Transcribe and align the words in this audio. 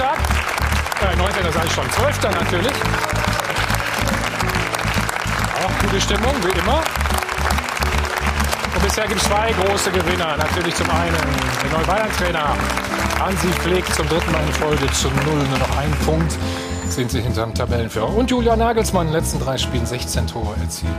Spieltag. 0.00 1.12
Äh, 1.12 1.16
19. 1.16 1.52
sage 1.52 1.66
ich 1.66 1.72
schon. 1.72 1.90
12. 1.90 2.22
natürlich. 2.22 2.72
Auch 5.62 5.82
gute 5.82 6.00
Stimmung, 6.00 6.34
wie 6.42 6.58
immer. 6.58 6.82
Und 8.74 8.82
bisher 8.82 9.06
gibt 9.06 9.20
es 9.20 9.28
zwei 9.28 9.52
große 9.52 9.90
Gewinner. 9.90 10.38
Natürlich 10.38 10.74
zum 10.74 10.88
einen 10.90 11.16
der 11.62 11.78
neue 11.78 11.86
Bayern-Trainer 11.86 12.56
Hansi 13.18 13.48
Flick 13.60 13.94
zum 13.94 14.08
dritten 14.08 14.32
Mal 14.32 14.42
in 14.42 14.52
Folge 14.54 14.90
zu 14.92 15.08
Null. 15.08 15.46
Nur 15.50 15.58
noch 15.58 15.76
ein 15.76 15.90
Punkt 16.06 16.32
sind 16.88 17.10
sie 17.10 17.20
hinterm 17.20 17.54
Tabellenführer. 17.54 18.08
Und 18.08 18.30
Julian 18.30 18.58
Nagelsmann 18.58 19.08
in 19.08 19.12
den 19.12 19.20
letzten 19.20 19.40
drei 19.40 19.58
Spielen 19.58 19.84
16 19.84 20.28
Tore 20.28 20.54
erzielt. 20.62 20.92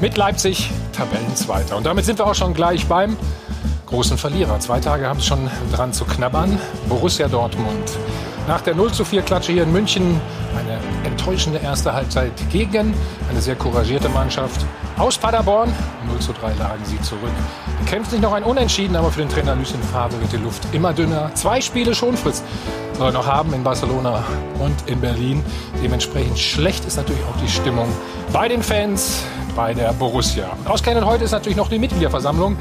Mit 0.00 0.16
Leipzig 0.16 0.70
Tabellenzweiter. 0.92 1.76
Und 1.76 1.86
damit 1.86 2.04
sind 2.04 2.18
wir 2.18 2.26
auch 2.26 2.34
schon 2.34 2.54
gleich 2.54 2.86
beim 2.86 3.16
großen 3.86 4.18
Verlierer. 4.18 4.58
Zwei 4.58 4.80
Tage 4.80 5.06
haben 5.06 5.18
es 5.20 5.26
schon 5.26 5.48
dran 5.72 5.92
zu 5.92 6.04
knabbern. 6.04 6.58
Borussia 6.88 7.28
Dortmund. 7.28 7.96
Nach 8.50 8.62
der 8.62 8.74
0 8.74 8.90
zu 8.90 9.04
4 9.04 9.22
Klatsche 9.22 9.52
hier 9.52 9.62
in 9.62 9.70
München 9.70 10.20
eine 10.58 10.80
enttäuschende 11.08 11.60
erste 11.60 11.92
Halbzeit 11.92 12.32
gegen 12.50 12.94
eine 13.30 13.40
sehr 13.40 13.54
couragierte 13.54 14.08
Mannschaft 14.08 14.66
aus 14.98 15.16
Paderborn. 15.16 15.72
0 16.08 16.18
zu 16.18 16.32
3 16.32 16.54
lagen 16.54 16.84
sie 16.84 17.00
zurück. 17.00 17.30
Kämpft 17.86 18.10
nicht 18.10 18.22
noch 18.22 18.32
ein 18.32 18.42
Unentschieden, 18.42 18.96
aber 18.96 19.12
für 19.12 19.20
den 19.20 19.28
Trainer 19.28 19.54
Lucien 19.54 19.80
Favre 19.84 20.20
wird 20.20 20.32
die 20.32 20.38
Luft 20.38 20.66
immer 20.72 20.92
dünner. 20.92 21.30
Zwei 21.34 21.60
Spiele 21.60 21.94
Schonfrist 21.94 22.42
soll 22.98 23.10
er 23.10 23.12
noch 23.12 23.28
haben 23.28 23.54
in 23.54 23.62
Barcelona 23.62 24.24
und 24.58 24.74
in 24.86 25.00
Berlin. 25.00 25.44
Dementsprechend 25.80 26.36
schlecht 26.36 26.84
ist 26.86 26.96
natürlich 26.96 27.22
auch 27.22 27.40
die 27.40 27.48
Stimmung 27.48 27.86
bei 28.32 28.48
den 28.48 28.64
Fans, 28.64 29.22
bei 29.54 29.74
der 29.74 29.92
Borussia. 29.92 30.48
Ausgerechnet 30.64 31.04
heute 31.04 31.22
ist 31.22 31.30
natürlich 31.30 31.56
noch 31.56 31.68
die 31.68 31.78
Mitgliederversammlung. 31.78 32.56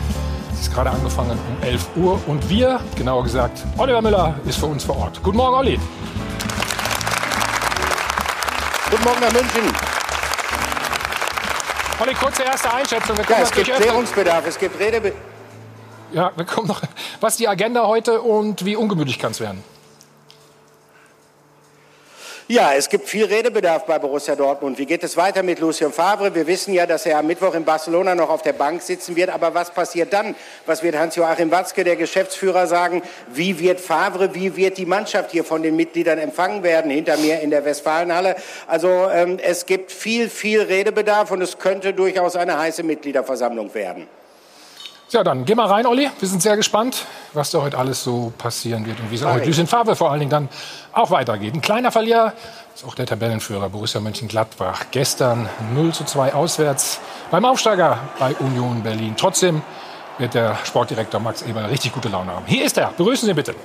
Es 0.59 0.67
ist 0.67 0.73
gerade 0.73 0.89
angefangen 0.89 1.39
um 1.39 1.63
11 1.63 1.87
Uhr 1.95 2.19
und 2.27 2.49
wir, 2.49 2.81
genauer 2.97 3.23
gesagt, 3.23 3.63
Oliver 3.77 4.01
Müller 4.01 4.35
ist 4.45 4.59
für 4.59 4.65
uns 4.65 4.83
vor 4.83 4.97
Ort. 4.97 5.23
Guten 5.23 5.37
Morgen, 5.37 5.55
Olli. 5.55 5.79
Guten 8.91 9.03
Morgen 9.05 9.21
nach 9.21 9.31
München. 9.31 9.73
Olli, 12.01 12.13
kurze 12.13 12.43
erste 12.43 12.73
Einschätzung. 12.73 13.15
Ja, 13.29 13.37
es 13.41 13.51
gibt 13.51 13.71
Klärungsbedarf, 13.71 14.47
es 14.47 14.59
gibt 14.59 14.77
Redebedarf. 14.77 15.21
Ja, 16.11 16.31
wir 16.35 16.43
kommen 16.43 16.67
noch. 16.67 16.81
Was 17.21 17.35
ist 17.35 17.39
die 17.39 17.47
Agenda 17.47 17.87
heute 17.87 18.19
und 18.19 18.65
wie 18.65 18.75
ungemütlich 18.75 19.17
kann 19.17 19.31
es 19.31 19.39
werden? 19.39 19.63
Ja, 22.51 22.73
es 22.73 22.89
gibt 22.89 23.07
viel 23.07 23.25
Redebedarf 23.25 23.85
bei 23.85 23.99
Borussia 23.99 24.35
Dortmund. 24.35 24.79
Wie 24.79 24.87
geht 24.87 25.03
es 25.03 25.15
weiter 25.15 25.43
mit 25.43 25.59
Lucien 25.59 25.93
Favre? 25.93 26.33
Wir 26.33 26.47
wissen 26.47 26.73
ja, 26.73 26.87
dass 26.87 27.05
er 27.05 27.19
am 27.19 27.27
Mittwoch 27.27 27.53
in 27.53 27.63
Barcelona 27.63 28.15
noch 28.15 28.31
auf 28.31 28.41
der 28.41 28.53
Bank 28.53 28.81
sitzen 28.81 29.15
wird. 29.15 29.29
Aber 29.29 29.53
was 29.53 29.69
passiert 29.69 30.13
dann? 30.13 30.33
Was 30.65 30.81
wird 30.81 30.97
Hans-Joachim 30.97 31.51
Watzke, 31.51 31.83
der 31.83 31.95
Geschäftsführer, 31.95 32.65
sagen? 32.65 33.03
Wie 33.27 33.59
wird 33.59 33.79
Favre, 33.79 34.33
wie 34.33 34.55
wird 34.55 34.79
die 34.79 34.87
Mannschaft 34.87 35.29
hier 35.29 35.43
von 35.43 35.61
den 35.61 35.75
Mitgliedern 35.75 36.17
empfangen 36.17 36.63
werden? 36.63 36.89
Hinter 36.89 37.17
mir 37.17 37.39
in 37.41 37.51
der 37.51 37.65
Westfalenhalle. 37.65 38.35
Also 38.65 38.87
ähm, 39.13 39.37
es 39.39 39.67
gibt 39.67 39.91
viel, 39.91 40.27
viel 40.27 40.61
Redebedarf 40.61 41.29
und 41.29 41.43
es 41.43 41.59
könnte 41.59 41.93
durchaus 41.93 42.35
eine 42.35 42.57
heiße 42.57 42.81
Mitgliederversammlung 42.81 43.75
werden. 43.75 44.07
Ja, 45.11 45.23
dann 45.23 45.43
geh 45.43 45.55
mal 45.55 45.65
rein, 45.65 45.87
Olli. 45.87 46.07
Wir 46.19 46.27
sind 46.27 46.39
sehr 46.39 46.55
gespannt, 46.55 47.05
was 47.33 47.49
da 47.49 47.63
heute 47.63 47.79
alles 47.79 48.03
so 48.03 48.31
passieren 48.37 48.85
wird 48.85 48.99
und 48.99 49.09
wie 49.09 49.15
es 49.15 49.23
auch 49.23 49.33
mit 49.33 49.69
Favre 49.69 49.95
vor 49.95 50.11
allen 50.11 50.19
Dingen 50.19 50.29
dann 50.29 50.49
auch 50.93 51.09
weitergeht. 51.09 51.55
Ein 51.55 51.61
kleiner 51.61 51.91
Verlierer 51.91 52.33
ist 52.75 52.85
auch 52.85 52.93
der 52.93 53.07
Tabellenführer 53.07 53.69
Borussia 53.69 53.99
Mönchengladbach. 54.01 54.85
Gestern 54.91 55.49
0 55.73 55.93
zu 55.93 56.03
2 56.03 56.35
auswärts 56.35 56.99
beim 57.31 57.43
Aufsteiger 57.43 57.97
bei 58.19 58.35
Union 58.35 58.83
Berlin. 58.83 59.15
Trotzdem 59.17 59.63
wird 60.19 60.35
der 60.35 60.57
Sportdirektor 60.63 61.19
Max 61.19 61.41
Eberl 61.41 61.65
richtig 61.65 61.91
gute 61.91 62.09
Laune 62.09 62.31
haben. 62.31 62.45
Hier 62.45 62.65
ist 62.65 62.77
er. 62.77 62.93
Begrüßen 62.95 63.25
Sie 63.25 63.33
bitte. 63.33 63.55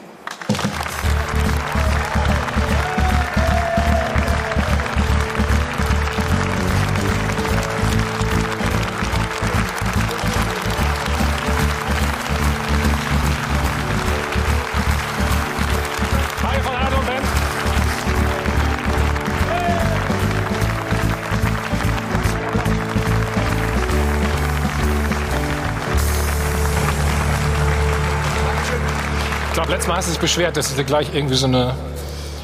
Ich 29.94 29.96
glaube, 29.96 29.96
letztes 29.96 29.96
Mal 29.96 29.96
hast 29.96 30.06
du 30.08 30.12
dich 30.12 30.20
beschwert, 30.20 30.56
dass 30.56 30.70
ich 30.70 30.76
dir 30.76 30.84
gleich 30.84 31.14
irgendwie 31.14 31.36
so 31.36 31.46
eine 31.46 31.74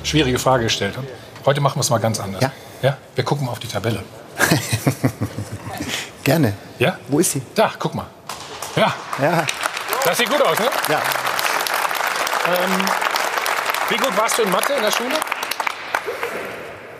schwierige 0.05 0.39
Frage 0.39 0.65
gestellt 0.65 0.97
habe. 0.97 1.07
Heute 1.45 1.61
machen 1.61 1.77
wir 1.77 1.81
es 1.81 1.91
mal 1.91 1.99
ganz 1.99 2.21
anders. 2.21 2.43
Ja. 2.43 2.53
ja? 2.81 2.97
Wir 3.17 3.25
gucken 3.25 3.47
mal 3.47 3.51
auf 3.53 3.59
die 3.59 3.67
Tabelle. 3.67 4.05
Gerne. 6.25 6.55
Ja? 6.79 6.99
Wo 7.09 7.19
ist 7.19 7.33
sie? 7.33 7.43
Da, 7.57 7.73
guck 7.77 7.95
mal. 7.97 8.07
Ja, 8.77 8.95
Ja. 9.21 9.45
das 10.05 10.19
sieht 10.19 10.31
gut 10.31 10.41
aus, 10.41 10.59
ne? 10.61 10.67
ja. 10.91 11.01
Ähm, 12.47 12.85
wie 13.89 13.97
gut 13.97 14.17
warst 14.17 14.39
du 14.39 14.43
in 14.43 14.51
Mathe 14.51 14.75
in 14.75 14.83
der 14.83 14.93
Schule? 14.93 15.17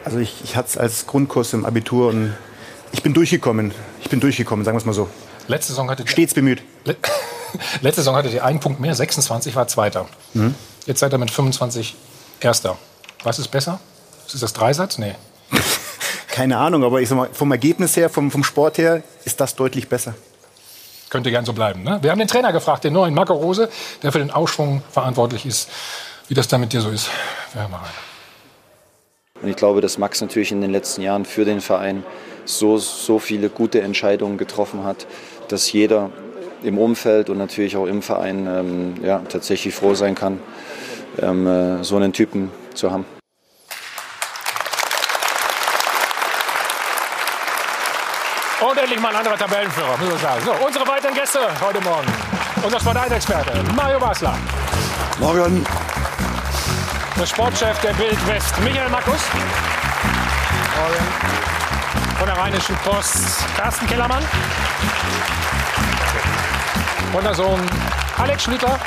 Also 0.05 0.19
ich, 0.19 0.43
ich 0.43 0.57
hatte 0.57 0.69
es 0.69 0.77
als 0.77 1.07
Grundkurs 1.07 1.53
im 1.53 1.65
Abitur 1.65 2.09
und 2.09 2.35
ich 2.91 3.05
bin 3.05 3.15
durchgekommen. 3.15 3.73
Ich 4.01 4.11
bin 4.11 4.19
durchgekommen, 4.19 4.65
sagen 4.65 4.75
wir 4.77 4.81
es 4.81 4.85
mal 4.87 4.95
so. 4.95 5.09
Letzte 5.47 5.73
Saison 5.73 5.89
hattet 5.89 6.07
ihr, 6.07 6.13
Stets 6.13 6.35
bemüht. 6.35 6.63
Le 6.85 6.97
Letzte 7.81 8.03
Saison 8.03 8.17
hattet 8.17 8.33
ihr 8.33 8.45
einen 8.45 8.61
Punkt 8.61 8.81
mehr, 8.81 8.95
26 8.95 9.57
war 9.57 9.69
Zweiter. 9.69 10.07
Jetzt 10.87 11.01
seid 11.01 11.13
ihr 11.13 11.19
mit 11.19 11.31
25 11.31 11.97
Erster. 12.41 12.79
Was 13.23 13.39
ist 13.39 13.49
besser? 13.49 13.81
Ist 14.27 14.43
das 14.43 14.53
Dreisatz? 14.53 14.99
Nee. 14.99 15.15
Keine 16.29 16.57
Ahnung, 16.57 16.85
aber 16.85 17.01
ich 17.01 17.09
sag 17.09 17.17
mal, 17.17 17.29
vom 17.33 17.51
Ergebnis 17.51 17.97
her, 17.97 18.09
vom, 18.09 18.31
vom 18.31 18.45
Sport 18.45 18.79
her, 18.79 19.03
ist 19.25 19.41
das 19.41 19.55
deutlich 19.55 19.89
besser. 19.89 20.15
Könnte 21.11 21.31
gern 21.31 21.45
so 21.45 21.53
bleiben. 21.53 21.83
Ne? 21.83 21.99
Wir 22.03 22.13
haben 22.13 22.19
den 22.19 22.29
Trainer 22.29 22.53
gefragt, 22.53 22.85
den 22.85 22.93
neuen 22.93 23.15
Marco 23.15 23.35
Rose, 23.35 23.69
der 24.03 24.13
für 24.13 24.21
den 24.21 24.31
Aufschwung 24.31 24.83
verantwortlich 24.91 25.45
ist. 25.45 25.69
Wie 26.29 26.35
das 26.35 26.47
da 26.47 26.57
mit 26.57 26.73
dir 26.73 26.81
so 26.81 26.91
ist. 26.91 27.11
Wir 27.53 27.63
hören 27.63 27.73
mal 27.73 27.79
rein. 27.79 27.91
Und 29.43 29.49
ich 29.49 29.57
glaube, 29.57 29.81
dass 29.81 29.99
Max 29.99 30.21
natürlich 30.21 30.53
in 30.53 30.61
den 30.61 30.71
letzten 30.71 31.03
Jahren 31.03 31.25
für 31.25 31.45
den 31.45 31.61
Verein 31.61 32.05
so, 32.45 32.79
so 32.79 33.19
viele 33.19 33.49
gute 33.49 33.81
Entscheidungen 33.81 34.39
getroffen 34.39 34.85
hat, 34.85 35.07
dass 35.49 35.73
jeder 35.73 36.11
im 36.63 36.79
Umfeld 36.79 37.31
und 37.31 37.39
natürlich 37.39 37.77
auch 37.77 37.87
im 37.87 38.03
Verein 38.03 38.47
ähm, 38.47 38.95
ja, 39.03 39.21
tatsächlich 39.29 39.75
froh 39.75 39.95
sein 39.95 40.15
kann, 40.15 40.41
ähm, 41.21 41.47
äh, 41.47 41.85
so 41.85 41.97
einen 41.97 42.13
Typen 42.13 42.51
zu 42.75 42.91
haben. 42.91 43.05
Und 48.61 48.79
endlich 48.79 49.01
mal 49.01 49.09
ein 49.09 49.17
anderer 49.17 49.39
Tabellenführer, 49.39 49.97
muss 49.97 50.15
ich 50.15 50.21
sagen. 50.21 50.43
So, 50.45 50.53
unsere 50.67 50.87
weiteren 50.87 51.15
Gäste 51.15 51.39
heute 51.63 51.81
Morgen. 51.81 52.07
Unser 52.63 52.79
Sport 52.79 52.99
1-Experte, 52.99 53.53
Mario 53.75 53.99
Basler. 53.99 54.37
Morgen. 55.19 55.65
Der 57.19 57.27
Sportchef 57.27 57.81
der 57.81 57.95
Bild 57.95 58.29
West, 58.29 58.59
Michael 58.61 58.91
Markus. 58.91 59.21
Von 62.19 62.27
der 62.27 62.37
Rheinischen 62.37 62.77
Post, 62.85 63.45
Carsten 63.57 63.87
Kellermann. 63.87 64.23
Und 67.13 67.25
der 67.25 67.35
Sohn 67.35 67.61
Alex 68.19 68.45
Schlüter. 68.45 68.79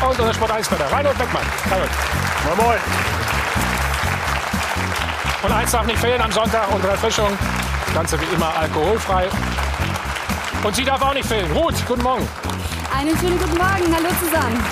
Und 0.00 0.18
unser 0.20 0.32
Sport 0.32 0.52
1-Experte, 0.52 0.90
Reinhold 0.90 1.18
Beckmann. 1.18 1.42
Reinhold. 1.70 1.90
Moin, 2.44 2.66
moin. 2.66 2.78
Und 5.42 5.52
eins 5.52 5.70
darf 5.70 5.86
nicht 5.86 5.98
fehlen 5.98 6.20
am 6.20 6.32
Sonntag, 6.32 6.72
unsere 6.72 6.92
Erfrischung. 6.92 7.36
Das 7.86 7.94
Ganze 7.94 8.20
wie 8.20 8.34
immer 8.34 8.56
alkoholfrei. 8.56 9.28
Und 10.62 10.74
sie 10.74 10.84
darf 10.84 11.02
auch 11.02 11.14
nicht 11.14 11.28
fehlen. 11.28 11.50
Ruth, 11.52 11.74
guten 11.86 12.02
Morgen. 12.02 12.28
Einen 12.96 13.16
schönen 13.18 13.38
guten 13.38 13.56
Morgen, 13.58 13.94
hallo 13.94 14.08
zusammen. 14.20 14.64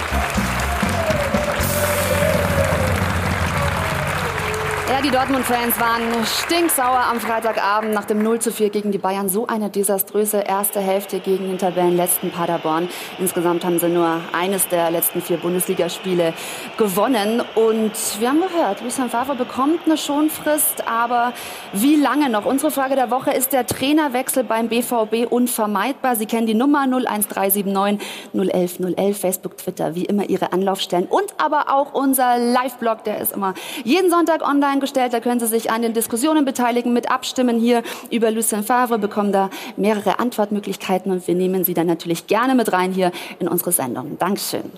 Ja, 4.88 5.02
die 5.02 5.10
Dortmund-Fans 5.10 5.80
waren 5.80 6.24
stinksauer 6.24 7.06
am 7.10 7.18
Freitagabend 7.18 7.92
nach 7.92 8.04
dem 8.04 8.22
0 8.22 8.38
zu 8.38 8.52
4 8.52 8.70
gegen 8.70 8.92
die 8.92 8.98
Bayern. 8.98 9.28
So 9.28 9.48
eine 9.48 9.68
desaströse 9.68 10.38
erste 10.46 10.78
Hälfte 10.78 11.18
gegen 11.18 11.48
den 11.48 11.58
Tabellenletzten 11.58 12.30
Paderborn. 12.30 12.88
Insgesamt 13.18 13.64
haben 13.64 13.80
sie 13.80 13.88
nur 13.88 14.20
eines 14.32 14.68
der 14.68 14.92
letzten 14.92 15.22
vier 15.22 15.38
Bundesligaspiele 15.38 16.34
gewonnen. 16.78 17.42
Und 17.56 17.90
wir 18.20 18.28
haben 18.28 18.40
gehört, 18.40 18.80
Lucien 18.80 19.10
Favre 19.10 19.34
bekommt 19.34 19.80
eine 19.86 19.96
Schonfrist, 19.96 20.86
aber 20.86 21.32
wie 21.72 21.96
lange 21.96 22.30
noch? 22.30 22.44
Unsere 22.44 22.70
Frage 22.70 22.94
der 22.94 23.10
Woche 23.10 23.32
ist 23.32 23.52
der 23.52 23.66
Trainerwechsel 23.66 24.44
beim 24.44 24.68
BVB 24.68 25.26
unvermeidbar. 25.28 26.14
Sie 26.14 26.26
kennen 26.26 26.46
die 26.46 26.54
Nummer 26.54 26.82
01379 26.82 28.00
011 28.32 28.78
011, 28.96 29.18
Facebook, 29.18 29.56
Twitter, 29.56 29.96
wie 29.96 30.04
immer 30.04 30.30
Ihre 30.30 30.52
Anlaufstellen. 30.52 31.06
Und 31.06 31.34
aber 31.38 31.74
auch 31.74 31.92
unser 31.92 32.38
Live-Blog, 32.38 33.02
der 33.02 33.20
ist 33.20 33.32
immer 33.32 33.54
jeden 33.82 34.10
Sonntag 34.10 34.48
online 34.48 34.75
gestellt. 34.80 35.12
Da 35.12 35.20
können 35.20 35.40
Sie 35.40 35.46
sich 35.46 35.70
an 35.70 35.82
den 35.82 35.92
Diskussionen 35.92 36.44
beteiligen, 36.44 36.92
mit 36.92 37.10
abstimmen 37.10 37.58
hier 37.58 37.82
über 38.10 38.30
Lucien 38.30 38.64
Favre, 38.64 38.98
bekommen 38.98 39.32
da 39.32 39.50
mehrere 39.76 40.18
Antwortmöglichkeiten 40.18 41.12
und 41.12 41.26
wir 41.26 41.34
nehmen 41.34 41.64
Sie 41.64 41.74
dann 41.74 41.86
natürlich 41.86 42.26
gerne 42.26 42.54
mit 42.54 42.72
rein 42.72 42.92
hier 42.92 43.12
in 43.38 43.48
unsere 43.48 43.72
Sendung. 43.72 44.18
Dankeschön. 44.18 44.70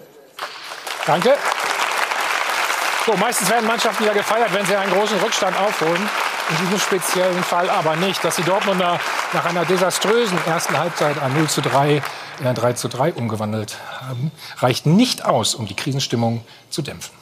Danke. 1.07 1.35
So, 3.07 3.17
meistens 3.17 3.49
werden 3.49 3.67
Mannschaften 3.67 4.05
ja 4.05 4.13
gefeiert, 4.13 4.53
wenn 4.53 4.67
sie 4.67 4.77
einen 4.77 4.93
großen 4.93 5.19
Rückstand 5.21 5.59
aufholen. 5.59 6.11
In 6.51 6.57
diesem 6.59 6.79
speziellen 6.79 7.43
Fall 7.43 7.71
aber 7.71 7.97
nicht. 7.97 8.23
Dass 8.23 8.37
die 8.37 8.43
Dortmunder 8.43 9.01
nach 9.33 9.47
einer 9.47 9.65
desaströsen 9.65 10.39
ersten 10.47 10.79
Halbzeit 10.79 11.19
ein 11.23 11.33
0 11.33 11.49
zu 11.49 11.63
3 11.63 12.03
in 12.41 12.47
ein 12.47 12.55
3 12.55 12.75
zu 12.75 12.89
3 12.89 13.15
umgewandelt 13.15 13.79
haben, 14.03 14.31
reicht 14.59 14.85
nicht 14.85 15.25
aus, 15.25 15.55
um 15.55 15.67
die 15.67 15.75
Krisenstimmung 15.75 16.45
zu 16.69 16.83
dämpfen. 16.83 17.18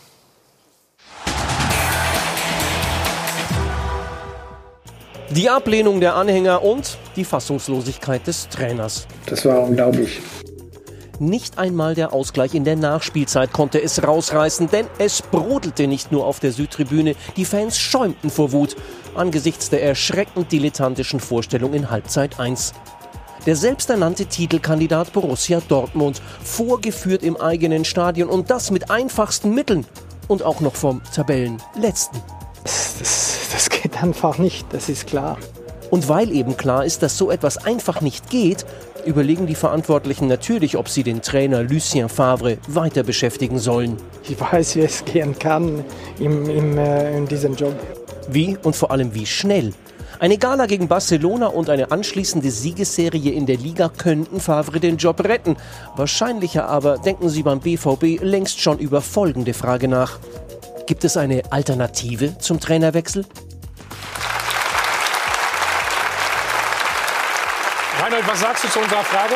Die 5.30 5.50
Ablehnung 5.50 6.00
der 6.00 6.14
Anhänger 6.14 6.62
und 6.62 6.98
die 7.16 7.24
Fassungslosigkeit 7.24 8.26
des 8.26 8.48
Trainers. 8.48 9.08
Das 9.26 9.44
war 9.44 9.64
unglaublich. 9.64 10.20
Nicht 11.18 11.58
einmal 11.58 11.94
der 11.94 12.12
Ausgleich 12.12 12.54
in 12.54 12.64
der 12.64 12.76
Nachspielzeit 12.76 13.52
konnte 13.52 13.82
es 13.82 14.06
rausreißen, 14.06 14.68
denn 14.68 14.86
es 14.98 15.22
brodelte 15.22 15.86
nicht 15.86 16.12
nur 16.12 16.26
auf 16.26 16.40
der 16.40 16.52
Südtribüne, 16.52 17.16
die 17.36 17.44
Fans 17.44 17.78
schäumten 17.78 18.30
vor 18.30 18.52
Wut 18.52 18.76
angesichts 19.16 19.70
der 19.70 19.82
erschreckend 19.82 20.52
dilettantischen 20.52 21.18
Vorstellung 21.18 21.72
in 21.72 21.90
Halbzeit 21.90 22.38
1. 22.38 22.74
Der 23.46 23.56
selbsternannte 23.56 24.26
Titelkandidat 24.26 25.12
Borussia 25.12 25.60
Dortmund, 25.66 26.20
vorgeführt 26.44 27.22
im 27.22 27.36
eigenen 27.36 27.84
Stadion 27.84 28.28
und 28.28 28.50
das 28.50 28.70
mit 28.70 28.90
einfachsten 28.90 29.54
Mitteln 29.54 29.86
und 30.28 30.42
auch 30.42 30.60
noch 30.60 30.76
vom 30.76 31.00
Tabellenletzten. 31.14 32.20
Das, 32.62 32.96
das, 32.98 33.38
das 33.52 33.70
geht 33.96 34.02
einfach 34.02 34.38
nicht, 34.38 34.66
das 34.72 34.88
ist 34.88 35.06
klar. 35.06 35.38
Und 35.90 36.08
weil 36.08 36.32
eben 36.32 36.56
klar 36.56 36.84
ist, 36.84 37.02
dass 37.02 37.16
so 37.16 37.30
etwas 37.30 37.58
einfach 37.58 38.00
nicht 38.00 38.28
geht, 38.28 38.66
überlegen 39.04 39.46
die 39.46 39.54
Verantwortlichen 39.54 40.26
natürlich, 40.26 40.76
ob 40.76 40.88
sie 40.88 41.04
den 41.04 41.22
Trainer 41.22 41.62
Lucien 41.62 42.08
Favre 42.08 42.58
weiter 42.66 43.04
beschäftigen 43.04 43.58
sollen. 43.58 43.96
Ich 44.28 44.38
weiß, 44.40 44.76
wie 44.76 44.80
es 44.80 45.04
gehen 45.04 45.38
kann 45.38 45.84
im, 46.18 46.48
im, 46.50 46.76
äh, 46.76 47.16
in 47.16 47.26
diesem 47.26 47.54
Job. 47.54 47.74
Wie 48.28 48.56
und 48.64 48.74
vor 48.74 48.90
allem 48.90 49.14
wie 49.14 49.26
schnell. 49.26 49.72
Eine 50.18 50.38
Gala 50.38 50.66
gegen 50.66 50.88
Barcelona 50.88 51.46
und 51.46 51.70
eine 51.70 51.92
anschließende 51.92 52.50
Siegesserie 52.50 53.32
in 53.32 53.46
der 53.46 53.58
Liga 53.58 53.90
könnten 53.90 54.40
Favre 54.40 54.80
den 54.80 54.96
Job 54.96 55.22
retten. 55.22 55.56
Wahrscheinlicher 55.94 56.68
aber 56.68 56.98
denken 56.98 57.28
sie 57.28 57.42
beim 57.42 57.60
BVB 57.60 58.20
längst 58.22 58.60
schon 58.60 58.78
über 58.78 59.02
folgende 59.02 59.54
Frage 59.54 59.88
nach. 59.88 60.18
Gibt 60.86 61.04
es 61.04 61.16
eine 61.16 61.42
Alternative 61.52 62.38
zum 62.38 62.60
Trainerwechsel? 62.60 63.24
Reinhold, 68.06 68.28
was 68.28 68.40
sagst 68.40 68.62
du 68.62 68.68
zu 68.68 68.78
unserer 68.78 69.02
Frage? 69.02 69.34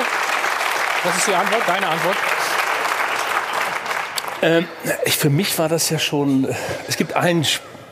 Was 1.03 1.17
ist 1.17 1.27
die 1.27 1.35
Antwort, 1.35 1.63
deine 1.67 1.89
Antwort? 1.89 2.17
Ähm, 4.43 4.69
ich, 5.05 5.17
für 5.17 5.29
mich 5.29 5.59
war 5.59 5.69
das 5.69 5.91
ja 5.91 5.99
schon. 5.99 6.47
Es 6.87 6.97
gibt 6.97 7.17
ein, 7.17 7.45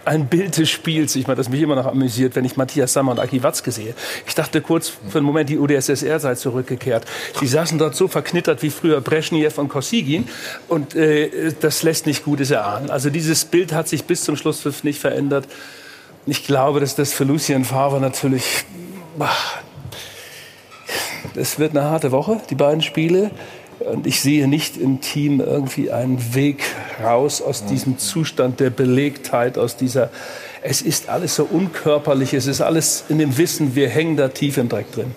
ein 0.05 0.29
Bild 0.29 0.57
des 0.57 0.71
Spiels, 0.71 1.17
ich 1.17 1.27
meine, 1.27 1.37
das 1.37 1.49
mich 1.49 1.63
immer 1.63 1.75
noch 1.75 1.87
amüsiert, 1.87 2.37
wenn 2.37 2.45
ich 2.45 2.57
Matthias 2.57 2.93
Sammer 2.93 3.11
und 3.11 3.19
Aki 3.19 3.43
Watzke 3.43 3.73
sehe. 3.73 3.93
Ich 4.29 4.37
dachte 4.37 4.61
kurz 4.61 4.93
für 5.09 5.19
einen 5.19 5.27
Moment, 5.27 5.51
die 5.51 5.59
UdSSR 5.59 6.21
sei 6.21 6.37
zurückgekehrt. 6.37 7.05
Die 7.41 7.49
saßen 7.49 7.77
dort 7.77 7.97
so 7.97 8.07
verknittert 8.07 8.63
wie 8.63 8.71
früher 8.71 9.01
Brezhnev 9.01 9.59
und 9.59 9.69
Kosygin. 9.69 10.29
Und 10.69 10.95
äh, 10.95 11.55
das 11.59 11.83
lässt 11.83 12.07
nicht 12.07 12.25
Gutes 12.25 12.53
erahnen. 12.53 12.91
Also 12.91 13.11
dieses 13.11 13.45
Bild 13.47 13.73
hat 13.73 13.89
sich 13.89 14.05
bis 14.05 14.23
zum 14.23 14.37
Schlusspfiff 14.37 14.85
nicht 14.85 15.01
verändert. 15.01 15.49
Ich 16.27 16.47
glaube, 16.47 16.79
dass 16.79 16.95
das 16.95 17.13
für 17.13 17.25
Lucien 17.25 17.65
Favre 17.65 18.01
natürlich. 18.01 18.65
Es 21.38 21.58
wird 21.58 21.76
eine 21.76 21.88
harte 21.88 22.12
Woche, 22.12 22.40
die 22.50 22.55
beiden 22.55 22.82
Spiele. 22.82 23.31
Und 23.79 24.06
ich 24.06 24.20
sehe 24.20 24.49
nicht 24.49 24.76
im 24.76 25.00
Team 25.00 25.40
irgendwie 25.40 25.93
einen 25.93 26.35
Weg 26.35 26.64
raus 27.02 27.40
aus 27.40 27.64
diesem 27.64 27.96
Zustand 27.99 28.58
der 28.58 28.70
Belegtheit, 28.70 29.56
aus 29.56 29.76
dieser, 29.76 30.11
es 30.62 30.82
ist 30.82 31.08
alles 31.08 31.37
so 31.37 31.44
unkörperlich, 31.44 32.35
es 32.35 32.49
ist 32.49 32.61
alles 32.61 33.05
in 33.08 33.19
dem 33.19 33.38
Wissen, 33.38 33.76
wir 33.76 33.88
hängen 33.88 34.17
da 34.17 34.29
tief 34.29 34.58
im 34.58 34.69
Dreck 34.69 34.90
drin. 34.90 35.14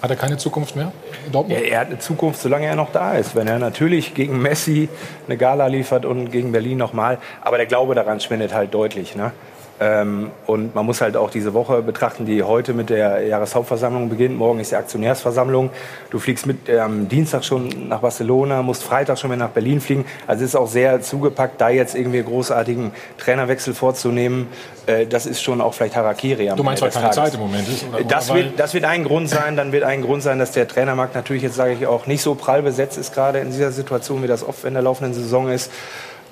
Hat 0.00 0.08
er 0.08 0.16
keine 0.16 0.38
Zukunft 0.38 0.74
mehr 0.74 0.90
in 1.26 1.32
Dortmund? 1.32 1.60
Ja, 1.60 1.66
er 1.66 1.80
hat 1.80 1.88
eine 1.88 1.98
Zukunft, 1.98 2.40
solange 2.40 2.66
er 2.66 2.76
noch 2.76 2.92
da 2.92 3.14
ist. 3.14 3.36
Wenn 3.36 3.46
er 3.46 3.58
natürlich 3.58 4.14
gegen 4.14 4.40
Messi 4.40 4.88
eine 5.26 5.36
Gala 5.36 5.66
liefert 5.66 6.06
und 6.06 6.30
gegen 6.30 6.50
Berlin 6.50 6.78
nochmal. 6.78 7.18
Aber 7.42 7.58
der 7.58 7.66
Glaube 7.66 7.94
daran 7.94 8.20
schwindet 8.20 8.54
halt 8.54 8.72
deutlich. 8.72 9.16
Ne? 9.16 9.32
Ähm, 9.80 10.30
und 10.46 10.74
man 10.74 10.84
muss 10.84 11.00
halt 11.00 11.16
auch 11.16 11.30
diese 11.30 11.54
Woche 11.54 11.82
betrachten, 11.82 12.26
die 12.26 12.42
heute 12.42 12.74
mit 12.74 12.90
der 12.90 13.22
Jahreshauptversammlung 13.22 14.08
beginnt. 14.08 14.36
Morgen 14.36 14.58
ist 14.58 14.72
die 14.72 14.76
Aktionärsversammlung. 14.76 15.70
Du 16.10 16.18
fliegst 16.18 16.46
mit 16.46 16.68
am 16.68 17.02
ähm, 17.02 17.08
Dienstag 17.08 17.44
schon 17.44 17.88
nach 17.88 18.00
Barcelona, 18.00 18.62
musst 18.62 18.82
Freitag 18.82 19.18
schon 19.18 19.30
wieder 19.30 19.44
nach 19.44 19.50
Berlin 19.50 19.80
fliegen. 19.80 20.04
Also 20.26 20.44
es 20.44 20.50
ist 20.50 20.56
auch 20.56 20.66
sehr 20.66 21.00
zugepackt, 21.00 21.60
da 21.60 21.68
jetzt 21.68 21.94
irgendwie 21.94 22.22
großartigen 22.22 22.92
Trainerwechsel 23.18 23.72
vorzunehmen. 23.72 24.48
Äh, 24.86 25.06
das 25.06 25.26
ist 25.26 25.42
schon 25.42 25.60
auch 25.60 25.74
vielleicht 25.74 25.94
Harakiri. 25.94 26.50
du 26.56 26.62
meinst, 26.64 26.82
weil 26.82 26.90
keine 26.90 27.10
Zeit 27.10 27.34
im 27.34 27.40
Moment 27.40 27.68
ist? 27.68 27.86
Oder, 27.88 28.02
das, 28.02 28.30
oder 28.30 28.40
wird, 28.40 28.58
das 28.58 28.74
wird 28.74 28.84
ein 28.84 29.04
Grund 29.04 29.28
sein. 29.28 29.56
Dann 29.56 29.70
wird 29.70 29.84
ein 29.84 30.02
Grund 30.02 30.24
sein, 30.24 30.40
dass 30.40 30.50
der 30.50 30.66
Trainermarkt 30.66 31.14
natürlich 31.14 31.44
jetzt, 31.44 31.54
sage 31.54 31.74
ich 31.74 31.86
auch, 31.86 32.06
nicht 32.06 32.22
so 32.22 32.34
prall 32.34 32.62
besetzt 32.62 32.98
ist, 32.98 33.14
gerade 33.14 33.38
in 33.38 33.50
dieser 33.50 33.70
Situation, 33.70 34.24
wie 34.24 34.26
das 34.26 34.42
oft 34.42 34.64
in 34.64 34.74
der 34.74 34.82
laufenden 34.82 35.14
Saison 35.14 35.48
ist. 35.48 35.70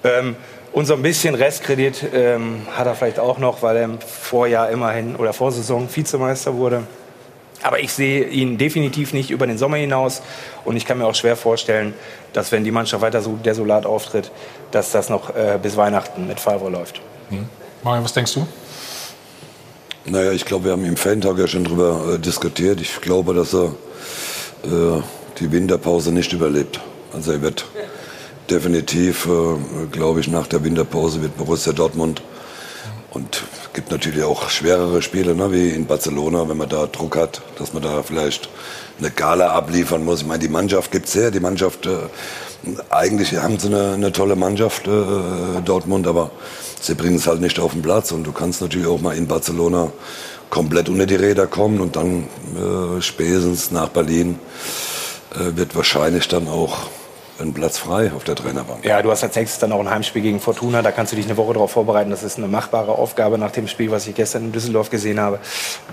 Ähm, 0.05 0.37
und 0.73 0.87
so 0.87 0.95
ein 0.95 1.03
bisschen 1.03 1.35
Restkredit 1.35 2.05
ähm, 2.13 2.67
hat 2.73 2.87
er 2.87 2.95
vielleicht 2.95 3.19
auch 3.19 3.39
noch, 3.39 3.63
weil 3.63 3.77
er 3.77 3.85
im 3.85 4.01
Vorjahr 4.01 4.71
immerhin 4.71 5.17
oder 5.17 5.33
Vorsaison 5.33 5.89
Vizemeister 5.93 6.55
wurde. 6.55 6.83
Aber 7.63 7.81
ich 7.81 7.93
sehe 7.93 8.27
ihn 8.27 8.59
definitiv 8.59 9.13
nicht 9.13 9.31
über 9.31 9.47
den 9.47 9.59
Sommer 9.59 9.79
hinaus. 9.79 10.23
Und 10.65 10.77
ich 10.77 10.85
kann 10.85 10.99
mir 10.99 11.07
auch 11.07 11.15
schwer 11.15 11.37
vorstellen, 11.37 11.95
dass 12.33 12.53
wenn 12.53 12.65
die 12.65 12.71
Mannschaft 12.71 13.03
weiter 13.03 13.23
so 13.23 13.37
desolat 13.37 13.87
auftritt, 13.87 14.31
dass 14.71 14.93
das 14.93 15.09
noch 15.09 15.35
äh, 15.35 15.59
bis 15.61 15.77
Weihnachten 15.77 16.27
mit 16.27 16.39
Favre 16.39 16.69
läuft. 16.69 17.01
Hm. 17.31 17.49
Mario, 17.83 18.05
was 18.05 18.13
denkst 18.13 18.35
du? 18.35 18.47
Naja, 20.05 20.33
ich 20.33 20.45
glaube, 20.45 20.67
wir 20.67 20.73
haben 20.73 20.85
im 20.85 20.97
Fan-Tag 20.97 21.39
ja 21.39 21.49
schon 21.49 21.65
darüber 21.65 22.15
äh, 22.15 22.19
diskutiert. 22.19 22.81
Ich 22.81 23.01
glaube, 23.01 23.35
dass 23.35 23.55
er 23.55 23.75
äh, 24.65 25.03
die 25.41 25.51
Winterpause 25.51 26.13
nicht 26.13 26.33
überlebt. 26.33 26.81
Also 27.13 27.33
er 27.33 27.43
wird 27.43 27.65
definitiv, 28.51 29.27
äh, 29.27 29.87
glaube 29.91 30.21
ich, 30.21 30.29
nach 30.29 30.47
der 30.47 30.65
Winterpause 30.65 31.23
wird 31.23 31.37
Borussia 31.37 31.73
Dortmund. 31.73 32.23
Und 33.11 33.45
es 33.63 33.73
gibt 33.73 33.91
natürlich 33.91 34.23
auch 34.25 34.51
schwerere 34.51 35.01
Spiele, 35.01 35.35
ne, 35.35 35.51
wie 35.51 35.71
in 35.71 35.87
Barcelona, 35.87 36.49
wenn 36.49 36.57
man 36.57 36.69
da 36.69 36.87
Druck 36.87 37.17
hat, 37.17 37.41
dass 37.59 37.73
man 37.73 37.83
da 37.83 38.03
vielleicht 38.03 38.49
eine 38.99 39.11
Gala 39.11 39.53
abliefern 39.53 40.05
muss. 40.05 40.21
Ich 40.21 40.27
meine, 40.27 40.41
die 40.41 40.49
Mannschaft 40.49 40.91
gibt 40.91 41.07
es 41.07 41.15
her, 41.15 41.31
die 41.31 41.41
Mannschaft, 41.41 41.87
äh, 41.87 41.97
eigentlich 42.91 43.35
haben 43.37 43.59
sie 43.59 43.69
eine, 43.69 43.95
eine 43.95 44.13
tolle 44.13 44.37
Mannschaft, 44.37 44.87
äh, 44.87 45.61
Dortmund, 45.65 46.07
aber 46.07 46.31
sie 46.81 46.95
bringen 46.95 47.17
es 47.17 47.27
halt 47.27 47.41
nicht 47.41 47.59
auf 47.59 47.73
den 47.73 47.83
Platz. 47.83 48.13
Und 48.13 48.25
du 48.25 48.33
kannst 48.33 48.61
natürlich 48.61 48.87
auch 48.87 49.01
mal 49.01 49.17
in 49.17 49.27
Barcelona 49.27 49.93
komplett 50.51 50.89
unter 50.89 51.07
die 51.07 51.17
Räder 51.17 51.47
kommen 51.47 51.81
und 51.81 51.97
dann 51.97 52.25
äh, 52.55 53.01
spätestens 53.01 53.71
nach 53.71 53.89
Berlin 53.89 54.39
äh, 55.35 55.57
wird 55.57 55.75
wahrscheinlich 55.75 56.29
dann 56.29 56.49
auch 56.49 56.89
einen 57.39 57.55
Platz 57.55 57.79
frei 57.79 58.13
auf 58.15 58.25
der 58.25 58.35
Trainerbank. 58.35 58.85
Ja, 58.85 59.03
du 59.03 59.11
hast 59.11 59.23
als 59.23 59.37
nächstes 59.37 59.59
dann 59.59 59.73
auch 59.73 59.81
ein 59.81 59.91
Heimspiel 59.91 60.23
gegen 60.23 60.41
Fortuna. 60.41 60.83
Da 60.83 60.91
kannst 60.91 61.13
du 61.13 61.17
dich 61.17 61.27
eine 61.27 61.37
Woche 61.37 61.53
darauf 61.53 61.71
vorbereiten. 61.71 62.11
Das 62.11 62.23
ist 62.23 62.39
eine 62.39 62.49
machbare 62.49 62.93
Aufgabe 62.93 63.39
nach 63.39 63.51
dem 63.51 63.69
Spiel, 63.69 63.91
was 63.91 64.07
ich 64.07 64.15
gestern 64.15 64.47
in 64.47 64.53
Düsseldorf 64.53 64.91
gesehen 64.91 65.21
habe. 65.21 65.39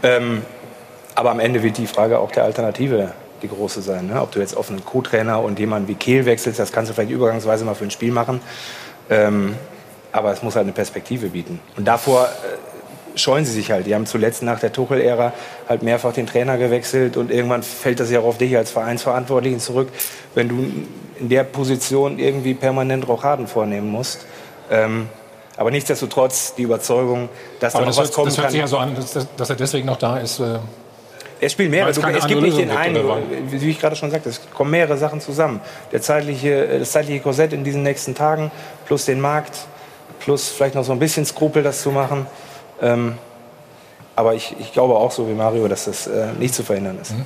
Ähm, 0.02 0.44
aber 1.16 1.32
am 1.32 1.40
Ende 1.40 1.64
wird 1.64 1.78
die 1.78 1.88
Frage 1.88 2.20
auch 2.20 2.32
der 2.32 2.44
Alternative 2.44 3.14
die 3.42 3.50
große 3.50 3.82
sein. 3.82 4.08
Ne? 4.08 4.22
Ob 4.22 4.32
du 4.32 4.40
jetzt 4.40 4.56
auf 4.56 4.70
einen 4.70 4.84
Co-Trainer 4.84 5.42
und 5.42 5.60
jemanden 5.60 5.88
wie 5.88 5.96
Kehl 5.96 6.26
wechselst, 6.26 6.60
das 6.60 6.72
kannst 6.72 6.90
du 6.90 6.96
vielleicht 6.96 7.12
übergangsweise 7.12 7.66
mal 7.66 7.76
für 7.76 7.84
ein 7.84 7.92
Spiel 7.92 8.12
machen. 8.12 8.42
Ähm, 9.10 9.56
aber 10.12 10.32
es 10.32 10.42
muss 10.42 10.56
halt 10.56 10.64
eine 10.64 10.74
Perspektive 10.74 11.30
bieten. 11.30 11.60
Und 11.76 11.86
davor 11.86 12.26
äh, 12.26 12.73
scheuen 13.16 13.46
sie 13.46 13.52
sich 13.52 13.72
halt. 13.72 13.86
Die 13.86 13.96
haben 13.96 14.06
zuletzt 14.06 14.44
nach 14.44 14.60
der 14.60 14.72
Tuchel-Ära 14.72 15.34
halt 15.68 15.84
mehrfach 15.84 16.14
den 16.14 16.28
Trainer 16.28 16.58
gewechselt 16.58 17.18
und 17.18 17.32
irgendwann 17.32 17.64
fällt 17.64 18.00
das 18.00 18.12
ja 18.12 18.20
auch 18.20 18.26
auf 18.26 18.38
dich 18.38 18.56
als 18.58 18.72
Vereinsverantwortlichen 18.72 19.60
zurück, 19.60 19.90
wenn 20.36 20.50
du 20.50 20.56
in 21.20 21.30
der 21.30 21.44
Position 21.44 22.20
irgendwie 22.20 22.54
permanent 22.54 23.08
Rochaden 23.08 23.48
vornehmen 23.48 23.90
musst. 23.90 24.26
Ähm, 24.72 25.10
aber 25.56 25.72
nichtsdestotrotz 25.72 26.56
die 26.56 26.64
Überzeugung, 26.64 27.30
dass 27.60 27.76
aber 27.76 27.86
da 27.86 27.92
noch 27.92 27.98
was 27.98 28.06
hört, 28.06 28.14
kommen 28.14 28.28
das 28.28 28.38
hört 28.38 28.46
kann. 28.46 28.52
sich 28.52 28.62
ja 28.62 28.68
so 28.68 28.78
an, 28.78 28.96
dass, 28.96 29.28
dass, 29.36 29.50
er 29.50 29.56
deswegen 29.56 29.86
noch 29.86 29.98
da 29.98 30.18
ist. 30.18 30.40
Äh 30.40 30.58
es 31.46 31.52
spielen 31.52 31.72
mehrere. 31.72 31.92
Du, 31.92 32.02
es 32.02 32.28
gibt 32.28 32.42
nicht 32.42 32.58
den 32.58 32.72
einen, 32.72 32.96
wie 33.50 33.70
ich 33.70 33.80
gerade 33.80 33.96
schon 33.96 34.12
sagte, 34.12 34.30
es 34.30 34.42
kommen 34.54 34.72
mehrere 34.72 34.98
Sachen 34.98 35.20
zusammen. 35.20 35.60
Der 35.92 36.02
zeitliche, 36.02 36.80
das 36.80 36.92
zeitliche 36.92 37.20
Korsett 37.20 37.54
in 37.54 37.64
diesen 37.64 37.84
nächsten 37.84 38.16
Tagen, 38.16 38.52
plus 38.86 39.06
den 39.06 39.20
Markt, 39.20 39.68
plus 40.20 40.50
vielleicht 40.50 40.76
noch 40.76 40.84
so 40.84 40.94
ein 40.94 41.00
bisschen 41.00 41.26
Skrupel, 41.26 41.64
das 41.64 41.82
zu 41.82 41.92
machen. 41.92 42.28
Ähm, 42.82 43.18
aber 44.16 44.36
ich, 44.36 44.56
ich, 44.60 44.74
glaube 44.74 44.96
auch 44.96 45.12
so 45.12 45.28
wie 45.28 45.34
Mario, 45.34 45.68
dass 45.68 45.86
das 45.86 46.08
äh, 46.08 46.28
nicht 46.40 46.54
zu 46.54 46.64
verhindern 46.64 47.00
ist. 47.02 47.12
Mhm. 47.12 47.26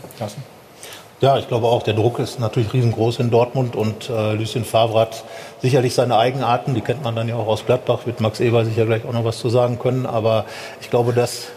Ja, 1.20 1.40
ich 1.40 1.48
glaube 1.48 1.66
auch, 1.66 1.82
der 1.82 1.96
Druck 1.96 2.20
ist 2.20 2.40
natürlich 2.40 2.74
riesengroß 2.74 3.20
in 3.20 3.32
Dortmund 3.32 3.76
und 3.76 4.08
äh, 4.08 4.34
Lucien 4.34 4.64
Favre 4.64 5.00
hat 5.00 5.24
sicherlich 5.64 5.96
seine 5.96 6.16
Eigenarten, 6.16 6.76
die 6.76 6.82
kennt 6.82 7.04
man 7.04 7.16
dann 7.16 7.28
ja 7.28 7.36
auch 7.36 7.48
aus 7.48 7.66
Gladbach, 7.66 8.06
wird 8.06 8.22
Max 8.22 8.40
Eber 8.40 8.64
sicher 8.66 8.86
gleich 8.86 9.04
auch 9.04 9.14
noch 9.14 9.26
was 9.26 9.40
zu 9.40 9.50
sagen 9.50 9.80
können, 9.80 10.06
aber 10.06 10.46
ich 10.80 10.92
glaube, 10.92 11.14
dass 11.14 11.48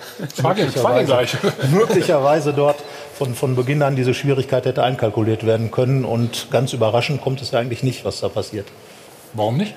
möglicherweise, 0.42 1.36
möglicherweise 1.70 2.54
dort 2.54 2.82
von, 3.14 3.34
von 3.34 3.54
Beginn 3.54 3.82
an 3.82 3.96
diese 3.96 4.14
Schwierigkeit 4.14 4.64
hätte 4.64 4.82
einkalkuliert 4.82 5.44
werden 5.44 5.70
können 5.70 6.06
und 6.06 6.50
ganz 6.50 6.72
überraschend 6.72 7.20
kommt 7.20 7.42
es 7.42 7.50
ja 7.50 7.58
eigentlich 7.58 7.82
nicht, 7.82 8.06
was 8.06 8.20
da 8.20 8.30
passiert. 8.30 8.66
Warum 9.34 9.58
nicht? 9.58 9.74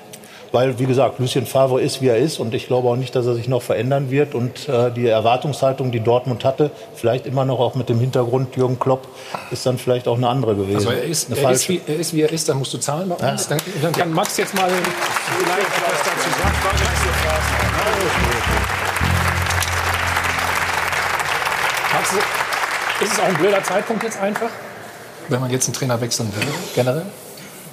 Weil, 0.54 0.78
wie 0.78 0.86
gesagt, 0.86 1.18
Lucien 1.18 1.46
Favre 1.46 1.80
ist, 1.80 2.00
wie 2.00 2.06
er 2.06 2.16
ist. 2.16 2.38
Und 2.38 2.54
ich 2.54 2.68
glaube 2.68 2.88
auch 2.88 2.94
nicht, 2.94 3.16
dass 3.16 3.26
er 3.26 3.34
sich 3.34 3.48
noch 3.48 3.60
verändern 3.60 4.12
wird. 4.12 4.36
Und 4.36 4.68
äh, 4.68 4.92
die 4.92 5.08
Erwartungshaltung, 5.08 5.90
die 5.90 5.98
Dortmund 5.98 6.44
hatte, 6.44 6.70
vielleicht 6.94 7.26
immer 7.26 7.44
noch 7.44 7.58
auch 7.58 7.74
mit 7.74 7.88
dem 7.88 7.98
Hintergrund 7.98 8.54
Jürgen 8.54 8.78
Klopp, 8.78 9.08
ist 9.50 9.66
dann 9.66 9.78
vielleicht 9.78 10.06
auch 10.06 10.16
eine 10.16 10.28
andere 10.28 10.54
gewesen. 10.54 10.76
Also 10.76 10.90
er 10.92 11.02
ist, 11.02 11.28
eine 11.28 11.40
er 11.40 11.50
ist, 11.50 11.68
wie, 11.68 11.80
er 11.84 11.96
ist 11.96 12.14
wie 12.14 12.22
er 12.22 12.30
ist, 12.30 12.48
dann 12.48 12.58
musst 12.58 12.72
du 12.72 12.78
zahlen 12.78 13.08
bei 13.08 13.32
uns. 13.32 13.48
Dann, 13.48 13.58
dann 13.82 13.92
kann 13.94 14.12
Max 14.12 14.36
jetzt 14.36 14.54
mal 14.54 14.70
vielleicht 14.70 15.58
etwas 15.58 15.98
dazu 16.04 16.30
sagen. 16.38 16.54
Max, 21.94 22.10
ist 23.02 23.12
es 23.12 23.18
auch 23.18 23.24
ein 23.24 23.34
blöder 23.34 23.64
Zeitpunkt 23.64 24.04
jetzt 24.04 24.20
einfach, 24.20 24.50
wenn 25.28 25.40
man 25.40 25.50
jetzt 25.50 25.66
einen 25.66 25.74
Trainer 25.74 26.00
wechseln 26.00 26.32
will, 26.36 26.46
generell? 26.76 27.06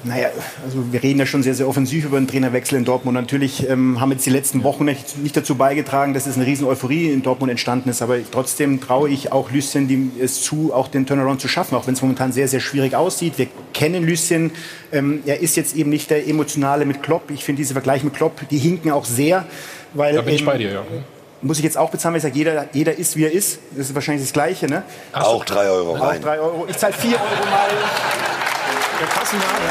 Naja, 0.03 0.29
also 0.63 0.91
wir 0.91 1.03
reden 1.03 1.19
ja 1.19 1.25
schon 1.25 1.43
sehr, 1.43 1.53
sehr 1.53 1.67
offensiv 1.67 2.05
über 2.05 2.19
den 2.19 2.27
Trainerwechsel 2.27 2.77
in 2.77 2.85
Dortmund. 2.85 3.15
Natürlich 3.15 3.69
ähm, 3.69 4.01
haben 4.01 4.11
jetzt 4.11 4.25
die 4.25 4.31
letzten 4.31 4.63
Wochen 4.63 4.85
nicht, 4.85 5.17
nicht, 5.19 5.37
dazu 5.37 5.55
beigetragen, 5.55 6.13
dass 6.13 6.25
es 6.25 6.37
eine 6.37 6.45
riesen 6.45 6.65
Euphorie 6.65 7.11
in 7.11 7.21
Dortmund 7.21 7.51
entstanden 7.51 7.89
ist. 7.89 8.01
Aber 8.01 8.17
trotzdem 8.31 8.81
traue 8.81 9.09
ich 9.09 9.31
auch 9.31 9.51
Lucien 9.51 10.11
es 10.19 10.41
zu, 10.41 10.73
auch 10.73 10.87
den 10.87 11.05
Turnaround 11.05 11.39
zu 11.39 11.47
schaffen, 11.47 11.75
auch 11.75 11.85
wenn 11.85 11.93
es 11.93 12.01
momentan 12.01 12.31
sehr, 12.31 12.47
sehr 12.47 12.59
schwierig 12.59 12.95
aussieht. 12.95 13.37
Wir 13.37 13.47
kennen 13.73 14.05
Lucien. 14.05 14.51
Ähm, 14.91 15.21
er 15.25 15.39
ist 15.41 15.55
jetzt 15.55 15.75
eben 15.75 15.91
nicht 15.91 16.09
der 16.09 16.27
Emotionale 16.27 16.85
mit 16.85 17.03
Klopp. 17.03 17.29
Ich 17.29 17.43
finde 17.43 17.61
diese 17.61 17.73
Vergleiche 17.73 18.05
mit 18.05 18.15
Klopp, 18.15 18.41
die 18.49 18.57
hinken 18.57 18.91
auch 18.91 19.05
sehr. 19.05 19.45
Weil, 19.93 20.15
da 20.15 20.21
bin 20.21 20.33
ich 20.33 20.41
ähm, 20.41 20.47
bei 20.47 20.57
dir, 20.57 20.71
ja. 20.71 20.83
Muss 21.43 21.57
ich 21.57 21.63
jetzt 21.63 21.77
auch 21.77 21.89
bezahlen, 21.89 22.13
weil 22.13 22.17
ich 22.17 22.23
sage, 22.23 22.37
jeder, 22.37 22.67
jeder 22.71 22.97
ist, 22.97 23.15
wie 23.15 23.25
er 23.25 23.31
ist. 23.31 23.59
Das 23.75 23.89
ist 23.89 23.95
wahrscheinlich 23.95 24.23
das 24.23 24.33
Gleiche, 24.33 24.67
ne? 24.67 24.83
Auch 25.11 25.43
drei 25.43 25.69
Euro 25.69 25.95
Auch 25.95 26.01
rein. 26.01 26.21
drei 26.21 26.39
Euro. 26.39 26.67
Ich 26.69 26.77
zahle 26.77 26.93
vier 26.93 27.13
Euro 27.13 27.49
mal. 27.49 27.69
Der 29.01 29.09
Kassenladen. 29.09 29.65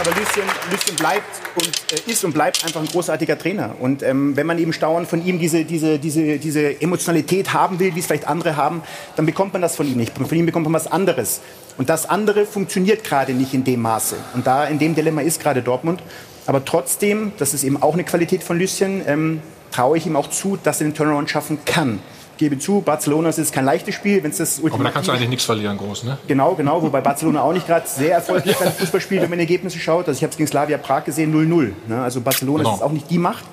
Aber 0.00 0.10
Lucien, 0.10 0.44
Lucien 0.68 0.96
bleibt 0.96 1.22
und 1.54 1.68
äh, 1.92 2.10
ist 2.10 2.24
und 2.24 2.32
bleibt 2.32 2.64
einfach 2.64 2.80
ein 2.80 2.88
großartiger 2.88 3.38
Trainer. 3.38 3.76
Und 3.78 4.02
ähm, 4.02 4.36
wenn 4.36 4.48
man 4.48 4.58
eben 4.58 4.72
Stauern 4.72 5.06
von 5.06 5.24
ihm 5.24 5.38
diese, 5.38 5.64
diese, 5.64 6.00
diese, 6.00 6.38
diese 6.38 6.82
Emotionalität 6.82 7.52
haben 7.52 7.78
will, 7.78 7.94
wie 7.94 8.00
es 8.00 8.06
vielleicht 8.06 8.26
andere 8.26 8.56
haben, 8.56 8.82
dann 9.14 9.26
bekommt 9.26 9.52
man 9.52 9.62
das 9.62 9.76
von 9.76 9.86
ihm 9.86 9.96
nicht. 9.96 10.12
Von 10.18 10.36
ihm 10.36 10.46
bekommt 10.46 10.64
man 10.64 10.72
was 10.72 10.88
anderes. 10.88 11.40
Und 11.78 11.88
das 11.88 12.10
andere 12.10 12.46
funktioniert 12.46 13.04
gerade 13.04 13.32
nicht 13.32 13.54
in 13.54 13.62
dem 13.62 13.80
Maße. 13.80 14.16
Und 14.34 14.44
da 14.44 14.64
in 14.64 14.80
dem 14.80 14.96
Dilemma 14.96 15.20
ist 15.20 15.40
gerade 15.40 15.62
Dortmund. 15.62 16.02
Aber 16.46 16.64
trotzdem, 16.64 17.30
das 17.38 17.54
ist 17.54 17.62
eben 17.62 17.80
auch 17.80 17.94
eine 17.94 18.02
Qualität 18.02 18.42
von 18.42 18.58
Lucien, 18.58 19.02
ähm, 19.06 19.40
traue 19.70 19.98
ich 19.98 20.06
ihm 20.06 20.16
auch 20.16 20.30
zu, 20.30 20.56
dass 20.60 20.80
er 20.80 20.88
den 20.88 20.94
Turnaround 20.94 21.30
schaffen 21.30 21.58
kann. 21.64 22.00
Gebe 22.36 22.58
zu, 22.58 22.80
Barcelona 22.80 23.28
ist 23.28 23.38
jetzt 23.38 23.52
kein 23.52 23.64
leichtes 23.64 23.94
Spiel, 23.94 24.22
wenn 24.22 24.30
es 24.30 24.38
das 24.38 24.58
Aber 24.58 24.68
da 24.68 24.74
kannst 24.74 24.84
du 24.84 24.88
ultimative 24.90 25.12
eigentlich 25.16 25.28
nichts 25.28 25.44
verlieren, 25.44 25.76
groß, 25.78 26.04
ne? 26.04 26.18
Genau, 26.26 26.54
genau, 26.54 26.82
wobei 26.82 27.00
Barcelona 27.00 27.42
auch 27.42 27.52
nicht 27.52 27.66
gerade 27.66 27.86
sehr 27.86 28.12
erfolgreich 28.14 28.56
beim 28.58 28.72
Fußball 28.72 29.00
spielt, 29.00 29.22
wenn 29.22 29.30
man 29.30 29.38
Ergebnisse 29.38 29.78
schaut. 29.78 30.08
Also 30.08 30.18
ich 30.18 30.22
habe 30.22 30.30
es 30.32 30.36
gegen 30.36 30.46
Slavia 30.48 30.78
Prag 30.78 31.04
gesehen, 31.04 31.32
0-0. 31.34 31.72
Ne? 31.88 32.02
Also 32.02 32.20
Barcelona 32.20 32.64
Genau. 32.64 32.74
ist 32.74 32.82
auch 32.82 32.92
nicht 32.92 33.10
die 33.10 33.18
Macht. 33.18 33.44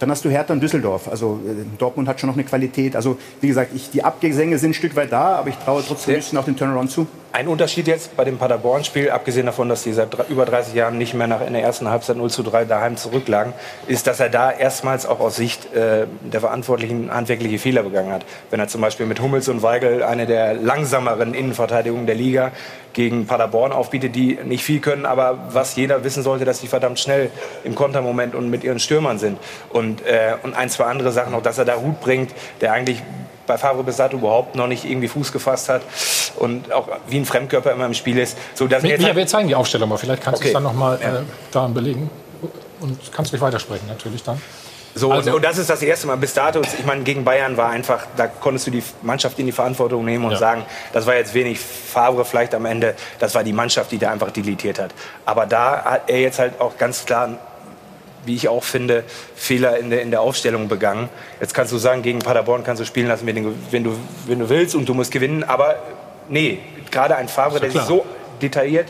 Dann 0.00 0.10
hast 0.10 0.24
du 0.24 0.28
Hertha 0.28 0.52
und 0.52 0.60
Düsseldorf. 0.60 1.08
Also 1.08 1.40
äh, 1.46 1.64
Dortmund 1.78 2.08
hat 2.08 2.18
schon 2.20 2.28
noch 2.28 2.34
eine 2.34 2.44
Qualität. 2.44 2.96
Also 2.96 3.16
wie 3.40 3.48
gesagt, 3.48 3.70
ich, 3.74 3.90
die 3.90 4.02
Abgesänge 4.02 4.58
sind 4.58 4.70
ein 4.70 4.74
Stück 4.74 4.96
weit 4.96 5.12
da, 5.12 5.36
aber 5.36 5.48
ich 5.50 5.56
traue 5.56 5.82
trotzdem 5.86 6.14
ein 6.14 6.20
bisschen 6.20 6.38
auf 6.38 6.44
den 6.44 6.56
Turnaround 6.56 6.90
zu. 6.90 7.06
Ein 7.34 7.48
Unterschied 7.48 7.88
jetzt 7.88 8.16
bei 8.16 8.22
dem 8.22 8.38
Paderborn-Spiel, 8.38 9.10
abgesehen 9.10 9.46
davon, 9.46 9.68
dass 9.68 9.82
die 9.82 9.92
seit 9.92 10.16
über 10.28 10.44
30 10.44 10.72
Jahren 10.72 10.98
nicht 10.98 11.14
mehr 11.14 11.26
nach 11.26 11.44
in 11.44 11.52
der 11.52 11.64
ersten 11.64 11.88
Halbzeit 11.88 12.16
0 12.16 12.30
zu 12.30 12.44
3 12.44 12.64
daheim 12.64 12.96
zurücklagen, 12.96 13.54
ist, 13.88 14.06
dass 14.06 14.20
er 14.20 14.28
da 14.28 14.52
erstmals 14.52 15.04
auch 15.04 15.18
aus 15.18 15.34
Sicht 15.34 15.74
äh, 15.74 16.06
der 16.20 16.40
Verantwortlichen 16.40 17.12
handwerkliche 17.12 17.58
Fehler 17.58 17.82
begangen 17.82 18.12
hat. 18.12 18.24
Wenn 18.50 18.60
er 18.60 18.68
zum 18.68 18.82
Beispiel 18.82 19.06
mit 19.06 19.20
Hummels 19.20 19.48
und 19.48 19.64
Weigel 19.64 20.04
eine 20.04 20.26
der 20.26 20.54
langsameren 20.54 21.34
Innenverteidigungen 21.34 22.06
der 22.06 22.14
Liga 22.14 22.52
gegen 22.92 23.26
Paderborn 23.26 23.72
aufbietet, 23.72 24.14
die 24.14 24.38
nicht 24.44 24.62
viel 24.62 24.78
können, 24.78 25.04
aber 25.04 25.48
was 25.48 25.74
jeder 25.74 26.04
wissen 26.04 26.22
sollte, 26.22 26.44
dass 26.44 26.60
sie 26.60 26.68
verdammt 26.68 27.00
schnell 27.00 27.32
im 27.64 27.74
Kontermoment 27.74 28.36
und 28.36 28.48
mit 28.48 28.62
ihren 28.62 28.78
Stürmern 28.78 29.18
sind. 29.18 29.38
Und, 29.70 30.06
äh, 30.06 30.36
und 30.44 30.54
ein, 30.54 30.70
zwei 30.70 30.84
andere 30.84 31.10
Sachen 31.10 31.32
noch, 31.32 31.42
dass 31.42 31.58
er 31.58 31.64
da 31.64 31.78
Hut 31.78 32.00
bringt, 32.00 32.30
der 32.60 32.72
eigentlich 32.72 33.02
bei 33.46 33.58
Favre 33.58 33.82
bis 33.82 33.96
dato 33.96 34.16
überhaupt 34.16 34.54
noch 34.54 34.66
nicht 34.66 34.84
irgendwie 34.84 35.08
Fuß 35.08 35.32
gefasst 35.32 35.68
hat 35.68 35.82
und 36.36 36.72
auch 36.72 36.88
wie 37.08 37.18
ein 37.18 37.24
Fremdkörper 37.24 37.72
immer 37.72 37.86
im 37.86 37.94
Spiel 37.94 38.18
ist. 38.18 38.36
So, 38.54 38.66
dass 38.66 38.82
jetzt 38.82 39.00
Ja, 39.00 39.06
halt- 39.08 39.16
wir 39.16 39.26
zeigen 39.26 39.48
die 39.48 39.54
Aufstellung 39.54 39.88
mal. 39.88 39.96
Vielleicht 39.98 40.22
kannst 40.22 40.40
du 40.40 40.44
es 40.44 40.50
Okay. 40.50 40.54
dann 40.54 40.62
noch 40.62 40.72
mal 40.74 40.98
Ja. 41.00 41.16
äh, 41.18 41.22
da 41.50 41.66
belegen. 41.66 42.10
Und 42.80 42.98
kannst 43.12 43.32
mich 43.32 43.40
weitersprechen, 43.40 43.86
natürlich 43.88 44.22
dann. 44.22 44.40
So, 44.96 45.10
Also- 45.10 45.30
und, 45.30 45.36
und 45.36 45.44
das 45.44 45.58
ist 45.58 45.68
das 45.70 45.82
erste 45.82 46.06
Mal 46.06 46.16
bis 46.16 46.34
dato. 46.34 46.60
Ich 46.60 46.86
meine, 46.86 47.02
gegen 47.02 47.24
Bayern 47.24 47.56
war 47.56 47.70
einfach, 47.70 48.06
da 48.16 48.26
konntest 48.28 48.66
du 48.68 48.70
die 48.70 48.82
Mannschaft 49.02 49.38
in 49.40 49.46
die 49.46 49.52
Verantwortung 49.52 50.04
nehmen 50.04 50.24
und 50.24 50.32
Ja. 50.32 50.36
sagen, 50.38 50.64
das 50.92 51.04
war 51.06 51.16
jetzt 51.16 51.34
wenig 51.34 51.58
Favre 51.58 52.24
vielleicht 52.24 52.54
am 52.54 52.64
Ende, 52.64 52.94
das 53.18 53.34
war 53.34 53.42
die 53.42 53.52
Mannschaft, 53.52 53.90
die 53.90 53.98
da 53.98 54.10
einfach 54.12 54.30
deletiert 54.30 54.78
hat. 54.78 54.92
Aber 55.24 55.46
da 55.46 55.82
hat 55.84 56.02
er 56.08 56.20
jetzt 56.20 56.38
halt 56.38 56.60
auch 56.60 56.76
ganz 56.78 57.04
klar, 57.06 57.30
wie 58.26 58.34
ich 58.34 58.48
auch 58.48 58.64
finde, 58.64 59.04
Fehler 59.34 59.78
in 59.78 59.90
der, 59.90 60.02
in 60.02 60.10
der 60.10 60.20
Aufstellung 60.20 60.68
begangen. 60.68 61.08
Jetzt 61.40 61.54
kannst 61.54 61.72
du 61.72 61.78
sagen, 61.78 62.02
gegen 62.02 62.20
Paderborn 62.20 62.64
kannst 62.64 62.80
du 62.80 62.86
spielen 62.86 63.08
lassen, 63.08 63.26
wenn 63.26 63.42
du, 63.42 63.54
wenn 63.70 64.38
du, 64.38 64.48
willst 64.48 64.74
und 64.74 64.88
du 64.88 64.94
musst 64.94 65.10
gewinnen, 65.10 65.44
aber 65.44 65.76
nee, 66.28 66.58
gerade 66.90 67.16
ein 67.16 67.28
Favre, 67.28 67.60
der 67.60 67.70
sich 67.70 67.82
so 67.82 68.04
detailliert 68.40 68.88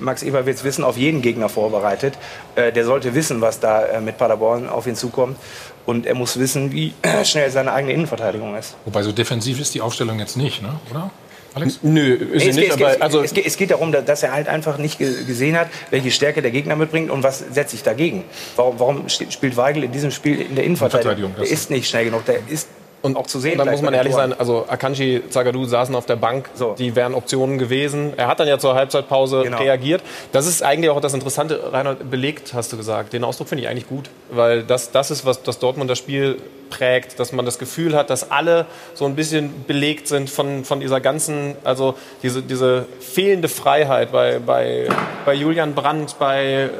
Max 0.00 0.22
Eber 0.22 0.46
wird 0.46 0.56
es 0.56 0.64
wissen, 0.64 0.84
auf 0.84 0.96
jeden 0.96 1.22
Gegner 1.22 1.48
vorbereitet. 1.48 2.14
Äh, 2.54 2.72
der 2.72 2.84
sollte 2.84 3.14
wissen, 3.14 3.40
was 3.40 3.60
da 3.60 3.84
äh, 3.84 4.00
mit 4.00 4.18
Paderborn 4.18 4.68
auf 4.68 4.86
ihn 4.86 4.96
zukommt. 4.96 5.38
Und 5.86 6.06
er 6.06 6.14
muss 6.14 6.38
wissen, 6.38 6.72
wie 6.72 6.94
schnell 7.24 7.50
seine 7.50 7.72
eigene 7.72 7.92
Innenverteidigung 7.92 8.56
ist. 8.56 8.76
Wobei 8.84 9.02
so 9.02 9.12
defensiv 9.12 9.60
ist 9.60 9.74
die 9.74 9.80
Aufstellung 9.80 10.18
jetzt 10.18 10.36
nicht, 10.36 10.62
ne? 10.62 10.80
oder? 10.90 11.10
Alex? 11.54 11.78
Nö, 11.82 12.14
ist 12.14 12.46
es, 12.46 12.56
geht, 12.56 12.56
nicht, 12.56 12.70
es, 12.70 12.76
geht, 12.76 12.86
aber 12.86 13.02
also 13.02 13.22
es, 13.22 13.32
geht, 13.32 13.46
es 13.46 13.56
geht 13.56 13.70
darum, 13.70 13.92
da- 13.92 14.00
dass 14.02 14.22
er 14.22 14.32
halt 14.32 14.48
einfach 14.48 14.78
nicht 14.78 14.98
ge- 14.98 15.24
gesehen 15.24 15.56
hat, 15.56 15.68
welche 15.90 16.10
Stärke 16.10 16.42
der 16.42 16.50
Gegner 16.50 16.74
mitbringt 16.76 17.10
und 17.10 17.22
was 17.22 17.44
setzt 17.52 17.70
sich 17.70 17.82
dagegen. 17.82 18.24
Warum, 18.56 18.80
warum 18.80 19.08
spielt 19.08 19.56
Weigel 19.56 19.84
in 19.84 19.92
diesem 19.92 20.10
Spiel 20.10 20.40
in 20.40 20.56
der 20.56 20.64
Innenverteidigung? 20.64 21.34
Der 21.38 21.46
ist 21.46 21.70
nicht 21.70 21.88
schnell 21.88 22.06
genug, 22.06 22.24
der 22.24 22.38
ist 22.48 22.68
Und 23.04 23.16
auch 23.16 23.26
zu 23.26 23.38
sehen. 23.38 23.52
Und 23.52 23.66
dann 23.66 23.70
muss 23.70 23.82
man 23.82 23.92
ehrlich 23.94 24.14
sein, 24.14 24.32
also 24.38 24.64
Akanji, 24.66 25.22
Zagadou 25.28 25.64
saßen 25.66 25.94
auf 25.94 26.06
der 26.06 26.16
Bank, 26.16 26.48
die 26.78 26.96
wären 26.96 27.14
Optionen 27.14 27.58
gewesen. 27.58 28.14
Er 28.16 28.28
hat 28.28 28.40
dann 28.40 28.48
ja 28.48 28.58
zur 28.58 28.74
Halbzeitpause 28.74 29.42
Genau. 29.44 29.58
reagiert. 29.58 30.02
Das 30.32 30.46
ist 30.46 30.62
eigentlich 30.62 30.90
auch 30.90 31.00
das 31.00 31.12
Interessante, 31.14 31.72
Reinhard, 31.72 32.10
belegt, 32.10 32.54
hast 32.54 32.72
du 32.72 32.76
gesagt. 32.78 33.12
Den 33.12 33.22
Ausdruck 33.22 33.48
finde 33.48 33.62
ich 33.62 33.68
eigentlich 33.68 33.88
gut, 33.88 34.08
weil 34.30 34.62
das, 34.62 34.90
das 34.90 35.10
ist, 35.10 35.26
was 35.26 35.42
das 35.42 35.58
Dortmund 35.58 35.90
das 35.90 35.98
Spiel 35.98 36.38
prägt, 36.70 37.20
dass 37.20 37.30
man 37.32 37.44
das 37.44 37.58
Gefühl 37.58 37.94
hat, 37.94 38.08
dass 38.08 38.30
alle 38.30 38.64
so 38.94 39.04
ein 39.04 39.14
bisschen 39.14 39.64
belegt 39.66 40.08
sind 40.08 40.30
von, 40.30 40.64
von 40.64 40.80
dieser 40.80 41.00
ganzen, 41.00 41.56
also 41.62 41.94
diese, 42.22 42.40
diese 42.42 42.86
fehlende 43.00 43.48
Freiheit 43.48 44.10
bei, 44.12 44.38
bei, 44.38 44.88
bei 45.26 45.34
Julian 45.34 45.74
Brandt, 45.74 46.18
bei, 46.18 46.70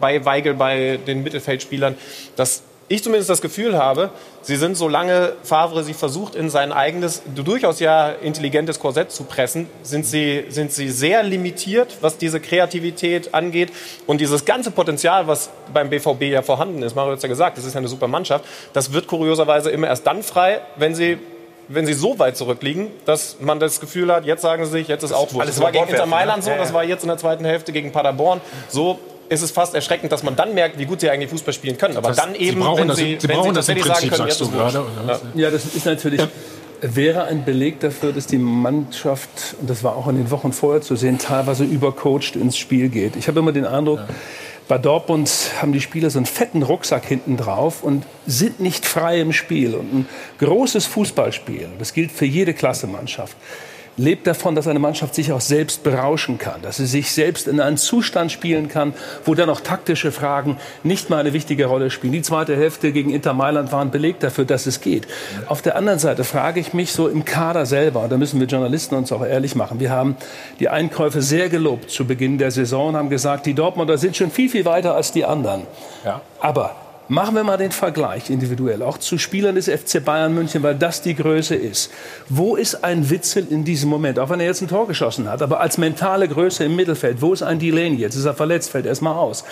bei 0.00 0.24
Weigel, 0.24 0.54
bei 0.54 0.98
den 1.06 1.22
Mittelfeldspielern, 1.22 1.94
dass 2.36 2.62
ich 2.88 3.02
zumindest 3.02 3.28
das 3.28 3.42
Gefühl 3.42 3.76
habe, 3.76 4.10
sie 4.42 4.56
sind, 4.56 4.76
solange 4.76 5.34
Favre 5.42 5.84
sie 5.84 5.92
versucht, 5.92 6.34
in 6.34 6.48
sein 6.48 6.72
eigenes, 6.72 7.22
durchaus 7.34 7.80
ja 7.80 8.10
intelligentes 8.10 8.80
Korsett 8.80 9.12
zu 9.12 9.24
pressen, 9.24 9.68
sind 9.82 10.06
sie, 10.06 10.46
sind 10.48 10.72
sie 10.72 10.88
sehr 10.88 11.22
limitiert, 11.22 11.98
was 12.00 12.16
diese 12.16 12.40
Kreativität 12.40 13.34
angeht. 13.34 13.72
Und 14.06 14.20
dieses 14.20 14.44
ganze 14.44 14.70
Potenzial, 14.70 15.26
was 15.26 15.50
beim 15.72 15.90
BVB 15.90 16.22
ja 16.22 16.42
vorhanden 16.42 16.82
ist, 16.82 16.96
Mario 16.96 17.12
hat 17.12 17.18
es 17.18 17.22
ja 17.22 17.28
gesagt, 17.28 17.58
das 17.58 17.64
ist 17.64 17.74
ja 17.74 17.78
eine 17.78 17.88
super 17.88 18.08
Mannschaft, 18.08 18.44
das 18.72 18.92
wird 18.92 19.06
kurioserweise 19.06 19.70
immer 19.70 19.88
erst 19.88 20.06
dann 20.06 20.22
frei, 20.22 20.60
wenn 20.76 20.94
sie 20.94 21.18
wenn 21.70 21.84
sie 21.84 21.92
so 21.92 22.18
weit 22.18 22.34
zurückliegen, 22.36 22.90
dass 23.04 23.36
man 23.40 23.60
das 23.60 23.78
Gefühl 23.78 24.10
hat, 24.10 24.24
jetzt 24.24 24.40
sagen 24.40 24.64
sie 24.64 24.70
sich, 24.70 24.88
jetzt 24.88 25.02
ist 25.02 25.12
auch 25.12 25.32
Wurst. 25.34 25.40
alles 25.40 25.56
Das 25.56 25.62
war 25.62 25.70
gegen 25.70 25.86
Inter 25.86 26.06
Mailand 26.06 26.42
so, 26.42 26.50
das 26.50 26.72
war 26.72 26.82
jetzt 26.82 27.02
in 27.02 27.08
der 27.08 27.18
zweiten 27.18 27.44
Hälfte 27.44 27.72
gegen 27.72 27.92
Paderborn. 27.92 28.40
So 28.68 28.98
ist 29.28 29.42
es 29.42 29.50
fast 29.50 29.74
erschreckend, 29.74 30.10
dass 30.12 30.22
man 30.22 30.36
dann 30.36 30.54
merkt, 30.54 30.78
wie 30.78 30.84
gut 30.86 31.00
sie 31.00 31.10
eigentlich 31.10 31.30
Fußball 31.30 31.52
spielen 31.54 31.76
können. 31.78 31.96
Aber 31.96 32.08
Das- 32.08 32.16
dann 32.16 32.34
sie 32.34 32.40
eben, 32.40 32.60
brauchen 32.60 32.80
wenn 32.82 32.88
das- 32.88 32.96
sie, 32.98 33.16
sie 33.20 33.28
wenn 33.28 33.36
brauchen 33.36 33.50
sie 33.50 33.54
das 33.56 33.68
im 33.68 33.76
tatsächlich 33.76 34.14
sagen 34.16 34.26
Prinzip, 34.26 34.38
können, 34.50 34.58
gerade, 34.58 34.80
oder? 35.04 35.20
Ja. 35.34 35.42
Ja, 35.42 35.50
das 35.50 35.64
ist 35.66 35.86
natürlich, 35.86 36.20
wäre 36.80 37.24
ein 37.24 37.44
Beleg 37.44 37.80
dafür, 37.80 38.12
dass 38.12 38.26
die 38.26 38.38
Mannschaft, 38.38 39.56
und 39.60 39.68
das 39.68 39.82
war 39.82 39.96
auch 39.96 40.08
in 40.08 40.16
den 40.16 40.30
Wochen 40.30 40.52
vorher 40.52 40.80
zu 40.80 40.96
sehen, 40.96 41.18
teilweise 41.18 41.64
übercoacht 41.64 42.36
ins 42.36 42.56
Spiel 42.56 42.88
geht. 42.88 43.16
Ich 43.16 43.28
habe 43.28 43.40
immer 43.40 43.52
den 43.52 43.64
Eindruck, 43.66 44.00
bei 44.68 44.76
Dortmund 44.78 45.30
haben 45.60 45.72
die 45.72 45.80
Spieler 45.80 46.10
so 46.10 46.18
einen 46.18 46.26
fetten 46.26 46.62
Rucksack 46.62 47.04
hinten 47.06 47.36
drauf 47.38 47.82
und 47.82 48.04
sind 48.26 48.60
nicht 48.60 48.84
frei 48.86 49.18
im 49.20 49.32
Spiel. 49.32 49.74
Und 49.74 49.92
ein 49.94 50.08
großes 50.38 50.86
Fußballspiel, 50.86 51.68
das 51.78 51.94
gilt 51.94 52.12
für 52.12 52.26
jede 52.26 52.52
Klassemannschaft, 52.54 53.34
lebt 53.98 54.26
davon, 54.26 54.54
dass 54.54 54.66
eine 54.66 54.78
Mannschaft 54.78 55.14
sich 55.14 55.32
auch 55.32 55.40
selbst 55.40 55.82
berauschen 55.82 56.38
kann, 56.38 56.62
dass 56.62 56.78
sie 56.78 56.86
sich 56.86 57.12
selbst 57.12 57.48
in 57.48 57.60
einen 57.60 57.76
Zustand 57.76 58.32
spielen 58.32 58.68
kann, 58.68 58.94
wo 59.24 59.34
dann 59.34 59.50
auch 59.50 59.60
taktische 59.60 60.12
Fragen 60.12 60.56
nicht 60.82 61.10
mal 61.10 61.18
eine 61.18 61.32
wichtige 61.32 61.66
Rolle 61.66 61.90
spielen. 61.90 62.12
Die 62.12 62.22
zweite 62.22 62.56
Hälfte 62.56 62.92
gegen 62.92 63.10
Inter 63.10 63.34
Mailand 63.34 63.72
war 63.72 63.82
ein 63.82 63.90
Beleg 63.90 64.20
dafür, 64.20 64.44
dass 64.44 64.66
es 64.66 64.80
geht. 64.80 65.06
Auf 65.46 65.60
der 65.60 65.76
anderen 65.76 65.98
Seite 65.98 66.24
frage 66.24 66.60
ich 66.60 66.72
mich 66.72 66.92
so 66.92 67.08
im 67.08 67.24
Kader 67.24 67.66
selber, 67.66 68.06
da 68.08 68.16
müssen 68.16 68.40
wir 68.40 68.46
Journalisten 68.46 68.94
uns 68.94 69.12
auch 69.12 69.24
ehrlich 69.24 69.54
machen, 69.54 69.80
wir 69.80 69.90
haben 69.90 70.16
die 70.60 70.68
Einkäufe 70.68 71.20
sehr 71.20 71.48
gelobt 71.48 71.90
zu 71.90 72.06
Beginn 72.06 72.38
der 72.38 72.50
Saison 72.50 72.88
und 72.88 72.96
haben 72.96 73.10
gesagt, 73.10 73.46
die 73.46 73.54
Dortmunder 73.54 73.98
sind 73.98 74.16
schon 74.16 74.30
viel, 74.30 74.48
viel 74.48 74.64
weiter 74.64 74.94
als 74.94 75.12
die 75.12 75.24
anderen. 75.24 75.62
Ja. 76.04 76.20
Aber 76.40 76.76
Machen 77.10 77.34
wir 77.36 77.42
mal 77.42 77.56
den 77.56 77.72
Vergleich 77.72 78.28
individuell, 78.28 78.82
auch 78.82 78.98
zu 78.98 79.16
Spielern 79.16 79.54
des 79.54 79.66
FC 79.66 80.04
Bayern 80.04 80.34
München, 80.34 80.62
weil 80.62 80.74
das 80.74 81.00
die 81.00 81.14
Größe 81.14 81.54
ist. 81.54 81.90
Wo 82.28 82.54
ist 82.54 82.84
ein 82.84 83.08
Witzel 83.08 83.46
in 83.48 83.64
diesem 83.64 83.88
Moment, 83.88 84.18
auch 84.18 84.28
wenn 84.28 84.40
er 84.40 84.46
jetzt 84.46 84.60
ein 84.60 84.68
Tor 84.68 84.86
geschossen 84.86 85.26
hat, 85.26 85.40
aber 85.40 85.60
als 85.60 85.78
mentale 85.78 86.28
Größe 86.28 86.64
im 86.64 86.76
Mittelfeld, 86.76 87.22
wo 87.22 87.32
ist 87.32 87.42
ein 87.42 87.58
Delaney? 87.58 87.96
Jetzt 87.96 88.14
ist 88.14 88.26
er 88.26 88.34
verletzt, 88.34 88.70
fällt 88.70 88.84
erstmal 88.84 89.14
aus. 89.14 89.44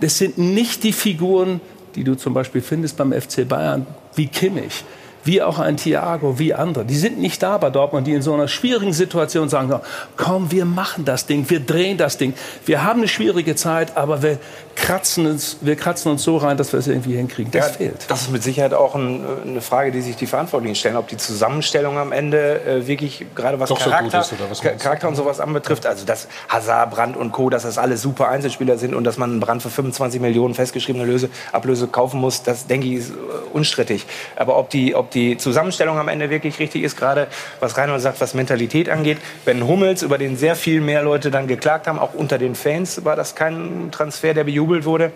Das 0.00 0.18
sind 0.18 0.38
nicht 0.38 0.82
die 0.82 0.92
Figuren, 0.92 1.60
die 1.94 2.02
du 2.02 2.16
zum 2.16 2.34
Beispiel 2.34 2.62
findest 2.62 2.96
beim 2.96 3.12
FC 3.12 3.48
Bayern, 3.48 3.86
wie 4.16 4.26
Kimmich 4.26 4.84
wie 5.24 5.42
auch 5.42 5.58
ein 5.58 5.76
Thiago, 5.76 6.38
wie 6.38 6.54
andere. 6.54 6.84
Die 6.84 6.96
sind 6.96 7.18
nicht 7.18 7.42
da 7.42 7.58
bei 7.58 7.70
Dortmund, 7.70 8.06
die 8.06 8.12
in 8.12 8.22
so 8.22 8.34
einer 8.34 8.46
schwierigen 8.46 8.92
Situation 8.92 9.48
sagen, 9.48 9.74
komm, 10.16 10.52
wir 10.52 10.66
machen 10.66 11.04
das 11.04 11.26
Ding, 11.26 11.48
wir 11.48 11.60
drehen 11.60 11.96
das 11.96 12.18
Ding. 12.18 12.34
Wir 12.66 12.84
haben 12.84 13.00
eine 13.00 13.08
schwierige 13.08 13.56
Zeit, 13.56 13.96
aber 13.96 14.22
wir 14.22 14.38
kratzen 14.76 15.26
uns, 15.26 15.58
wir 15.60 15.76
kratzen 15.76 16.10
uns 16.10 16.22
so 16.22 16.36
rein, 16.36 16.56
dass 16.56 16.72
wir 16.72 16.78
es 16.78 16.86
irgendwie 16.86 17.16
hinkriegen. 17.16 17.50
Das 17.52 17.68
ja, 17.68 17.72
fehlt. 17.72 18.04
Das 18.08 18.22
ist 18.22 18.30
mit 18.30 18.42
Sicherheit 18.42 18.74
auch 18.74 18.94
ein, 18.94 19.24
eine 19.46 19.60
Frage, 19.60 19.92
die 19.92 20.00
sich 20.00 20.16
die 20.16 20.26
Verantwortlichen 20.26 20.74
stellen, 20.74 20.96
ob 20.96 21.08
die 21.08 21.16
Zusammenstellung 21.16 21.98
am 21.98 22.12
Ende 22.12 22.60
äh, 22.64 22.86
wirklich 22.86 23.24
gerade 23.34 23.60
was, 23.60 23.70
Charakter, 23.74 24.22
so 24.22 24.34
ist, 24.34 24.50
was 24.50 24.60
Charakter 24.60 25.08
und 25.08 25.16
sowas 25.16 25.40
anbetrifft. 25.40 25.86
Also 25.86 26.04
dass 26.04 26.28
Hazard, 26.48 26.90
Brandt 26.90 27.16
und 27.16 27.32
Co., 27.32 27.50
dass 27.50 27.62
das 27.62 27.78
alles 27.78 28.02
super 28.02 28.28
Einzelspieler 28.28 28.76
sind 28.78 28.94
und 28.94 29.04
dass 29.04 29.18
man 29.18 29.30
einen 29.30 29.40
Brand 29.40 29.62
für 29.62 29.70
25 29.70 30.20
Millionen 30.20 30.54
festgeschriebene 30.54 31.04
Löse, 31.04 31.30
Ablöse 31.52 31.86
kaufen 31.86 32.20
muss, 32.20 32.42
das 32.42 32.66
denke 32.66 32.86
ich 32.88 32.94
ist 32.94 33.10
äh, 33.10 33.14
unstrittig. 33.52 34.06
Aber 34.36 34.58
ob 34.58 34.70
die, 34.70 34.94
ob 34.94 35.10
die 35.10 35.36
Zusammenstellung 35.36 35.98
am 35.98 36.08
Ende 36.08 36.30
wirklich 36.30 36.58
richtig 36.58 36.82
ist, 36.82 36.96
gerade 36.96 37.28
was 37.60 37.76
Reinhold 37.76 38.00
sagt, 38.00 38.20
was 38.20 38.34
Mentalität 38.34 38.88
angeht. 38.88 39.18
Ben 39.44 39.66
Hummels, 39.66 40.02
über 40.02 40.18
den 40.18 40.36
sehr 40.36 40.56
viel 40.56 40.80
mehr 40.80 41.02
Leute 41.02 41.30
dann 41.30 41.46
geklagt 41.46 41.86
haben, 41.86 41.98
auch 41.98 42.14
unter 42.14 42.38
den 42.38 42.54
Fans 42.54 43.04
war 43.04 43.16
das 43.16 43.34
kein 43.34 43.88
Transfer, 43.90 44.34
der 44.34 44.44
bejubelt 44.44 44.63
wurde 44.68 45.12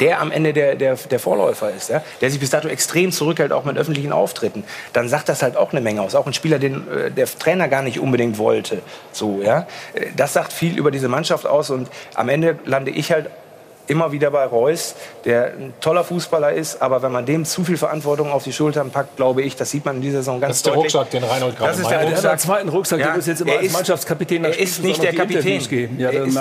der 0.00 0.20
am 0.20 0.30
Ende 0.30 0.52
der, 0.52 0.74
der, 0.76 0.96
der 0.96 1.18
Vorläufer 1.18 1.70
ist, 1.70 1.90
ja, 1.90 2.02
der 2.20 2.30
sich 2.30 2.40
bis 2.40 2.50
dato 2.50 2.68
extrem 2.68 3.12
zurückhält, 3.12 3.52
auch 3.52 3.64
mit 3.64 3.76
öffentlichen 3.76 4.12
Auftritten, 4.12 4.64
dann 4.92 5.08
sagt 5.08 5.28
das 5.28 5.42
halt 5.42 5.56
auch 5.56 5.72
eine 5.72 5.80
Menge 5.80 6.02
aus. 6.02 6.14
Auch 6.14 6.26
ein 6.26 6.32
Spieler, 6.32 6.58
den 6.58 6.88
äh, 6.90 7.10
der 7.10 7.26
Trainer 7.26 7.68
gar 7.68 7.82
nicht 7.82 8.00
unbedingt 8.00 8.38
wollte. 8.38 8.82
So, 9.12 9.42
ja. 9.42 9.66
Äh, 9.94 10.06
das 10.16 10.32
sagt 10.32 10.52
viel 10.52 10.78
über 10.78 10.90
diese 10.90 11.08
Mannschaft 11.08 11.46
aus 11.46 11.70
und 11.70 11.88
am 12.14 12.28
Ende 12.28 12.58
lande 12.64 12.90
ich 12.90 13.12
halt 13.12 13.28
immer 13.86 14.12
wieder 14.12 14.30
bei 14.30 14.44
Reus, 14.44 14.94
der 15.24 15.46
ein 15.46 15.74
toller 15.80 16.04
Fußballer 16.04 16.52
ist, 16.52 16.80
aber 16.80 17.02
wenn 17.02 17.12
man 17.12 17.26
dem 17.26 17.44
zu 17.44 17.64
viel 17.64 17.76
Verantwortung 17.76 18.32
auf 18.32 18.44
die 18.44 18.52
Schultern 18.52 18.90
packt, 18.90 19.16
glaube 19.16 19.42
ich, 19.42 19.56
das 19.56 19.70
sieht 19.70 19.84
man 19.84 19.96
in 19.96 20.02
dieser 20.02 20.18
Saison 20.18 20.40
ganz 20.40 20.62
deutlich. 20.62 20.92
Das 20.92 20.94
ist 20.94 20.94
der 20.94 21.00
Rucksack, 21.02 21.10
den 21.10 21.24
Reinhold 21.24 21.56
gerade 21.56 21.70
Das 21.70 21.80
ist 21.80 21.90
der. 21.90 22.02
Rucksack. 22.04 22.22
Der 22.22 22.38
zweiten 22.38 22.68
Rucksack, 22.68 23.00
ja, 23.00 23.06
den 23.08 23.16
muss 23.16 23.26
jetzt 23.26 23.40
immer 23.40 23.52
als 23.52 23.66
ist, 23.66 23.72
Mannschaftskapitän 23.72 24.44
Er 24.44 24.58
ist 24.58 24.82
nicht 24.82 25.02
der 25.02 25.14
Kapitän. 25.14 25.54
Geben. 25.68 25.98
Ja, 25.98 26.10
ist, 26.10 26.38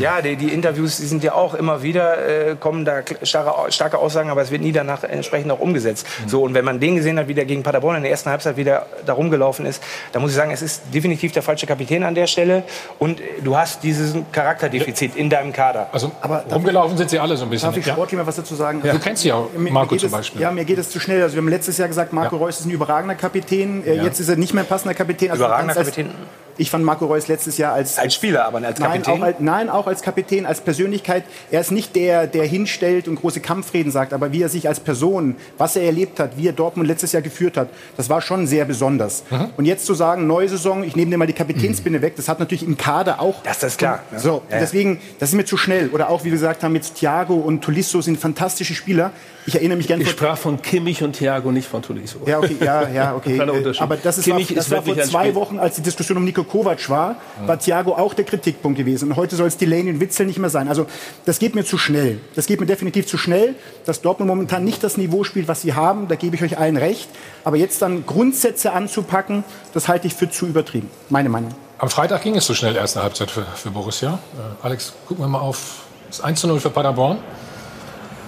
ja 0.00 0.20
die, 0.20 0.36
die, 0.36 0.48
Interviews 0.48 0.96
die 0.96 1.06
sind 1.06 1.22
ja 1.22 1.34
auch 1.34 1.54
immer 1.54 1.82
wieder, 1.82 2.50
äh, 2.50 2.56
kommen 2.58 2.84
da 2.84 3.02
starke, 3.22 3.72
starke, 3.72 3.98
Aussagen, 3.98 4.30
aber 4.30 4.42
es 4.42 4.50
wird 4.50 4.62
nie 4.62 4.72
danach 4.72 5.04
entsprechend 5.04 5.50
auch 5.52 5.60
umgesetzt. 5.60 6.06
Mhm. 6.24 6.28
So, 6.28 6.42
und 6.42 6.54
wenn 6.54 6.64
man 6.64 6.80
den 6.80 6.96
gesehen 6.96 7.18
hat, 7.18 7.28
wie 7.28 7.34
der 7.34 7.44
gegen 7.44 7.62
Paderborn 7.62 7.96
in 7.96 8.02
der 8.02 8.10
ersten 8.10 8.30
Halbzeit 8.30 8.56
wieder 8.56 8.86
da 9.06 9.12
rumgelaufen 9.12 9.66
ist, 9.66 9.82
dann 10.12 10.22
muss 10.22 10.32
ich 10.32 10.36
sagen, 10.36 10.50
es 10.50 10.62
ist 10.62 10.82
definitiv 10.92 11.32
der 11.32 11.42
falsche 11.42 11.66
Kapitän 11.66 12.02
an 12.02 12.14
der 12.14 12.26
Stelle 12.26 12.64
und 12.98 13.20
du 13.42 13.56
hast 13.56 13.82
dieses 13.82 14.14
Charakterdefizit 14.32 15.16
in 15.16 15.30
deinem 15.30 15.52
Kader. 15.52 15.88
Also 15.92 16.10
aber 16.20 16.44
rumgelaufen 16.50 16.83
sind 16.96 17.10
sie 17.10 17.18
alle 17.18 17.36
so 17.36 17.44
ein 17.44 17.50
bisschen. 17.50 17.68
Darf 17.68 17.76
ich 17.76 17.86
sportlich 17.86 18.18
mal 18.18 18.26
was 18.26 18.36
dazu 18.36 18.54
sagen? 18.54 18.78
Ja. 18.78 18.84
Also, 18.84 18.98
du 18.98 19.04
kennst 19.04 19.24
ja 19.24 19.34
auch 19.34 19.48
Marco 19.56 19.96
zum 19.96 20.10
Beispiel. 20.10 20.40
Es, 20.40 20.42
ja, 20.42 20.50
mir 20.50 20.64
geht 20.64 20.78
es 20.78 20.90
zu 20.90 21.00
schnell. 21.00 21.22
Also 21.22 21.34
wir 21.34 21.42
haben 21.42 21.48
letztes 21.48 21.78
Jahr 21.78 21.88
gesagt, 21.88 22.12
Marco 22.12 22.36
ja. 22.36 22.42
Reus 22.42 22.60
ist 22.60 22.66
ein 22.66 22.70
überragender 22.70 23.14
Kapitän. 23.14 23.84
Äh, 23.84 23.96
ja. 23.96 24.04
Jetzt 24.04 24.20
ist 24.20 24.28
er 24.28 24.36
nicht 24.36 24.54
mehr 24.54 24.64
passender 24.64 24.94
Kapitän. 24.94 25.30
Also 25.30 25.44
überragender 25.44 25.74
Kapitän? 25.74 26.10
Ich 26.56 26.70
fand 26.70 26.84
Marco 26.84 27.06
Reus 27.06 27.26
letztes 27.26 27.58
Jahr 27.58 27.72
als... 27.72 27.98
Als 27.98 28.14
Spieler, 28.14 28.44
aber 28.44 28.58
als 28.58 28.78
Kapitän? 28.78 29.02
Nein, 29.02 29.20
auch 29.20 29.26
als, 29.26 29.36
nein, 29.40 29.68
auch 29.68 29.86
als 29.88 30.02
Kapitän, 30.02 30.46
als 30.46 30.60
Persönlichkeit. 30.60 31.24
Er 31.50 31.60
ist 31.60 31.72
nicht 31.72 31.96
der, 31.96 32.28
der 32.28 32.44
hinstellt 32.44 33.08
und 33.08 33.16
große 33.16 33.40
Kampfreden 33.40 33.90
sagt, 33.90 34.12
aber 34.12 34.30
wie 34.30 34.42
er 34.42 34.48
sich 34.48 34.68
als 34.68 34.78
Person, 34.78 35.34
was 35.58 35.74
er 35.74 35.82
erlebt 35.82 36.20
hat, 36.20 36.38
wie 36.38 36.46
er 36.46 36.52
Dortmund 36.52 36.86
letztes 36.86 37.10
Jahr 37.10 37.22
geführt 37.22 37.56
hat, 37.56 37.70
das 37.96 38.08
war 38.08 38.20
schon 38.20 38.46
sehr 38.46 38.64
besonders. 38.66 39.24
Mhm. 39.30 39.48
Und 39.56 39.64
jetzt 39.64 39.84
zu 39.84 39.94
sagen, 39.94 40.28
neue 40.28 40.48
Saison, 40.48 40.84
ich 40.84 40.94
nehme 40.94 41.10
dir 41.10 41.16
mal 41.16 41.26
die 41.26 41.32
Kapitänsbinde 41.32 41.98
mhm. 41.98 42.02
weg, 42.04 42.16
das 42.16 42.28
hat 42.28 42.38
natürlich 42.38 42.62
im 42.62 42.76
Kader 42.76 43.20
auch... 43.20 43.42
Das 43.42 43.60
ist 43.64 43.78
klar. 43.78 44.02
Ne? 44.12 44.20
So, 44.20 44.42
ja, 44.48 44.60
deswegen, 44.60 45.00
das 45.18 45.30
ist 45.30 45.34
mir 45.34 45.44
zu 45.44 45.56
schnell. 45.56 45.88
Oder 45.88 46.08
auch, 46.08 46.20
wie 46.20 46.26
wir 46.26 46.32
gesagt 46.32 46.62
haben, 46.62 46.73
jetzt 46.74 46.96
Thiago 46.96 47.34
und 47.34 47.62
Tolisso 47.62 48.00
sind 48.00 48.18
fantastische 48.18 48.74
Spieler. 48.74 49.12
Ich 49.46 49.54
erinnere 49.54 49.76
mich 49.76 49.86
gerne. 49.86 50.02
Ich 50.02 50.10
sprach 50.10 50.38
von 50.38 50.62
Kimmich 50.62 51.02
und 51.02 51.14
Thiago, 51.14 51.52
nicht 51.52 51.68
von 51.68 51.82
Tolisso. 51.82 52.20
Ja, 52.26 52.38
okay, 52.38 52.56
ja, 52.60 52.88
ja, 52.88 53.14
okay. 53.16 53.40
Aber 53.78 53.96
das, 53.96 54.18
ist 54.18 54.24
Kimmich 54.24 54.50
war, 54.50 54.56
das 54.56 54.66
ist 54.66 54.70
war 54.70 54.82
vor 54.82 54.98
zwei 55.02 55.34
Wochen, 55.34 55.58
als 55.58 55.76
die 55.76 55.82
Diskussion 55.82 56.18
um 56.18 56.24
Nico 56.24 56.44
Kovac 56.44 56.88
war, 56.88 57.16
war 57.46 57.58
Thiago 57.58 57.92
auch 57.92 58.14
der 58.14 58.24
Kritikpunkt 58.24 58.78
gewesen. 58.78 59.10
Und 59.10 59.16
heute 59.16 59.36
soll 59.36 59.48
es 59.48 59.56
Delaney 59.56 59.90
und 59.90 60.00
Witzel 60.00 60.26
nicht 60.26 60.38
mehr 60.38 60.50
sein. 60.50 60.68
Also 60.68 60.86
das 61.24 61.38
geht 61.38 61.54
mir 61.54 61.64
zu 61.64 61.78
schnell. 61.78 62.20
Das 62.34 62.46
geht 62.46 62.60
mir 62.60 62.66
definitiv 62.66 63.06
zu 63.06 63.18
schnell, 63.18 63.54
dass 63.84 64.00
Dortmund 64.00 64.28
momentan 64.28 64.64
nicht 64.64 64.82
das 64.82 64.96
Niveau 64.96 65.24
spielt, 65.24 65.48
was 65.48 65.62
sie 65.62 65.74
haben. 65.74 66.08
Da 66.08 66.14
gebe 66.14 66.36
ich 66.36 66.42
euch 66.42 66.58
allen 66.58 66.76
recht. 66.76 67.08
Aber 67.44 67.56
jetzt 67.56 67.82
dann 67.82 68.06
Grundsätze 68.06 68.72
anzupacken, 68.72 69.44
das 69.72 69.88
halte 69.88 70.06
ich 70.06 70.14
für 70.14 70.30
zu 70.30 70.46
übertrieben. 70.46 70.90
Meine 71.10 71.28
Meinung. 71.28 71.50
Am 71.78 71.90
Freitag 71.90 72.22
ging 72.22 72.36
es 72.36 72.46
so 72.46 72.54
schnell, 72.54 72.76
erste 72.76 73.02
Halbzeit 73.02 73.30
für, 73.30 73.42
für 73.42 73.70
Borussia. 73.70 74.18
Äh, 74.36 74.64
Alex, 74.64 74.94
gucken 75.06 75.24
wir 75.24 75.28
mal 75.28 75.40
auf 75.40 75.82
das 76.18 76.24
1 76.24 76.40
zu 76.40 76.46
0 76.46 76.60
für 76.60 76.70
Paderborn. 76.70 77.18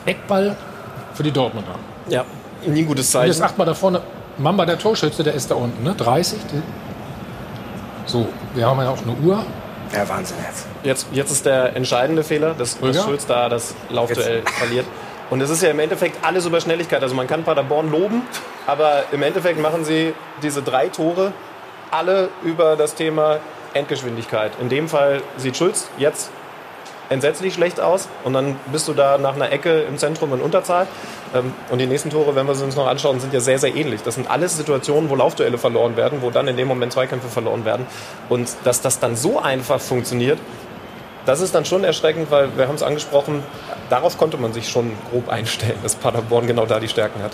Eckball 0.04 0.56
für 1.14 1.22
die 1.22 1.30
Dortmunder. 1.30 1.76
Ja, 2.08 2.24
nie 2.66 2.80
ein 2.80 2.86
gutes 2.86 3.10
Zeichen. 3.10 3.30
Und 3.30 3.36
jetzt 3.36 3.42
acht 3.42 3.58
mal 3.58 3.64
da 3.64 3.74
vorne, 3.74 4.02
Mamba, 4.38 4.66
der 4.66 4.78
Torschütze, 4.78 5.22
der 5.22 5.34
ist 5.34 5.50
da 5.50 5.54
unten, 5.54 5.82
ne? 5.82 5.94
30. 5.94 6.38
So, 8.06 8.28
wir 8.54 8.66
haben 8.66 8.80
ja 8.80 8.90
auch 8.90 9.02
eine 9.02 9.12
Uhr. 9.24 9.44
Ja, 9.92 10.08
Wahnsinn 10.08 10.36
jetzt. 10.46 10.66
Jetzt, 10.82 11.06
jetzt 11.12 11.30
ist 11.30 11.46
der 11.46 11.74
entscheidende 11.76 12.22
Fehler, 12.22 12.54
dass, 12.54 12.78
dass 12.78 13.02
Schulz 13.02 13.26
da 13.26 13.48
das 13.48 13.74
Laufduell 13.88 14.42
verliert. 14.42 14.86
Und 15.30 15.40
es 15.40 15.50
ist 15.50 15.62
ja 15.62 15.70
im 15.70 15.78
Endeffekt 15.80 16.24
alles 16.24 16.46
über 16.46 16.60
Schnelligkeit. 16.60 17.02
Also 17.02 17.14
man 17.14 17.26
kann 17.26 17.42
Paderborn 17.44 17.90
loben, 17.90 18.22
aber 18.66 19.04
im 19.10 19.22
Endeffekt 19.22 19.60
machen 19.60 19.84
sie 19.84 20.12
diese 20.42 20.62
drei 20.62 20.88
Tore 20.88 21.32
alle 21.90 22.28
über 22.44 22.76
das 22.76 22.94
Thema 22.94 23.38
Endgeschwindigkeit. 23.74 24.52
In 24.60 24.68
dem 24.68 24.88
Fall 24.88 25.22
sieht 25.36 25.56
Schulz 25.56 25.88
jetzt 25.98 26.30
entsetzlich 27.08 27.54
schlecht 27.54 27.80
aus 27.80 28.08
und 28.24 28.32
dann 28.32 28.56
bist 28.72 28.88
du 28.88 28.92
da 28.92 29.18
nach 29.18 29.34
einer 29.34 29.52
Ecke 29.52 29.82
im 29.82 29.98
Zentrum 29.98 30.32
in 30.34 30.40
Unterzahl. 30.40 30.86
Ähm, 31.34 31.54
und 31.70 31.78
die 31.78 31.86
nächsten 31.86 32.10
Tore, 32.10 32.34
wenn 32.34 32.46
wir 32.46 32.54
sie 32.54 32.64
uns 32.64 32.76
noch 32.76 32.86
anschauen, 32.86 33.20
sind 33.20 33.32
ja 33.32 33.40
sehr, 33.40 33.58
sehr 33.58 33.74
ähnlich. 33.74 34.02
Das 34.02 34.14
sind 34.14 34.30
alles 34.30 34.56
Situationen, 34.56 35.10
wo 35.10 35.16
Laufduelle 35.16 35.58
verloren 35.58 35.96
werden, 35.96 36.22
wo 36.22 36.30
dann 36.30 36.48
in 36.48 36.56
dem 36.56 36.68
Moment 36.68 36.92
Zweikämpfe 36.92 37.28
verloren 37.28 37.64
werden. 37.64 37.86
Und 38.28 38.48
dass 38.64 38.80
das 38.80 38.98
dann 38.98 39.16
so 39.16 39.40
einfach 39.40 39.80
funktioniert, 39.80 40.38
das 41.26 41.40
ist 41.40 41.54
dann 41.54 41.64
schon 41.64 41.82
erschreckend, 41.82 42.30
weil 42.30 42.56
wir 42.56 42.68
haben 42.68 42.76
es 42.76 42.84
angesprochen, 42.84 43.42
darauf 43.90 44.16
konnte 44.16 44.36
man 44.36 44.52
sich 44.52 44.68
schon 44.68 44.92
grob 45.10 45.28
einstellen, 45.28 45.78
dass 45.82 45.96
Paderborn 45.96 46.46
genau 46.46 46.66
da 46.66 46.78
die 46.78 46.88
Stärken 46.88 47.22
hat. 47.22 47.32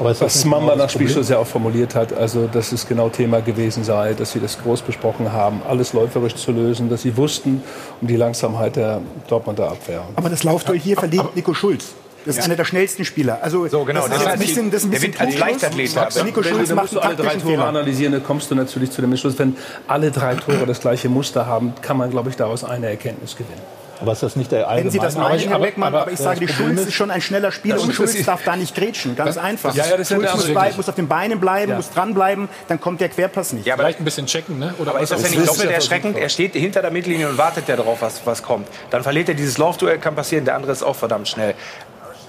Aber 0.00 0.18
was 0.18 0.44
Mamba 0.46 0.76
nach 0.76 0.88
Spielschluss 0.88 1.28
ja 1.28 1.38
auch 1.38 1.46
formuliert 1.46 1.94
hat, 1.94 2.14
also 2.14 2.46
dass 2.46 2.72
es 2.72 2.88
genau 2.88 3.10
Thema 3.10 3.42
gewesen 3.42 3.84
sei, 3.84 4.14
dass 4.14 4.32
sie 4.32 4.40
das 4.40 4.58
groß 4.62 4.80
besprochen 4.80 5.30
haben, 5.30 5.60
alles 5.68 5.92
läuferisch 5.92 6.36
zu 6.36 6.52
lösen, 6.52 6.88
dass 6.88 7.02
sie 7.02 7.18
wussten 7.18 7.62
um 8.00 8.08
die 8.08 8.16
Langsamkeit 8.16 8.76
der 8.76 9.02
Dortmunder 9.28 9.70
Abwehr. 9.70 10.02
Aber 10.16 10.30
das 10.30 10.42
Laufduell 10.42 10.80
hier 10.80 10.96
verliert 10.96 11.36
Nico 11.36 11.52
Schulz. 11.52 11.92
Das 12.24 12.36
ist 12.36 12.38
ja. 12.38 12.44
einer 12.46 12.56
der 12.56 12.64
schnellsten 12.64 13.04
Spieler. 13.04 13.38
Also 13.42 13.66
so, 13.68 13.84
genau. 13.84 14.08
das, 14.08 14.20
ist 14.20 14.26
ein 14.26 14.38
bisschen, 14.38 14.70
das 14.70 14.82
ist 14.82 14.88
ein 14.88 14.90
bisschen 14.90 15.20
als 15.20 15.38
Leichtathlet. 15.38 16.24
Nico 16.24 16.42
Schulz 16.42 16.68
wenn 16.70 16.76
du 16.76 17.00
alle 17.00 17.16
drei 17.16 17.34
Tore 17.36 17.40
Fehler. 17.40 17.66
analysieren, 17.66 18.12
dann 18.12 18.24
kommst 18.24 18.50
du 18.50 18.54
natürlich 18.54 18.90
zu 18.90 19.02
dem 19.02 19.10
Entschluss, 19.10 19.38
wenn 19.38 19.56
alle 19.86 20.10
drei 20.10 20.34
Tore 20.34 20.64
das 20.66 20.80
gleiche 20.80 21.10
Muster 21.10 21.44
haben, 21.44 21.74
kann 21.82 21.98
man, 21.98 22.10
glaube 22.10 22.30
ich, 22.30 22.36
daraus 22.36 22.64
eine 22.64 22.88
Erkenntnis 22.88 23.36
gewinnen. 23.36 23.79
Aber 24.00 24.12
ist 24.12 24.22
das 24.22 24.36
nicht 24.36 24.50
der 24.52 24.68
allgemeine? 24.68 24.84
Wenn 24.84 24.90
Sie 24.90 24.98
das 24.98 25.16
meinen, 25.16 25.48
Herr 25.48 25.58
Beckmann, 25.58 25.88
aber, 25.88 26.02
aber, 26.02 26.12
ich 26.12 26.18
sage, 26.18 26.40
die 26.40 26.48
Schulz 26.48 26.80
ist 26.80 26.94
schon 26.94 27.10
ein 27.10 27.20
schneller 27.20 27.52
Spieler 27.52 27.80
und 27.80 27.92
Schulz 27.92 28.24
darf 28.24 28.42
da 28.44 28.56
nicht 28.56 28.74
grätschen. 28.74 29.16
Ganz 29.16 29.36
einfach. 29.36 29.74
Ja, 29.74 29.86
ja, 29.86 29.96
das 29.96 30.08
Schulz 30.08 30.32
muss, 30.32 30.48
bleiben, 30.48 30.76
muss, 30.76 30.88
auf 30.88 30.94
den 30.94 31.08
Beinen 31.08 31.40
bleiben, 31.40 31.70
ja. 31.70 31.76
muss 31.76 31.90
dranbleiben, 31.90 32.48
dann 32.68 32.80
kommt 32.80 33.00
der 33.00 33.08
Querpass 33.08 33.52
nicht. 33.52 33.66
Ja, 33.66 33.74
aber 33.74 33.84
vielleicht 33.84 34.00
ein 34.00 34.04
bisschen 34.04 34.26
checken, 34.26 34.58
ne? 34.58 34.74
Oder 34.78 34.92
aber 34.92 35.00
ist 35.00 35.12
das 35.12 35.22
ja 35.22 35.28
nicht 35.28 35.48
doppelt 35.48 35.70
erschreckend? 35.70 36.16
Er 36.16 36.28
steht 36.28 36.54
hinter 36.54 36.82
der 36.82 36.90
Mittellinie 36.90 37.28
und 37.28 37.38
wartet 37.38 37.68
ja 37.68 37.76
darauf, 37.76 38.00
was, 38.02 38.22
was 38.24 38.42
kommt. 38.42 38.68
Dann 38.90 39.02
verliert 39.02 39.28
er 39.28 39.34
dieses 39.34 39.58
Laufduell, 39.58 39.98
kann 39.98 40.14
passieren, 40.14 40.44
der 40.44 40.54
andere 40.54 40.72
ist 40.72 40.82
auch 40.82 40.96
verdammt 40.96 41.28
schnell. 41.28 41.54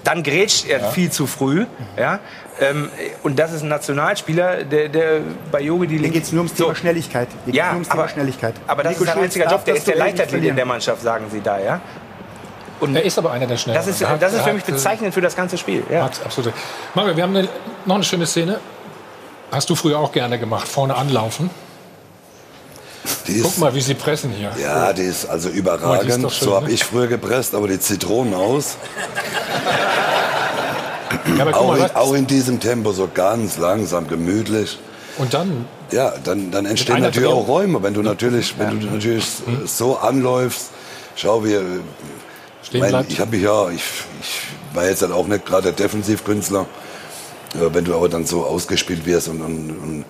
Dann 0.04 0.22
grätscht 0.22 0.66
er 0.68 0.80
ja. 0.80 0.88
viel 0.88 1.10
zu 1.10 1.26
früh. 1.26 1.66
Ja? 1.96 2.20
Ähm, 2.60 2.90
und 3.22 3.38
das 3.38 3.52
ist 3.52 3.62
ein 3.62 3.68
Nationalspieler, 3.68 4.64
der, 4.64 4.88
der 4.88 5.20
bei 5.50 5.60
Yogi 5.60 5.86
die 5.86 5.98
Linke. 5.98 6.18
geht 6.18 6.24
es 6.24 6.32
nur 6.32 6.40
ums 6.40 6.54
Thema 6.54 6.70
so. 6.70 6.74
Schnelligkeit. 6.74 7.28
Ja, 7.46 7.72
ums 7.72 7.90
aber, 7.90 8.08
Schnelligkeit. 8.08 8.54
aber 8.66 8.82
das 8.82 8.92
Nico 8.92 9.04
ist 9.04 9.10
sein 9.10 9.22
einziger 9.22 9.50
Job. 9.50 9.64
Der 9.64 9.76
ist 9.76 9.86
der 9.86 9.96
Leichtathlet 9.96 10.44
in 10.44 10.56
der 10.56 10.66
Mannschaft, 10.66 11.02
sagen 11.02 11.26
Sie 11.30 11.40
da. 11.40 11.58
Ja? 11.58 11.80
Und 12.80 12.96
er 12.96 13.04
ist 13.04 13.16
aber 13.16 13.30
einer 13.30 13.46
der 13.46 13.56
schnellsten. 13.56 13.90
Das 13.90 14.00
ist, 14.00 14.22
das 14.22 14.32
ist 14.34 14.42
für 14.42 14.52
mich 14.52 14.64
bezeichnend 14.64 15.14
für 15.14 15.20
das 15.20 15.36
ganze 15.36 15.56
Spiel. 15.56 15.82
Ja. 15.90 16.04
Absolut. 16.04 16.52
Mario, 16.94 17.16
wir 17.16 17.22
haben 17.22 17.36
eine, 17.36 17.48
noch 17.86 17.94
eine 17.94 18.04
schöne 18.04 18.26
Szene. 18.26 18.58
Hast 19.50 19.70
du 19.70 19.74
früher 19.74 19.98
auch 19.98 20.12
gerne 20.12 20.38
gemacht, 20.38 20.66
vorne 20.66 20.96
anlaufen? 20.96 21.50
Ist, 23.26 23.42
Guck 23.42 23.58
mal, 23.58 23.74
wie 23.74 23.80
sie 23.80 23.94
pressen 23.94 24.30
hier. 24.30 24.52
Ja, 24.60 24.92
die 24.92 25.02
ist 25.02 25.26
also 25.26 25.48
überragend. 25.48 26.24
Oh, 26.24 26.26
ist 26.26 26.36
schön, 26.36 26.48
so 26.48 26.56
habe 26.56 26.66
ne? 26.66 26.72
ich 26.72 26.84
früher 26.84 27.06
gepresst, 27.06 27.54
aber 27.54 27.68
die 27.68 27.78
Zitronen 27.78 28.34
aus. 28.34 28.76
Ja, 31.38 31.46
auch, 31.52 31.68
mal, 31.68 31.78
in, 31.78 31.96
auch, 31.96 32.14
in, 32.14 32.26
diesem 32.26 32.60
Tempo 32.60 32.92
so 32.92 33.08
ganz 33.12 33.58
langsam, 33.58 34.08
gemütlich. 34.08 34.78
Und 35.18 35.34
dann? 35.34 35.66
Ja, 35.90 36.14
dann, 36.24 36.50
dann 36.50 36.66
entstehen 36.66 37.00
natürlich 37.00 37.28
Drehung. 37.28 37.44
auch 37.44 37.48
Räume, 37.48 37.82
wenn 37.82 37.94
du 37.94 38.02
natürlich, 38.02 38.54
wenn 38.58 38.80
du 38.80 38.86
natürlich 38.86 39.26
so 39.66 39.96
anläufst. 39.98 40.70
Schau, 41.14 41.44
wir, 41.44 41.62
Mein, 42.72 43.04
ich 43.08 43.20
habe 43.20 43.32
mich 43.32 43.42
ja, 43.42 43.68
ich, 43.68 43.82
ich 44.20 44.40
war 44.74 44.86
jetzt 44.86 45.02
halt 45.02 45.12
auch 45.12 45.26
nicht 45.26 45.44
gerade 45.44 45.64
der 45.64 45.72
Defensivkünstler. 45.72 46.66
Wenn 47.54 47.84
du 47.84 47.94
aber 47.94 48.08
dann 48.08 48.24
so 48.24 48.44
ausgespielt 48.44 49.04
wirst 49.04 49.28
und, 49.28 49.42
und, 49.42 49.70
und 49.70 50.04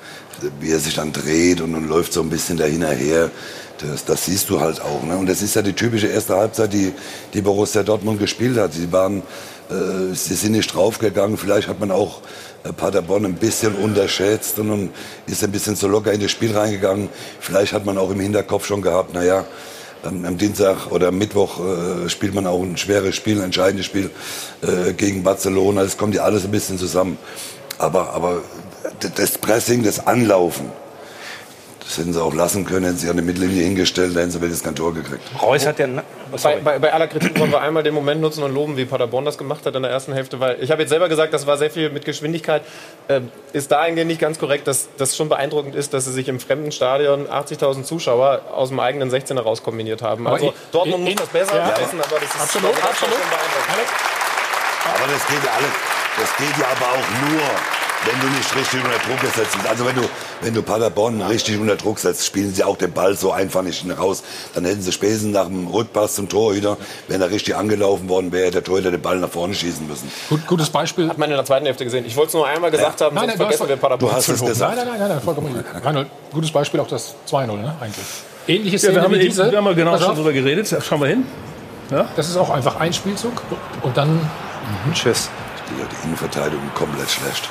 wie 0.60 0.70
er 0.70 0.78
sich 0.78 0.94
dann 0.94 1.12
dreht 1.12 1.60
und, 1.60 1.74
und 1.74 1.88
läuft 1.88 2.12
so 2.12 2.20
ein 2.20 2.30
bisschen 2.30 2.56
dahin 2.56 2.86
her, 2.86 3.30
das, 3.78 4.04
das 4.04 4.26
siehst 4.26 4.48
du 4.50 4.60
halt 4.60 4.80
auch. 4.80 5.02
Ne? 5.02 5.16
Und 5.16 5.28
das 5.28 5.42
ist 5.42 5.54
ja 5.54 5.62
die 5.62 5.72
typische 5.72 6.06
erste 6.06 6.36
Halbzeit, 6.36 6.72
die, 6.72 6.92
die 7.34 7.40
Borussia 7.40 7.82
Dortmund 7.82 8.20
gespielt 8.20 8.56
hat. 8.58 8.72
Sie 8.72 8.92
waren, 8.92 9.22
äh, 9.70 10.14
sie 10.14 10.34
sind 10.34 10.52
nicht 10.52 10.74
draufgegangen. 10.74 11.36
Vielleicht 11.36 11.68
hat 11.68 11.80
man 11.80 11.90
auch 11.90 12.20
äh, 12.64 12.72
Paderborn 12.72 13.24
ein 13.24 13.34
bisschen 13.34 13.74
unterschätzt 13.74 14.58
und, 14.58 14.70
und 14.70 14.90
ist 15.26 15.42
ein 15.44 15.52
bisschen 15.52 15.76
zu 15.76 15.88
locker 15.88 16.12
in 16.12 16.20
das 16.20 16.30
Spiel 16.30 16.56
reingegangen. 16.56 17.08
Vielleicht 17.40 17.72
hat 17.72 17.84
man 17.84 17.98
auch 17.98 18.10
im 18.10 18.20
Hinterkopf 18.20 18.66
schon 18.66 18.82
gehabt, 18.82 19.14
naja, 19.14 19.44
am 20.04 20.24
am 20.24 20.36
Dienstag 20.36 20.90
oder 20.90 21.08
am 21.08 21.18
Mittwoch 21.18 21.60
äh, 21.60 22.08
spielt 22.08 22.34
man 22.34 22.46
auch 22.46 22.62
ein 22.62 22.76
schweres 22.76 23.14
Spiel, 23.14 23.38
ein 23.38 23.44
entscheidendes 23.44 23.86
Spiel 23.86 24.10
äh, 24.62 24.92
gegen 24.92 25.22
Barcelona. 25.22 25.82
Es 25.82 25.96
kommt 25.96 26.14
ja 26.14 26.24
alles 26.24 26.44
ein 26.44 26.50
bisschen 26.50 26.78
zusammen. 26.78 27.18
Aber, 27.78 28.12
aber 28.12 28.42
das 29.16 29.38
Pressing, 29.38 29.82
das 29.82 30.06
Anlaufen, 30.06 30.70
das 31.92 31.98
hätten 31.98 32.12
sie 32.14 32.22
auch 32.22 32.32
lassen 32.34 32.64
können, 32.64 32.86
hätten 32.86 32.96
sie 32.96 33.10
an 33.10 33.16
die 33.18 33.22
Mittellinie 33.22 33.62
hingestellt, 33.64 34.16
da 34.16 34.20
hätten 34.20 34.30
sie 34.30 34.40
wenigstens 34.40 34.64
kein 34.64 34.74
Tor 34.74 34.94
gekriegt. 34.94 35.20
Reus 35.42 35.66
hat 35.66 35.78
ja. 35.78 35.86
Bei, 36.42 36.56
bei, 36.56 36.78
bei 36.78 36.90
aller 36.92 37.06
Kritik 37.06 37.38
wollen 37.38 37.50
wir 37.50 37.60
einmal 37.60 37.82
den 37.82 37.92
Moment 37.92 38.22
nutzen 38.22 38.42
und 38.42 38.54
loben, 38.54 38.78
wie 38.78 38.86
Paderborn 38.86 39.26
das 39.26 39.36
gemacht 39.36 39.66
hat 39.66 39.74
in 39.76 39.82
der 39.82 39.90
ersten 39.90 40.14
Hälfte, 40.14 40.40
weil 40.40 40.56
ich 40.62 40.70
habe 40.70 40.80
jetzt 40.80 40.88
selber 40.88 41.10
gesagt, 41.10 41.34
das 41.34 41.46
war 41.46 41.58
sehr 41.58 41.70
viel 41.70 41.90
mit 41.90 42.06
Geschwindigkeit. 42.06 42.62
Ähm, 43.10 43.30
ist 43.52 43.70
dahingehend 43.70 44.08
nicht 44.08 44.20
ganz 44.20 44.38
korrekt, 44.38 44.66
dass 44.66 44.88
das 44.96 45.14
schon 45.14 45.28
beeindruckend 45.28 45.74
ist, 45.74 45.92
dass 45.92 46.06
sie 46.06 46.12
sich 46.12 46.28
im 46.28 46.40
fremden 46.40 46.72
Stadion 46.72 47.26
80.000 47.26 47.82
Zuschauer 47.84 48.40
aus 48.54 48.70
dem 48.70 48.80
eigenen 48.80 49.10
16er 49.10 49.40
raus 49.40 49.62
kombiniert 49.62 50.00
haben. 50.00 50.26
Aber 50.26 50.36
Also 50.36 50.46
in- 50.48 50.52
Dortmut 50.72 50.98
in- 51.00 51.04
muss 51.04 51.14
das 51.16 51.28
besser 51.28 51.56
ja. 51.56 51.68
wissen, 51.78 52.00
aber 52.00 52.18
das 52.20 52.34
ist 52.34 52.40
Absolut, 52.40 52.70
absolut. 52.82 53.16
beeindruckend. 53.16 53.92
Aber 54.96 55.12
das 55.12 55.26
geht 55.26 55.44
ja 55.44 55.50
alles. 55.52 55.74
Das 56.18 56.36
geht 56.38 56.58
ja 56.58 56.66
aber 56.74 56.92
auch 56.92 57.30
nur, 57.30 57.42
wenn 58.04 58.20
du 58.20 58.26
nicht 58.36 58.54
richtig 58.56 58.80
unter 58.84 58.98
Druck 58.98 59.20
gesetzt 59.20 59.52
bist. 59.54 59.66
Also 59.68 59.86
wenn 59.86 59.94
du, 59.96 60.02
wenn 60.40 60.54
du 60.54 60.62
Paderborn 60.62 61.20
richtig 61.22 61.58
unter 61.58 61.76
Druck 61.76 61.98
setzt, 61.98 62.26
spielen 62.26 62.52
sie 62.52 62.64
auch 62.64 62.76
den 62.76 62.92
Ball 62.92 63.16
so 63.16 63.32
einfach 63.32 63.62
nicht 63.62 63.84
raus. 63.98 64.22
Dann 64.54 64.64
hätten 64.64 64.82
sie 64.82 64.92
spätestens 64.92 65.32
nach 65.32 65.46
dem 65.46 65.66
Rückpass 65.68 66.14
zum 66.16 66.28
Torhüter, 66.28 66.76
wenn 67.08 67.20
er 67.20 67.30
richtig 67.30 67.54
angelaufen 67.56 68.08
worden 68.08 68.32
wäre, 68.32 68.50
der 68.50 68.64
Torhüter 68.64 68.90
den 68.90 69.00
Ball 69.02 69.18
nach 69.18 69.28
vorne 69.30 69.54
schießen 69.54 69.86
müssen. 69.86 70.10
Gut, 70.28 70.46
gutes 70.46 70.70
Beispiel. 70.70 71.08
Hat 71.08 71.18
man 71.18 71.30
in 71.30 71.36
der 71.36 71.44
zweiten 71.44 71.66
Hälfte 71.66 71.84
gesehen. 71.84 72.04
Ich 72.06 72.16
wollte 72.16 72.28
es 72.28 72.34
nur 72.34 72.46
einmal 72.46 72.70
gesagt 72.70 73.00
haben, 73.00 73.14
Nein, 73.14 73.28
sonst 73.28 73.38
nein, 73.38 73.38
du 73.38 73.44
hast- 73.52 73.56
vergessen 73.58 73.68
wir 73.68 73.76
Paderborn 73.76 74.10
du 74.10 74.16
hast 74.16 74.24
zu 74.26 74.32
es 74.32 74.40
gesagt. 74.44 74.76
Nein, 74.76 74.86
nein, 74.88 74.98
nein, 74.98 75.08
nein, 75.08 75.20
vollkommen 75.20 75.54
richtig. 75.54 75.84
Reinhold, 75.84 76.08
gutes 76.32 76.50
Beispiel 76.50 76.80
auch 76.80 76.88
das 76.88 77.14
2-0, 77.30 77.46
ne, 77.58 77.74
eigentlich. 77.80 78.04
Ähnliche 78.48 78.76
Ja, 78.76 78.78
Szene 78.80 78.94
wir 78.96 79.02
haben, 79.02 79.14
wie 79.14 79.18
diese. 79.20 79.50
wir 79.50 79.58
haben 79.58 79.66
ja 79.66 79.72
genau 79.74 79.96
schon 79.98 80.16
drüber 80.16 80.32
geredet. 80.32 80.74
Schauen 80.86 81.00
wir 81.00 81.08
hin. 81.08 81.24
Das 82.16 82.28
ist 82.28 82.36
auch 82.38 82.50
einfach 82.50 82.76
ein 82.80 82.92
Spielzug 82.92 83.42
und 83.82 83.96
dann 83.96 84.18
Tschüss. 84.94 85.28
Die, 85.68 85.74
die 85.74 86.04
Innenverteidigung 86.06 86.64
komplett 86.74 87.10
schlecht. 87.10 87.48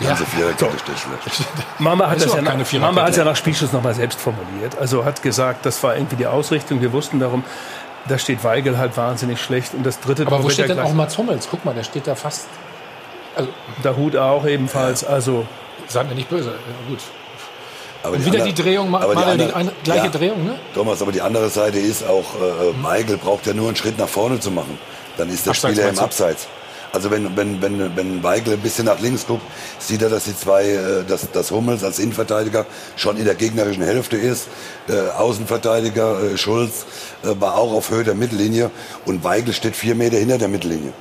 Die 0.00 0.04
Ja. 0.04 0.16
schlecht. 0.16 1.48
Mama 1.78 2.06
hat 2.08 2.16
Das 2.16 2.24
das 2.24 2.34
ja, 2.34 2.42
nach. 2.42 2.72
Mama 2.80 3.02
hat 3.02 3.16
ja 3.16 3.24
nach 3.24 3.36
Spielschluss 3.36 3.72
nochmal 3.72 3.94
selbst 3.94 4.20
formuliert. 4.20 4.76
Also 4.78 5.04
hat 5.04 5.22
gesagt, 5.22 5.64
das 5.66 5.82
war 5.82 5.94
irgendwie 5.96 6.16
die 6.16 6.26
Ausrichtung. 6.26 6.80
Wir 6.80 6.92
wussten 6.92 7.20
darum, 7.20 7.44
da 8.08 8.18
steht 8.18 8.42
Weigel 8.44 8.76
halt 8.76 8.96
wahnsinnig 8.96 9.40
schlecht. 9.40 9.72
Und 9.74 9.84
das 9.86 10.00
dritte 10.00 10.26
Aber 10.26 10.42
wo 10.42 10.50
steht 10.50 10.68
denn 10.68 10.80
auch 10.80 10.92
Mats 10.92 11.16
Hummels? 11.16 11.46
Guck 11.50 11.64
mal, 11.64 11.74
der 11.74 11.84
steht 11.84 12.06
da 12.06 12.14
fast. 12.14 12.46
Also, 13.36 13.48
Der 13.82 13.96
Hut 13.96 14.16
auch 14.16 14.44
ebenfalls. 14.46 15.04
Also 15.04 15.46
seid 15.88 16.08
mir 16.08 16.14
nicht 16.14 16.28
böse. 16.28 16.50
Ja, 16.50 16.88
gut. 16.88 16.98
Aber 18.02 18.16
Und 18.16 18.20
wieder 18.26 18.38
andere- 18.40 18.52
die 18.52 18.62
Drehung, 18.62 18.90
Ma- 18.90 19.00
aber 19.00 19.14
die 19.14 19.22
andere- 19.22 19.54
eine- 19.56 19.72
gleiche 19.82 20.04
ja, 20.06 20.10
Drehung, 20.10 20.44
ne? 20.44 20.56
Thomas, 20.74 21.00
aber 21.00 21.10
die 21.12 21.22
andere 21.22 21.48
Seite 21.48 21.78
ist 21.78 22.06
auch, 22.06 22.34
äh, 22.34 22.72
Michael 22.82 23.16
braucht 23.16 23.46
ja 23.46 23.54
nur 23.54 23.68
einen 23.68 23.76
Schritt 23.76 23.96
nach 23.98 24.08
vorne 24.08 24.38
zu 24.40 24.50
machen. 24.50 24.78
Dann 25.16 25.30
ist 25.30 25.46
der 25.46 25.52
Abseits 25.52 25.74
Spieler 25.76 25.88
im? 25.90 25.98
Abseits. 25.98 26.46
Also 26.94 27.10
wenn, 27.10 27.36
wenn, 27.36 27.60
wenn, 27.60 27.96
wenn 27.96 28.22
Weigel 28.22 28.52
ein 28.54 28.60
bisschen 28.60 28.84
nach 28.84 29.00
links 29.00 29.26
guckt, 29.26 29.42
sieht 29.80 30.00
er, 30.00 30.10
dass 30.10 30.24
die 30.24 30.36
zwei, 30.36 30.62
äh, 30.62 31.04
dass, 31.04 31.28
dass 31.32 31.50
Hummels 31.50 31.82
als 31.82 31.98
Innenverteidiger 31.98 32.66
schon 32.94 33.16
in 33.16 33.24
der 33.24 33.34
gegnerischen 33.34 33.82
Hälfte 33.82 34.16
ist. 34.16 34.46
Äh, 34.88 35.10
Außenverteidiger 35.18 36.22
äh, 36.22 36.38
Schulz 36.38 36.86
äh, 37.24 37.34
war 37.40 37.56
auch 37.56 37.72
auf 37.72 37.90
Höhe 37.90 38.04
der 38.04 38.14
Mittellinie 38.14 38.70
und 39.06 39.24
Weigel 39.24 39.52
steht 39.52 39.74
vier 39.74 39.96
Meter 39.96 40.18
hinter 40.18 40.38
der 40.38 40.46
Mittellinie. 40.46 40.92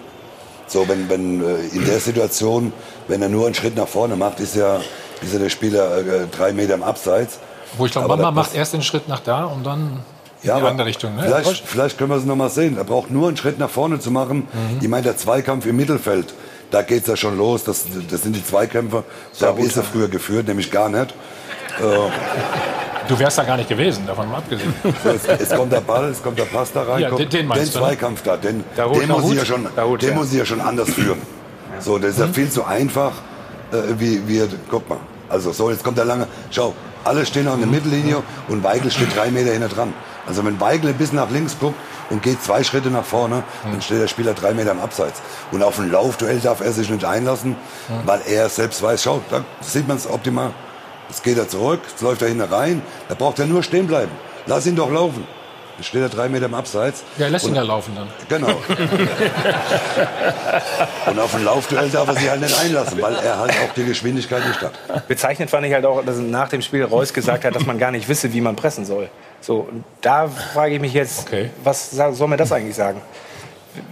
So, 0.66 0.88
wenn, 0.88 1.08
wenn 1.10 1.42
äh, 1.44 1.60
in 1.76 1.86
der 1.86 2.00
Situation, 2.00 2.74
wenn 3.08 3.22
er 3.22 3.30
nur 3.30 3.46
einen 3.46 3.54
Schritt 3.54 3.76
nach 3.76 3.88
vorne 3.88 4.16
macht, 4.16 4.40
ist 4.40 4.56
ja, 4.56 4.78
ist 5.22 5.32
ja 5.32 5.38
der 5.38 5.50
Spieler 5.50 6.00
äh, 6.00 6.28
drei 6.36 6.54
Meter 6.54 6.74
im 6.74 6.82
Abseits. 6.82 7.38
Wo 7.78 7.86
ich 7.86 7.92
glaube, 7.92 8.08
Mama 8.08 8.32
macht 8.32 8.56
erst 8.56 8.74
den 8.74 8.82
Schritt 8.82 9.08
nach 9.08 9.20
da 9.20 9.46
und 9.46 9.64
dann 9.64 10.00
in 10.44 10.50
Ja, 10.50 10.56
die 10.56 10.62
aber 10.62 10.70
andere 10.72 10.88
Richtung. 10.88 11.16
Ne? 11.16 11.24
vielleicht, 11.24 11.66
vielleicht 11.68 11.98
können 11.98 12.10
wir 12.12 12.18
es 12.18 12.26
noch 12.26 12.36
mal 12.36 12.50
sehen. 12.50 12.78
Er 12.78 12.84
braucht 12.84 13.10
nur 13.12 13.28
einen 13.30 13.38
Schritt 13.38 13.58
nach 13.60 13.70
vorne 13.70 14.00
zu 14.00 14.12
machen. 14.12 14.48
Mhm. 14.54 14.78
Ich 14.82 14.88
meine, 14.88 15.04
der 15.04 15.18
Zweikampf 15.18 15.66
im 15.66 15.76
Mittelfeld, 15.78 16.34
da 16.72 16.82
geht 16.82 17.02
es 17.04 17.08
ja 17.08 17.16
schon 17.16 17.38
los. 17.38 17.64
Das, 17.64 17.86
das 18.10 18.22
sind 18.24 18.36
die 18.36 18.46
Zweikämpfe. 18.46 19.04
So 19.32 19.48
habe 19.48 19.62
ich 19.62 19.74
sie 19.74 19.82
früher 19.84 20.08
geführt, 20.08 20.48
nämlich 20.48 20.70
gar 20.72 20.90
nicht. 20.90 21.14
Du 23.08 23.20
wärst 23.20 23.38
da 23.38 23.44
gar 23.44 23.58
nicht 23.58 23.68
gewesen, 23.68 24.06
davon 24.08 24.30
mal 24.30 24.38
abgesehen. 24.38 24.74
So, 25.04 25.10
es, 25.10 25.26
es 25.28 25.50
kommt 25.50 25.72
der 25.74 25.82
Ball, 25.82 26.06
es 26.10 26.24
kommt 26.24 26.40
der 26.40 26.46
Pass 26.46 26.72
da 26.72 26.84
rein. 26.84 27.02
Ja, 27.02 27.10
kommt, 27.10 27.20
den- 27.22 27.30
den 27.30 27.50
du, 27.50 27.56
ne? 27.56 27.64
Zweikampf 27.66 28.24
da, 28.24 28.38
den, 28.38 28.64
Hut, 28.78 29.02
den, 29.02 29.10
muss 29.10 29.30
ich 29.32 29.38
ja 29.38 29.46
schon, 29.46 29.68
Hut, 29.78 30.02
den 30.02 30.10
ja. 30.10 30.16
muss 30.16 30.32
ich 30.32 30.38
ja 30.40 30.46
schon 30.46 30.62
anders 30.62 30.90
führen. 30.90 31.22
So, 31.80 31.98
das 31.98 32.12
ist 32.12 32.20
Mhm. 32.20 32.26
ja 32.28 32.34
viel 32.34 32.50
zu 32.50 32.64
einfach, 32.64 33.12
äh, 33.72 33.76
wie, 33.98 34.26
wie, 34.28 34.44
guck 34.70 34.88
mal. 34.90 35.00
Also 35.30 35.52
so, 35.52 35.70
jetzt 35.70 35.84
kommt 35.84 35.98
der 35.98 36.06
lange, 36.06 36.28
schau, 36.52 36.74
alle 37.04 37.26
stehen 37.26 37.48
an 37.48 37.60
der. 37.60 37.68
Mittellinie 37.68 38.24
und 38.48 38.64
Weigel 38.64 38.92
steht 38.92 39.16
drei 39.16 39.32
Meter 39.32 39.52
hinter 39.52 39.70
dran. 39.70 39.94
Also 40.28 40.46
wenn 40.46 40.60
Weigel 40.60 40.92
ein 40.92 40.98
bisschen 40.98 41.18
nach 41.18 41.30
links 41.30 41.58
guckt 41.60 41.76
und 42.10 42.24
geht 42.24 42.42
zwei 42.42 42.64
Schritte 42.64 42.90
nach 42.90 43.04
vorne, 43.04 43.44
dann 43.64 43.82
steht 43.82 44.02
der 44.02 44.08
Spieler 44.08 44.34
drei 44.34 44.54
Meter 44.54 44.72
im 44.72 44.80
Abseits. 44.80 45.22
Und 45.52 45.64
auf 45.64 45.80
ein 45.80 45.92
Laufduell 45.92 46.40
darf 46.40 46.62
er 46.62 46.72
sich 46.72 46.90
nicht 46.90 47.06
einlassen, 47.06 47.56
weil 48.06 48.22
er 48.28 48.50
selbst 48.50 48.82
weiß, 48.82 49.04
schau, 49.04 49.22
da 49.30 49.44
sieht 49.62 49.88
man 49.88 49.98
es 49.98 50.10
optimal. 50.10 50.52
Jetzt 51.10 51.24
geht 51.24 51.38
er 51.38 51.48
zurück, 51.48 51.82
jetzt 51.88 52.02
läuft 52.02 52.22
er 52.22 52.30
hinten 52.30 52.42
rein, 52.54 52.82
da 53.10 53.16
braucht 53.16 53.40
er 53.40 53.46
nur 53.46 53.64
stehen 53.64 53.88
bleiben. 53.88 54.12
Lass 54.46 54.66
ihn 54.66 54.76
doch 54.76 54.92
laufen. 54.92 55.28
Dann 55.76 55.84
steht 55.84 56.02
er 56.02 56.10
drei 56.10 56.30
Meter 56.30 56.46
im 56.46 56.54
Abseits. 56.54 57.04
Ja, 57.18 57.28
lässt 57.28 57.48
ihn 57.48 57.56
ja 57.56 57.64
laufen 57.64 57.96
dann. 57.96 58.08
Genau. 58.30 58.54
Und 61.08 61.20
auf 61.20 61.34
ein 61.36 61.44
Laufduell 61.44 61.90
darf 61.90 62.08
er 62.08 62.14
sich 62.16 62.30
halt 62.30 62.42
nicht 62.42 62.58
einlassen, 62.60 63.02
weil 63.02 63.16
er 63.16 63.40
halt 63.40 63.52
auch 63.52 63.74
die 63.76 63.84
Geschwindigkeit 63.86 64.48
nicht 64.48 64.62
hat. 64.62 65.08
Bezeichnet 65.08 65.50
fand 65.50 65.66
ich 65.66 65.74
halt 65.74 65.86
auch, 65.86 66.04
dass 66.06 66.18
nach 66.18 66.50
dem 66.50 66.62
Spiel 66.62 66.84
Reus 66.84 67.14
gesagt 67.14 67.44
hat, 67.46 67.56
dass 67.56 67.66
man 67.66 67.78
gar 67.80 67.92
nicht 67.92 68.08
wisse, 68.08 68.32
wie 68.34 68.42
man 68.42 68.56
pressen 68.56 68.86
soll. 68.86 69.10
So, 69.42 69.68
und 69.72 69.84
da 70.02 70.28
frage 70.28 70.76
ich 70.76 70.82
mich 70.82 70.94
jetzt, 70.94 71.28
Okay. 71.28 71.50
was 71.64 71.92
soll 71.92 72.28
mir 72.28 72.38
das 72.38 72.52
eigentlich 72.52 72.76
sagen? 72.76 73.02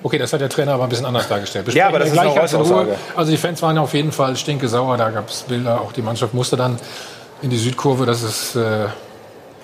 Okay, 0.04 0.20
das 0.20 0.32
hat 0.32 0.42
der 0.42 0.50
Trainer 0.50 0.74
aber 0.74 0.84
ein 0.84 0.90
bisschen 0.90 1.08
anders 1.08 1.28
dargestellt. 1.28 1.74
Ja, 1.74 1.88
aber 1.88 1.98
das 2.00 2.10
Besprechen 2.12 2.36
ist 2.36 2.38
eine 2.38 2.48
gleich 2.48 2.52
ganz 2.52 2.70
in 2.70 2.74
Ruhe. 2.74 2.82
Aussage. 2.84 2.96
Also 3.16 3.32
die 3.32 3.38
Fans 3.38 3.62
waren 3.64 3.78
auf 3.80 3.94
jeden 3.96 4.12
Fall 4.12 4.36
stinke 4.38 4.68
sauer. 4.68 4.96
Da 4.98 5.10
gab 5.10 5.28
es 5.30 5.42
Bilder. 5.42 5.82
Auch 5.82 5.92
die 5.92 6.04
Mannschaft 6.04 6.36
musste 6.36 6.56
dann 6.56 6.78
in 7.42 7.50
die 7.50 7.58
Südkurve. 7.58 8.06
Das 8.06 8.22
ist 8.22 8.56
äh, 8.56 8.86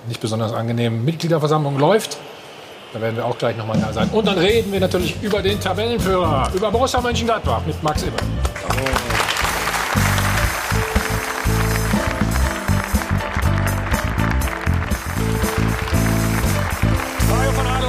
nicht 0.07 0.21
besonders 0.21 0.53
angenehm. 0.53 1.03
Mitgliederversammlung 1.05 1.77
läuft. 1.77 2.17
Da 2.93 3.01
werden 3.01 3.17
wir 3.17 3.25
auch 3.25 3.37
gleich 3.37 3.57
nochmal 3.57 3.77
da 3.79 3.91
sein. 3.91 4.09
Und 4.09 4.25
dann 4.27 4.37
reden 4.37 4.71
wir 4.71 4.79
natürlich 4.79 5.21
über 5.21 5.41
den 5.41 5.59
Tabellenführer, 5.59 6.49
über 6.55 6.71
Borussia 6.71 7.01
Mönchengladbach 7.01 7.61
mit 7.65 7.81
Max 7.83 8.03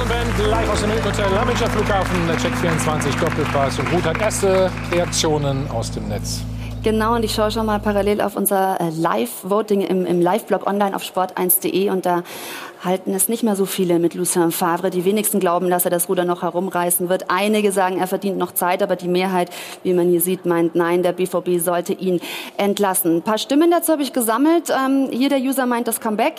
Band 0.09 0.39
live 0.49 0.69
aus 0.69 0.81
dem 0.81 0.91
Hotel 0.91 1.31
Lamminger 1.33 1.69
Flughafen, 1.69 2.27
der 2.27 2.37
Check 2.37 2.55
24 2.55 3.15
Doppelpass. 3.15 3.79
Und 3.79 3.91
Ruth 3.93 4.05
hat 4.05 4.19
erste 4.19 4.71
Reaktionen 4.91 5.69
aus 5.69 5.91
dem 5.91 6.07
Netz. 6.07 6.41
Genau, 6.81 7.15
und 7.15 7.25
ich 7.25 7.33
schaue 7.33 7.51
schon 7.51 7.65
mal 7.65 7.79
parallel 7.79 8.21
auf 8.21 8.37
unser 8.37 8.79
äh, 8.79 8.89
Live-Voting 8.89 9.81
im, 9.81 10.05
im 10.05 10.21
Live-Blog 10.21 10.65
online 10.65 10.95
auf 10.95 11.03
sport1.de 11.03 11.89
und 11.89 12.05
da 12.05 12.23
halten 12.85 13.13
es 13.13 13.27
nicht 13.27 13.43
mehr 13.43 13.57
so 13.57 13.65
viele 13.65 13.99
mit 13.99 14.13
Lucien 14.13 14.53
Favre. 14.53 14.89
Die 14.89 15.03
wenigsten 15.03 15.41
glauben, 15.41 15.69
dass 15.69 15.83
er 15.83 15.91
das 15.91 16.07
Ruder 16.07 16.23
noch 16.23 16.41
herumreißen 16.41 17.09
wird. 17.09 17.25
Einige 17.29 17.73
sagen, 17.73 17.99
er 17.99 18.07
verdient 18.07 18.37
noch 18.37 18.53
Zeit, 18.53 18.81
aber 18.81 18.95
die 18.95 19.09
Mehrheit, 19.09 19.49
wie 19.83 19.93
man 19.93 20.07
hier 20.07 20.21
sieht, 20.21 20.45
meint, 20.45 20.75
nein, 20.75 21.03
der 21.03 21.11
BVB 21.11 21.59
sollte 21.59 21.91
ihn 21.91 22.21
entlassen. 22.55 23.17
Ein 23.17 23.21
paar 23.23 23.39
Stimmen 23.39 23.69
dazu 23.71 23.91
habe 23.91 24.01
ich 24.01 24.13
gesammelt. 24.13 24.69
Ähm, 24.69 25.09
hier 25.11 25.27
der 25.27 25.39
User 25.39 25.65
meint, 25.65 25.85
das 25.89 25.99
Comeback 25.99 26.35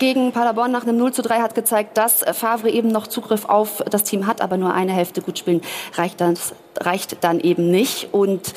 gegen 0.00 0.32
Paderborn 0.32 0.72
nach 0.72 0.82
einem 0.82 0.96
0 0.96 1.12
zu 1.12 1.22
3 1.22 1.38
hat 1.38 1.54
gezeigt, 1.54 1.96
dass 1.96 2.24
Favre 2.32 2.68
eben 2.68 2.88
noch 2.88 3.06
Zugriff 3.06 3.44
auf 3.44 3.80
das 3.88 4.02
Team 4.02 4.26
hat, 4.26 4.40
aber 4.40 4.56
nur 4.56 4.74
eine 4.74 4.92
Hälfte 4.92 5.22
gut 5.22 5.38
spielen 5.38 5.60
reicht, 5.94 6.20
das, 6.20 6.52
reicht 6.80 7.22
dann 7.22 7.38
eben 7.38 7.70
nicht. 7.70 8.08
Und 8.10 8.54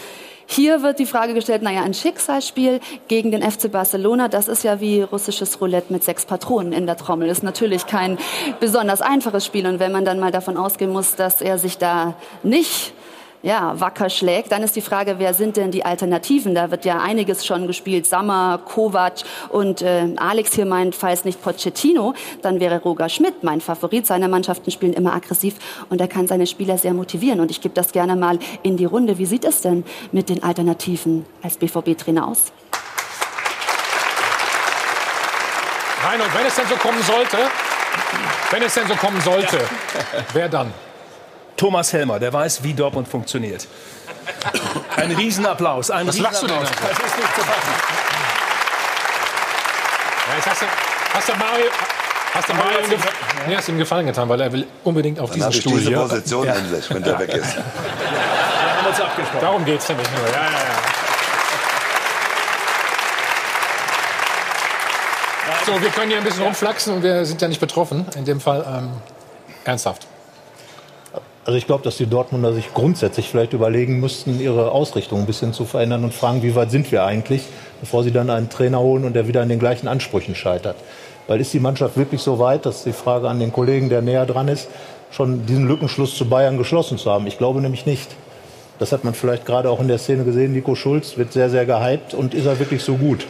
hier 0.49 0.81
wird 0.81 0.97
die 0.97 1.05
Frage 1.05 1.33
gestellt, 1.33 1.61
naja, 1.61 1.81
ein 1.83 1.93
Schicksalsspiel 1.93 2.79
gegen 3.09 3.31
den 3.31 3.43
FC 3.43 3.69
Barcelona, 3.69 4.29
das 4.29 4.47
ist 4.47 4.63
ja 4.63 4.79
wie 4.79 5.01
russisches 5.01 5.59
Roulette 5.59 5.91
mit 5.91 6.05
sechs 6.05 6.25
Patronen 6.25 6.71
in 6.71 6.85
der 6.85 6.95
Trommel. 6.95 7.27
Ist 7.27 7.43
natürlich 7.43 7.85
kein 7.85 8.17
besonders 8.61 9.01
einfaches 9.01 9.45
Spiel. 9.45 9.67
Und 9.67 9.79
wenn 9.79 9.91
man 9.91 10.05
dann 10.05 10.19
mal 10.19 10.31
davon 10.31 10.55
ausgehen 10.55 10.91
muss, 10.91 11.15
dass 11.15 11.41
er 11.41 11.59
sich 11.59 11.77
da 11.77 12.15
nicht 12.43 12.93
ja, 13.43 13.79
wacker 13.79 14.09
schlägt, 14.09 14.51
dann 14.51 14.63
ist 14.63 14.75
die 14.75 14.81
Frage, 14.81 15.15
wer 15.19 15.33
sind 15.33 15.57
denn 15.57 15.71
die 15.71 15.85
Alternativen? 15.85 16.55
Da 16.55 16.71
wird 16.71 16.85
ja 16.85 16.99
einiges 16.99 17.45
schon 17.45 17.67
gespielt. 17.67 18.05
Sammer, 18.05 18.59
Kovac 18.65 19.23
und 19.49 19.81
äh, 19.81 20.07
Alex 20.17 20.53
hier 20.53 20.65
meint, 20.65 20.95
falls 20.95 21.23
nicht 21.23 21.41
Pochettino, 21.41 22.13
dann 22.41 22.59
wäre 22.59 22.81
Roger 22.81 23.09
Schmidt 23.09 23.43
mein 23.43 23.61
Favorit. 23.61 24.07
Seine 24.07 24.27
Mannschaften 24.27 24.71
spielen 24.71 24.93
immer 24.93 25.13
aggressiv 25.13 25.55
und 25.89 26.01
er 26.01 26.07
kann 26.07 26.27
seine 26.27 26.47
Spieler 26.47 26.77
sehr 26.77 26.93
motivieren. 26.93 27.39
Und 27.39 27.51
ich 27.51 27.61
gebe 27.61 27.75
das 27.75 27.91
gerne 27.91 28.15
mal 28.15 28.39
in 28.63 28.75
die 28.75 28.85
Runde. 28.85 29.17
Wie 29.17 29.25
sieht 29.25 29.45
es 29.45 29.61
denn 29.61 29.85
mit 30.11 30.29
den 30.29 30.43
Alternativen 30.43 31.25
als 31.43 31.57
BVB-Trainer 31.57 32.27
aus? 32.27 32.51
Reinhold, 36.03 36.33
wenn 36.33 36.45
es 36.45 36.55
denn 36.55 36.67
so 36.67 36.75
kommen 36.75 37.01
sollte, 37.03 37.37
wenn 38.51 38.63
es 38.63 38.73
denn 38.73 38.87
so 38.87 38.95
kommen 38.95 39.19
sollte, 39.21 39.59
wer 40.33 40.49
dann? 40.49 40.71
Thomas 41.57 41.91
Helmer, 41.91 42.19
der 42.19 42.31
weiß, 42.31 42.63
wie 42.63 42.73
Dortmund 42.73 43.07
funktioniert. 43.07 43.67
Ein 44.95 45.11
Riesenapplaus. 45.11 45.89
Ein 45.91 46.07
Was 46.07 46.19
lachst 46.19 46.43
du 46.43 46.47
denn? 46.47 46.59
Das 46.59 46.69
ist 46.69 46.79
nicht 46.79 47.35
zu 47.35 47.41
fassen. 47.41 47.71
Ja, 50.27 50.35
jetzt 50.35 50.47
hast 50.47 50.61
du, 50.61 50.65
hast 51.13 51.29
du 51.29 51.33
Mario, 51.35 51.65
hast 52.33 52.49
du 52.49 52.53
Mario 52.53 52.77
einen 52.79 52.89
Gef 52.89 53.01
nee, 53.47 53.55
hast 53.55 53.69
ihm 53.69 53.77
Gefallen 53.77 54.05
getan, 54.05 54.29
weil 54.29 54.41
er 54.41 54.51
will 54.51 54.67
unbedingt 54.83 55.19
auf 55.19 55.29
Dann 55.29 55.37
diesen 55.37 55.53
Stuhl 55.53 55.79
diese 55.79 55.89
hier. 55.89 55.99
Position 55.99 56.47
endlich, 56.47 56.89
wenn 56.89 57.03
der 57.03 57.17
weg 57.19 57.29
ist. 57.29 57.55
Wir 57.55 57.63
haben 58.77 58.87
uns 58.87 59.01
abgesprochen. 59.01 59.41
Darum 59.41 59.65
geht's 59.65 59.89
nämlich 59.89 60.07
nur. 60.11 60.27
Ja, 60.27 60.33
ja, 60.33 60.51
ja. 60.51 60.57
So, 65.65 65.81
wir 65.81 65.89
können 65.89 66.09
hier 66.09 66.17
ein 66.19 66.23
bisschen 66.23 66.43
rumflaxen 66.43 66.93
und 66.93 67.03
wir 67.03 67.25
sind 67.25 67.41
ja 67.41 67.47
nicht 67.49 67.59
betroffen. 67.59 68.05
In 68.15 68.23
dem 68.23 68.39
Fall 68.39 68.63
ähm, 68.65 68.89
ernsthaft. 69.65 70.07
Also 71.47 71.57
ich 71.57 71.65
glaube, 71.65 71.81
dass 71.81 71.95
die 71.95 72.07
Dortmunder 72.07 72.51
sich 72.51 72.73
grundsätzlich 72.73 73.29
vielleicht 73.29 73.53
überlegen 73.53 74.01
müssten, 74.01 74.41
ihre 74.41 74.73
Ausrichtung 74.73 75.21
ein 75.21 75.25
bisschen 75.25 75.53
zu 75.53 75.63
verändern 75.63 76.03
und 76.03 76.13
fragen, 76.13 76.43
wie 76.43 76.55
weit 76.55 76.71
sind 76.71 76.91
wir 76.91 77.05
eigentlich, 77.05 77.41
bevor 77.79 78.03
sie 78.03 78.11
dann 78.11 78.29
einen 78.29 78.49
Trainer 78.49 78.81
holen 78.81 79.05
und 79.05 79.13
der 79.13 79.29
wieder 79.29 79.43
an 79.43 79.47
den 79.47 79.57
gleichen 79.57 79.87
Ansprüchen 79.87 80.35
scheitert. 80.35 80.75
Weil 81.25 81.39
ist 81.39 81.53
die 81.53 81.61
Mannschaft 81.61 81.95
wirklich 81.95 82.19
so 82.19 82.37
weit, 82.37 82.65
dass 82.65 82.83
die 82.83 82.91
Frage 82.91 83.29
an 83.29 83.39
den 83.39 83.53
Kollegen, 83.53 83.87
der 83.87 84.01
näher 84.01 84.25
dran 84.25 84.49
ist, 84.49 84.67
schon 85.09 85.45
diesen 85.45 85.69
Lückenschluss 85.69 86.17
zu 86.17 86.27
Bayern 86.27 86.57
geschlossen 86.57 86.97
zu 86.97 87.09
haben? 87.09 87.25
Ich 87.27 87.37
glaube 87.37 87.61
nämlich 87.61 87.85
nicht. 87.85 88.09
Das 88.77 88.91
hat 88.91 89.05
man 89.05 89.13
vielleicht 89.13 89.45
gerade 89.45 89.69
auch 89.69 89.79
in 89.79 89.87
der 89.87 89.99
Szene 89.99 90.25
gesehen. 90.25 90.51
Nico 90.51 90.75
Schulz 90.75 91.15
wird 91.15 91.31
sehr, 91.31 91.49
sehr 91.49 91.65
gehypt 91.65 92.13
und 92.13 92.33
ist 92.33 92.45
er 92.45 92.59
wirklich 92.59 92.83
so 92.83 92.95
gut, 92.95 93.25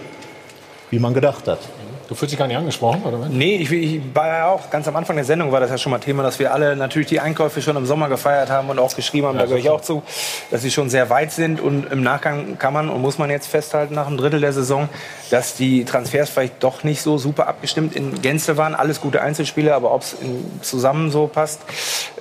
wie 0.90 0.98
man 0.98 1.14
gedacht 1.14 1.48
hat? 1.48 1.60
Du 2.08 2.16
fühlst 2.16 2.32
dich 2.32 2.40
gar 2.40 2.48
nicht 2.48 2.56
angesprochen, 2.56 3.04
oder? 3.04 3.20
was? 3.20 3.30
Nee, 3.30 3.58
ich, 3.58 3.72
ich 3.72 4.02
war 4.14 4.28
ja 4.28 4.48
auch 4.48 4.70
ganz 4.70 4.88
am 4.88 4.96
Anfang 4.96 5.18
der 5.18 5.26
Sendung 5.26 5.52
war 5.52 5.60
das 5.60 5.70
ja 5.70 5.78
schon 5.78 5.92
mal 5.92 6.00
Thema, 6.00 6.24
dass 6.24 6.40
wir 6.40 6.54
alle 6.54 6.76
natürlich 6.76 7.10
die 7.10 7.20
Einkäufe 7.20 7.62
schon 7.62 7.76
im 7.76 7.86
Sommer 7.86 8.08
gefeiert 8.08 8.50
haben 8.50 8.70
und 8.70 8.80
auch 8.80 8.96
geschrieben 8.96 9.28
haben, 9.28 9.38
da 9.38 9.44
gehöre 9.44 9.60
ich 9.60 9.70
auch 9.70 9.82
zu, 9.82 10.04
dass 10.50 10.62
sie 10.62 10.72
schon 10.72 10.90
sehr 10.90 11.10
weit 11.10 11.34
sind 11.34 11.60
und 11.60 11.92
im 11.92 12.02
Nachgang 12.04 12.58
kann 12.58 12.74
man 12.74 12.90
und 12.90 13.02
muss 13.02 13.18
man 13.18 13.30
jetzt 13.30 13.48
festhalten 13.48 13.94
nach 13.94 14.08
einem 14.08 14.18
Drittel 14.18 14.40
der 14.40 14.54
Saison, 14.54 14.88
dass 15.32 15.56
die 15.56 15.84
Transfers 15.84 16.30
vielleicht 16.30 16.64
doch 16.64 16.84
nicht 16.84 17.02
so 17.02 17.18
super 17.18 17.48
abgestimmt 17.48 17.96
in 17.96 18.22
Gänze 18.22 18.56
waren. 18.56 18.74
Alles 18.74 19.02
gute 19.02 19.22
Einzelspieler, 19.22 19.76
aber 19.76 19.94
ob 19.94 20.02
es 20.02 20.16
zusammen 20.62 21.12
so 21.12 21.28
passt, 21.28 21.62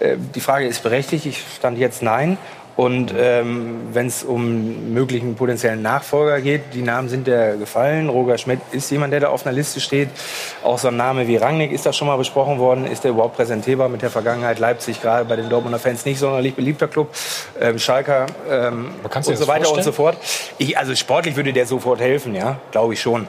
äh, 0.01 0.16
die 0.35 0.40
Frage 0.40 0.66
ist 0.66 0.83
berechtigt. 0.83 1.27
Ich 1.27 1.42
stand 1.57 1.79
jetzt 1.79 2.03
nein. 2.03 2.38
Und 2.77 3.15
ähm, 3.17 3.89
wenn 3.93 4.07
es 4.07 4.23
um 4.23 4.93
möglichen 4.93 5.35
potenziellen 5.35 5.81
Nachfolger 5.81 6.43
geht, 6.43 6.75
die 6.75 6.83
Namen 6.83 7.09
sind 7.09 7.27
ja 7.27 7.55
gefallen. 7.55 8.11
Roger 8.11 8.37
Schmidt 8.37 8.61
ist 8.71 8.91
jemand, 8.91 9.15
der 9.15 9.21
da 9.21 9.29
auf 9.29 9.47
einer 9.47 9.55
Liste 9.55 9.81
steht. 9.81 10.11
Auch 10.62 10.79
so 10.79 10.89
ein 10.89 10.97
Name 10.97 11.27
wie 11.27 11.37
Rangnick 11.37 11.73
ist 11.73 11.87
da 11.87 11.95
schon 11.95 12.07
mal 12.07 12.19
besprochen 12.19 12.59
worden. 12.59 12.87
Ist 12.87 13.05
der 13.05 13.12
überhaupt 13.12 13.37
präsentierbar 13.37 13.89
mit 13.89 14.03
der 14.03 14.11
Vergangenheit? 14.11 14.59
Leipzig 14.59 15.01
gerade 15.01 15.25
bei 15.25 15.37
den 15.37 15.49
Dortmunder 15.49 15.79
Fans 15.79 16.05
nicht 16.05 16.19
sonderlich 16.19 16.55
beliebter 16.55 16.87
Club. 16.87 17.15
Ähm, 17.59 17.79
Schalker 17.79 18.27
ähm, 18.49 18.91
und 19.03 19.25
so 19.25 19.49
weiter 19.49 19.73
und 19.73 19.83
so 19.83 19.93
vorstellen? 19.93 19.95
fort. 19.95 20.17
Ich, 20.59 20.77
also 20.77 20.95
sportlich 20.95 21.37
würde 21.37 21.55
der 21.55 21.65
sofort 21.65 22.01
helfen, 22.01 22.35
ja, 22.35 22.59
glaube 22.73 22.93
ich 22.93 23.01
schon. 23.01 23.27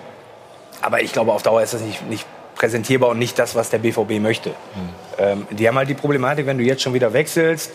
Aber 0.82 1.02
ich 1.02 1.14
glaube, 1.14 1.32
auf 1.32 1.44
Dauer 1.44 1.62
ist 1.62 1.74
das 1.74 1.82
nicht, 1.82 2.08
nicht 2.10 2.26
präsentierbar 2.56 3.10
und 3.10 3.20
nicht 3.20 3.40
das, 3.40 3.56
was 3.56 3.70
der 3.70 3.78
BVB 3.78 4.20
möchte. 4.20 4.52
Ähm, 5.18 5.48
die 5.52 5.68
haben 5.68 5.78
halt 5.78 5.90
die 5.90 5.94
Problematik, 5.94 6.46
wenn 6.46 6.58
du 6.58 6.64
jetzt 6.64 6.82
schon 6.82 6.94
wieder 6.94 7.14
wechselst, 7.14 7.72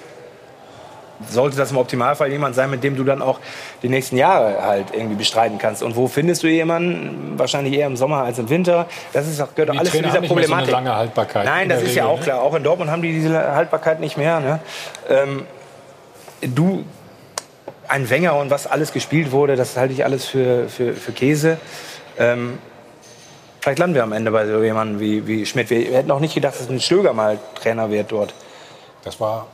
sollte 1.28 1.56
das 1.56 1.70
im 1.70 1.76
Optimalfall 1.76 2.30
jemand 2.30 2.54
sein, 2.54 2.70
mit 2.70 2.82
dem 2.84 2.96
du 2.96 3.04
dann 3.04 3.22
auch 3.22 3.40
die 3.82 3.88
nächsten 3.88 4.16
Jahre 4.16 4.62
halt 4.62 4.86
irgendwie 4.92 5.16
bestreiten 5.16 5.58
kannst. 5.58 5.82
Und 5.82 5.96
wo 5.96 6.08
findest 6.08 6.42
du 6.42 6.48
jemanden? 6.48 7.38
Wahrscheinlich 7.38 7.74
eher 7.74 7.86
im 7.86 7.96
Sommer 7.96 8.24
als 8.24 8.38
im 8.38 8.48
Winter. 8.48 8.86
Das 9.12 9.26
ist 9.26 9.40
auch, 9.40 9.54
gehört 9.54 9.74
Die 9.74 9.78
alles 9.78 9.92
zu 9.92 9.98
dieser 10.02 10.20
mehr 10.20 10.28
so 10.28 10.34
Problematik. 10.34 10.70
lange 10.70 10.94
Haltbarkeit. 10.94 11.44
Nein, 11.44 11.64
in 11.64 11.68
das 11.70 11.82
ist 11.82 11.94
ja 11.94 12.04
Regel, 12.04 12.14
auch 12.14 12.18
ne? 12.18 12.24
klar. 12.24 12.42
Auch 12.42 12.54
in 12.54 12.62
Dortmund 12.62 12.90
haben 12.90 13.02
die 13.02 13.12
diese 13.12 13.54
Haltbarkeit 13.54 14.00
nicht 14.00 14.16
mehr. 14.16 14.40
Ne? 14.40 14.60
Ähm, 15.08 15.46
du, 16.42 16.84
ein 17.88 18.08
Wenger 18.08 18.36
und 18.36 18.50
was 18.50 18.66
alles 18.66 18.92
gespielt 18.92 19.32
wurde, 19.32 19.56
das 19.56 19.76
halte 19.76 19.92
ich 19.92 20.04
alles 20.04 20.24
für, 20.26 20.68
für, 20.68 20.94
für 20.94 21.12
Käse. 21.12 21.58
Ähm, 22.18 22.58
vielleicht 23.60 23.78
landen 23.78 23.94
wir 23.94 24.02
am 24.02 24.12
Ende 24.12 24.30
bei 24.30 24.46
so 24.46 24.62
jemandem 24.62 25.00
wie, 25.00 25.26
wie 25.26 25.46
Schmidt. 25.46 25.70
Wir 25.70 25.96
hätten 25.96 26.10
auch 26.10 26.20
nicht 26.20 26.34
gedacht, 26.34 26.58
dass 26.58 26.68
ein 26.68 26.80
Stöger 26.80 27.12
mal 27.12 27.38
Trainer 27.54 27.90
wird 27.90 28.12
dort. 28.12 28.34
Das 29.04 29.20
war 29.20 29.46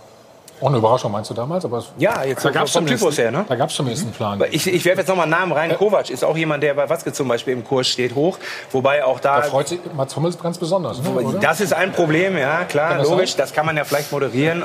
auch 0.60 0.68
eine 0.68 0.78
Überraschung, 0.78 1.12
meinst 1.12 1.30
du 1.30 1.34
damals? 1.34 1.64
Aber 1.64 1.78
es- 1.78 1.90
Ja, 1.98 2.24
jetzt 2.24 2.44
da 2.44 2.50
gab's 2.50 2.72
vom 2.72 2.86
Typus 2.86 3.18
her, 3.18 3.30
ne? 3.30 3.44
Da 3.48 3.54
gab 3.56 3.70
es 3.70 3.76
zumindest 3.76 4.04
einen 4.04 4.12
Plan. 4.12 4.42
Ich, 4.50 4.66
ich 4.66 4.84
werfe 4.84 5.00
jetzt 5.00 5.08
noch 5.08 5.16
mal 5.16 5.22
einen 5.22 5.30
Namen 5.32 5.52
rein. 5.52 5.76
Kovac 5.76 6.10
ist 6.10 6.24
auch 6.24 6.36
jemand, 6.36 6.62
der 6.62 6.74
bei 6.74 6.88
Watzke 6.88 7.12
zum 7.12 7.28
Beispiel 7.28 7.52
im 7.54 7.64
Kurs 7.64 7.88
steht, 7.88 8.14
hoch. 8.14 8.38
Wobei 8.72 9.04
auch 9.04 9.20
da. 9.20 9.36
Da 9.36 9.42
freut 9.42 9.68
sich 9.68 9.80
Mats 9.96 10.14
Hummels 10.16 10.38
ganz 10.38 10.58
besonders, 10.58 11.02
ne, 11.02 11.10
oder? 11.10 11.38
Das 11.38 11.60
ist 11.60 11.72
ein 11.72 11.92
Problem, 11.92 12.36
ja, 12.36 12.64
klar, 12.64 12.98
das 12.98 13.08
logisch. 13.08 13.30
sein? 13.32 13.38
Das 13.38 13.52
kann 13.52 13.66
man 13.66 13.76
ja 13.76 13.84
vielleicht 13.84 14.10
moderieren. 14.12 14.64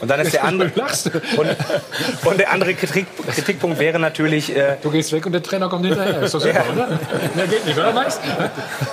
Und 0.00 0.10
dann 0.10 0.20
ist 0.20 0.32
der 0.34 0.44
andere. 0.44 0.70
Und, 1.36 1.48
und 2.24 2.38
der 2.38 2.52
andere 2.52 2.74
Kritik, 2.74 3.06
Kritikpunkt 3.26 3.78
wäre 3.78 3.98
natürlich. 3.98 4.54
Äh, 4.54 4.76
du 4.82 4.90
gehst 4.90 5.12
weg 5.12 5.26
und 5.26 5.32
der 5.32 5.42
Trainer 5.42 5.68
kommt 5.68 5.84
hinterher. 5.86 6.22
Ist 6.22 6.34
doch 6.34 6.40
super, 6.40 6.62
oder? 6.72 6.88
Mehr 7.34 7.46
geht 7.46 7.66
nicht, 7.66 7.78
oder 7.78 7.92
Max? 7.92 8.18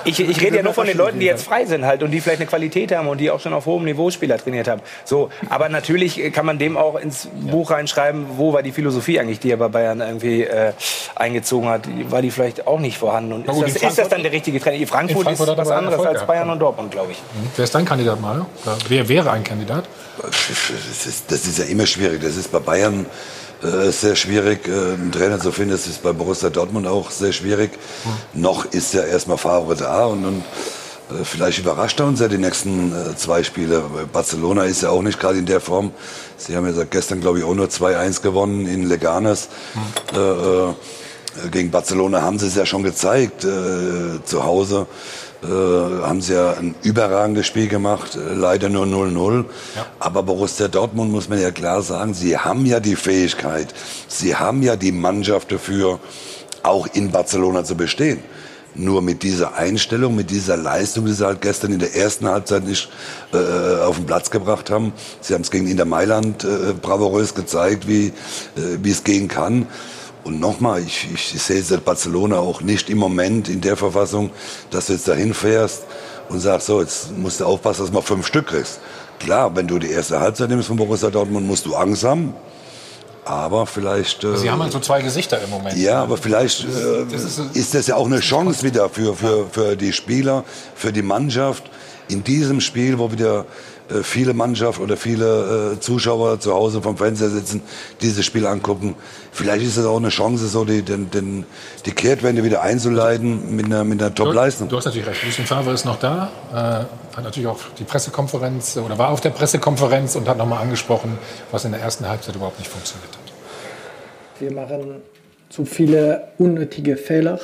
Ich, 0.06 0.20
ich 0.20 0.42
rede 0.42 0.58
ja 0.58 0.64
nur 0.64 0.74
von 0.74 0.88
den 0.88 0.98
Leuten, 0.98 1.20
die 1.20 1.26
jetzt 1.26 1.44
frei 1.46 1.66
sind 1.66 1.86
halt 1.86 2.04
und 2.04 2.12
die 2.12 2.22
vielleicht 2.22 2.40
eine 2.42 2.48
Qualität 2.48 2.92
haben 2.96 3.08
und 3.08 3.18
die 3.20 3.30
auch 3.32 3.40
schon 3.40 3.54
auf 3.54 3.66
hohem 3.66 3.84
Niveau 3.86 4.10
Spieler 4.12 4.38
trainiert 4.38 4.68
haben. 4.68 4.82
So, 5.06 5.30
aber 5.50 5.70
natürlich 5.70 6.32
kann 6.34 6.41
man 6.46 6.58
dem 6.60 6.78
auch 6.78 6.96
ins 6.96 7.28
Buch 7.50 7.72
reinschreiben, 7.72 8.26
wo 8.38 8.54
war 8.54 8.64
die 8.64 8.72
Philosophie 8.72 9.20
eigentlich, 9.20 9.40
die 9.40 9.52
er 9.52 9.58
bei 9.58 9.68
Bayern 9.68 10.02
irgendwie 10.02 10.44
äh, 10.44 10.74
eingezogen 11.16 11.70
hat. 11.70 11.88
War 12.10 12.22
die 12.22 12.32
vielleicht 12.32 12.68
auch 12.68 12.80
nicht 12.80 12.98
vorhanden? 12.98 13.34
Und 13.34 13.44
Na 13.46 13.54
ist, 13.54 13.60
gut, 13.60 13.68
das, 13.68 13.82
ist 13.84 13.98
das 13.98 14.10
dann 14.10 14.24
der 14.24 14.32
richtige 14.32 14.60
Trainer? 14.60 14.78
In 14.78 14.88
Frankfurt, 14.88 15.24
Frankfurt 15.24 15.50
ist 15.50 15.58
was 15.58 15.72
anderes 15.72 15.98
Erfolg 15.98 16.18
als 16.18 16.28
Bayern 16.28 16.48
ja. 16.48 16.54
und 16.54 16.60
Dortmund, 16.60 16.92
glaube 16.92 17.12
ich. 17.12 17.18
Wer 17.56 17.64
ist 17.64 17.76
dein 17.76 17.86
Kandidat, 17.86 18.20
Mario? 18.22 18.46
Oder 18.66 18.78
Wer 18.88 19.08
wäre 19.10 19.32
ein 19.32 19.44
Kandidat? 19.44 19.86
Das 20.22 21.06
ist, 21.08 21.32
das 21.32 21.46
ist 21.46 21.58
ja 21.58 21.66
immer 21.66 21.86
schwierig. 21.86 22.22
Das 22.22 22.36
ist 22.36 22.52
bei 22.52 22.60
Bayern 22.60 23.06
äh, 23.64 23.92
sehr 23.92 24.16
schwierig, 24.16 24.68
äh, 24.68 24.72
einen 24.72 25.12
Trainer 25.12 25.40
zu 25.40 25.52
finden. 25.52 25.72
Das 25.72 25.88
ist 25.88 26.02
bei 26.02 26.14
Borussia 26.14 26.50
Dortmund 26.50 26.88
auch 26.88 27.12
sehr 27.12 27.32
schwierig. 27.32 27.72
Noch 28.34 28.66
ist 28.66 28.94
ja 28.94 29.04
erstmal 29.04 29.38
Favre 29.38 29.76
da 29.76 30.06
und, 30.06 30.26
und 30.26 30.44
vielleicht 31.24 31.60
überrascht 31.60 32.00
er 32.00 32.08
uns 32.08 32.20
ja 32.20 32.28
die 32.28 32.38
nächsten 32.38 32.92
äh, 32.92 33.16
zwei 33.16 33.44
Spiele. 33.44 33.84
Barcelona 34.12 34.64
ist 34.64 34.82
ja 34.82 34.90
auch 34.90 35.02
nicht 35.02 35.20
gerade 35.20 35.40
in 35.40 35.46
der 35.46 35.60
Form. 35.60 35.92
Sie 36.38 36.56
haben 36.56 36.66
ja 36.66 36.84
gestern, 36.84 37.22
glaube 37.22 37.40
ich, 37.40 37.44
auch 37.44 37.54
nur 37.54 37.68
2-1 37.68 38.22
gewonnen 38.22 38.68
in 38.68 38.88
Leganes. 38.88 39.50
Äh, 40.14 40.20
äh, 40.20 40.74
gegen 41.52 41.72
Barcelona 41.72 42.22
haben 42.22 42.40
sie 42.40 42.48
es 42.48 42.56
ja 42.56 42.66
schon 42.66 42.84
gezeigt. 42.84 43.44
Äh, 43.44 44.24
zu 44.26 44.44
Hause 44.44 44.88
äh, 45.44 45.48
haben 45.48 46.22
sie 46.22 46.34
ja 46.34 46.54
ein 46.54 46.76
überragendes 46.84 47.48
Spiel 47.48 47.68
gemacht, 47.68 48.16
äh, 48.16 48.34
leider 48.34 48.70
nur 48.70 48.86
0-0. 48.86 49.46
Aber 50.00 50.24
Borussia 50.24 50.68
Dortmund 50.68 51.12
muss 51.12 51.30
man 51.30 51.42
ja 51.42 51.52
klar 51.52 51.82
sagen, 51.82 52.14
sie 52.14 52.38
haben 52.38 52.66
ja 52.66 52.80
die 52.80 52.96
Fähigkeit, 52.96 53.74
sie 54.08 54.36
haben 54.36 54.62
ja 54.62 54.76
die 54.76 54.92
Mannschaft 54.92 55.52
dafür, 55.52 56.00
auch 56.64 56.88
in 56.94 57.12
Barcelona 57.12 57.64
zu 57.64 57.76
bestehen. 57.76 58.20
Nur 58.74 59.02
mit 59.02 59.24
dieser 59.24 59.56
Einstellung, 59.56 60.16
mit 60.16 60.30
dieser 60.30 60.56
Leistung, 60.56 61.06
die 61.06 61.12
sie 61.12 61.26
halt 61.26 61.42
gestern 61.42 61.74
in 61.74 61.80
der 61.80 61.94
ersten 61.94 62.28
Halbzeit 62.28 62.64
nicht 62.64 62.90
äh, 63.34 63.82
auf 63.82 63.98
den 63.98 64.06
Platz 64.06 64.32
gebracht 64.32 64.70
haben. 64.70 64.94
Sie 65.20 65.34
haben 65.34 65.42
es 65.42 65.52
gegen 65.52 65.68
Inter 65.68 65.86
Mailand 65.86 66.46
äh, 66.46 66.74
bravourös 66.74 67.34
gezeigt, 67.34 67.88
wie, 67.88 68.08
äh, 68.08 68.78
wie 68.82 68.92
es 68.92 69.04
gehen 69.04 69.28
kann. 69.28 69.68
Und 70.24 70.40
nochmal, 70.40 70.82
ich, 70.82 71.08
ich 71.14 71.42
sehe 71.42 71.58
jetzt 71.58 71.84
Barcelona 71.84 72.38
auch 72.38 72.62
nicht 72.62 72.90
im 72.90 73.00
Moment 73.00 73.50
in 73.50 73.60
der 73.60 73.76
Verfassung, 73.76 74.30
dass 74.70 74.86
du 74.86 74.94
jetzt 74.94 75.08
dahin 75.08 75.34
fährst 75.34 75.84
und 76.30 76.40
sagst, 76.40 76.68
so, 76.68 76.80
jetzt 76.80 77.18
musst 77.18 77.40
du 77.40 77.46
aufpassen, 77.46 77.82
dass 77.82 77.90
du 77.90 77.96
mal 77.96 78.02
fünf 78.02 78.28
Stück 78.28 78.48
kriegst. 78.48 78.80
Klar, 79.20 79.56
wenn 79.56 79.68
du 79.68 79.80
die 79.80 79.90
erste 79.90 80.20
Halbzeit 80.20 80.50
nimmst 80.50 80.68
von 80.68 80.78
Borussia 80.78 81.10
Dortmund, 81.10 81.46
musst 81.46 81.66
du 81.66 81.76
Angst 81.76 82.04
haben. 82.04 82.34
Aber 83.32 83.66
vielleicht... 83.66 84.24
Äh, 84.26 84.36
Sie 84.38 84.52
haben 84.52 84.62
halt 84.62 84.74
so 84.74 84.80
zwei 84.80 85.02
Gesichter 85.02 85.42
im 85.42 85.50
Moment. 85.50 85.78
ja, 85.78 86.04
aber 86.04 86.18
vielleicht 86.18 86.66
äh, 86.66 87.06
das 87.10 87.24
ist 87.24 87.36
so- 87.38 87.44
ist 87.54 87.74
das 87.74 87.88
ja 87.88 87.96
auch 87.96 88.06
eine 88.06 88.20
Chance 88.20 88.64
wieder 88.64 88.90
für, 88.90 89.16
für, 89.16 89.48
für 89.50 89.76
die 89.78 89.94
Spieler, 89.94 90.44
für 90.76 90.92
die 90.92 91.02
Mannschaft, 91.02 91.64
in 92.10 92.24
diesem 92.26 92.60
Spiel, 92.60 93.00
wo 93.00 93.10
wieder 93.14 93.46
äh, 93.90 94.04
viele 94.04 94.34
Mannschaft 94.34 94.82
oder 94.82 94.98
viele 94.98 95.74
äh, 95.76 95.80
Zuschauer 95.80 96.42
zu 96.42 96.54
Hause 96.54 96.82
vom 96.82 96.98
Fernseher 96.98 97.30
sitzen, 97.30 97.62
dieses 98.02 98.26
Spiel 98.26 98.46
angucken. 98.46 98.96
Vielleicht 99.32 99.64
ist 99.66 99.78
es 99.78 99.86
auch 99.86 99.96
eine 99.96 100.10
Chance, 100.10 100.48
so 100.50 100.66
die, 100.66 100.82
den, 100.82 101.10
den, 101.10 101.46
die 101.86 101.92
Kehrtwende 101.94 102.44
wieder 102.44 102.62
einzuleiten 102.64 103.56
mit 103.56 103.66
einer, 103.68 103.86
mit 103.86 104.02
einer 104.02 104.14
Top-Leistung. 104.14 104.68
Du 104.68 104.76
hast 104.76 104.84
natürlich 104.86 105.08
recht. 105.08 105.24
Lucien 105.24 105.46
Favre 105.48 105.72
ist 105.72 105.86
noch 105.86 106.00
da, 106.00 106.30
äh, 106.52 107.16
hat 107.16 107.24
natürlich 107.24 107.48
auch 107.48 107.60
die 107.80 107.86
Pressekonferenz 107.86 108.76
oder 108.76 108.98
war 108.98 109.08
auf 109.10 109.22
der 109.22 109.30
Pressekonferenz 109.30 110.18
und 110.18 110.28
hat 110.28 110.38
nochmal 110.38 110.62
angesprochen, 110.64 111.18
was 111.52 111.64
in 111.64 111.72
der 111.72 111.80
ersten 111.80 112.06
Halbzeit 112.10 112.36
überhaupt 112.36 112.60
nicht 112.60 112.70
funktioniert 112.70 113.10
hat. 113.14 113.21
Wir 114.42 114.52
machen 114.52 115.04
zu 115.50 115.66
viele 115.66 116.30
unnötige 116.40 116.98
Fehler 116.98 117.40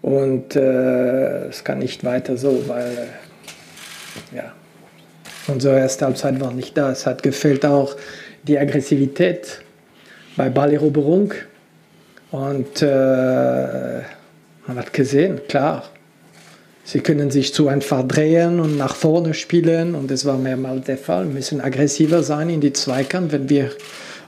und 0.00 0.56
äh, 0.56 1.48
es 1.48 1.62
kann 1.62 1.80
nicht 1.80 2.04
weiter 2.04 2.38
so, 2.38 2.66
weil 2.68 2.90
äh, 4.32 4.36
ja, 4.36 4.52
unsere 5.48 5.78
erste 5.78 6.06
Halbzeit 6.06 6.40
war 6.40 6.54
nicht 6.54 6.78
da. 6.78 6.90
Es 6.90 7.04
hat 7.04 7.22
gefehlt 7.22 7.66
auch 7.66 7.96
die 8.44 8.58
Aggressivität 8.58 9.60
bei 10.38 10.48
Balleroberung 10.48 11.34
und 12.30 12.80
äh, 12.80 12.86
man 12.86 14.78
hat 14.78 14.94
gesehen, 14.94 15.38
klar, 15.48 15.84
sie 16.82 17.00
können 17.00 17.30
sich 17.30 17.52
zu 17.52 17.68
einfach 17.68 18.08
drehen 18.08 18.58
und 18.58 18.78
nach 18.78 18.96
vorne 18.96 19.34
spielen 19.34 19.96
und 19.96 20.10
das 20.10 20.24
war 20.24 20.38
mehrmals 20.38 20.86
der 20.86 20.96
Fall. 20.96 21.26
Wir 21.26 21.34
müssen 21.34 21.60
aggressiver 21.60 22.22
sein 22.22 22.48
in 22.48 22.62
die 22.62 22.72
Zweikampf, 22.72 23.32
wenn 23.32 23.50
wir 23.50 23.70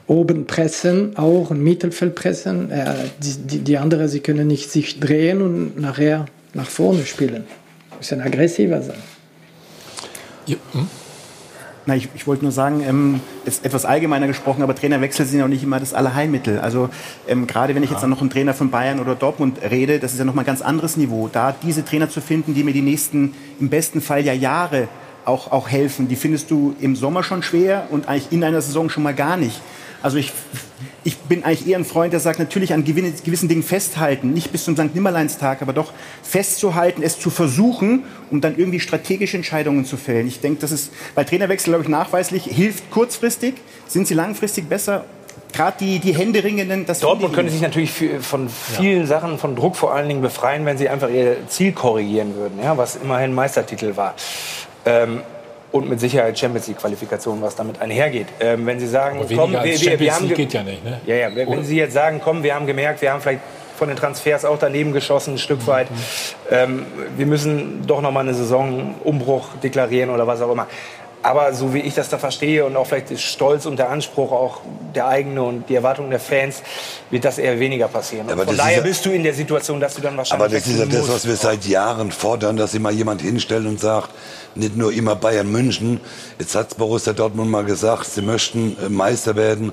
oben 0.07 0.47
pressen, 0.47 1.17
auch 1.17 1.51
im 1.51 1.62
Mittelfeld 1.62 2.14
pressen. 2.14 2.71
Äh, 2.71 2.95
die, 3.23 3.35
die, 3.47 3.59
die 3.61 3.79
anderen, 3.79 4.09
sie 4.09 4.21
können 4.21 4.47
nicht 4.47 4.71
sich 4.71 5.01
drehen 5.01 5.40
und 5.43 5.81
nachher 5.81 6.27
nach 6.53 6.69
vorne 6.69 7.07
spielen. 7.07 7.45
Müssen 7.99 8.21
aggressiver 8.21 8.83
sein. 8.83 8.99
Ja. 10.47 10.57
Hm? 10.73 10.88
Na, 11.87 11.95
ich, 11.95 12.09
ich 12.14 12.27
wollte 12.27 12.45
nur 12.45 12.53
sagen, 12.53 12.83
ähm, 12.87 13.21
ist 13.45 13.67
etwas 13.67 13.85
allgemeiner 13.85 14.27
gesprochen, 14.27 14.62
aber 14.62 14.75
Trainerwechsel 14.75 15.27
sind 15.27 15.38
ja 15.38 15.45
auch 15.45 15.51
nicht 15.51 15.62
immer 15.62 15.81
das 15.81 15.93
Allerheilmittel. 15.93 16.59
Also 16.59 16.88
ähm, 17.29 17.47
gerade 17.47 17.75
wenn 17.75 17.83
ich 17.83 17.90
jetzt 17.90 18.03
dann 18.03 18.09
noch 18.09 18.23
einen 18.23 18.31
Trainer 18.31 18.55
von 18.55 18.71
Bayern 18.71 19.01
oder 19.01 19.14
Dortmund 19.14 19.59
rede, 19.71 19.99
das 19.99 20.12
ist 20.12 20.19
ja 20.19 20.25
noch 20.25 20.35
mal 20.35 20.43
ein 20.43 20.47
ganz 20.47 20.62
anderes 20.62 20.97
Niveau. 20.97 21.29
Da 21.31 21.55
diese 21.62 21.85
Trainer 21.85 22.09
zu 22.09 22.23
finden, 22.23 22.55
die 22.55 22.64
mir 22.64 22.73
die 22.73 22.81
nächsten, 22.81 23.35
im 23.61 23.69
besten 23.69 24.01
Fall 24.01 24.25
ja 24.25 24.33
Jahre 24.33 24.88
auch, 25.27 25.53
auch 25.53 25.69
helfen, 25.69 26.09
die 26.09 26.17
findest 26.17 26.51
du 26.51 26.75
im 26.81 26.97
Sommer 26.97 27.23
schon 27.23 27.43
schwer 27.43 27.87
und 27.90 28.09
eigentlich 28.09 28.33
in 28.33 28.45
einer 28.45 28.62
Saison 28.62 28.88
schon 28.88 29.03
mal 29.03 29.14
gar 29.14 29.37
nicht. 29.37 29.61
Also 30.05 30.19
ich, 30.19 30.33
ich 31.03 31.17
bin 31.17 31.45
eigentlich 31.45 31.67
eher 31.67 31.79
ein 31.79 31.87
Freund, 31.87 32.12
der 32.12 32.21
sagt, 32.21 32.38
natürlich 32.38 32.75
an 32.75 32.85
gewissen 32.85 33.49
Dingen 33.49 33.62
festhalten, 33.62 34.35
nicht 34.35 34.53
bis 34.53 34.67
zum 34.67 34.77
St. 34.77 34.95
Nimmerleinstag, 34.95 35.62
aber 35.62 35.73
doch 35.73 35.95
festzuhalten, 36.23 37.03
es 37.03 37.19
zu 37.19 37.31
versuchen, 37.31 38.05
um 38.31 38.43
dann 38.43 38.59
irgendwie 38.59 38.81
strategische 38.81 39.38
Entscheidungen 39.38 39.87
zu 39.87 39.97
fällen. 39.97 40.27
Ich 40.27 40.40
denke, 40.40 40.61
das 40.61 40.73
ist 40.73 40.93
bei 41.14 41.25
Trainerwechsel, 41.25 41.71
glaube 41.71 41.85
ich, 41.85 41.88
nachweislich, 41.88 42.45
hilft 42.45 42.90
kurzfristig. 42.90 43.55
Sind 43.87 44.07
sie 44.07 44.12
langfristig 44.12 44.69
besser? 44.69 45.07
Gerade 45.55 45.79
die, 45.81 46.01
die 46.01 46.14
Händeringenden, 46.14 46.85
das 46.85 47.01
Dortmund 47.01 47.33
könnte 47.33 47.51
sich 47.51 47.62
natürlich 47.62 47.90
von 48.21 48.51
vielen 48.51 49.01
ja. 49.01 49.07
Sachen, 49.07 49.38
von 49.38 49.57
Druck 49.57 49.75
vor 49.75 49.95
allen 49.95 50.09
Dingen 50.09 50.21
befreien, 50.21 50.67
wenn 50.67 50.77
sie 50.77 50.90
einfach 50.90 51.09
ihr 51.09 51.49
Ziel 51.49 51.73
korrigieren 51.73 52.35
würden, 52.37 52.59
ja, 52.62 52.77
was 52.77 52.97
immerhin 52.97 53.33
Meistertitel 53.33 53.97
war. 53.97 54.17
Ähm, 54.85 55.23
und 55.75 55.89
mit 55.89 55.99
Sicherheit 55.99 56.39
Champions 56.39 56.69
League 56.69 56.79
Qualifikation, 56.79 57.43
was 57.43 57.57
damit 57.57 57.83
einhergeht. 57.83 58.29
Ähm, 58.39 58.65
wenn 58.65 58.79
Sie 58.79 58.87
sagen, 58.87 59.19
komm, 59.35 59.51
wir, 59.51 59.65
wir, 59.65 59.99
wir 59.99 60.15
haben 60.15 60.33
geht 60.33 60.53
ja 60.53 60.63
nicht, 60.63 60.85
ne? 60.85 61.01
Ja, 61.05 61.17
ja, 61.17 61.35
wenn 61.35 61.49
Oder? 61.49 61.65
Sie 61.65 61.77
jetzt 61.77 61.95
sagen, 61.95 62.21
komm, 62.23 62.45
wir 62.45 62.55
haben 62.55 62.69
gemerkt, 62.69 63.03
wir 63.03 63.13
haben 63.13 63.21
vielleicht 63.21 63.41
von 63.77 63.89
den 63.89 63.97
Transfers 63.97 64.45
auch 64.45 64.57
daneben 64.57 64.93
geschossen, 64.93 65.35
ein 65.35 65.39
Stück 65.39 65.63
mhm. 65.63 65.67
weit. 65.67 65.89
Ähm, 66.49 66.87
wir 67.17 67.27
müssen 67.27 67.85
doch 67.89 68.01
noch 68.01 68.13
mal 68.13 68.21
eine 68.21 68.35
Saisonumbruch 68.35 69.49
deklarieren 69.65 70.11
oder 70.11 70.29
was 70.29 70.41
auch 70.43 70.53
immer. 70.53 70.69
Aber 71.25 71.55
so 71.55 71.75
wie 71.75 71.81
ich 71.81 71.95
das 71.95 72.09
da 72.09 72.19
verstehe 72.19 72.65
und 72.67 72.77
auch 72.77 72.87
vielleicht 72.87 73.11
der 73.11 73.17
Stolz 73.17 73.67
und 73.67 73.77
der 73.79 73.89
Anspruch 73.89 74.31
auch 74.31 74.61
der 74.95 75.09
eigene 75.09 75.43
und 75.43 75.69
die 75.71 75.75
Erwartungen 75.75 76.11
der 76.11 76.21
Fans, 76.21 76.63
wird 77.11 77.25
das 77.25 77.39
eher 77.39 77.59
weniger 77.59 77.89
passieren. 77.89 78.29
Ja, 78.29 78.37
von 78.37 78.57
daher 78.57 78.83
bist 78.83 79.07
du 79.07 79.11
in 79.11 79.25
der 79.25 79.33
Situation, 79.33 79.81
dass 79.81 79.95
du 79.95 80.03
dann 80.03 80.17
wahrscheinlich. 80.19 80.45
Aber 80.45 80.55
das 80.55 80.67
ist 80.67 80.79
ja 80.79 80.85
das, 80.85 81.09
was 81.09 81.27
wir 81.27 81.35
seit 81.35 81.65
Jahren 81.65 82.13
fordern, 82.13 82.59
dass 82.59 82.75
immer 82.75 82.91
jemand 82.91 83.23
hinstellt 83.23 83.67
und 83.67 83.81
sagt, 83.81 84.11
nicht 84.55 84.77
nur 84.77 84.93
immer 84.93 85.17
Bayern 85.17 85.51
München. 85.51 86.01
Jetzt 86.38 86.55
hat 86.55 86.77
Borussia 86.77 87.12
Dortmund 87.12 87.51
mal 87.51 87.64
gesagt, 87.64 88.07
sie 88.07 88.23
möchten 88.23 88.77
äh, 88.85 88.88
Meister 88.88 89.37
werden. 89.37 89.73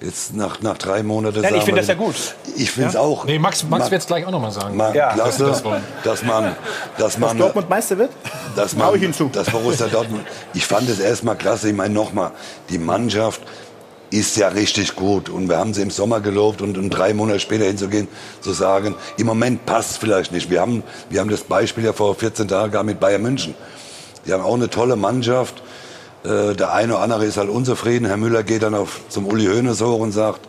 Jetzt 0.00 0.34
nach, 0.34 0.60
nach 0.60 0.76
drei 0.76 1.02
Monaten. 1.02 1.40
Nein, 1.40 1.54
ich 1.54 1.64
finde 1.64 1.80
das 1.80 1.88
ja 1.88 1.94
gut. 1.94 2.14
Ich 2.56 2.70
finde 2.70 2.88
es 2.88 2.94
ja? 2.94 3.00
auch. 3.00 3.24
Nee, 3.24 3.38
Max, 3.38 3.64
Max 3.64 3.90
wird 3.90 4.02
es 4.02 4.06
gleich 4.06 4.26
auch 4.26 4.30
noch 4.30 4.42
mal 4.42 4.50
sagen. 4.50 4.76
Mal 4.76 4.94
ja. 4.94 5.14
Klasse, 5.14 5.44
das 5.44 5.62
dass 6.04 6.22
man, 6.22 6.54
dass 6.98 7.16
man, 7.16 7.30
dass 7.30 7.38
Dortmund 7.38 7.70
Meister 7.70 7.96
wird. 7.96 8.10
Dass 8.54 8.76
man, 8.76 8.94
ich 8.94 9.00
hinzu. 9.00 9.30
Dass 9.32 9.48
Borussia 9.48 9.86
Dortmund. 9.86 10.26
Ich 10.52 10.66
fand 10.66 10.90
es 10.90 11.00
erstmal 11.00 11.36
klasse. 11.36 11.70
Ich 11.70 11.74
meine 11.74 11.94
nochmal, 11.94 12.32
die 12.68 12.76
Mannschaft 12.76 13.40
ist 14.10 14.36
ja 14.36 14.48
richtig 14.48 14.96
gut 14.96 15.28
und 15.28 15.48
wir 15.48 15.56
haben 15.56 15.74
sie 15.74 15.82
im 15.82 15.90
Sommer 15.90 16.20
gelobt 16.20 16.62
und 16.62 16.78
um 16.78 16.90
drei 16.90 17.12
Monate 17.12 17.40
später 17.40 17.64
hinzugehen, 17.64 18.06
zu 18.40 18.52
sagen, 18.52 18.94
im 19.16 19.26
Moment 19.26 19.66
passt 19.66 19.98
vielleicht 19.98 20.30
nicht. 20.30 20.50
Wir 20.50 20.60
haben, 20.60 20.82
wir 21.10 21.20
haben 21.20 21.30
das 21.30 21.42
Beispiel 21.42 21.84
ja 21.84 21.92
vor 21.92 22.14
14 22.14 22.48
Tagen 22.48 22.70
gehabt 22.70 22.86
mit 22.86 23.00
Bayern 23.00 23.22
München. 23.22 23.54
Die 24.26 24.32
haben 24.32 24.42
auch 24.42 24.54
eine 24.54 24.70
tolle 24.70 24.96
Mannschaft. 24.96 25.62
Äh, 26.24 26.54
der 26.54 26.72
eine 26.72 26.94
oder 26.94 27.02
andere 27.02 27.24
ist 27.24 27.36
halt 27.36 27.48
unzufrieden. 27.48 28.06
Herr 28.06 28.16
Müller 28.16 28.42
geht 28.42 28.62
dann 28.62 28.74
auf, 28.74 29.00
zum 29.08 29.26
Uli 29.26 29.46
Hoeneß 29.46 29.80
hoch 29.80 30.00
und 30.00 30.12
sagt, 30.12 30.40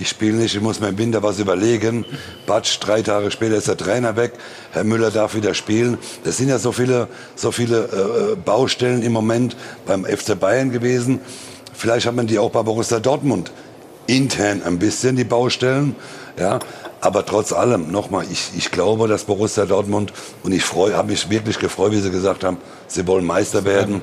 ich 0.00 0.08
spiele 0.08 0.36
nicht, 0.36 0.54
ich 0.54 0.60
muss 0.60 0.78
mir 0.78 0.88
im 0.88 0.98
Winter 0.98 1.22
was 1.24 1.40
überlegen. 1.40 2.04
Batsch, 2.46 2.78
drei 2.78 3.02
Tage 3.02 3.30
später 3.32 3.56
ist 3.56 3.66
der 3.66 3.76
Trainer 3.76 4.16
weg. 4.16 4.32
Herr 4.70 4.84
Müller 4.84 5.10
darf 5.10 5.34
wieder 5.34 5.54
spielen. 5.54 5.98
Das 6.22 6.36
sind 6.36 6.48
ja 6.48 6.58
so 6.58 6.70
viele, 6.70 7.08
so 7.34 7.50
viele 7.50 7.84
äh, 7.84 8.36
Baustellen 8.36 9.02
im 9.02 9.12
Moment 9.12 9.56
beim 9.86 10.04
FC 10.04 10.38
Bayern 10.38 10.70
gewesen. 10.70 11.20
Vielleicht 11.74 12.06
hat 12.06 12.14
man 12.14 12.26
die 12.26 12.38
auch 12.38 12.50
bei 12.50 12.62
Borussia 12.62 13.00
Dortmund 13.00 13.50
intern 14.06 14.62
ein 14.64 14.78
bisschen, 14.78 15.16
die 15.16 15.24
Baustellen. 15.24 15.96
Ja, 16.38 16.60
aber 17.00 17.26
trotz 17.26 17.52
allem, 17.52 17.90
nochmal, 17.90 18.24
ich, 18.30 18.50
ich 18.56 18.70
glaube, 18.70 19.08
dass 19.08 19.24
Borussia 19.24 19.66
Dortmund, 19.66 20.12
und 20.44 20.52
ich 20.52 20.72
habe 20.72 21.08
mich 21.08 21.30
wirklich 21.30 21.58
gefreut, 21.58 21.92
wie 21.92 22.00
Sie 22.00 22.10
gesagt 22.10 22.44
haben, 22.44 22.58
sie 22.88 23.06
wollen 23.06 23.24
Meister 23.24 23.64
werden. 23.64 24.02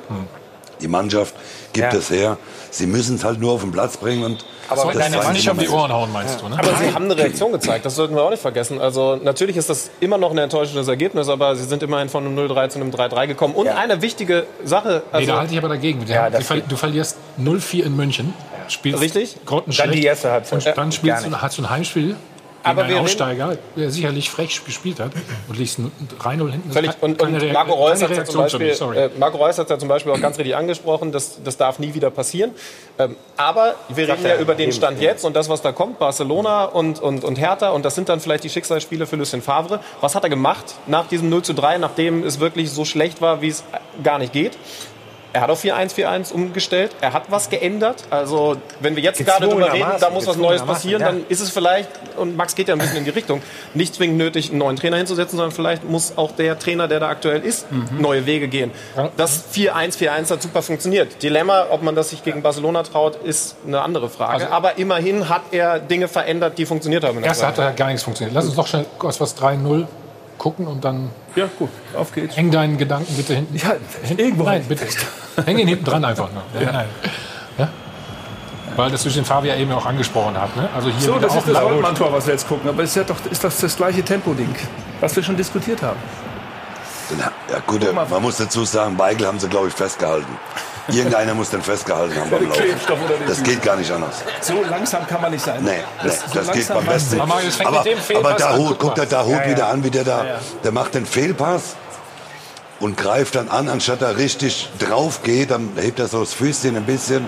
Die 0.81 0.87
Mannschaft 0.87 1.35
gibt 1.73 1.93
ja. 1.93 1.99
es 1.99 2.09
her. 2.09 2.37
Sie 2.71 2.87
müssen 2.87 3.15
es 3.15 3.23
halt 3.23 3.39
nur 3.39 3.53
auf 3.53 3.61
den 3.61 3.71
Platz 3.71 3.97
bringen 3.97 4.23
und 4.23 4.45
aber 4.67 4.91
das 4.93 5.11
deine 5.11 5.31
nicht 5.31 5.49
um 5.49 5.57
die 5.57 5.69
Ohren 5.69 5.93
hauen, 5.93 6.11
meinst 6.11 6.35
ja. 6.35 6.41
du? 6.41 6.49
Ne? 6.49 6.59
Aber 6.59 6.75
Sie 6.75 6.93
haben 6.93 7.05
eine 7.05 7.17
Reaktion 7.17 7.51
gezeigt, 7.51 7.85
das 7.85 7.95
sollten 7.95 8.15
wir 8.15 8.23
auch 8.23 8.31
nicht 8.31 8.41
vergessen. 8.41 8.81
Also 8.81 9.15
natürlich 9.15 9.57
ist 9.57 9.69
das 9.69 9.91
immer 9.99 10.17
noch 10.17 10.31
ein 10.31 10.37
enttäuschendes 10.37 10.87
Ergebnis, 10.87 11.29
aber 11.29 11.55
Sie 11.55 11.65
sind 11.65 11.83
immerhin 11.83 12.09
von 12.09 12.25
einem 12.25 12.37
0-3 12.37 12.69
zu 12.69 12.79
einem 12.79 12.91
3-3 12.91 13.27
gekommen. 13.27 13.53
Und 13.53 13.67
ja. 13.67 13.75
eine 13.75 14.01
wichtige 14.01 14.45
Sache. 14.63 15.03
Also 15.11 15.19
nee, 15.19 15.25
da 15.27 15.39
halte 15.39 15.53
ich 15.53 15.59
aber 15.59 15.69
dagegen. 15.69 16.05
Ja, 16.07 16.29
du, 16.29 16.39
du 16.39 16.75
verlierst 16.75 17.17
0-4 17.39 17.83
in 17.83 17.95
München. 17.95 18.33
Spielst 18.67 19.01
Richtig? 19.01 19.35
Dann 19.77 19.91
die 19.91 20.03
erste 20.03 20.31
Halbzeit. 20.31 20.65
Und 20.65 20.77
dann 20.77 20.91
spielst 20.91 21.27
du, 21.27 21.41
hast 21.41 21.57
du 21.57 21.61
ein 21.61 21.69
Heimspiel 21.69 22.15
aber 22.65 22.87
wir 22.87 22.99
Aufsteiger, 22.99 23.57
der 23.75 23.91
sicherlich 23.91 24.29
frech 24.29 24.63
gespielt 24.65 24.99
hat 24.99 25.11
und 25.47 25.57
liegt 25.57 25.77
3-0 25.77 26.51
hinten. 26.51 26.71
Völlig. 26.71 26.91
Und, 27.01 27.21
und 27.21 27.53
Marco, 27.53 27.73
Reus 27.73 28.01
hat 28.01 28.11
ja 28.11 28.25
zum 28.25 28.41
Beispiel, 28.41 28.69
äh, 28.69 29.09
Marco 29.17 29.37
Reus 29.37 29.57
hat 29.57 29.69
ja 29.69 29.77
zum 29.77 29.87
Beispiel 29.87 30.11
auch 30.11 30.19
ganz 30.19 30.37
richtig 30.37 30.55
angesprochen, 30.55 31.11
das, 31.11 31.41
das 31.43 31.57
darf 31.57 31.79
nie 31.79 31.93
wieder 31.93 32.09
passieren. 32.09 32.51
Ähm, 32.97 33.15
aber 33.37 33.75
wir 33.89 34.07
reden 34.07 34.25
ja 34.25 34.37
über 34.37 34.55
den 34.55 34.71
Stand 34.71 35.01
jetzt 35.01 35.25
und 35.25 35.35
das, 35.35 35.49
was 35.49 35.61
da 35.61 35.71
kommt, 35.71 35.99
Barcelona 35.99 36.65
und, 36.65 37.01
und, 37.01 37.23
und 37.23 37.35
Hertha 37.35 37.69
und 37.69 37.85
das 37.85 37.95
sind 37.95 38.09
dann 38.09 38.19
vielleicht 38.19 38.43
die 38.43 38.49
Schicksalsspiele 38.49 39.05
für 39.05 39.15
Lucien 39.15 39.41
Favre. 39.41 39.79
Was 40.01 40.15
hat 40.15 40.23
er 40.23 40.29
gemacht 40.29 40.75
nach 40.87 41.07
diesem 41.07 41.29
0 41.29 41.43
zu 41.43 41.53
3, 41.53 41.77
nachdem 41.77 42.23
es 42.23 42.39
wirklich 42.39 42.71
so 42.71 42.85
schlecht 42.85 43.21
war, 43.21 43.41
wie 43.41 43.49
es 43.49 43.63
gar 44.03 44.19
nicht 44.19 44.33
geht? 44.33 44.57
Er 45.35 45.41
hat 45.41 45.49
auf 45.49 45.63
4-1-4-1 45.63 46.31
umgestellt. 46.31 46.95
Er 47.01 47.11
hat 47.11 47.23
was 47.29 47.49
geändert. 47.49 48.03
Also, 48.09 48.55
wenn 48.79 48.95
wir 48.95 49.03
jetzt 49.03 49.23
gerade 49.23 49.47
darüber 49.47 49.73
reden, 49.73 49.91
da 49.99 50.09
muss 50.09 50.25
was 50.27 50.37
Neues 50.37 50.61
passieren, 50.63 51.01
ja. 51.01 51.07
dann 51.07 51.25
ist 51.27 51.41
es 51.41 51.49
vielleicht, 51.49 51.89
und 52.15 52.37
Max 52.37 52.55
geht 52.55 52.69
ja 52.69 52.73
ein 52.73 52.79
bisschen 52.79 52.99
in 52.99 53.03
die 53.03 53.09
Richtung, 53.09 53.41
nicht 53.73 53.95
zwingend 53.95 54.17
nötig, 54.17 54.49
einen 54.49 54.59
neuen 54.59 54.77
Trainer 54.77 54.95
hinzusetzen, 54.95 55.37
sondern 55.37 55.51
vielleicht 55.51 55.83
muss 55.83 56.17
auch 56.17 56.31
der 56.31 56.57
Trainer, 56.57 56.87
der 56.87 57.01
da 57.01 57.09
aktuell 57.09 57.41
ist, 57.41 57.69
mhm. 57.69 57.99
neue 57.99 58.25
Wege 58.25 58.47
gehen. 58.47 58.71
Das 59.17 59.43
4-1-4-1 59.53 60.31
hat 60.31 60.41
super 60.41 60.61
funktioniert. 60.61 61.21
Dilemma, 61.21 61.67
ob 61.69 61.81
man 61.81 61.95
das 61.95 62.11
sich 62.11 62.23
gegen 62.23 62.41
Barcelona 62.41 62.83
traut, 62.83 63.17
ist 63.17 63.57
eine 63.67 63.81
andere 63.81 64.09
Frage. 64.09 64.33
Also, 64.33 64.47
Aber 64.47 64.77
immerhin 64.77 65.27
hat 65.27 65.41
er 65.51 65.79
Dinge 65.79 66.07
verändert, 66.07 66.57
die 66.57 66.65
funktioniert 66.65 67.03
haben. 67.03 67.21
Erst 67.23 67.45
hat 67.45 67.57
er 67.57 67.73
gar 67.73 67.87
nichts 67.87 68.03
funktioniert. 68.03 68.33
Lass 68.33 68.45
uns 68.45 68.55
doch 68.55 68.67
schnell 68.67 68.85
was 69.01 69.37
3-0 69.37 69.85
gucken 70.37 70.67
und 70.67 70.83
dann. 70.83 71.09
Ja, 71.35 71.49
gut, 71.57 71.69
auf 71.95 72.13
geht's. 72.13 72.35
Häng 72.35 72.51
deinen 72.51 72.77
Gedanken 72.77 73.13
bitte 73.15 73.35
hinten. 73.35 73.55
Ja, 73.55 73.75
irgendwo. 74.17 74.43
Nein, 74.43 74.63
bitte. 74.67 74.85
Häng 75.45 75.57
ihn 75.57 75.67
hinten 75.67 75.85
dran 75.85 76.05
einfach 76.05 76.29
noch. 76.31 76.43
Ja. 76.61 76.71
Nein. 76.71 76.87
Ja? 77.57 77.69
Weil 78.75 78.91
das 78.91 79.03
durch 79.03 79.15
den 79.15 79.25
Fabian 79.25 79.57
eben 79.59 79.71
auch 79.71 79.85
angesprochen 79.85 80.39
hat. 80.39 80.55
Ne? 80.55 80.69
Also 80.75 80.89
hier 80.89 80.99
so, 80.99 81.19
das 81.19 81.35
ist 81.35 81.47
das 81.47 81.61
Goldmann-Tor, 81.61 82.11
was 82.11 82.25
wir 82.25 82.33
jetzt 82.33 82.47
gucken. 82.47 82.69
Aber 82.69 82.83
ist 82.83 82.95
ja 82.95 83.03
doch 83.03 83.17
ist 83.29 83.43
das, 83.43 83.57
das 83.59 83.75
gleiche 83.77 84.03
Tempo-Ding, 84.03 84.53
was 84.99 85.15
wir 85.15 85.23
schon 85.23 85.37
diskutiert 85.37 85.81
haben. 85.81 85.99
Ja, 87.19 87.59
gut, 87.67 87.81
man 87.93 88.21
muss 88.21 88.37
dazu 88.37 88.65
sagen, 88.65 88.97
Weigel 88.97 89.27
haben 89.27 89.39
sie, 89.39 89.47
glaube 89.47 89.67
ich, 89.67 89.73
festgehalten. 89.73 90.37
Irgendeiner 90.87 91.33
muss 91.33 91.49
den 91.49 91.61
festgehalten 91.61 92.15
haben 92.19 92.29
beim 92.29 92.47
Laufen. 92.47 92.63
Das 93.27 93.41
geht 93.41 93.61
gar 93.63 93.75
nicht 93.75 93.91
anders. 93.91 94.17
So 94.41 94.61
langsam 94.69 95.07
kann 95.07 95.21
man 95.21 95.31
nicht 95.31 95.43
sein. 95.43 95.63
Nee, 95.63 95.71
nee 95.71 95.83
das, 96.03 96.21
so 96.31 96.39
das 96.39 96.51
geht 96.51 96.67
beim 96.67 96.85
besten. 96.85 97.19
Aber, 97.21 97.41
aber 98.15 98.33
Dahut, 98.33 98.77
guck 98.77 98.95
dir 98.95 99.05
Dahut 99.05 99.31
ja, 99.31 99.43
ja. 99.43 99.49
wieder 99.49 99.67
an, 99.67 99.83
wie 99.83 99.89
der 99.89 100.03
da, 100.03 100.25
der 100.63 100.71
macht 100.71 100.93
den 100.93 101.05
Fehlpass. 101.05 101.75
und 102.79 102.97
greift 102.97 103.35
dann 103.35 103.49
an, 103.49 103.69
anstatt 103.69 104.01
er 104.01 104.17
richtig 104.17 104.69
drauf 104.79 105.23
geht, 105.23 105.51
dann 105.51 105.71
hebt 105.75 105.99
er 105.99 106.07
so 106.07 106.19
das 106.19 106.33
Füßchen 106.33 106.75
ein 106.75 106.83
bisschen. 106.85 107.25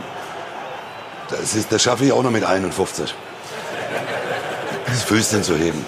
Das, 1.29 1.55
ist, 1.55 1.71
das 1.71 1.82
schaffe 1.82 2.05
ich 2.05 2.11
auch 2.11 2.23
noch 2.23 2.32
mit 2.32 2.43
51. 2.43 3.13
Das 4.86 5.03
Füßchen 5.03 5.43
zu 5.43 5.57
heben. 5.57 5.86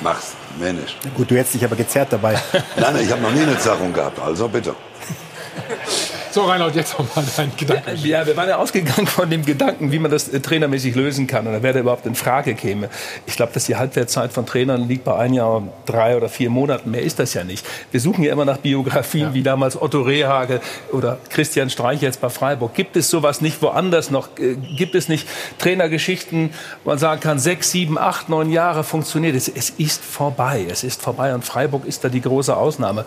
Mach's, 0.00 0.32
mehr 0.58 0.72
nicht. 0.72 0.96
Gut, 1.14 1.30
du 1.30 1.36
hättest 1.36 1.54
dich 1.54 1.64
aber 1.64 1.76
gezerrt 1.76 2.08
dabei. 2.12 2.32
Nein, 2.52 2.94
nein, 2.94 3.04
ich 3.04 3.10
habe 3.12 3.22
noch 3.22 3.30
nie 3.30 3.42
eine 3.42 3.58
Zerrung 3.58 3.92
gehabt, 3.92 4.18
also 4.20 4.48
bitte. 4.48 4.74
So, 6.32 6.44
Reinhold, 6.44 6.74
jetzt 6.74 6.98
nochmal 6.98 7.26
dein 7.36 7.52
Gedanken. 7.54 7.90
Ja, 8.06 8.26
wir 8.26 8.34
waren 8.38 8.48
ja 8.48 8.56
ausgegangen 8.56 9.06
von 9.06 9.28
dem 9.28 9.44
Gedanken, 9.44 9.92
wie 9.92 9.98
man 9.98 10.10
das 10.10 10.30
äh, 10.30 10.40
trainermäßig 10.40 10.94
lösen 10.94 11.26
kann 11.26 11.46
oder 11.46 11.62
wer 11.62 11.74
da 11.74 11.80
überhaupt 11.80 12.06
in 12.06 12.14
Frage 12.14 12.54
käme. 12.54 12.88
Ich 13.26 13.36
glaube, 13.36 13.52
dass 13.52 13.66
die 13.66 13.76
Halbwertzeit 13.76 14.32
von 14.32 14.46
Trainern 14.46 14.88
liegt 14.88 15.04
bei 15.04 15.14
ein 15.14 15.34
Jahr, 15.34 15.62
drei 15.84 16.16
oder 16.16 16.30
vier 16.30 16.48
Monaten. 16.48 16.90
Mehr 16.90 17.02
ist 17.02 17.18
das 17.18 17.34
ja 17.34 17.44
nicht. 17.44 17.66
Wir 17.90 18.00
suchen 18.00 18.24
ja 18.24 18.32
immer 18.32 18.46
nach 18.46 18.56
Biografien, 18.56 19.28
ja. 19.28 19.34
wie 19.34 19.42
damals 19.42 19.80
Otto 19.80 20.00
Rehagel 20.00 20.62
oder 20.90 21.18
Christian 21.28 21.68
Streich 21.68 22.00
jetzt 22.00 22.22
bei 22.22 22.30
Freiburg. 22.30 22.72
Gibt 22.72 22.96
es 22.96 23.10
sowas 23.10 23.42
nicht 23.42 23.60
woanders 23.60 24.10
noch? 24.10 24.30
Äh, 24.38 24.54
gibt 24.54 24.94
es 24.94 25.10
nicht 25.10 25.28
Trainergeschichten, 25.58 26.54
wo 26.84 26.90
man 26.90 26.98
sagen 26.98 27.20
kann, 27.20 27.40
sechs, 27.40 27.72
sieben, 27.72 27.98
acht, 27.98 28.30
neun 28.30 28.50
Jahre 28.50 28.84
funktioniert 28.84 29.36
es? 29.36 29.48
Es 29.48 29.68
ist 29.68 30.02
vorbei. 30.02 30.64
Es 30.70 30.82
ist 30.82 31.02
vorbei 31.02 31.34
und 31.34 31.44
Freiburg 31.44 31.84
ist 31.84 32.04
da 32.04 32.08
die 32.08 32.22
große 32.22 32.56
Ausnahme. 32.56 33.04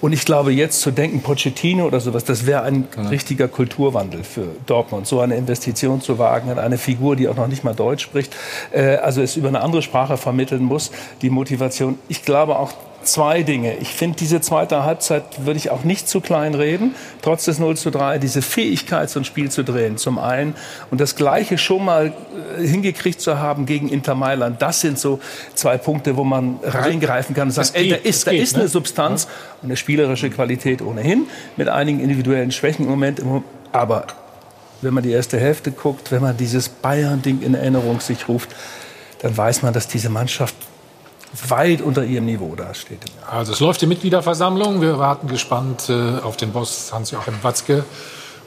Und 0.00 0.12
ich 0.12 0.24
glaube, 0.24 0.50
jetzt 0.50 0.80
zu 0.80 0.90
denken, 0.90 1.22
Pochettino 1.22 1.86
oder 1.86 2.00
sowas, 2.00 2.24
das 2.24 2.46
wäre 2.46 2.63
ein 2.64 2.88
ja. 2.96 3.08
richtiger 3.08 3.48
Kulturwandel 3.48 4.24
für 4.24 4.46
Dortmund, 4.66 5.06
so 5.06 5.20
eine 5.20 5.36
Investition 5.36 6.00
zu 6.00 6.18
wagen 6.18 6.50
in 6.50 6.58
eine 6.58 6.78
Figur, 6.78 7.16
die 7.16 7.28
auch 7.28 7.36
noch 7.36 7.46
nicht 7.46 7.64
mal 7.64 7.74
Deutsch 7.74 8.02
spricht, 8.02 8.34
äh, 8.72 8.96
also 8.96 9.22
es 9.22 9.36
über 9.36 9.48
eine 9.48 9.60
andere 9.60 9.82
Sprache 9.82 10.16
vermitteln 10.16 10.64
muss, 10.64 10.90
die 11.22 11.30
Motivation. 11.30 11.98
Ich 12.08 12.22
glaube 12.22 12.58
auch, 12.58 12.72
zwei 13.04 13.42
Dinge. 13.42 13.76
Ich 13.78 13.88
finde, 13.94 14.16
diese 14.18 14.40
zweite 14.40 14.84
Halbzeit 14.84 15.44
würde 15.44 15.58
ich 15.58 15.70
auch 15.70 15.84
nicht 15.84 16.08
zu 16.08 16.20
klein 16.20 16.54
reden, 16.54 16.94
trotz 17.22 17.44
des 17.44 17.58
0 17.58 17.76
zu 17.76 17.90
3, 17.90 18.18
diese 18.18 18.42
Fähigkeit, 18.42 19.10
so 19.10 19.20
ein 19.20 19.24
Spiel 19.24 19.50
zu 19.50 19.64
drehen, 19.64 19.96
zum 19.96 20.18
einen. 20.18 20.54
Und 20.90 21.00
das 21.00 21.16
Gleiche 21.16 21.58
schon 21.58 21.84
mal 21.84 22.12
äh, 22.58 22.66
hingekriegt 22.66 23.20
zu 23.20 23.38
haben 23.38 23.66
gegen 23.66 23.88
Inter 23.88 24.14
Mailand, 24.14 24.60
das 24.60 24.80
sind 24.80 24.98
so 24.98 25.20
zwei 25.54 25.78
Punkte, 25.78 26.16
wo 26.16 26.24
man 26.24 26.58
reingreifen 26.62 27.34
kann 27.34 27.48
und 27.48 27.52
sagt, 27.52 27.74
ey, 27.74 27.88
da 27.88 27.96
ist, 27.96 28.26
da 28.26 28.32
geht, 28.32 28.42
ist 28.42 28.54
eine 28.54 28.64
ne? 28.64 28.68
Substanz 28.68 29.28
und 29.62 29.68
eine 29.68 29.76
spielerische 29.76 30.30
Qualität 30.30 30.82
ohnehin, 30.82 31.26
mit 31.56 31.68
einigen 31.68 32.00
individuellen 32.00 32.52
Schwächen 32.52 32.84
im 32.84 32.90
Moment. 32.90 33.22
Aber 33.72 34.06
wenn 34.82 34.94
man 34.94 35.02
die 35.02 35.12
erste 35.12 35.38
Hälfte 35.38 35.72
guckt, 35.72 36.12
wenn 36.12 36.22
man 36.22 36.36
dieses 36.36 36.68
Bayern-Ding 36.68 37.42
in 37.42 37.54
Erinnerung 37.54 38.00
sich 38.00 38.28
ruft, 38.28 38.54
dann 39.20 39.36
weiß 39.36 39.62
man, 39.62 39.72
dass 39.72 39.88
diese 39.88 40.10
Mannschaft 40.10 40.54
weit 41.48 41.80
unter 41.80 42.04
ihrem 42.04 42.26
Niveau 42.26 42.54
dasteht. 42.54 43.00
Also 43.28 43.52
es 43.52 43.60
läuft 43.60 43.80
die 43.80 43.86
Mitgliederversammlung. 43.86 44.80
Wir 44.80 44.98
warten 44.98 45.28
gespannt 45.28 45.88
äh, 45.88 46.18
auf 46.22 46.36
den 46.36 46.52
Boss 46.52 46.92
Hans-Joachim 46.92 47.34
Watzke 47.42 47.84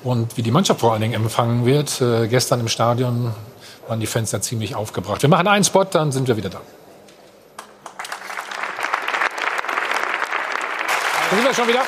und 0.04 0.38
wie 0.38 0.42
die 0.42 0.52
Mannschaft 0.52 0.80
vor 0.80 0.94
allen 0.94 1.02
Dingen 1.02 1.14
empfangen 1.14 1.66
wird. 1.66 2.02
Äh, 2.02 2.28
gestern 2.28 2.62
im 2.62 2.68
Stadion 2.68 3.34
waren 3.88 4.00
die 4.00 4.08
Fans 4.08 4.32
ja 4.32 4.42
ziemlich 4.42 4.76
aufgebracht. 4.76 5.22
Wir 5.22 5.30
machen 5.30 5.48
einen 5.48 5.64
Spot, 5.64 5.84
dann 5.84 6.12
sind 6.12 6.28
wir 6.28 6.38
wieder 6.38 6.50
da. 6.50 6.62
Da 11.30 11.36
sind 11.36 11.46
wir 11.46 11.54
schon 11.54 11.68
wieder. 11.68 11.82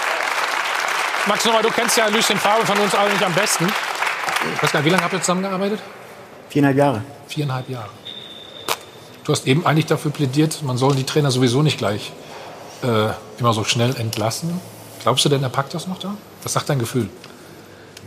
Max 1.28 1.46
Nochmal, 1.46 1.62
du 1.62 1.70
kennst 1.70 1.96
ja 1.98 2.08
Lucien 2.08 2.38
Favre 2.38 2.66
von 2.66 2.78
uns 2.78 2.96
allen 2.96 3.12
nicht 3.12 3.24
am 3.24 3.34
besten. 3.34 3.68
Ich 4.56 4.64
weiß 4.64 4.72
gar 4.72 4.80
nicht, 4.80 4.86
wie 4.88 4.90
lange 4.92 5.04
habt 5.04 5.14
ihr 5.14 5.22
zusammengearbeitet? 5.22 5.80
Viereinhalb 6.50 6.78
Jahre. 6.78 7.04
Viereinhalb 7.28 7.70
Jahre. 7.70 7.99
Du 9.30 9.34
hast 9.34 9.46
eben 9.46 9.64
eigentlich 9.64 9.86
dafür 9.86 10.10
plädiert, 10.10 10.64
man 10.64 10.78
soll 10.78 10.96
die 10.96 11.04
Trainer 11.04 11.30
sowieso 11.30 11.62
nicht 11.62 11.78
gleich 11.78 12.14
äh, 12.82 13.10
immer 13.40 13.54
so 13.54 13.64
schnell 13.64 13.96
entlassen. 13.96 14.60
Glaubst 15.04 15.24
du 15.24 15.30
denn, 15.30 15.44
er 15.44 15.50
packt 15.50 15.76
das 15.76 15.86
noch 15.86 16.00
da? 16.00 16.16
Was 16.42 16.54
sagt 16.54 16.68
dein 16.68 16.80
Gefühl? 16.80 17.08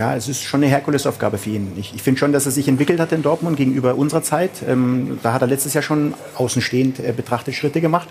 Ja, 0.01 0.17
es 0.17 0.27
ist 0.27 0.43
schon 0.43 0.65
eine 0.65 0.73
Herkulesaufgabe 0.73 1.39
für 1.39 1.51
ihn. 1.51 1.75
Ich, 1.77 1.95
ich 1.95 2.03
finde 2.03 2.19
schon, 2.19 2.33
dass 2.33 2.47
er 2.47 2.51
sich 2.51 2.67
entwickelt 2.67 2.99
hat 2.99 3.13
in 3.13 3.23
Dortmund 3.23 3.57
gegenüber 3.57 3.95
unserer 3.95 4.25
Zeit. 4.25 4.51
Ähm, 4.67 5.21
da 5.23 5.33
hat 5.33 5.43
er 5.43 5.47
letztes 5.47 5.75
Jahr 5.75 5.83
schon 5.83 6.15
außenstehend 6.35 6.99
äh, 6.99 7.13
betrachtet 7.17 7.55
Schritte 7.55 7.81
gemacht. 7.81 8.09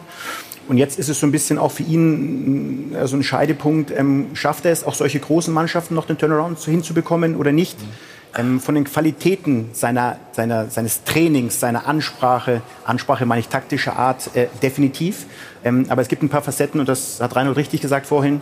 Und 0.69 0.77
jetzt 0.77 0.97
ist 0.97 1.09
es 1.09 1.19
so 1.19 1.27
ein 1.27 1.33
bisschen 1.33 1.57
auch 1.57 1.73
für 1.73 1.83
ihn 1.83 2.95
äh, 2.95 3.07
so 3.07 3.17
ein 3.17 3.23
Scheidepunkt. 3.23 3.91
Ähm, 3.91 4.27
schafft 4.35 4.63
er 4.63 4.71
es, 4.71 4.85
auch 4.85 4.93
solche 4.93 5.19
großen 5.19 5.53
Mannschaften 5.53 5.95
noch 5.95 6.05
den 6.05 6.17
Turnaround 6.17 6.59
hinzubekommen 6.59 7.35
oder 7.35 7.51
nicht? 7.51 7.77
Mhm 7.77 8.10
ähm, 8.37 8.59
von 8.59 8.75
den 8.75 8.83
Qualitäten 8.85 9.69
seiner, 9.73 10.17
seiner, 10.31 10.69
seines 10.69 11.03
Trainings, 11.03 11.59
seiner 11.59 11.87
Ansprache, 11.87 12.61
Ansprache 12.85 13.25
meine 13.25 13.39
ich 13.39 13.47
taktischer 13.47 13.97
Art, 13.97 14.35
äh, 14.35 14.47
definitiv. 14.61 15.25
Ähm, 15.63 15.85
aber 15.89 16.01
es 16.01 16.07
gibt 16.07 16.23
ein 16.23 16.29
paar 16.29 16.41
Facetten, 16.41 16.79
und 16.79 16.89
das 16.89 17.19
hat 17.21 17.35
Reinhold 17.35 17.57
richtig 17.57 17.81
gesagt 17.81 18.05
vorhin, 18.05 18.41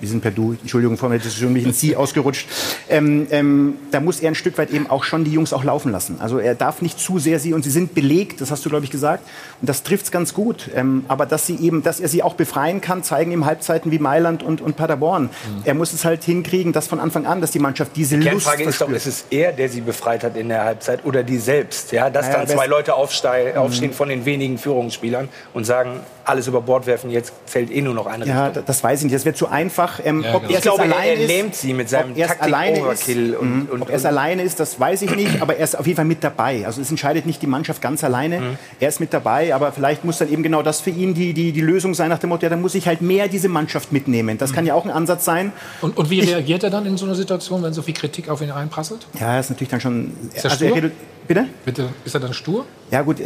wir 0.00 0.08
sind 0.08 0.22
per 0.22 0.30
Du, 0.30 0.56
Entschuldigung, 0.60 0.96
vorhin 0.96 1.20
ist 1.20 1.36
schon 1.36 1.52
mich 1.52 1.64
in 1.64 1.72
Sie 1.72 1.94
ausgerutscht. 1.94 2.48
Ähm, 2.88 3.26
ähm, 3.30 3.74
da 3.90 4.00
muss 4.00 4.20
er 4.20 4.28
ein 4.28 4.34
Stück 4.34 4.56
weit 4.58 4.70
eben 4.70 4.88
auch 4.88 5.04
schon 5.04 5.24
die 5.24 5.32
Jungs 5.32 5.52
auch 5.52 5.62
laufen 5.62 5.92
lassen. 5.92 6.16
Also 6.20 6.38
er 6.38 6.54
darf 6.54 6.82
nicht 6.82 6.98
zu 6.98 7.18
sehr 7.18 7.38
sie, 7.38 7.52
und 7.52 7.62
sie 7.62 7.70
sind 7.70 7.94
belegt, 7.94 8.40
das 8.40 8.50
hast 8.50 8.64
du, 8.64 8.70
glaube 8.70 8.84
ich, 8.84 8.90
gesagt, 8.90 9.24
und 9.60 9.68
das 9.68 9.82
trifft 9.82 10.06
es 10.06 10.10
ganz 10.10 10.34
gut. 10.34 10.70
Ähm, 10.74 11.04
aber 11.08 11.26
dass 11.26 11.46
sie 11.46 11.56
eben, 11.56 11.82
dass 11.82 12.00
er 12.00 12.08
sie 12.08 12.22
auch 12.22 12.34
befreien 12.34 12.80
kann, 12.80 13.02
zeigen 13.02 13.30
ihm 13.32 13.44
Halbzeiten 13.44 13.90
wie 13.90 13.98
Mailand 13.98 14.42
und, 14.42 14.60
und 14.60 14.76
Paderborn. 14.76 15.24
Mhm. 15.24 15.28
Er 15.64 15.74
muss 15.74 15.92
es 15.92 16.04
halt 16.04 16.24
hinkriegen, 16.24 16.72
dass 16.72 16.88
von 16.88 16.98
Anfang 16.98 17.26
an, 17.26 17.40
dass 17.40 17.50
die 17.50 17.58
Mannschaft 17.58 17.92
diese 17.96 18.16
die 18.16 18.28
Lust 18.28 18.46
Kernfrage 18.46 18.64
ist 18.68 18.80
doch, 18.80 18.88
ist 18.88 19.06
es 19.06 19.24
er, 19.30 19.52
der 19.52 19.68
sie 19.68 19.82
befreit 19.82 20.24
hat 20.24 20.36
in 20.36 20.48
der 20.48 20.64
Halbzeit 20.64 21.04
oder 21.04 21.22
die 21.22 21.38
selbst? 21.38 21.92
Ja, 21.92 22.08
dass 22.08 22.26
naja, 22.26 22.38
dann 22.38 22.48
zwei 22.48 22.66
Leute 22.66 22.94
aufstehen, 22.94 23.52
mhm. 23.52 23.58
aufstehen 23.58 23.92
von 23.92 24.08
den 24.08 24.24
wenigen 24.24 24.58
Führungsspielern 24.58 25.28
und 25.52 25.64
sagen, 25.64 26.00
alles 26.30 26.46
über 26.46 26.60
Bord 26.60 26.86
werfen, 26.86 27.10
jetzt 27.10 27.32
fällt 27.46 27.70
eh 27.70 27.82
nur 27.82 27.94
noch 27.94 28.06
eine 28.06 28.26
Ja, 28.26 28.46
Richtung. 28.46 28.64
das 28.66 28.82
weiß 28.82 29.00
ich 29.00 29.04
nicht. 29.04 29.14
Das 29.14 29.24
wird 29.24 29.36
zu 29.36 29.48
einfach. 29.48 30.00
Ähm, 30.04 30.22
ja, 30.22 30.34
ob 30.34 30.42
genau. 30.42 30.52
er 30.52 30.56
ich 30.56 30.62
glaube, 30.62 30.84
er, 30.84 31.16
lähmt 31.16 31.54
sie 31.54 31.74
mit 31.74 31.88
seinem 31.88 32.16
Taktik-Overkill. 32.16 33.36
Und, 33.36 33.70
und, 33.70 33.82
ob 33.82 33.90
er 33.90 33.96
es 33.96 34.04
alleine 34.04 34.42
ist, 34.42 34.60
das 34.60 34.78
weiß 34.78 35.02
ich 35.02 35.14
nicht, 35.14 35.42
aber 35.42 35.56
er 35.56 35.64
ist 35.64 35.78
auf 35.78 35.86
jeden 35.86 35.96
Fall 35.96 36.04
mit 36.04 36.24
dabei. 36.24 36.64
Also 36.66 36.80
es 36.80 36.90
entscheidet 36.90 37.26
nicht 37.26 37.42
die 37.42 37.46
Mannschaft 37.46 37.82
ganz 37.82 38.02
alleine. 38.04 38.40
Mhm. 38.40 38.58
Er 38.78 38.88
ist 38.88 39.00
mit 39.00 39.12
dabei, 39.12 39.54
aber 39.54 39.72
vielleicht 39.72 40.04
muss 40.04 40.18
dann 40.18 40.32
eben 40.32 40.42
genau 40.42 40.62
das 40.62 40.80
für 40.80 40.90
ihn 40.90 41.14
die, 41.14 41.34
die, 41.34 41.52
die 41.52 41.60
Lösung 41.60 41.94
sein 41.94 42.08
nach 42.08 42.18
dem 42.18 42.30
Motto, 42.30 42.44
ja, 42.44 42.48
dann 42.48 42.60
muss 42.60 42.74
ich 42.74 42.86
halt 42.86 43.02
mehr 43.02 43.28
diese 43.28 43.48
Mannschaft 43.48 43.92
mitnehmen. 43.92 44.38
Das 44.38 44.50
mhm. 44.50 44.54
kann 44.54 44.66
ja 44.66 44.74
auch 44.74 44.84
ein 44.84 44.90
Ansatz 44.90 45.24
sein. 45.24 45.52
Und, 45.80 45.96
und 45.96 46.10
wie 46.10 46.20
ich, 46.20 46.30
reagiert 46.30 46.62
er 46.62 46.70
dann 46.70 46.86
in 46.86 46.96
so 46.96 47.06
einer 47.06 47.14
Situation, 47.14 47.62
wenn 47.62 47.72
so 47.72 47.82
viel 47.82 47.94
Kritik 47.94 48.28
auf 48.28 48.40
ihn 48.40 48.50
einprasselt? 48.50 49.06
Ja, 49.18 49.38
ist 49.38 49.50
natürlich 49.50 49.70
dann 49.70 49.80
schon... 49.80 50.12
Ist 50.34 50.44
also 50.46 50.64
er 50.64 50.90
Bitte? 51.28 51.46
Bitte? 51.64 51.88
Ist 52.04 52.14
er 52.14 52.20
dann 52.20 52.34
stur? 52.34 52.66
Ja 52.90 53.02
gut, 53.02 53.18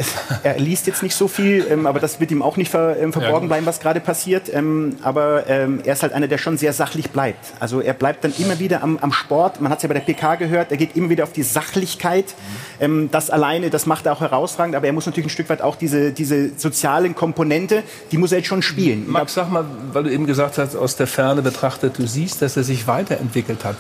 er 0.43 0.59
liest 0.59 0.87
jetzt 0.87 1.03
nicht 1.03 1.15
so 1.15 1.27
viel, 1.27 1.67
ähm, 1.71 1.87
aber 1.87 1.99
das 1.99 2.21
wird 2.21 2.31
ihm 2.31 2.43
auch 2.43 2.59
nicht 2.59 2.71
ver, 2.71 2.99
ähm, 3.01 3.13
verborgen 3.13 3.47
ja, 3.47 3.49
bleiben, 3.49 3.67
was 3.67 3.81
gerade 3.81 4.01
passiert. 4.01 4.53
Ähm, 4.53 4.97
aber 5.03 5.49
ähm, 5.49 5.81
er 5.85 5.95
ist 5.95 6.03
halt 6.03 6.13
einer, 6.13 6.29
der 6.29 6.37
schon 6.37 6.59
sehr 6.59 6.75
sachlich 6.75 7.11
bleibt. 7.11 7.55
Also 7.61 7.81
er 7.81 7.95
bleibt 7.95 8.25
dann 8.25 8.35
immer 8.39 8.59
wieder 8.59 8.83
am, 8.83 8.99
am 8.99 9.13
Sport. 9.13 9.63
Man 9.63 9.71
hat 9.71 9.79
es 9.79 9.83
ja 9.85 9.89
bei 9.89 9.95
der 9.95 10.03
PK 10.03 10.35
gehört, 10.35 10.71
er 10.71 10.77
geht 10.77 10.97
immer 10.97 11.09
wieder 11.09 11.25
auf 11.25 11.33
die 11.33 11.43
Sachlichkeit. 11.43 12.35
Mhm. 12.81 13.11
das 13.11 13.31
alleine, 13.31 13.71
das 13.71 13.87
macht 13.87 14.07
er 14.07 14.13
auch 14.13 14.21
herausragend, 14.21 14.75
aber 14.75 14.87
er 14.87 14.93
muss 14.93 15.07
natürlich 15.07 15.27
ein 15.27 15.31
Stück 15.31 15.49
weit 15.49 15.63
auch 15.63 15.77
diese, 15.77 16.13
diese 16.13 16.51
sozialen 16.59 17.15
Komponente, 17.15 17.83
die 18.13 18.19
muss 18.19 18.33
er 18.33 18.39
jetzt 18.39 18.49
schon 18.49 18.63
spielen. 18.63 19.05
Max, 19.09 19.35
sag 19.35 19.51
mal, 19.51 19.65
weil 19.93 20.05
du 20.05 20.11
eben 20.11 20.27
gesagt 20.27 20.59
hast, 20.59 20.77
aus 20.77 20.97
der 20.97 21.07
Ferne 21.07 21.41
betrachtet, 21.41 21.99
du 21.99 22.07
siehst, 22.07 22.43
dass 22.43 22.57
er 22.57 22.65
sich 22.65 22.87
weiterentwickelt 22.87 23.65
hat. 23.65 23.77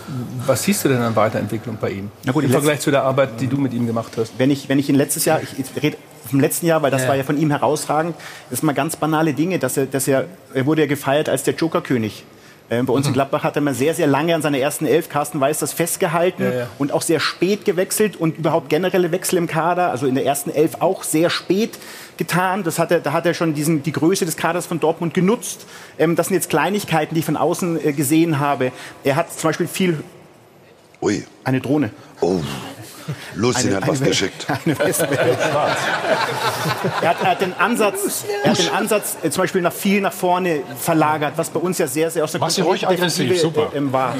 Was 0.46 0.62
siehst 0.62 0.84
du 0.84 0.88
denn 0.88 1.02
an 1.02 1.14
Weiterentwicklung 1.14 1.76
bei 1.78 1.90
ihm? 1.90 2.10
Na 2.24 2.32
gut, 2.32 2.44
Im 2.44 2.50
Vergleich 2.50 2.80
zu 2.80 2.90
der 2.90 3.02
Arbeit, 3.02 3.40
die 3.40 3.48
du 3.48 3.58
mit 3.58 3.74
ihm 3.74 3.86
gemacht 3.86 4.12
hast. 4.12 4.13
Wenn 4.38 4.50
ich, 4.50 4.68
wenn 4.68 4.78
ich 4.78 4.88
ihn 4.88 4.94
letztes 4.94 5.24
Jahr, 5.24 5.42
ich, 5.42 5.58
ich 5.58 5.82
rede 5.82 5.96
vom 6.28 6.40
letzten 6.40 6.66
Jahr, 6.66 6.82
weil 6.82 6.90
das 6.90 7.02
ja. 7.02 7.08
war 7.08 7.16
ja 7.16 7.22
von 7.22 7.38
ihm 7.38 7.50
herausragend, 7.50 8.16
das 8.50 8.60
sind 8.60 8.66
mal 8.66 8.72
ganz 8.72 8.96
banale 8.96 9.34
Dinge, 9.34 9.58
dass 9.58 9.76
er, 9.76 9.86
dass 9.86 10.08
er, 10.08 10.26
er 10.52 10.66
wurde 10.66 10.82
ja 10.82 10.88
gefeiert 10.88 11.28
als 11.28 11.42
der 11.42 11.54
Jokerkönig. 11.54 12.24
Äh, 12.70 12.82
bei 12.82 12.92
uns 12.92 13.04
mhm. 13.04 13.10
in 13.10 13.14
Gladbach 13.14 13.44
hat 13.44 13.56
er 13.56 13.62
mal 13.62 13.74
sehr, 13.74 13.94
sehr 13.94 14.06
lange 14.06 14.34
an 14.34 14.40
seiner 14.40 14.58
ersten 14.58 14.86
Elf, 14.86 15.08
Carsten 15.08 15.38
Weiß, 15.40 15.58
das 15.58 15.72
festgehalten 15.72 16.44
ja, 16.44 16.52
ja. 16.52 16.66
und 16.78 16.92
auch 16.92 17.02
sehr 17.02 17.20
spät 17.20 17.64
gewechselt 17.64 18.16
und 18.16 18.38
überhaupt 18.38 18.70
generelle 18.70 19.12
Wechsel 19.12 19.36
im 19.36 19.46
Kader, 19.46 19.90
also 19.90 20.06
in 20.06 20.14
der 20.14 20.24
ersten 20.24 20.50
Elf 20.50 20.76
auch 20.80 21.02
sehr 21.02 21.28
spät 21.28 21.78
getan. 22.16 22.64
Das 22.64 22.78
hat 22.78 22.90
er, 22.90 23.00
da 23.00 23.12
hat 23.12 23.26
er 23.26 23.34
schon 23.34 23.54
diesen, 23.54 23.82
die 23.82 23.92
Größe 23.92 24.24
des 24.24 24.36
Kaders 24.36 24.66
von 24.66 24.80
Dortmund 24.80 25.12
genutzt. 25.12 25.66
Ähm, 25.98 26.16
das 26.16 26.28
sind 26.28 26.36
jetzt 26.36 26.48
Kleinigkeiten, 26.48 27.14
die 27.14 27.20
ich 27.20 27.26
von 27.26 27.36
außen 27.36 27.84
äh, 27.84 27.92
gesehen 27.92 28.38
habe. 28.38 28.72
Er 29.02 29.16
hat 29.16 29.32
zum 29.32 29.48
Beispiel 29.48 29.66
viel... 29.66 30.02
Ui. 31.02 31.22
Eine 31.44 31.60
Drohne. 31.60 31.90
Oh. 32.22 32.40
Lucien 33.34 33.68
eine, 33.68 33.76
hat 33.76 33.88
was 33.88 34.00
geschickt. 34.00 34.46
Eine 34.64 34.76
er, 37.02 37.08
hat, 37.08 37.16
er 37.22 37.30
hat 37.30 37.40
den 37.40 37.52
Ansatz, 37.54 38.24
er 38.42 38.50
hat 38.50 38.58
den 38.58 38.70
Ansatz 38.70 39.16
äh, 39.22 39.30
zum 39.30 39.42
Beispiel 39.42 39.60
nach 39.60 39.72
viel 39.72 40.00
nach 40.00 40.12
vorne 40.12 40.60
verlagert, 40.78 41.34
was 41.36 41.50
bei 41.50 41.60
uns 41.60 41.78
ja 41.78 41.86
sehr, 41.86 42.10
sehr 42.10 42.24
aus 42.24 42.32
der 42.32 42.40
Machst 42.40 42.58
ruhig 42.62 42.86
aggressiv, 42.86 43.40
super. 43.40 43.70
Äh, 43.74 43.92
war. 43.92 44.14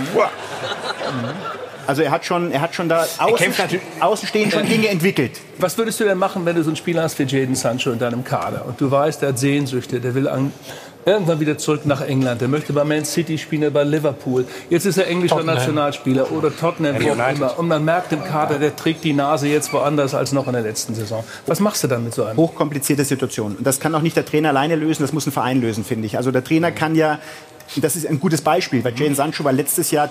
Also 1.87 2.03
er 2.03 2.11
hat 2.11 2.24
schon, 2.24 2.51
er 2.51 2.61
hat 2.61 2.74
schon 2.74 2.89
da 2.89 3.07
außen, 3.18 3.55
außenstehend 4.01 4.53
schon 4.53 4.66
Dinge 4.66 4.89
entwickelt. 4.89 5.41
Was 5.59 5.76
würdest 5.76 6.01
du 6.01 6.05
denn 6.05 6.18
machen, 6.18 6.47
wenn 6.47 6.57
du 6.57 6.62
so 6.62 6.70
einen 6.70 6.76
Spieler 6.76 7.03
hast 7.03 7.18
wie 7.18 7.24
Jaden 7.24 7.55
Sancho 7.55 7.91
in 7.91 7.99
deinem 7.99 8.24
Kader 8.24 8.64
und 8.66 8.80
du 8.80 8.91
weißt, 8.91 9.22
der 9.22 9.30
hat 9.30 9.39
Sehnsüchte, 9.39 10.01
der 10.01 10.14
will 10.14 10.28
an, 10.28 10.53
irgendwann 11.07 11.41
wieder 11.41 11.59
zurück 11.59 11.87
nach 11.87 12.01
England. 12.01 12.43
Er 12.43 12.49
möchte 12.49 12.73
bei 12.73 12.85
Man 12.85 13.05
City 13.05 13.39
spielen, 13.39 13.73
bei 13.73 13.85
Liverpool. 13.85 14.45
Jetzt 14.71 14.87
ist 14.87 14.97
er 14.97 15.07
englischer 15.07 15.37
Tottenham. 15.37 15.57
Nationalspieler 15.57 16.33
oder 16.33 16.55
Tottenham, 16.55 16.97
wo 17.03 17.11
auch 17.11 17.33
immer. 17.33 17.59
Und 17.59 17.69
man 17.69 17.85
merkt 17.85 18.13
im 18.13 18.25
Kader, 18.25 18.59
der 18.59 18.75
trägt 18.75 19.05
die 19.05 19.13
Nase 19.13 19.49
jetzt 19.49 19.73
woanders 19.73 20.15
als 20.15 20.33
noch 20.33 20.47
in 20.47 20.53
der 20.53 20.63
letzten 20.63 20.95
Saison. 20.95 21.25
Was 21.47 21.61
machst 21.61 21.85
du 21.85 21.89
dann 21.89 22.05
mit 22.05 22.15
so 22.15 22.25
einem? 22.25 22.37
Hochkomplizierte 22.37 23.05
Situation. 23.05 23.57
Und 23.57 23.67
das 23.67 23.81
kann 23.81 23.95
auch 23.95 24.03
nicht 24.03 24.17
der 24.17 24.25
Trainer 24.25 24.51
alleine 24.51 24.77
lösen, 24.77 25.03
das 25.03 25.13
muss 25.13 25.27
ein 25.27 25.33
Verein 25.33 25.61
lösen, 25.61 25.85
finde 25.85 26.07
ich. 26.07 26.17
Also 26.17 26.31
der 26.31 26.45
Trainer 26.45 26.73
kann 26.73 26.95
ja 26.95 27.19
das 27.77 27.97
ist 27.97 28.07
ein 28.07 28.21
gutes 28.21 28.43
Beispiel, 28.43 28.85
weil 28.85 28.93
Jadon 28.95 29.15
Sancho 29.15 29.45
war 29.45 29.53
letztes 29.53 29.91
Jahr 29.91 30.11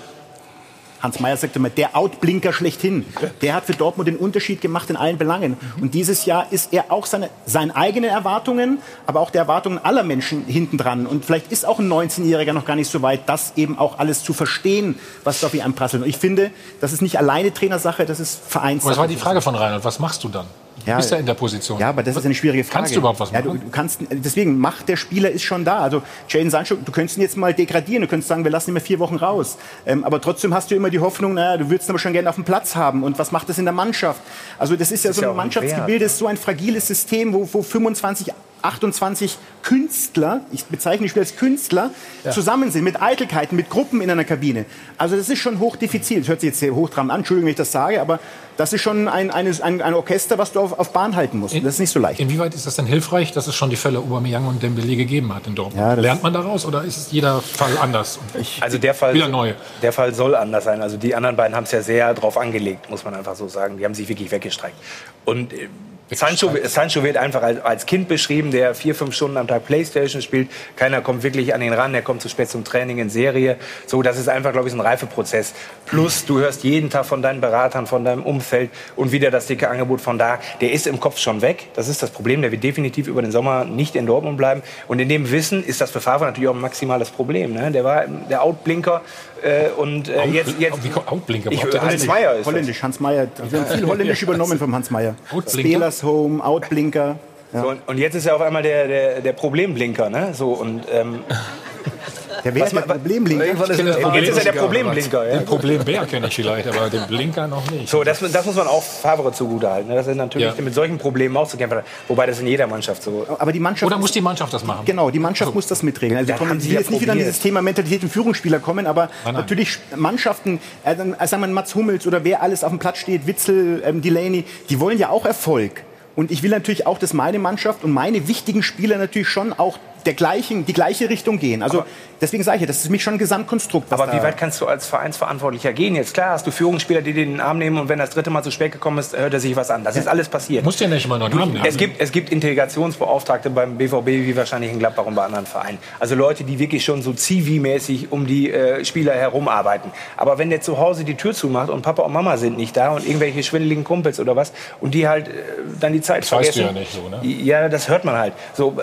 Hans 1.04 1.20
Meyer 1.20 1.36
sagte 1.36 1.58
immer, 1.58 1.70
der 1.70 1.96
Outblinker 1.96 2.52
schlechthin. 2.52 3.04
Der 3.42 3.54
hat 3.54 3.66
für 3.66 3.74
Dortmund 3.74 4.08
den 4.08 4.16
Unterschied 4.16 4.60
gemacht 4.60 4.90
in 4.90 4.96
allen 4.96 5.18
Belangen. 5.18 5.56
Und 5.80 5.94
dieses 5.94 6.24
Jahr 6.24 6.46
ist 6.50 6.72
er 6.72 6.86
auch 6.88 7.06
seine, 7.06 7.30
seine 7.46 7.76
eigenen 7.76 8.10
Erwartungen, 8.10 8.78
aber 9.06 9.20
auch 9.20 9.30
der 9.30 9.42
Erwartungen 9.42 9.78
aller 9.78 10.02
Menschen 10.02 10.44
hinten 10.46 10.78
dran. 10.78 11.06
Und 11.06 11.24
vielleicht 11.24 11.52
ist 11.52 11.66
auch 11.66 11.78
ein 11.78 11.92
19-Jähriger 11.92 12.52
noch 12.52 12.64
gar 12.64 12.74
nicht 12.76 12.90
so 12.90 13.02
weit, 13.02 13.28
das 13.28 13.52
eben 13.56 13.78
auch 13.78 13.98
alles 13.98 14.24
zu 14.24 14.32
verstehen, 14.32 14.98
was 15.22 15.40
da 15.40 15.48
anprasselt. 15.62 16.02
Und 16.02 16.08
ich 16.08 16.16
finde, 16.16 16.50
das 16.80 16.92
ist 16.92 17.02
nicht 17.02 17.18
alleine 17.18 17.52
Trainersache, 17.52 18.06
das 18.06 18.18
ist 18.18 18.40
Vereinssache. 18.48 18.88
Aber 18.88 18.90
das 18.92 18.98
war 18.98 19.08
die 19.08 19.16
Frage 19.16 19.40
von 19.40 19.54
Reinhold. 19.54 19.84
Was 19.84 19.98
machst 19.98 20.24
du 20.24 20.28
dann? 20.28 20.46
Du 20.84 20.90
Ja, 20.90 20.96
bist 20.98 21.10
ja 21.10 21.16
in 21.16 21.26
der 21.26 21.34
Position. 21.34 21.78
Ja, 21.78 21.88
aber 21.88 22.02
das 22.02 22.16
ist 22.16 22.24
eine 22.24 22.34
schwierige 22.34 22.62
Frage. 22.64 22.78
Kannst 22.80 22.94
du 22.94 22.98
überhaupt 23.00 23.20
was 23.20 23.30
Ja, 23.30 23.40
machen? 23.40 23.58
du, 23.58 23.64
du 23.66 23.70
kannst, 23.70 24.00
deswegen, 24.10 24.58
Macht 24.58 24.88
der 24.88 24.96
Spieler 24.96 25.30
ist 25.30 25.42
schon 25.42 25.64
da. 25.64 25.78
Also 25.78 26.02
Jadon 26.28 26.50
Sancho, 26.50 26.74
du 26.76 26.92
könntest 26.92 27.16
ihn 27.18 27.22
jetzt 27.22 27.36
mal 27.36 27.54
degradieren, 27.54 28.02
du 28.02 28.08
könntest 28.08 28.28
sagen, 28.28 28.44
wir 28.44 28.50
lassen 28.50 28.70
ihn 28.70 28.74
mal 28.74 28.80
vier 28.80 28.98
Wochen 28.98 29.16
raus. 29.16 29.56
Ähm, 29.86 30.04
aber 30.04 30.20
trotzdem 30.20 30.52
hast 30.52 30.70
du 30.70 30.74
immer 30.74 30.90
die 30.90 31.00
Hoffnung, 31.00 31.34
naja, 31.34 31.56
du 31.56 31.70
würdest 31.70 31.88
ihn 31.88 31.92
aber 31.92 31.98
schon 31.98 32.12
gerne 32.12 32.28
auf 32.28 32.34
dem 32.34 32.44
Platz 32.44 32.76
haben. 32.76 33.02
Und 33.02 33.18
was 33.18 33.32
macht 33.32 33.48
das 33.48 33.58
in 33.58 33.64
der 33.64 33.72
Mannschaft? 33.74 34.20
Also 34.58 34.76
das 34.76 34.92
ist 34.92 35.04
ja 35.04 35.10
ist 35.10 35.16
so 35.16 35.22
ja 35.22 35.28
ein 35.28 35.32
ein 35.32 35.36
Mannschaftsgebilde, 35.38 36.04
ist 36.04 36.18
so 36.18 36.26
ein 36.26 36.36
fragiles 36.36 36.86
System, 36.86 37.32
wo, 37.32 37.48
wo 37.52 37.62
25 37.62 38.32
28 38.64 39.36
Künstler, 39.62 40.40
ich 40.52 40.64
bezeichne 40.66 41.04
die 41.04 41.08
Spieler 41.10 41.24
als 41.24 41.36
Künstler, 41.36 41.90
zusammen 42.30 42.70
sind, 42.70 42.84
mit 42.84 43.00
Eitelkeiten, 43.00 43.56
mit 43.56 43.70
Gruppen 43.70 44.00
in 44.00 44.10
einer 44.10 44.24
Kabine. 44.24 44.64
Also 44.98 45.16
das 45.16 45.28
ist 45.28 45.38
schon 45.38 45.58
hochdifizil. 45.58 46.20
Das 46.20 46.28
hört 46.28 46.40
sich 46.40 46.48
jetzt 46.48 46.60
sehr 46.60 46.74
hochtrabend 46.74 47.12
an, 47.12 47.20
Entschuldigung, 47.20 47.46
wenn 47.46 47.52
ich 47.52 47.56
das 47.56 47.72
sage, 47.72 48.00
aber 48.00 48.20
das 48.56 48.72
ist 48.72 48.82
schon 48.82 49.08
ein, 49.08 49.30
eine, 49.30 49.50
ein, 49.62 49.82
ein 49.82 49.94
Orchester, 49.94 50.38
was 50.38 50.52
du 50.52 50.60
auf, 50.60 50.78
auf 50.78 50.92
Bahn 50.92 51.16
halten 51.16 51.40
musst. 51.40 51.54
Das 51.56 51.74
ist 51.74 51.80
nicht 51.80 51.90
so 51.90 51.98
leicht. 51.98 52.20
Inwieweit 52.20 52.54
ist 52.54 52.66
das 52.66 52.76
denn 52.76 52.86
hilfreich, 52.86 53.32
dass 53.32 53.46
es 53.46 53.54
schon 53.54 53.68
die 53.70 53.76
Fälle 53.76 53.98
Aubameyang 53.98 54.46
und 54.46 54.62
Dembele 54.62 54.96
gegeben 54.96 55.34
hat 55.34 55.46
in 55.46 55.54
Dortmund? 55.54 55.80
Ja, 55.80 55.94
Lernt 55.94 56.22
man 56.22 56.32
daraus 56.32 56.64
oder 56.64 56.84
ist 56.84 57.12
jeder 57.12 57.40
Fall 57.40 57.76
anders? 57.78 58.18
Also 58.60 58.78
der 58.78 58.94
Fall, 58.94 59.14
Wieder 59.14 59.28
neu. 59.28 59.54
der 59.82 59.92
Fall 59.92 60.14
soll 60.14 60.34
anders 60.34 60.64
sein. 60.64 60.82
Also 60.82 60.96
die 60.96 61.14
anderen 61.14 61.36
beiden 61.36 61.56
haben 61.56 61.64
es 61.64 61.72
ja 61.72 61.82
sehr 61.82 62.14
drauf 62.14 62.38
angelegt, 62.38 62.88
muss 62.90 63.04
man 63.04 63.14
einfach 63.14 63.34
so 63.34 63.48
sagen. 63.48 63.76
Die 63.78 63.84
haben 63.84 63.94
sich 63.94 64.08
wirklich 64.08 64.30
weggestreckt. 64.30 64.76
Und 65.24 65.52
äh, 65.52 65.68
Sancho, 66.10 66.50
Sancho 66.64 67.02
wird 67.02 67.16
einfach 67.16 67.42
als, 67.42 67.86
Kind 67.86 68.08
beschrieben, 68.08 68.50
der 68.50 68.74
vier, 68.74 68.94
fünf 68.94 69.14
Stunden 69.14 69.38
am 69.38 69.48
Tag 69.48 69.64
Playstation 69.64 70.20
spielt. 70.20 70.50
Keiner 70.76 71.00
kommt 71.00 71.22
wirklich 71.22 71.54
an 71.54 71.62
ihn 71.62 71.72
ran. 71.72 71.94
Er 71.94 72.02
kommt 72.02 72.20
zu 72.20 72.28
spät 72.28 72.50
zum 72.50 72.62
Training 72.62 72.98
in 72.98 73.08
Serie. 73.08 73.56
So, 73.86 74.02
das 74.02 74.18
ist 74.18 74.28
einfach, 74.28 74.52
glaube 74.52 74.68
ich, 74.68 74.74
ein 74.74 74.80
Reifeprozess. 74.80 75.54
Plus, 75.86 76.26
du 76.26 76.40
hörst 76.40 76.62
jeden 76.62 76.90
Tag 76.90 77.06
von 77.06 77.22
deinen 77.22 77.40
Beratern, 77.40 77.86
von 77.86 78.04
deinem 78.04 78.22
Umfeld 78.22 78.70
und 78.96 79.12
wieder 79.12 79.30
das 79.30 79.46
dicke 79.46 79.70
Angebot 79.70 80.02
von 80.02 80.18
da. 80.18 80.38
Der 80.60 80.72
ist 80.72 80.86
im 80.86 81.00
Kopf 81.00 81.18
schon 81.18 81.40
weg. 81.40 81.68
Das 81.74 81.88
ist 81.88 82.02
das 82.02 82.10
Problem. 82.10 82.42
Der 82.42 82.52
wird 82.52 82.62
definitiv 82.62 83.08
über 83.08 83.22
den 83.22 83.32
Sommer 83.32 83.64
nicht 83.64 83.96
in 83.96 84.04
Dortmund 84.04 84.36
bleiben. 84.36 84.62
Und 84.88 84.98
in 84.98 85.08
dem 85.08 85.30
Wissen 85.30 85.64
ist 85.64 85.80
das 85.80 85.90
für 85.90 86.02
Favre 86.02 86.26
natürlich 86.26 86.50
auch 86.50 86.54
ein 86.54 86.60
maximales 86.60 87.08
Problem. 87.08 87.54
Ne? 87.54 87.70
Der 87.70 87.82
war 87.82 88.04
der 88.06 88.42
Outblinker 88.42 89.00
äh, 89.44 89.70
und 89.76 90.08
äh, 90.08 90.24
jetzt, 90.26 90.58
jetzt 90.58 90.82
Wie 90.82 90.88
kommt 90.88 91.08
Outblinker? 91.08 91.52
ich, 91.52 91.62
Hans? 91.62 92.06
Meyer 92.06 92.32
ist 92.32 92.38
das. 92.40 92.46
Holländisch, 92.46 92.82
Hans 92.82 92.98
Meyer. 92.98 93.28
Wir 93.50 93.60
haben 93.60 93.66
viel 93.66 93.86
Holländisch 93.86 94.22
übernommen 94.22 94.58
vom 94.58 94.74
Hans 94.74 94.90
Meyer. 94.90 95.14
Spelers 95.46 96.02
Home, 96.02 96.44
Outblinker. 96.44 97.16
So, 97.52 97.68
und, 97.68 97.86
und 97.86 97.98
jetzt 97.98 98.14
ist 98.14 98.26
er 98.26 98.34
auf 98.34 98.40
einmal 98.40 98.62
der, 98.62 98.88
der, 98.88 99.20
der 99.20 99.32
Problemblinker, 99.32 100.10
ne? 100.10 100.34
So, 100.34 100.52
und, 100.52 100.86
ähm, 100.92 101.20
Der 102.44 102.54
wäre 102.54 102.68
der 102.68 102.80
Problemblinker. 102.82 103.46
jetzt 103.46 104.28
ist 104.28 104.38
er 104.46 104.52
der 104.52 104.60
Problemblinker, 104.60 105.26
ja? 105.26 105.38
Den 105.38 105.44
Problembär 105.46 106.06
kenne 106.06 106.26
ich 106.28 106.34
vielleicht, 106.34 106.68
aber 106.68 106.90
den 106.90 107.06
Blinker 107.06 107.46
noch 107.48 107.70
nicht. 107.70 107.88
So, 107.88 108.04
das, 108.04 108.20
das 108.20 108.46
muss 108.46 108.54
man 108.56 108.66
auch 108.66 108.82
Favre 108.82 109.32
zugutehalten, 109.32 109.88
ne? 109.88 109.94
dass 109.96 110.06
er 110.06 110.14
natürlich 110.14 110.54
Ja. 110.54 110.62
mit 110.62 110.74
solchen 110.74 110.98
Problemen 110.98 111.36
auch 111.36 111.48
zu 111.48 111.56
kämpfen. 111.56 111.80
Wobei 112.08 112.26
das 112.26 112.40
in 112.40 112.46
jeder 112.46 112.66
Mannschaft 112.66 113.02
so 113.02 113.26
Aber 113.38 113.52
die 113.52 113.60
Mannschaft 113.60 113.90
Oder 113.90 113.98
muss 113.98 114.12
die 114.12 114.20
Mannschaft 114.20 114.52
das 114.52 114.64
machen? 114.64 114.84
Genau, 114.84 115.10
die 115.10 115.18
Mannschaft 115.18 115.54
muss 115.54 115.66
das 115.66 115.82
mitregeln. 115.82 116.18
Also 116.18 116.28
Das 116.32 116.38
kommen, 116.38 116.60
sie 116.60 116.70
jetzt 116.70 116.90
nicht 116.90 117.00
wieder 117.00 117.12
an 117.12 117.18
dieses 117.18 117.40
Thema 117.40 117.62
Mentalität 117.62 118.02
und 118.02 118.10
Führungsspieler 118.10 118.58
kommen, 118.58 118.86
aber 118.86 119.08
nein. 119.24 119.34
natürlich 119.34 119.78
Mannschaften, 119.96 120.60
äh, 120.84 120.92
äh, 120.92 121.26
sagen 121.26 121.42
wir 121.42 121.48
Mats 121.48 121.74
Hummels 121.74 122.06
oder 122.06 122.24
wer 122.24 122.42
alles 122.42 122.62
auf 122.62 122.70
dem 122.70 122.78
Platz 122.78 122.98
steht, 122.98 123.26
Witzel, 123.26 123.82
ähm, 123.86 124.02
Delaney, 124.02 124.44
die 124.68 124.80
wollen 124.80 124.98
ja 124.98 125.08
auch 125.08 125.24
Erfolg. 125.24 125.82
Und 126.16 126.30
ich 126.30 126.42
will 126.42 126.50
natürlich 126.50 126.86
auch, 126.86 126.98
dass 126.98 127.12
meine 127.12 127.38
Mannschaft 127.38 127.82
und 127.82 127.90
meine 127.90 128.28
wichtigen 128.28 128.62
Spieler 128.62 128.98
natürlich 128.98 129.28
schon 129.28 129.52
auch 129.52 129.78
der 130.06 130.14
gleichen, 130.14 130.66
die 130.66 130.72
gleiche 130.72 131.08
Richtung 131.08 131.38
gehen. 131.38 131.62
Also 131.62 131.84
deswegen 132.20 132.42
sage 132.42 132.58
ich, 132.60 132.66
das 132.66 132.78
ist 132.78 132.86
für 132.86 132.92
mich 132.92 133.02
schon 133.02 133.14
ein 133.14 133.18
Gesamtkonstrukt. 133.18 133.92
Aber 133.92 134.12
wie 134.12 134.22
weit 134.22 134.36
kannst 134.36 134.60
du 134.60 134.66
als 134.66 134.86
Vereinsverantwortlicher 134.86 135.72
gehen? 135.72 135.94
Jetzt 135.96 136.14
klar 136.14 136.30
hast 136.30 136.46
du 136.46 136.50
Führungsspieler, 136.50 137.02
die 137.02 137.12
dir 137.12 137.24
den 137.24 137.40
Arm 137.40 137.58
nehmen 137.58 137.78
und 137.78 137.88
wenn 137.88 137.98
das 137.98 138.10
dritte 138.10 138.30
Mal 138.30 138.42
zu 138.42 138.50
spät 138.50 138.72
gekommen 138.72 138.98
ist, 138.98 139.16
hört 139.16 139.32
er 139.34 139.40
sich 139.40 139.56
was 139.56 139.70
an. 139.70 139.84
Das 139.84 139.96
ist 139.96 140.08
alles 140.08 140.28
passiert. 140.28 140.64
Muss 140.64 140.78
ja 140.80 140.88
nicht 140.88 141.04
immer 141.04 141.18
noch 141.18 141.30
einen 141.30 141.52
nehmen. 141.52 141.64
Es 141.64 141.76
gibt, 141.76 142.00
es 142.00 142.12
gibt 142.12 142.30
Integrationsbeauftragte 142.30 143.50
beim 143.50 143.76
BVB 143.76 144.06
wie 144.06 144.36
wahrscheinlich 144.36 144.72
in 144.72 144.78
Gladbach 144.78 145.06
und 145.06 145.14
bei 145.14 145.24
anderen 145.24 145.46
Vereinen. 145.46 145.78
Also 146.00 146.14
Leute, 146.14 146.44
die 146.44 146.58
wirklich 146.58 146.84
schon 146.84 147.02
so 147.02 147.12
Zivi-mäßig 147.12 148.08
um 148.10 148.26
die 148.26 148.50
äh, 148.50 148.84
Spieler 148.84 149.14
herum 149.14 149.48
arbeiten. 149.48 149.90
Aber 150.16 150.38
wenn 150.38 150.50
der 150.50 150.60
zu 150.60 150.78
Hause 150.78 151.04
die 151.04 151.14
Tür 151.14 151.34
zumacht 151.34 151.70
und 151.70 151.82
Papa 151.82 152.02
und 152.02 152.12
Mama 152.12 152.36
sind 152.36 152.56
nicht 152.56 152.76
da 152.76 152.90
und 152.90 153.06
irgendwelche 153.06 153.42
schwindeligen 153.42 153.84
Kumpels 153.84 154.20
oder 154.20 154.36
was 154.36 154.52
und 154.80 154.94
die 154.94 155.08
halt 155.08 155.28
äh, 155.28 155.32
dann 155.80 155.92
die 155.92 156.00
Zeit 156.00 156.22
Das 156.22 156.32
weißt 156.32 156.56
du 156.56 156.62
vergessen. 156.62 156.74
ja 156.74 156.80
nicht 156.80 156.92
so, 156.92 157.08
ne? 157.08 157.44
Ja, 157.44 157.68
das 157.68 157.88
hört 157.88 158.04
man 158.04 158.16
halt. 158.16 158.32
So, 158.54 158.76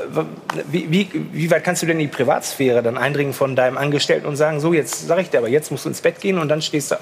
wie, 0.71 0.91
wie, 0.91 1.07
wie 1.13 1.51
weit 1.51 1.63
kannst 1.63 1.81
du 1.81 1.85
denn 1.85 1.99
in 1.99 2.07
die 2.07 2.15
Privatsphäre 2.15 2.81
dann 2.81 2.97
eindringen 2.97 3.33
von 3.33 3.55
deinem 3.55 3.77
Angestellten 3.77 4.25
und 4.25 4.35
sagen, 4.35 4.59
so 4.59 4.73
jetzt 4.73 5.07
sag 5.07 5.19
ich 5.19 5.29
dir, 5.29 5.39
aber 5.39 5.49
jetzt 5.49 5.71
musst 5.71 5.85
du 5.85 5.89
ins 5.89 6.01
Bett 6.01 6.19
gehen 6.19 6.37
und 6.37 6.49
dann 6.49 6.61
stehst 6.61 6.91
du. 6.91 6.95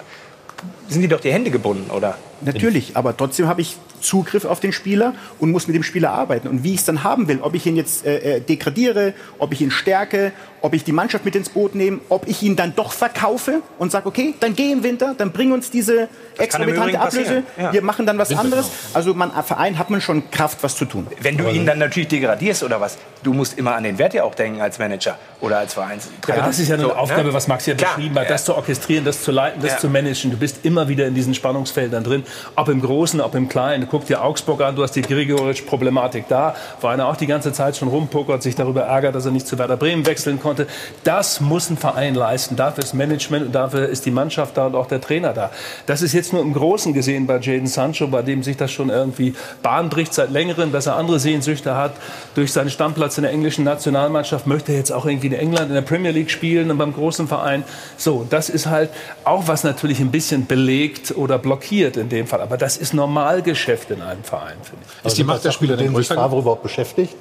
Sind 0.89 1.01
die 1.01 1.07
doch 1.07 1.19
die 1.21 1.31
Hände 1.31 1.51
gebunden, 1.51 1.89
oder? 1.91 2.17
Natürlich, 2.41 2.95
aber 2.95 3.15
trotzdem 3.15 3.47
habe 3.47 3.61
ich 3.61 3.75
Zugriff 4.01 4.45
auf 4.45 4.59
den 4.61 4.71
Spieler 4.71 5.13
und 5.39 5.51
muss 5.51 5.67
mit 5.67 5.75
dem 5.75 5.83
Spieler 5.83 6.11
arbeiten. 6.11 6.47
Und 6.47 6.63
wie 6.63 6.73
ich 6.73 6.79
es 6.79 6.85
dann 6.85 7.03
haben 7.03 7.27
will, 7.27 7.39
ob 7.41 7.53
ich 7.53 7.65
ihn 7.65 7.75
jetzt 7.75 8.05
äh, 8.05 8.37
äh, 8.37 8.39
degradiere, 8.39 9.13
ob 9.39 9.51
ich 9.51 9.61
ihn 9.61 9.71
stärke, 9.71 10.31
ob 10.61 10.73
ich 10.73 10.85
die 10.85 10.93
Mannschaft 10.93 11.25
mit 11.25 11.35
ins 11.35 11.49
Boot 11.49 11.75
nehme, 11.75 11.99
ob 12.07 12.27
ich 12.27 12.41
ihn 12.41 12.55
dann 12.55 12.73
doch 12.75 12.93
verkaufe 12.93 13.61
und 13.77 13.91
sage, 13.91 14.07
okay, 14.07 14.35
dann 14.39 14.55
geh 14.55 14.71
im 14.71 14.83
Winter, 14.83 15.15
dann 15.17 15.31
bring 15.31 15.51
uns 15.51 15.69
diese 15.69 16.03
im 16.03 16.07
exorbitante 16.37 16.99
Ablöse, 16.99 17.43
ja. 17.57 17.73
wir 17.73 17.81
machen 17.81 18.05
dann 18.05 18.17
was 18.17 18.29
Winter, 18.29 18.43
anderes. 18.43 18.69
Also 18.93 19.13
man, 19.13 19.31
als 19.31 19.47
Verein 19.47 19.77
hat 19.77 19.89
man 19.89 19.99
schon 20.01 20.31
Kraft, 20.31 20.59
was 20.61 20.75
zu 20.75 20.85
tun. 20.85 21.07
Wenn 21.21 21.37
du 21.37 21.49
ihn 21.49 21.65
dann 21.65 21.79
natürlich 21.79 22.07
degradierst 22.07 22.63
oder 22.63 22.79
was, 22.79 22.97
du 23.23 23.33
musst 23.33 23.57
immer 23.57 23.75
an 23.75 23.83
den 23.83 23.97
Wert 23.97 24.13
ja 24.13 24.23
auch 24.23 24.35
denken 24.35 24.61
als 24.61 24.79
Manager 24.79 25.17
oder 25.41 25.57
als 25.59 25.73
Vereinstrainer. 25.73 26.39
Aber 26.39 26.47
das 26.47 26.59
ist 26.59 26.69
ja 26.69 26.75
eine 26.75 26.83
So, 26.83 26.93
Aufgabe, 26.93 27.25
ne? 27.27 27.33
was 27.33 27.47
Max 27.49 27.65
hier 27.65 27.75
Klar. 27.75 27.95
beschrieben 27.95 28.17
hat, 28.17 28.29
das 28.29 28.45
zu 28.45 28.55
orchestrieren, 28.55 29.03
das 29.03 29.23
zu 29.23 29.31
leiten, 29.31 29.61
das 29.61 29.73
Ja. 29.73 29.77
zu 29.77 29.89
managen. 29.89 30.31
Du 30.31 30.37
bist 30.37 30.59
immer 30.63 30.78
wieder 30.88 31.07
in 31.07 31.15
diesen 31.15 31.34
Spannungsfeldern 31.34 32.03
drin, 32.03 32.23
ob 32.55 32.69
im 32.69 32.82
Großen, 32.82 33.21
ob 33.21 33.36
im 33.36 33.49
Kleinen. 33.49 33.88
Guck 33.89 34.05
dir 34.05 34.23
Augsburg 34.23 34.61
an, 34.61 34.75
du 34.75 34.84
hast 34.84 34.95
die 34.95 35.01
Grigoric-Problematik 35.01 36.27
da, 36.27 36.55
wo 36.82 36.88
einer 36.88 37.07
auch 37.07 37.15
die 37.15 37.27
ganze 37.27 37.51
Zeit 37.53 37.77
schon 37.77 37.88
rumpokert, 37.88 38.43
sich 38.43 38.55
darüber 38.55 38.84
ärgert, 38.84 39.15
dass 39.15 39.25
er 39.25 39.32
nicht 39.32 39.47
zu 39.47 39.57
Werder 39.57 39.77
Bremen 39.77 40.05
wechseln 40.05 40.39
konnte. 40.39 40.67
Das 41.03 41.41
muss 41.41 41.69
ein 41.69 41.77
Verein 41.77 42.15
leisten. 42.15 42.55
Dafür 42.55 42.84
ist 42.84 42.93
Management 42.93 43.47
und 43.47 43.51
dafür 43.53 43.89
ist 43.89 44.05
die 44.05 44.11
Mannschaft 44.11 44.57
da 44.57 44.67
und 44.67 44.75
auch 44.75 44.88
der 44.88 45.01
Trainer 45.01 45.34
da. 45.34 45.51
Das 45.86 46.01
ist 46.01 46.13
jetzt 46.13 46.34
nur 46.34 46.41
im 46.41 46.53
Großen 46.53 46.93
gesehen 46.93 47.27
bei 47.27 47.39
Jaden 47.39 47.67
Sancho, 47.67 48.07
bei 48.07 48.21
dem 48.21 48.43
sich 48.43 48.57
das 48.57 48.71
schon 48.71 48.89
irgendwie 48.89 49.34
Bahn 49.61 49.89
bricht 49.89 50.13
seit 50.13 50.32
längerem, 50.32 50.71
dass 50.71 50.86
er 50.86 50.95
andere 50.95 51.19
Sehnsüchte 51.19 51.75
hat. 51.75 51.93
Durch 52.36 52.53
seinen 52.53 52.69
Stammplatz 52.69 53.17
in 53.17 53.23
der 53.23 53.32
englischen 53.32 53.63
Nationalmannschaft 53.63 54.47
möchte 54.47 54.71
er 54.71 54.77
jetzt 54.77 54.91
auch 54.91 55.05
irgendwie 55.05 55.27
in 55.27 55.34
England 55.34 55.67
in 55.67 55.73
der 55.73 55.82
Premier 55.82 56.11
League 56.11 56.32
spielen 56.32 56.71
und 56.71 56.77
beim 56.77 56.93
großen 56.93 57.27
Verein. 57.27 57.63
So, 57.97 58.25
das 58.30 58.49
ist 58.49 58.67
halt 58.67 58.89
auch 59.23 59.47
was 59.47 59.63
natürlich 59.63 59.99
ein 59.99 60.11
bisschen 60.11 60.45
belegt 60.45 60.68
oder 61.15 61.38
blockiert 61.38 61.97
in 61.97 62.09
dem 62.09 62.28
Fall. 62.28 62.41
Aber 62.41 62.57
das 62.57 62.78
ist 62.78 62.93
Normalgeschäft 62.93 63.91
in 63.91 64.01
einem 64.01 64.24
Verein, 64.24 64.57
finde 64.63 64.86
ich. 64.86 65.05
Ist 65.05 65.17
die 65.17 65.24
Macht 65.24 65.43
der 65.43 65.51
Spieler 65.51 65.76
denn 65.78 65.88
sich 65.88 65.95
größer? 65.95 66.15
Favre 66.15 66.39
überhaupt 66.39 66.63
beschäftigt? 66.63 67.15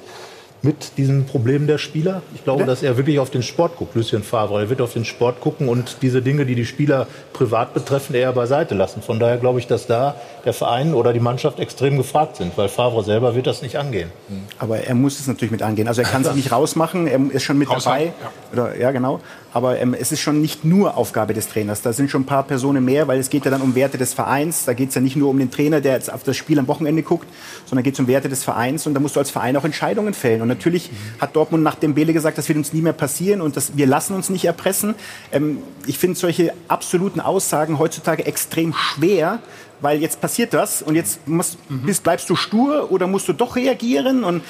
Mit 0.61 0.97
diesen 0.97 1.25
Problemen 1.25 1.67
der 1.67 1.77
Spieler? 1.77 2.21
Ich 2.35 2.43
glaube, 2.43 2.65
dass 2.65 2.83
er 2.83 2.97
wirklich 2.97 3.19
auf 3.19 3.29
den 3.29 3.43
Sport 3.43 3.77
guckt, 3.77 3.95
Lucien 3.95 4.23
Favre. 4.23 4.59
Er 4.59 4.69
wird 4.69 4.81
auf 4.81 4.91
den 4.91 5.05
Sport 5.05 5.39
gucken 5.39 5.69
und 5.69 5.97
diese 6.01 6.21
Dinge, 6.21 6.45
die 6.45 6.55
die 6.55 6.65
Spieler 6.65 7.07
privat 7.31 7.73
betreffen, 7.73 8.13
eher 8.13 8.33
beiseite 8.33 8.75
lassen. 8.75 9.01
Von 9.01 9.19
daher 9.19 9.37
glaube 9.37 9.59
ich, 9.59 9.67
dass 9.67 9.87
da 9.87 10.15
der 10.43 10.51
Verein 10.51 10.93
oder 10.93 11.13
die 11.13 11.21
Mannschaft 11.21 11.59
extrem 11.59 11.95
gefragt 11.95 12.35
sind, 12.35 12.57
weil 12.57 12.67
Favre 12.67 13.03
selber 13.03 13.35
wird 13.35 13.47
das 13.47 13.61
nicht 13.61 13.77
angehen. 13.77 14.11
Aber 14.57 14.79
er 14.79 14.95
muss 14.95 15.19
es 15.19 15.27
natürlich 15.27 15.51
mit 15.51 15.61
angehen. 15.61 15.87
Also 15.87 16.01
er 16.01 16.07
kann 16.07 16.25
sich 16.25 16.33
nicht 16.35 16.51
rausmachen, 16.51 17.07
er 17.07 17.21
ist 17.31 17.43
schon 17.43 17.57
mit 17.57 17.69
Raushalten, 17.69 18.13
dabei. 18.51 18.69
Oder, 18.69 18.77
ja, 18.77 18.91
genau. 18.91 19.21
Aber 19.51 19.79
ähm, 19.79 19.95
es 19.99 20.11
ist 20.11 20.19
schon 20.19 20.41
nicht 20.41 20.63
nur 20.63 20.95
Aufgabe 20.97 21.33
des 21.33 21.47
Trainers. 21.47 21.81
Da 21.81 21.93
sind 21.93 22.11
schon 22.11 22.21
ein 22.21 22.25
paar 22.25 22.43
Personen 22.43 22.85
mehr, 22.85 23.07
weil 23.07 23.19
es 23.19 23.29
geht 23.29 23.45
ja 23.45 23.51
dann 23.51 23.61
um 23.61 23.73
Werte 23.75 23.97
des 23.97 24.13
Vereins. 24.13 24.65
Da 24.65 24.73
geht 24.73 24.89
es 24.89 24.95
ja 24.95 25.01
nicht 25.01 25.15
nur 25.15 25.29
um 25.29 25.39
den 25.39 25.49
Trainer, 25.49 25.81
der 25.81 25.93
jetzt 25.93 26.11
auf 26.11 26.23
das 26.23 26.37
Spiel 26.37 26.59
am 26.59 26.67
Wochenende 26.67 27.01
guckt, 27.01 27.27
sondern 27.65 27.83
geht 27.83 27.95
es 27.95 27.99
um 27.99 28.07
Werte 28.07 28.29
des 28.29 28.43
Vereins. 28.43 28.85
Und 28.85 28.93
da 28.93 28.99
musst 28.99 29.15
du 29.15 29.19
als 29.19 29.31
Verein 29.31 29.57
auch 29.57 29.65
Entscheidungen 29.65 30.13
fällen. 30.13 30.41
Und 30.41 30.48
natürlich 30.49 30.89
hat 31.19 31.35
Dortmund 31.35 31.63
nach 31.63 31.75
dem 31.75 31.93
Bele 31.93 32.11
gesagt, 32.11 32.37
das 32.37 32.47
wird 32.49 32.57
uns 32.57 32.73
nie 32.73 32.81
mehr 32.81 32.93
passieren 32.93 33.39
und 33.41 33.55
das, 33.55 33.77
wir 33.77 33.87
lassen 33.87 34.13
uns 34.15 34.29
nicht 34.29 34.43
erpressen. 34.45 34.95
Ähm, 35.31 35.59
ich 35.87 35.97
finde 35.97 36.19
solche 36.19 36.53
absoluten 36.67 37.21
Aussagen 37.21 37.79
heutzutage 37.79 38.25
extrem 38.25 38.73
schwer, 38.73 39.39
weil 39.81 40.01
jetzt 40.01 40.19
passiert 40.19 40.53
das 40.53 40.81
und 40.81 40.95
jetzt 40.95 41.25
musst, 41.27 41.57
bist, 41.69 42.03
bleibst 42.03 42.29
du 42.29 42.35
stur 42.35 42.91
oder 42.91 43.07
musst 43.07 43.27
du 43.29 43.33
doch 43.33 43.55
reagieren 43.55 44.25
und 44.25 44.43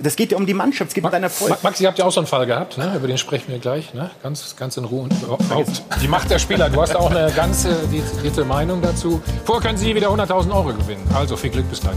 das 0.00 0.16
geht 0.16 0.32
ja 0.32 0.36
um 0.38 0.44
die 0.44 0.54
Mannschaft, 0.54 0.88
es 0.88 0.94
geht 0.94 1.04
um 1.04 1.10
deinen 1.12 1.22
Erfolg. 1.22 1.50
Ma- 1.50 1.58
Max, 1.62 1.80
ihr 1.80 1.86
habt 1.86 1.98
ja 2.00 2.04
auch 2.04 2.10
so 2.10 2.18
einen 2.18 2.26
Fall 2.26 2.46
gehabt, 2.46 2.76
ne? 2.78 2.92
über 2.96 3.06
den 3.06 3.16
sprechen 3.16 3.44
wir 3.46 3.60
gleich, 3.60 3.94
ne? 3.94 4.10
ganz, 4.24 4.56
ganz 4.56 4.76
in 4.76 4.84
Ruhe. 4.84 5.02
Und 5.04 5.12
überhaupt 5.22 5.82
die 6.02 6.08
Macht 6.08 6.28
der 6.30 6.40
Spieler, 6.40 6.68
du 6.68 6.82
hast 6.82 6.96
auch 6.96 7.12
eine 7.12 7.30
ganz 7.32 7.64
dezidierte 7.92 8.44
Meinung 8.44 8.82
dazu. 8.82 9.22
Vorher 9.44 9.62
können 9.68 9.78
Sie 9.78 9.94
wieder 9.94 10.08
100.000 10.08 10.50
Euro 10.52 10.72
gewinnen. 10.74 11.02
Also 11.14 11.36
viel 11.36 11.50
Glück 11.50 11.70
bis 11.70 11.80
gleich. 11.80 11.94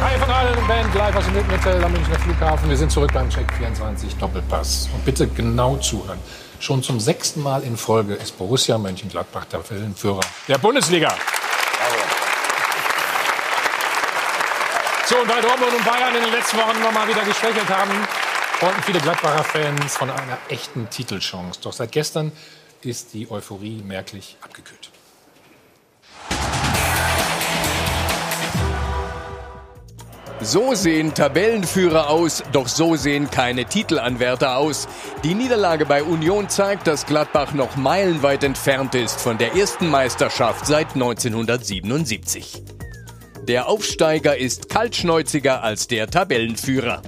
Hi 0.00 0.16
von 0.16 0.30
allen 0.30 0.66
Band 0.68 0.94
live 0.94 1.16
aus 1.16 1.24
dem 1.24 1.34
Mittel 1.48 1.82
am 1.82 1.90
Münchner 1.90 2.18
Flughafen. 2.20 2.70
Wir 2.70 2.76
sind 2.76 2.92
zurück 2.92 3.10
beim 3.12 3.28
Check 3.30 3.52
24 3.54 4.14
Doppelpass. 4.14 4.88
Und 4.94 5.04
bitte 5.04 5.26
genau 5.26 5.76
zuhören. 5.78 6.20
Schon 6.60 6.84
zum 6.84 7.00
sechsten 7.00 7.42
Mal 7.42 7.64
in 7.64 7.76
Folge 7.76 8.14
ist 8.14 8.38
Borussia 8.38 8.78
Mönchengladbach 8.78 9.46
der 9.46 9.60
Tabellenführer 9.60 10.20
der 10.46 10.58
Bundesliga. 10.58 11.12
So, 15.06 15.16
und 15.16 15.28
weil 15.28 15.42
Dortmund 15.42 15.72
und 15.76 15.84
Bayern 15.84 16.14
in 16.14 16.22
den 16.22 16.32
letzten 16.32 16.58
Wochen 16.58 16.80
noch 16.80 16.92
mal 16.92 17.08
wieder 17.08 17.24
geschwächelt 17.24 17.68
haben, 17.68 17.90
wollten 18.60 18.82
viele 18.84 19.00
Gladbacher 19.00 19.42
Fans 19.42 19.96
von 19.96 20.10
einer 20.10 20.38
echten 20.48 20.88
Titelchance. 20.90 21.58
Doch 21.60 21.72
seit 21.72 21.90
gestern 21.90 22.30
ist 22.82 23.14
die 23.14 23.28
Euphorie 23.28 23.82
merklich 23.82 24.36
abgekühlt. 24.42 24.77
So 30.40 30.74
sehen 30.74 31.14
Tabellenführer 31.14 32.08
aus, 32.08 32.44
doch 32.52 32.68
so 32.68 32.94
sehen 32.94 33.28
keine 33.28 33.64
Titelanwärter 33.64 34.56
aus. 34.56 34.86
Die 35.24 35.34
Niederlage 35.34 35.84
bei 35.84 36.04
Union 36.04 36.48
zeigt, 36.48 36.86
dass 36.86 37.06
Gladbach 37.06 37.54
noch 37.54 37.74
meilenweit 37.74 38.44
entfernt 38.44 38.94
ist 38.94 39.20
von 39.20 39.36
der 39.36 39.56
ersten 39.56 39.88
Meisterschaft 39.88 40.64
seit 40.64 40.94
1977. 40.94 42.62
Der 43.48 43.68
Aufsteiger 43.68 44.36
ist 44.36 44.68
kaltschnäuziger 44.68 45.64
als 45.64 45.88
der 45.88 46.06
Tabellenführer. 46.08 47.02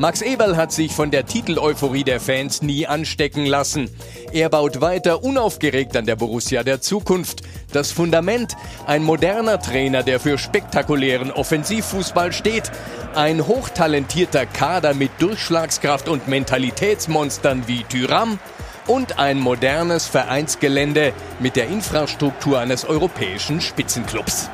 Max 0.00 0.22
Eberl 0.22 0.56
hat 0.56 0.70
sich 0.70 0.92
von 0.92 1.10
der 1.10 1.26
Titeleuphorie 1.26 2.04
der 2.04 2.20
Fans 2.20 2.62
nie 2.62 2.86
anstecken 2.86 3.46
lassen. 3.46 3.90
Er 4.32 4.48
baut 4.48 4.80
weiter 4.80 5.24
unaufgeregt 5.24 5.96
an 5.96 6.06
der 6.06 6.14
Borussia 6.14 6.62
der 6.62 6.80
Zukunft. 6.80 7.42
Das 7.72 7.90
Fundament, 7.90 8.56
ein 8.86 9.02
moderner 9.02 9.60
Trainer, 9.60 10.04
der 10.04 10.20
für 10.20 10.38
spektakulären 10.38 11.32
Offensivfußball 11.32 12.32
steht, 12.32 12.70
ein 13.16 13.44
hochtalentierter 13.48 14.46
Kader 14.46 14.94
mit 14.94 15.10
Durchschlagskraft 15.18 16.08
und 16.08 16.28
Mentalitätsmonstern 16.28 17.66
wie 17.66 17.82
Tyram 17.82 18.38
und 18.86 19.18
ein 19.18 19.40
modernes 19.40 20.06
Vereinsgelände 20.06 21.12
mit 21.40 21.56
der 21.56 21.66
Infrastruktur 21.66 22.60
eines 22.60 22.84
europäischen 22.84 23.60
Spitzenclubs. 23.60 24.48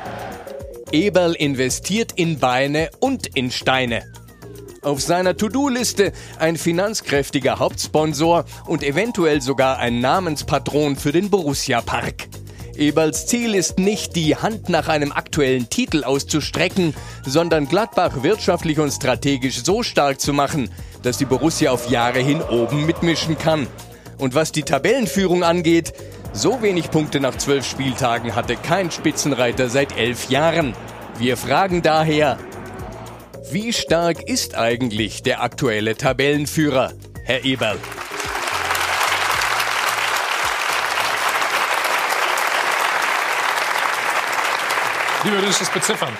Eberl 0.91 1.33
investiert 1.33 2.13
in 2.13 2.39
Beine 2.39 2.89
und 2.99 3.27
in 3.35 3.51
Steine. 3.51 4.11
Auf 4.85 5.01
seiner 5.01 5.35
To-Do-Liste 5.35 6.11
ein 6.37 6.57
finanzkräftiger 6.57 7.57
Hauptsponsor 7.57 8.45
und 8.67 8.83
eventuell 8.83 9.41
sogar 9.41 9.79
ein 9.79 9.99
Namenspatron 9.99 10.95
für 10.95 11.11
den 11.11 11.31
Borussia 11.31 11.81
Park. 11.81 12.27
Eberls 12.77 13.25
Ziel 13.25 13.55
ist 13.55 13.79
nicht, 13.79 14.15
die 14.15 14.35
Hand 14.35 14.69
nach 14.69 14.87
einem 14.87 15.11
aktuellen 15.11 15.71
Titel 15.71 16.03
auszustrecken, 16.03 16.93
sondern 17.25 17.67
Gladbach 17.67 18.21
wirtschaftlich 18.21 18.77
und 18.77 18.91
strategisch 18.91 19.63
so 19.63 19.81
stark 19.81 20.21
zu 20.21 20.33
machen, 20.33 20.69
dass 21.01 21.17
die 21.17 21.25
Borussia 21.25 21.71
auf 21.71 21.89
Jahre 21.89 22.19
hin 22.19 22.43
oben 22.43 22.85
mitmischen 22.85 23.39
kann. 23.39 23.65
Und 24.19 24.35
was 24.35 24.51
die 24.51 24.61
Tabellenführung 24.61 25.43
angeht, 25.43 25.93
so 26.31 26.61
wenig 26.61 26.91
Punkte 26.91 27.19
nach 27.19 27.39
zwölf 27.39 27.65
Spieltagen 27.65 28.35
hatte 28.35 28.55
kein 28.55 28.91
Spitzenreiter 28.91 29.67
seit 29.67 29.97
elf 29.97 30.29
Jahren. 30.29 30.75
Wir 31.17 31.37
fragen 31.37 31.81
daher, 31.81 32.37
wie 33.51 33.73
stark 33.73 34.27
ist 34.27 34.55
eigentlich 34.55 35.23
der 35.23 35.41
aktuelle 35.41 35.95
Tabellenführer, 35.95 36.93
Herr 37.23 37.43
Eberl? 37.45 37.77
Wie 45.23 45.31
würdest 45.31 45.59
du 45.59 45.63
es 45.63 45.69
beziffern? 45.71 46.13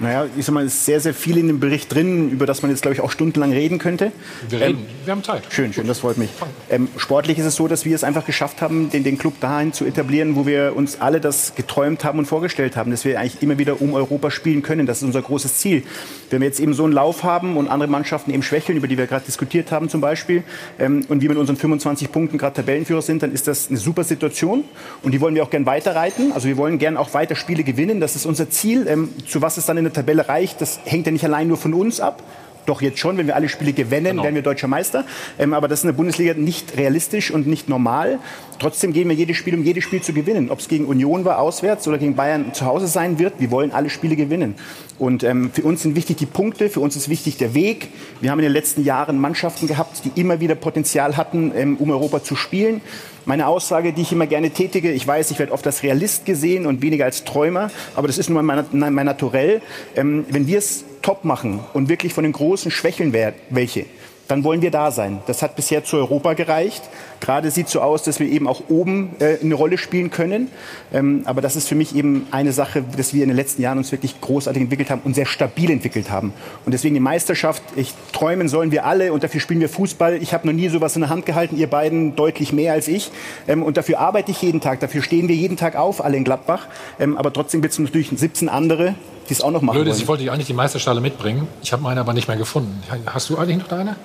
Naja, 0.00 0.26
ich 0.34 0.46
sag 0.46 0.54
mal, 0.54 0.64
es 0.64 0.74
ist 0.74 0.86
sehr, 0.86 0.98
sehr 0.98 1.12
viel 1.12 1.36
in 1.36 1.46
dem 1.46 1.60
Bericht 1.60 1.94
drin, 1.94 2.30
über 2.30 2.46
das 2.46 2.62
man 2.62 2.70
jetzt, 2.70 2.80
glaube 2.80 2.94
ich, 2.94 3.02
auch 3.02 3.10
stundenlang 3.10 3.52
reden 3.52 3.78
könnte. 3.78 4.12
Wir 4.48 4.58
reden, 4.58 4.86
wir 5.04 5.12
haben 5.12 5.22
Zeit. 5.22 5.42
Schön, 5.50 5.74
schön, 5.74 5.86
das 5.86 5.98
freut 5.98 6.16
mich. 6.16 6.30
Ähm, 6.70 6.88
sportlich 6.96 7.38
ist 7.38 7.44
es 7.44 7.54
so, 7.54 7.68
dass 7.68 7.84
wir 7.84 7.94
es 7.94 8.02
einfach 8.02 8.24
geschafft 8.24 8.62
haben, 8.62 8.88
den, 8.88 9.04
den 9.04 9.18
Club 9.18 9.38
dahin 9.40 9.74
zu 9.74 9.84
etablieren, 9.84 10.36
wo 10.36 10.46
wir 10.46 10.74
uns 10.74 11.02
alle 11.02 11.20
das 11.20 11.54
geträumt 11.54 12.02
haben 12.02 12.18
und 12.18 12.24
vorgestellt 12.24 12.76
haben, 12.76 12.90
dass 12.90 13.04
wir 13.04 13.20
eigentlich 13.20 13.42
immer 13.42 13.58
wieder 13.58 13.82
um 13.82 13.92
Europa 13.92 14.30
spielen 14.30 14.62
können. 14.62 14.86
Das 14.86 14.98
ist 14.98 15.02
unser 15.02 15.20
großes 15.20 15.58
Ziel. 15.58 15.82
Wenn 16.30 16.40
wir 16.40 16.48
jetzt 16.48 16.60
eben 16.60 16.72
so 16.72 16.84
einen 16.84 16.94
Lauf 16.94 17.22
haben 17.22 17.58
und 17.58 17.68
andere 17.68 17.90
Mannschaften 17.90 18.30
eben 18.32 18.42
schwächeln, 18.42 18.78
über 18.78 18.88
die 18.88 18.96
wir 18.96 19.06
gerade 19.06 19.26
diskutiert 19.26 19.70
haben 19.70 19.90
zum 19.90 20.00
Beispiel, 20.00 20.44
ähm, 20.78 21.04
und 21.08 21.20
wir 21.20 21.28
mit 21.28 21.36
unseren 21.36 21.56
25 21.56 22.10
Punkten 22.10 22.38
gerade 22.38 22.54
Tabellenführer 22.54 23.02
sind, 23.02 23.22
dann 23.22 23.32
ist 23.32 23.46
das 23.46 23.68
eine 23.68 23.76
super 23.76 24.04
Situation 24.04 24.64
und 25.02 25.12
die 25.12 25.20
wollen 25.20 25.34
wir 25.34 25.42
auch 25.42 25.50
gern 25.50 25.66
weiterreiten. 25.66 26.32
Also 26.32 26.48
wir 26.48 26.56
wollen 26.56 26.78
gern 26.78 26.96
auch 26.96 27.12
weiter 27.12 27.36
Spiele 27.36 27.64
gewinnen. 27.64 28.00
Das 28.00 28.16
ist 28.16 28.24
unser 28.24 28.48
Ziel. 28.48 28.86
Ähm, 28.88 29.10
zu 29.26 29.42
was 29.42 29.58
es 29.58 29.66
dann 29.66 29.76
in 29.76 29.84
der 29.84 29.89
Tabelle 29.92 30.28
reicht, 30.28 30.60
das 30.60 30.80
hängt 30.84 31.06
ja 31.06 31.12
nicht 31.12 31.24
allein 31.24 31.48
nur 31.48 31.56
von 31.56 31.74
uns 31.74 32.00
ab. 32.00 32.22
Doch 32.66 32.82
jetzt 32.82 32.98
schon, 32.98 33.16
wenn 33.16 33.26
wir 33.26 33.34
alle 33.34 33.48
Spiele 33.48 33.72
gewinnen, 33.72 34.04
Genau. 34.10 34.22
werden 34.22 34.34
wir 34.34 34.42
deutscher 34.42 34.68
Meister. 34.68 35.04
Ähm, 35.38 35.54
aber 35.54 35.66
das 35.66 35.80
ist 35.80 35.84
in 35.84 35.88
der 35.88 35.96
Bundesliga 35.96 36.34
nicht 36.34 36.76
realistisch 36.76 37.30
und 37.30 37.46
nicht 37.46 37.70
normal. 37.70 38.18
Trotzdem 38.58 38.92
gehen 38.92 39.08
wir 39.08 39.16
jedes 39.16 39.38
Spiel, 39.38 39.54
um 39.54 39.64
jedes 39.64 39.82
Spiel 39.82 40.02
zu 40.02 40.12
gewinnen. 40.12 40.50
Ob 40.50 40.58
es 40.58 40.68
gegen 40.68 40.84
Union 40.84 41.24
war, 41.24 41.38
auswärts 41.38 41.88
oder 41.88 41.96
gegen 41.96 42.14
Bayern 42.16 42.52
zu 42.52 42.66
Hause 42.66 42.86
sein 42.86 43.18
wird, 43.18 43.34
wir 43.38 43.50
wollen 43.50 43.72
alle 43.72 43.88
Spiele 43.88 44.14
gewinnen. 44.14 44.54
Und 44.98 45.24
ähm, 45.24 45.50
für 45.52 45.62
uns 45.62 45.82
sind 45.82 45.96
wichtig 45.96 46.18
die 46.18 46.26
Punkte, 46.26 46.68
für 46.68 46.80
uns 46.80 46.94
ist 46.96 47.08
wichtig 47.08 47.38
der 47.38 47.54
Weg. 47.54 47.88
Wir 48.20 48.30
haben 48.30 48.38
in 48.40 48.44
den 48.44 48.52
letzten 48.52 48.84
Jahren 48.84 49.18
Mannschaften 49.18 49.66
gehabt, 49.66 50.02
die 50.04 50.20
immer 50.20 50.40
wieder 50.40 50.54
Potenzial 50.54 51.16
hatten, 51.16 51.52
ähm, 51.56 51.76
um 51.78 51.90
Europa 51.90 52.22
zu 52.22 52.36
spielen. 52.36 52.82
Meine 53.26 53.46
Aussage, 53.46 53.92
die 53.92 54.02
ich 54.02 54.12
immer 54.12 54.26
gerne 54.26 54.50
tätige, 54.50 54.90
ich 54.90 55.06
weiß, 55.06 55.30
ich 55.30 55.38
werde 55.38 55.52
oft 55.52 55.66
als 55.66 55.82
Realist 55.82 56.24
gesehen 56.24 56.66
und 56.66 56.82
weniger 56.82 57.04
als 57.04 57.24
Träumer, 57.24 57.70
aber 57.94 58.06
das 58.06 58.18
ist 58.18 58.28
nun 58.30 58.44
mal 58.44 58.64
mein, 58.72 58.94
mein 58.94 59.06
Naturell. 59.06 59.60
Ähm, 59.94 60.24
wenn 60.30 60.46
wir 60.46 60.58
es 60.58 60.84
top 61.02 61.24
machen 61.24 61.60
und 61.74 61.88
wirklich 61.88 62.12
von 62.14 62.24
den 62.24 62.32
Großen 62.32 62.70
schwächeln 62.70 63.12
wer- 63.12 63.34
welche, 63.50 63.86
dann 64.30 64.44
wollen 64.44 64.62
wir 64.62 64.70
da 64.70 64.90
sein. 64.92 65.20
Das 65.26 65.42
hat 65.42 65.56
bisher 65.56 65.84
zu 65.84 65.96
Europa 65.96 66.34
gereicht. 66.34 66.82
Gerade 67.20 67.50
sieht 67.50 67.68
so 67.68 67.80
aus, 67.80 68.02
dass 68.04 68.20
wir 68.20 68.28
eben 68.28 68.46
auch 68.46 68.62
oben 68.68 69.10
äh, 69.18 69.38
eine 69.42 69.54
Rolle 69.54 69.76
spielen 69.76 70.10
können. 70.10 70.48
Ähm, 70.92 71.22
aber 71.24 71.40
das 71.40 71.56
ist 71.56 71.68
für 71.68 71.74
mich 71.74 71.96
eben 71.96 72.28
eine 72.30 72.52
Sache, 72.52 72.84
dass 72.96 73.12
wir 73.12 73.22
in 73.22 73.28
den 73.28 73.36
letzten 73.36 73.60
Jahren 73.62 73.78
uns 73.78 73.90
wirklich 73.90 74.20
großartig 74.20 74.62
entwickelt 74.62 74.90
haben 74.90 75.00
und 75.04 75.14
sehr 75.14 75.26
stabil 75.26 75.70
entwickelt 75.70 76.10
haben. 76.10 76.32
Und 76.64 76.72
deswegen 76.72 76.94
die 76.94 77.00
Meisterschaft, 77.00 77.62
ich 77.74 77.92
träumen 78.12 78.48
sollen 78.48 78.70
wir 78.70 78.84
alle 78.84 79.12
und 79.12 79.24
dafür 79.24 79.40
spielen 79.40 79.60
wir 79.60 79.68
Fußball. 79.68 80.22
Ich 80.22 80.32
habe 80.32 80.46
noch 80.46 80.54
nie 80.54 80.68
sowas 80.68 80.94
in 80.94 81.02
der 81.02 81.10
Hand 81.10 81.26
gehalten, 81.26 81.56
ihr 81.56 81.68
beiden 81.68 82.14
deutlich 82.14 82.52
mehr 82.52 82.72
als 82.72 82.86
ich. 82.86 83.10
Ähm, 83.48 83.64
und 83.64 83.76
dafür 83.76 83.98
arbeite 83.98 84.30
ich 84.30 84.40
jeden 84.42 84.60
Tag, 84.60 84.78
dafür 84.78 85.02
stehen 85.02 85.28
wir 85.28 85.34
jeden 85.34 85.56
Tag 85.56 85.74
auf, 85.74 86.04
alle 86.04 86.16
in 86.16 86.24
Gladbach. 86.24 86.68
Ähm, 87.00 87.16
aber 87.16 87.32
trotzdem 87.32 87.62
gibt 87.62 87.72
es 87.72 87.78
natürlich 87.80 88.10
17 88.14 88.48
andere, 88.48 88.94
die 89.28 89.32
es 89.32 89.40
auch 89.40 89.50
noch 89.50 89.62
machen 89.62 89.74
Blöd 89.74 89.88
ist, 89.88 89.94
wollen. 89.94 90.02
ich 90.02 90.08
wollte 90.08 90.32
eigentlich 90.32 90.46
die 90.46 90.54
Meisterschale 90.54 91.00
mitbringen. 91.00 91.48
Ich 91.62 91.72
habe 91.72 91.82
meine 91.82 92.00
aber 92.00 92.12
nicht 92.12 92.28
mehr 92.28 92.36
gefunden. 92.36 92.80
Hast 93.06 93.28
du 93.28 93.36
eigentlich 93.36 93.58
noch 93.58 93.68
deine? 93.68 93.96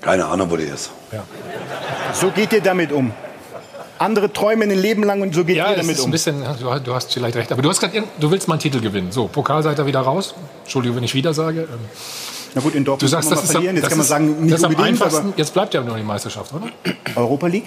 Keine 0.00 0.26
Ahnung, 0.26 0.50
wo 0.50 0.56
die 0.56 0.64
ist. 0.64 0.90
So 2.14 2.30
geht 2.30 2.52
ihr 2.52 2.60
damit 2.60 2.92
um. 2.92 3.12
Andere 3.98 4.32
träumen 4.32 4.70
ein 4.70 4.78
Leben 4.78 5.02
lang 5.02 5.22
und 5.22 5.34
so 5.34 5.44
geht 5.44 5.56
Ja, 5.56 5.70
ihr 5.70 5.76
damit 5.76 5.92
ist 5.96 5.98
ein 6.00 6.04
um. 6.04 6.10
bisschen, 6.12 6.44
du 6.60 6.70
hast- 6.70 6.86
du 6.86 6.94
hast 6.94 7.12
vielleicht 7.12 7.34
recht. 7.36 7.50
Aber 7.50 7.62
du 7.62 7.68
hast 7.68 7.80
gerade, 7.80 8.04
du 8.20 8.30
willst 8.30 8.46
mal 8.46 8.54
einen 8.54 8.60
Titel 8.60 8.80
gewinnen. 8.80 9.10
So, 9.10 9.26
Pokal 9.26 9.62
seid 9.64 9.76
ihr 9.78 9.86
wieder 9.86 10.00
raus. 10.00 10.34
Entschuldigung, 10.62 10.98
wenn 10.98 11.04
ich 11.04 11.14
wieder 11.14 11.34
sage. 11.34 11.62
Ähm, 11.62 11.68
Na 12.54 12.60
gut, 12.60 12.74
in 12.76 12.84
Dortmund 12.84 13.02
Du 13.02 13.08
sagst, 13.08 13.28
kann 13.28 13.36
man 13.38 13.44
das 13.44 13.44
mal 13.44 13.44
ist, 13.44 13.48
am- 13.50 13.52
verlieren. 13.54 13.76
Jetzt 13.76 13.82
das 13.82 13.88
kann 13.90 13.98
man 13.98 14.06
sagen, 14.06 14.40
nicht 14.42 14.52
das 14.52 14.60
ist 14.60 14.64
am 14.64 14.70
unbedingt, 14.70 15.02
einfachsten. 15.02 15.26
aber 15.28 15.36
Jetzt 15.38 15.52
bleibt 15.52 15.74
ja 15.74 15.80
nur 15.82 15.96
die 15.96 16.02
Meisterschaft, 16.04 16.52
oder? 16.54 16.66
Europa 17.16 17.46
League? 17.48 17.66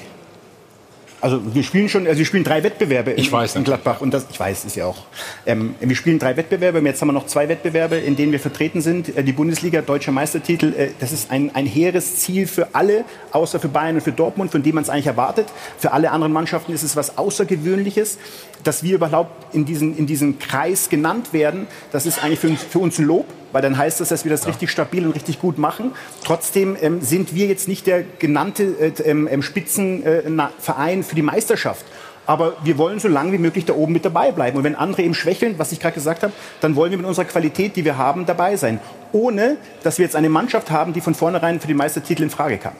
Also 1.21 1.39
wir 1.53 1.61
spielen 1.61 1.87
schon, 1.87 2.07
also 2.07 2.17
wir 2.17 2.25
spielen 2.25 2.43
drei 2.43 2.63
Wettbewerbe 2.63 3.11
in, 3.11 3.19
Ich 3.19 3.31
weiß 3.31 3.55
in 3.55 3.63
Gladbach 3.63 4.01
und 4.01 4.11
das, 4.11 4.25
ich 4.31 4.39
weiß, 4.39 4.65
ist 4.65 4.75
ja 4.75 4.87
auch. 4.87 4.97
Ähm, 5.45 5.75
wir 5.79 5.95
spielen 5.95 6.17
drei 6.17 6.35
Wettbewerbe. 6.35 6.79
Jetzt 6.79 6.99
haben 7.01 7.09
wir 7.09 7.13
noch 7.13 7.27
zwei 7.27 7.47
Wettbewerbe, 7.47 7.97
in 7.97 8.15
denen 8.15 8.31
wir 8.31 8.39
vertreten 8.39 8.81
sind. 8.81 9.15
Äh, 9.15 9.23
die 9.23 9.31
Bundesliga, 9.31 9.81
deutscher 9.81 10.11
Meistertitel. 10.11 10.73
Äh, 10.75 10.89
das 10.99 11.11
ist 11.11 11.29
ein, 11.29 11.53
ein 11.53 11.67
hehres 11.67 12.17
Ziel 12.17 12.47
für 12.47 12.73
alle, 12.73 13.05
außer 13.31 13.59
für 13.59 13.67
Bayern 13.67 13.95
und 13.95 14.01
für 14.01 14.11
Dortmund, 14.11 14.51
von 14.51 14.63
dem 14.63 14.75
man 14.75 14.83
es 14.83 14.89
eigentlich 14.89 15.07
erwartet. 15.07 15.47
Für 15.77 15.91
alle 15.91 16.11
anderen 16.11 16.33
Mannschaften 16.33 16.73
ist 16.73 16.81
es 16.81 16.95
was 16.95 17.19
Außergewöhnliches, 17.19 18.17
dass 18.63 18.81
wir 18.81 18.95
überhaupt 18.95 19.53
in 19.53 19.65
diesen, 19.65 19.95
in 19.97 20.07
diesen 20.07 20.39
Kreis 20.39 20.89
genannt 20.89 21.33
werden. 21.33 21.67
Das 21.91 22.07
ist 22.07 22.23
eigentlich 22.23 22.39
für 22.39 22.47
uns, 22.47 22.63
für 22.63 22.79
uns 22.79 22.97
ein 22.97 23.05
Lob 23.05 23.25
weil 23.51 23.61
dann 23.61 23.77
heißt 23.77 23.99
das, 23.99 24.09
dass 24.09 24.23
wir 24.23 24.31
das 24.31 24.47
richtig 24.47 24.69
stabil 24.71 25.05
und 25.05 25.13
richtig 25.13 25.39
gut 25.39 25.57
machen. 25.57 25.91
Trotzdem 26.23 26.77
ähm, 26.81 27.01
sind 27.01 27.35
wir 27.35 27.47
jetzt 27.47 27.67
nicht 27.67 27.87
der 27.87 28.03
genannte 28.03 28.63
äh, 28.63 28.91
ähm, 29.03 29.27
ähm, 29.29 29.41
Spitzenverein 29.43 31.03
für 31.03 31.15
die 31.15 31.21
Meisterschaft. 31.21 31.85
Aber 32.27 32.53
wir 32.63 32.77
wollen 32.77 32.99
so 32.99 33.07
lange 33.07 33.31
wie 33.33 33.37
möglich 33.39 33.65
da 33.65 33.73
oben 33.73 33.93
mit 33.93 34.05
dabei 34.05 34.31
bleiben. 34.31 34.57
Und 34.57 34.63
wenn 34.63 34.75
andere 34.75 35.01
eben 35.01 35.15
schwächeln, 35.15 35.55
was 35.57 35.71
ich 35.71 35.79
gerade 35.79 35.95
gesagt 35.95 36.23
habe, 36.23 36.31
dann 36.61 36.75
wollen 36.75 36.91
wir 36.91 36.97
mit 36.97 37.07
unserer 37.07 37.25
Qualität, 37.25 37.75
die 37.75 37.83
wir 37.83 37.97
haben, 37.97 38.25
dabei 38.25 38.55
sein. 38.55 38.79
Ohne, 39.11 39.57
dass 39.83 39.97
wir 39.97 40.05
jetzt 40.05 40.15
eine 40.15 40.29
Mannschaft 40.29 40.69
haben, 40.71 40.93
die 40.93 41.01
von 41.01 41.15
vornherein 41.15 41.59
für 41.59 41.67
die 41.67 41.73
Meistertitel 41.73 42.23
in 42.23 42.29
Frage 42.29 42.57
kam. 42.57 42.73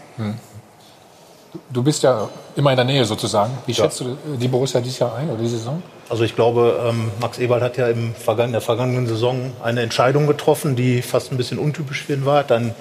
Du 1.70 1.84
bist 1.84 2.04
ja 2.04 2.30
immer 2.56 2.70
in 2.70 2.76
der 2.78 2.86
Nähe 2.86 3.04
sozusagen. 3.04 3.52
Wie 3.66 3.72
Ja. 3.72 3.84
schätzt 3.84 4.00
du 4.00 4.16
die 4.40 4.48
Borussia 4.48 4.80
dieses 4.80 5.00
Jahr 5.00 5.16
ein 5.16 5.30
oder 5.30 5.42
die 5.42 5.50
Saison? 5.50 5.82
Also 6.12 6.26
ich 6.26 6.36
glaube, 6.36 6.78
ähm, 6.90 7.10
Max 7.22 7.40
Eberl 7.40 7.62
hat 7.62 7.78
ja 7.78 7.88
im 7.88 8.14
in 8.14 8.52
der 8.52 8.60
vergangenen 8.60 9.08
Saison 9.08 9.54
eine 9.64 9.82
Entscheidung 9.82 10.28
getroffen, 10.28 10.76
die 10.76 11.02
fast 11.02 11.32
ein 11.32 11.38
bisschen 11.38 11.58
untypisch 11.58 12.04
für 12.04 12.12
ihn 12.12 12.26
war. 12.26 12.52
Einen 12.52 12.76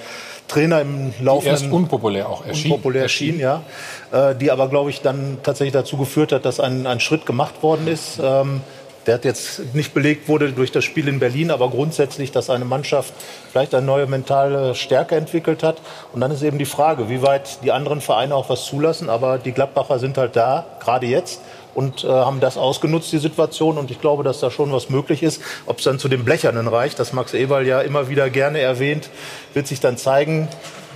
Trainer 0.49 0.81
im 0.81 1.13
laufenden 1.21 1.53
erst 1.53 1.73
unpopulär 1.73 2.29
auch 2.29 2.45
erschien. 2.45 2.73
unpopulär 2.73 3.03
erschien, 3.03 3.39
ja, 3.39 3.63
äh, 4.11 4.35
die 4.35 4.51
aber 4.51 4.69
glaube 4.69 4.91
ich 4.91 5.01
dann 5.01 5.39
tatsächlich 5.45 5.75
dazu 5.75 5.97
geführt 5.97 6.33
hat, 6.33 6.45
dass 6.45 6.59
ein, 6.59 6.89
ein 6.89 6.99
Schritt 6.99 7.25
gemacht 7.25 7.63
worden 7.63 7.87
ist, 7.87 8.19
ähm, 8.21 8.63
der 9.07 9.15
hat 9.15 9.25
jetzt 9.25 9.75
nicht 9.75 9.95
belegt 9.95 10.29
wurde 10.29 10.53
durch 10.53 10.73
das 10.73 10.85
Spiel 10.85 11.09
in 11.09 11.21
Berlin, 11.21 11.51
aber 11.51 11.71
grundsätzlich, 11.71 12.33
dass 12.33 12.51
eine 12.51 12.65
Mannschaft 12.65 13.15
vielleicht 13.51 13.75
eine 13.75 13.87
neue 13.87 14.07
mentale 14.07 14.75
Stärke 14.75 15.17
entwickelt 15.17 15.63
hat. 15.63 15.81
Und 16.13 16.21
dann 16.21 16.31
ist 16.31 16.43
eben 16.43 16.59
die 16.59 16.67
Frage, 16.67 17.09
wie 17.09 17.23
weit 17.23 17.65
die 17.65 17.73
anderen 17.73 18.01
Vereine 18.03 18.35
auch 18.35 18.51
was 18.51 18.67
zulassen. 18.67 19.09
Aber 19.09 19.39
die 19.39 19.53
Gladbacher 19.53 19.99
sind 19.99 20.19
halt 20.19 20.37
da, 20.37 20.67
gerade 20.81 21.07
jetzt 21.07 21.41
und 21.81 22.05
äh, 22.05 22.09
haben 22.09 22.41
das 22.41 22.59
ausgenutzt, 22.59 23.11
die 23.11 23.19
Situation. 23.19 23.79
Und 23.79 23.91
ich 23.91 24.03
glaube, 24.03 24.23
dass 24.23 24.41
da 24.41 24.51
schon 24.51 24.71
was 24.71 24.91
möglich 24.91 25.23
ist. 25.23 25.41
Ob 25.65 25.79
es 25.79 25.85
dann 25.85 25.99
zu 25.99 26.09
den 26.09 26.25
Blechernen 26.27 26.69
reicht, 26.69 26.99
das 26.99 27.15
Max 27.15 27.33
Eberl 27.33 27.67
ja 27.67 27.81
immer 27.81 28.11
wieder 28.11 28.29
gerne 28.29 28.61
erwähnt, 28.61 29.09
wird 29.55 29.67
sich 29.67 29.81
dann 29.81 29.97
zeigen. 29.97 30.49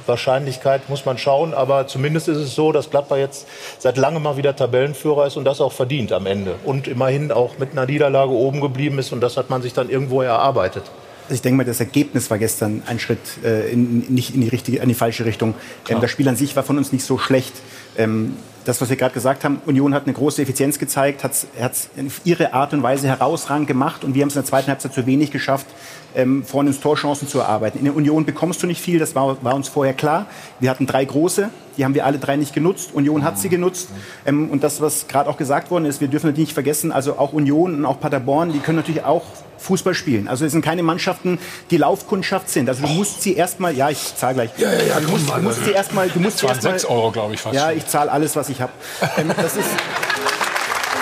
Wahrscheinlichkeit 0.06 0.90
muss 0.90 1.06
man 1.06 1.16
schauen, 1.16 1.54
aber 1.54 1.86
zumindest 1.86 2.28
ist 2.28 2.36
es 2.36 2.54
so, 2.54 2.72
dass 2.72 2.90
Gladbach 2.90 3.16
jetzt 3.16 3.46
seit 3.78 3.96
langem 3.96 4.22
mal 4.22 4.36
wieder 4.36 4.54
Tabellenführer 4.54 5.26
ist 5.26 5.38
und 5.38 5.46
das 5.46 5.62
auch 5.62 5.72
verdient 5.72 6.12
am 6.12 6.26
Ende. 6.26 6.56
Und 6.64 6.86
immerhin 6.86 7.32
auch 7.32 7.56
mit 7.58 7.72
einer 7.72 7.86
Niederlage 7.86 8.32
oben 8.32 8.60
geblieben 8.60 8.98
ist 8.98 9.14
und 9.14 9.22
das 9.22 9.38
hat 9.38 9.48
man 9.48 9.62
sich 9.62 9.72
dann 9.72 9.88
irgendwo 9.88 10.20
erarbeitet. 10.20 10.82
Also 11.22 11.36
ich 11.36 11.40
denke 11.40 11.56
mal, 11.56 11.64
das 11.64 11.80
Ergebnis 11.80 12.28
war 12.28 12.36
gestern 12.36 12.82
ein 12.84 12.98
Schritt 12.98 13.42
äh, 13.42 13.72
in, 13.72 14.00
nicht 14.10 14.34
in 14.34 14.42
die, 14.42 14.48
richtige, 14.48 14.76
in 14.80 14.90
die 14.90 14.94
falsche 14.94 15.24
Richtung. 15.24 15.54
Ähm, 15.88 16.02
das 16.02 16.10
Spiel 16.10 16.28
an 16.28 16.36
sich 16.36 16.54
war 16.54 16.64
von 16.64 16.76
uns 16.76 16.92
nicht 16.92 17.06
so 17.06 17.16
schlecht. 17.16 17.54
Ähm, 17.96 18.36
das, 18.64 18.80
was 18.80 18.88
wir 18.88 18.96
gerade 18.96 19.14
gesagt 19.14 19.44
haben, 19.44 19.60
Union 19.66 19.94
hat 19.94 20.04
eine 20.04 20.14
große 20.14 20.40
Effizienz 20.42 20.78
gezeigt, 20.78 21.22
hat 21.24 21.32
es 21.32 21.90
ihre 22.24 22.54
Art 22.54 22.72
und 22.72 22.82
Weise 22.82 23.08
herausragend 23.08 23.68
gemacht 23.68 24.04
und 24.04 24.14
wir 24.14 24.22
haben 24.22 24.28
es 24.28 24.36
in 24.36 24.42
der 24.42 24.48
zweiten 24.48 24.68
Halbzeit 24.68 24.94
zu 24.94 25.06
wenig 25.06 25.30
geschafft, 25.30 25.66
ähm, 26.14 26.44
vorne 26.44 26.70
ins 26.70 26.80
Torchancen 26.80 27.28
zu 27.28 27.40
erarbeiten. 27.40 27.78
In 27.78 27.84
der 27.84 27.96
Union 27.96 28.24
bekommst 28.24 28.62
du 28.62 28.66
nicht 28.66 28.80
viel, 28.80 28.98
das 28.98 29.14
war, 29.14 29.42
war, 29.42 29.54
uns 29.54 29.68
vorher 29.68 29.94
klar. 29.94 30.26
Wir 30.60 30.70
hatten 30.70 30.86
drei 30.86 31.04
große, 31.04 31.50
die 31.76 31.84
haben 31.84 31.94
wir 31.94 32.06
alle 32.06 32.18
drei 32.18 32.36
nicht 32.36 32.54
genutzt. 32.54 32.90
Union 32.94 33.24
hat 33.24 33.38
sie 33.38 33.48
genutzt. 33.48 33.88
Ähm, 34.24 34.50
und 34.50 34.62
das, 34.62 34.80
was 34.80 35.08
gerade 35.08 35.28
auch 35.28 35.36
gesagt 35.36 35.70
worden 35.70 35.84
ist, 35.84 36.00
wir 36.00 36.08
dürfen 36.08 36.26
natürlich 36.26 36.48
nicht 36.48 36.54
vergessen, 36.54 36.92
also 36.92 37.18
auch 37.18 37.32
Union 37.32 37.74
und 37.74 37.84
auch 37.84 38.00
Paderborn, 38.00 38.52
die 38.52 38.60
können 38.60 38.76
natürlich 38.76 39.04
auch 39.04 39.24
Fußball 39.64 39.94
spielen. 39.94 40.28
Also 40.28 40.44
es 40.44 40.52
sind 40.52 40.62
keine 40.62 40.82
Mannschaften, 40.82 41.38
die 41.70 41.76
Laufkundschaft 41.76 42.48
sind. 42.48 42.68
Also 42.68 42.82
du 42.82 42.88
musst 42.88 43.22
sie 43.22 43.34
erstmal, 43.34 43.74
ja, 43.74 43.90
ich 43.90 44.14
zahle 44.16 44.34
gleich. 44.34 44.50
Ja, 44.58 44.72
ja, 44.72 44.82
ja, 44.82 45.00
du 45.00 45.08
musst, 45.08 45.28
du 45.28 45.42
musst 45.42 45.64
sie 45.64 45.72
erstmal, 45.72 46.08
du 46.08 46.20
musst 46.20 46.38
sie 46.38 46.46
erstmal. 46.46 46.72
6 46.74 46.84
Euro, 46.86 47.10
glaube 47.10 47.34
ich, 47.34 47.40
fast. 47.40 47.54
Ja, 47.54 47.72
ich 47.72 47.86
zahle 47.86 48.12
alles, 48.12 48.36
was 48.36 48.48
ich 48.48 48.60
habe. 48.60 48.72
Ähm, 49.16 49.32
das 49.36 49.56
ist, 49.56 49.68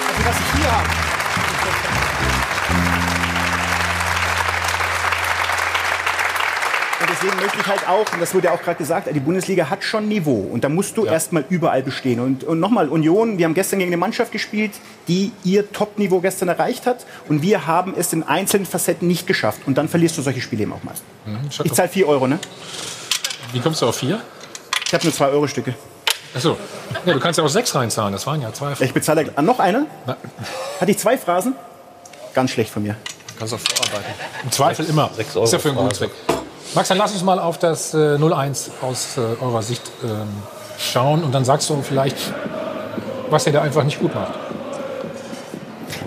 also 0.08 0.28
was 0.28 0.36
ich 0.36 0.60
hier 0.60 0.72
habe. 0.72 1.21
Deswegen 7.22 7.40
möchte 7.40 7.58
ich 7.60 7.66
halt 7.66 7.88
auch, 7.88 8.12
und 8.12 8.20
das 8.20 8.34
wurde 8.34 8.48
ja 8.48 8.54
auch 8.54 8.62
gerade 8.62 8.78
gesagt, 8.78 9.08
die 9.12 9.20
Bundesliga 9.20 9.70
hat 9.70 9.84
schon 9.84 10.08
Niveau. 10.08 10.48
Und 10.52 10.64
da 10.64 10.68
musst 10.68 10.96
du 10.96 11.06
ja. 11.06 11.12
erstmal 11.12 11.44
überall 11.48 11.82
bestehen. 11.82 12.20
Und, 12.20 12.44
und 12.44 12.60
nochmal, 12.60 12.88
Union, 12.88 13.38
wir 13.38 13.44
haben 13.44 13.54
gestern 13.54 13.78
gegen 13.78 13.90
eine 13.90 13.96
Mannschaft 13.96 14.32
gespielt, 14.32 14.72
die 15.08 15.32
ihr 15.44 15.70
Top-Niveau 15.72 16.20
gestern 16.20 16.48
erreicht 16.48 16.86
hat. 16.86 17.06
Und 17.28 17.42
wir 17.42 17.66
haben 17.66 17.94
es 17.96 18.12
in 18.12 18.22
einzelnen 18.22 18.66
Facetten 18.66 19.08
nicht 19.08 19.26
geschafft. 19.26 19.60
Und 19.66 19.78
dann 19.78 19.88
verlierst 19.88 20.18
du 20.18 20.22
solche 20.22 20.40
Spiele 20.40 20.62
eben 20.62 20.72
auch 20.72 20.82
mal. 20.82 20.94
Mhm, 21.26 21.48
ich 21.64 21.72
zahle 21.72 21.88
4 21.88 22.08
Euro, 22.08 22.26
ne? 22.26 22.38
Wie 23.52 23.60
kommst 23.60 23.82
du 23.82 23.86
auf 23.86 23.96
4? 23.96 24.20
Ich 24.86 24.94
habe 24.94 25.04
nur 25.04 25.12
2 25.12 25.28
Euro 25.28 25.46
Stücke. 25.46 25.74
Achso. 26.34 26.56
Ja, 27.04 27.12
du 27.12 27.20
kannst 27.20 27.38
ja 27.38 27.44
auch 27.44 27.48
6 27.48 27.74
reinzahlen. 27.74 28.12
Das 28.12 28.26
waren 28.26 28.40
ja 28.40 28.52
zwei. 28.52 28.72
Ich 28.80 28.94
bezahle 28.94 29.30
ah, 29.36 29.42
noch 29.42 29.58
eine. 29.58 29.86
Na. 30.06 30.16
Hatte 30.80 30.90
ich 30.90 30.98
zwei 30.98 31.18
Phrasen? 31.18 31.54
Ganz 32.32 32.50
schlecht 32.50 32.70
von 32.70 32.82
mir. 32.82 32.96
Kannst 33.38 33.52
du 33.52 33.56
auch 33.56 33.60
vorarbeiten. 33.60 34.14
Im 34.42 34.50
Zweifel 34.50 34.86
immer. 34.86 35.10
6 35.14 35.36
Euro. 35.36 35.44
Ist 35.44 35.52
ja 35.52 35.58
für 35.58 35.68
einen 35.68 35.78
guten 35.78 35.94
Zweck. 35.94 36.10
Max, 36.74 36.88
dann 36.88 36.96
lass 36.96 37.12
uns 37.12 37.22
mal 37.22 37.38
auf 37.38 37.58
das 37.58 37.92
äh, 37.92 38.16
0-1 38.16 38.70
aus 38.80 39.18
äh, 39.18 39.42
eurer 39.42 39.62
Sicht 39.62 39.82
ähm, 40.02 40.28
schauen 40.78 41.22
und 41.22 41.34
dann 41.34 41.44
sagst 41.44 41.68
du 41.68 41.82
vielleicht, 41.82 42.16
was 43.28 43.46
ihr 43.46 43.52
da 43.52 43.60
einfach 43.60 43.84
nicht 43.84 44.00
gut 44.00 44.14
macht. 44.14 44.32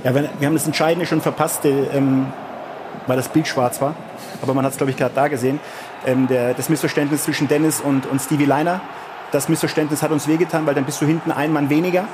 Ja, 0.03 0.15
wir, 0.15 0.29
wir 0.39 0.47
haben 0.47 0.55
das 0.55 0.65
Entscheidende 0.65 1.05
schon 1.05 1.21
verpasst, 1.21 1.65
ähm, 1.65 2.33
weil 3.05 3.15
das 3.15 3.27
Bild 3.27 3.47
schwarz 3.47 3.79
war. 3.79 3.93
Aber 4.41 4.55
man 4.55 4.65
hat 4.65 4.71
es, 4.71 4.77
glaube 4.77 4.89
ich, 4.89 4.97
gerade 4.97 5.13
da 5.13 5.27
gesehen. 5.27 5.59
Ähm, 6.05 6.27
der, 6.27 6.55
das 6.55 6.69
Missverständnis 6.69 7.23
zwischen 7.25 7.47
Dennis 7.47 7.79
und, 7.79 8.07
und 8.07 8.19
Stevie 8.19 8.45
Leiner. 8.45 8.81
Das 9.31 9.49
Missverständnis 9.49 10.01
hat 10.01 10.09
uns 10.09 10.27
wehgetan, 10.27 10.65
weil 10.65 10.73
dann 10.73 10.85
bist 10.85 10.99
du 10.99 11.05
hinten 11.05 11.31
ein 11.31 11.53
Mann 11.53 11.69
weniger. 11.69 12.05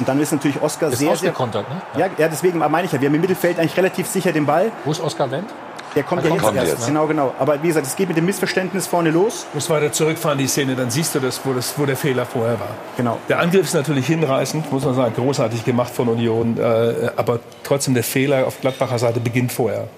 Und 0.00 0.08
dann 0.08 0.18
ist 0.20 0.32
natürlich 0.32 0.60
Oscar 0.62 0.88
ist 0.88 0.98
sehr, 0.98 1.14
sehr... 1.16 1.32
Ne? 1.32 1.64
Ja. 1.96 2.06
ja, 2.16 2.28
deswegen 2.28 2.58
meine 2.58 2.86
ich 2.86 2.92
ja, 2.92 3.00
wir 3.00 3.08
haben 3.08 3.14
im 3.14 3.20
Mittelfeld 3.20 3.58
eigentlich 3.58 3.76
relativ 3.76 4.08
sicher 4.08 4.32
den 4.32 4.46
Ball. 4.46 4.72
Wo 4.84 4.90
ist 4.90 5.00
Oscar 5.00 5.30
Wendt? 5.30 5.50
Der 5.94 6.04
kommt 6.04 6.24
ja 6.24 6.34
jetzt 6.34 6.54
erst. 6.54 6.80
Ne? 6.80 6.86
Genau, 6.86 7.06
genau. 7.06 7.34
Aber 7.38 7.62
wie 7.62 7.68
gesagt, 7.68 7.86
es 7.86 7.96
geht 7.96 8.08
mit 8.08 8.16
dem 8.16 8.26
Missverständnis 8.26 8.86
vorne 8.86 9.10
los. 9.10 9.46
Muss 9.54 9.68
weiter 9.70 9.92
zurückfahren, 9.92 10.38
die 10.38 10.46
Szene, 10.46 10.76
dann 10.76 10.90
siehst 10.90 11.14
du 11.14 11.20
das, 11.20 11.40
wo, 11.44 11.52
das, 11.52 11.74
wo 11.76 11.84
der 11.84 11.96
Fehler 11.96 12.26
vorher 12.26 12.58
war. 12.60 12.70
Genau. 12.96 13.18
Der 13.28 13.40
Angriff 13.40 13.66
ist 13.66 13.74
natürlich 13.74 14.06
hinreißend, 14.06 14.70
muss 14.70 14.84
man 14.84 14.94
sagen, 14.94 15.14
großartig 15.16 15.64
gemacht 15.64 15.92
von 15.92 16.08
Union. 16.08 16.58
Äh, 16.58 17.10
aber 17.16 17.40
trotzdem, 17.64 17.94
der 17.94 18.04
Fehler 18.04 18.46
auf 18.46 18.60
Gladbacher 18.60 18.98
Seite 18.98 19.20
beginnt 19.20 19.52
vorher. 19.52 19.88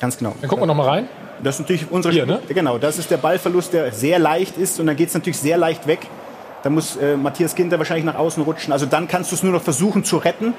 Ganz 0.00 0.16
genau. 0.16 0.34
Dann 0.40 0.48
gucken 0.48 0.62
wir 0.62 0.66
noch 0.66 0.76
mal 0.76 0.88
rein. 0.88 1.08
Das 1.42 1.56
ist 1.56 1.60
natürlich 1.60 1.90
unsere 1.90 2.12
Hier, 2.12 2.26
ne? 2.26 2.40
Genau, 2.48 2.78
das 2.78 2.98
ist 2.98 3.10
der 3.10 3.16
Ballverlust, 3.16 3.72
der 3.72 3.92
sehr 3.92 4.18
leicht 4.18 4.56
ist 4.56 4.78
und 4.78 4.86
dann 4.86 4.96
geht 4.96 5.08
es 5.08 5.14
natürlich 5.14 5.38
sehr 5.38 5.56
leicht 5.56 5.86
weg. 5.86 6.00
Da 6.62 6.70
muss 6.70 6.96
äh, 6.96 7.16
Matthias 7.16 7.54
Ginter 7.54 7.78
wahrscheinlich 7.78 8.04
nach 8.04 8.16
außen 8.16 8.42
rutschen. 8.42 8.72
Also 8.72 8.86
dann 8.86 9.08
kannst 9.08 9.30
du 9.30 9.36
es 9.36 9.42
nur 9.42 9.52
noch 9.52 9.62
versuchen 9.62 10.04
zu 10.04 10.18
retten. 10.18 10.54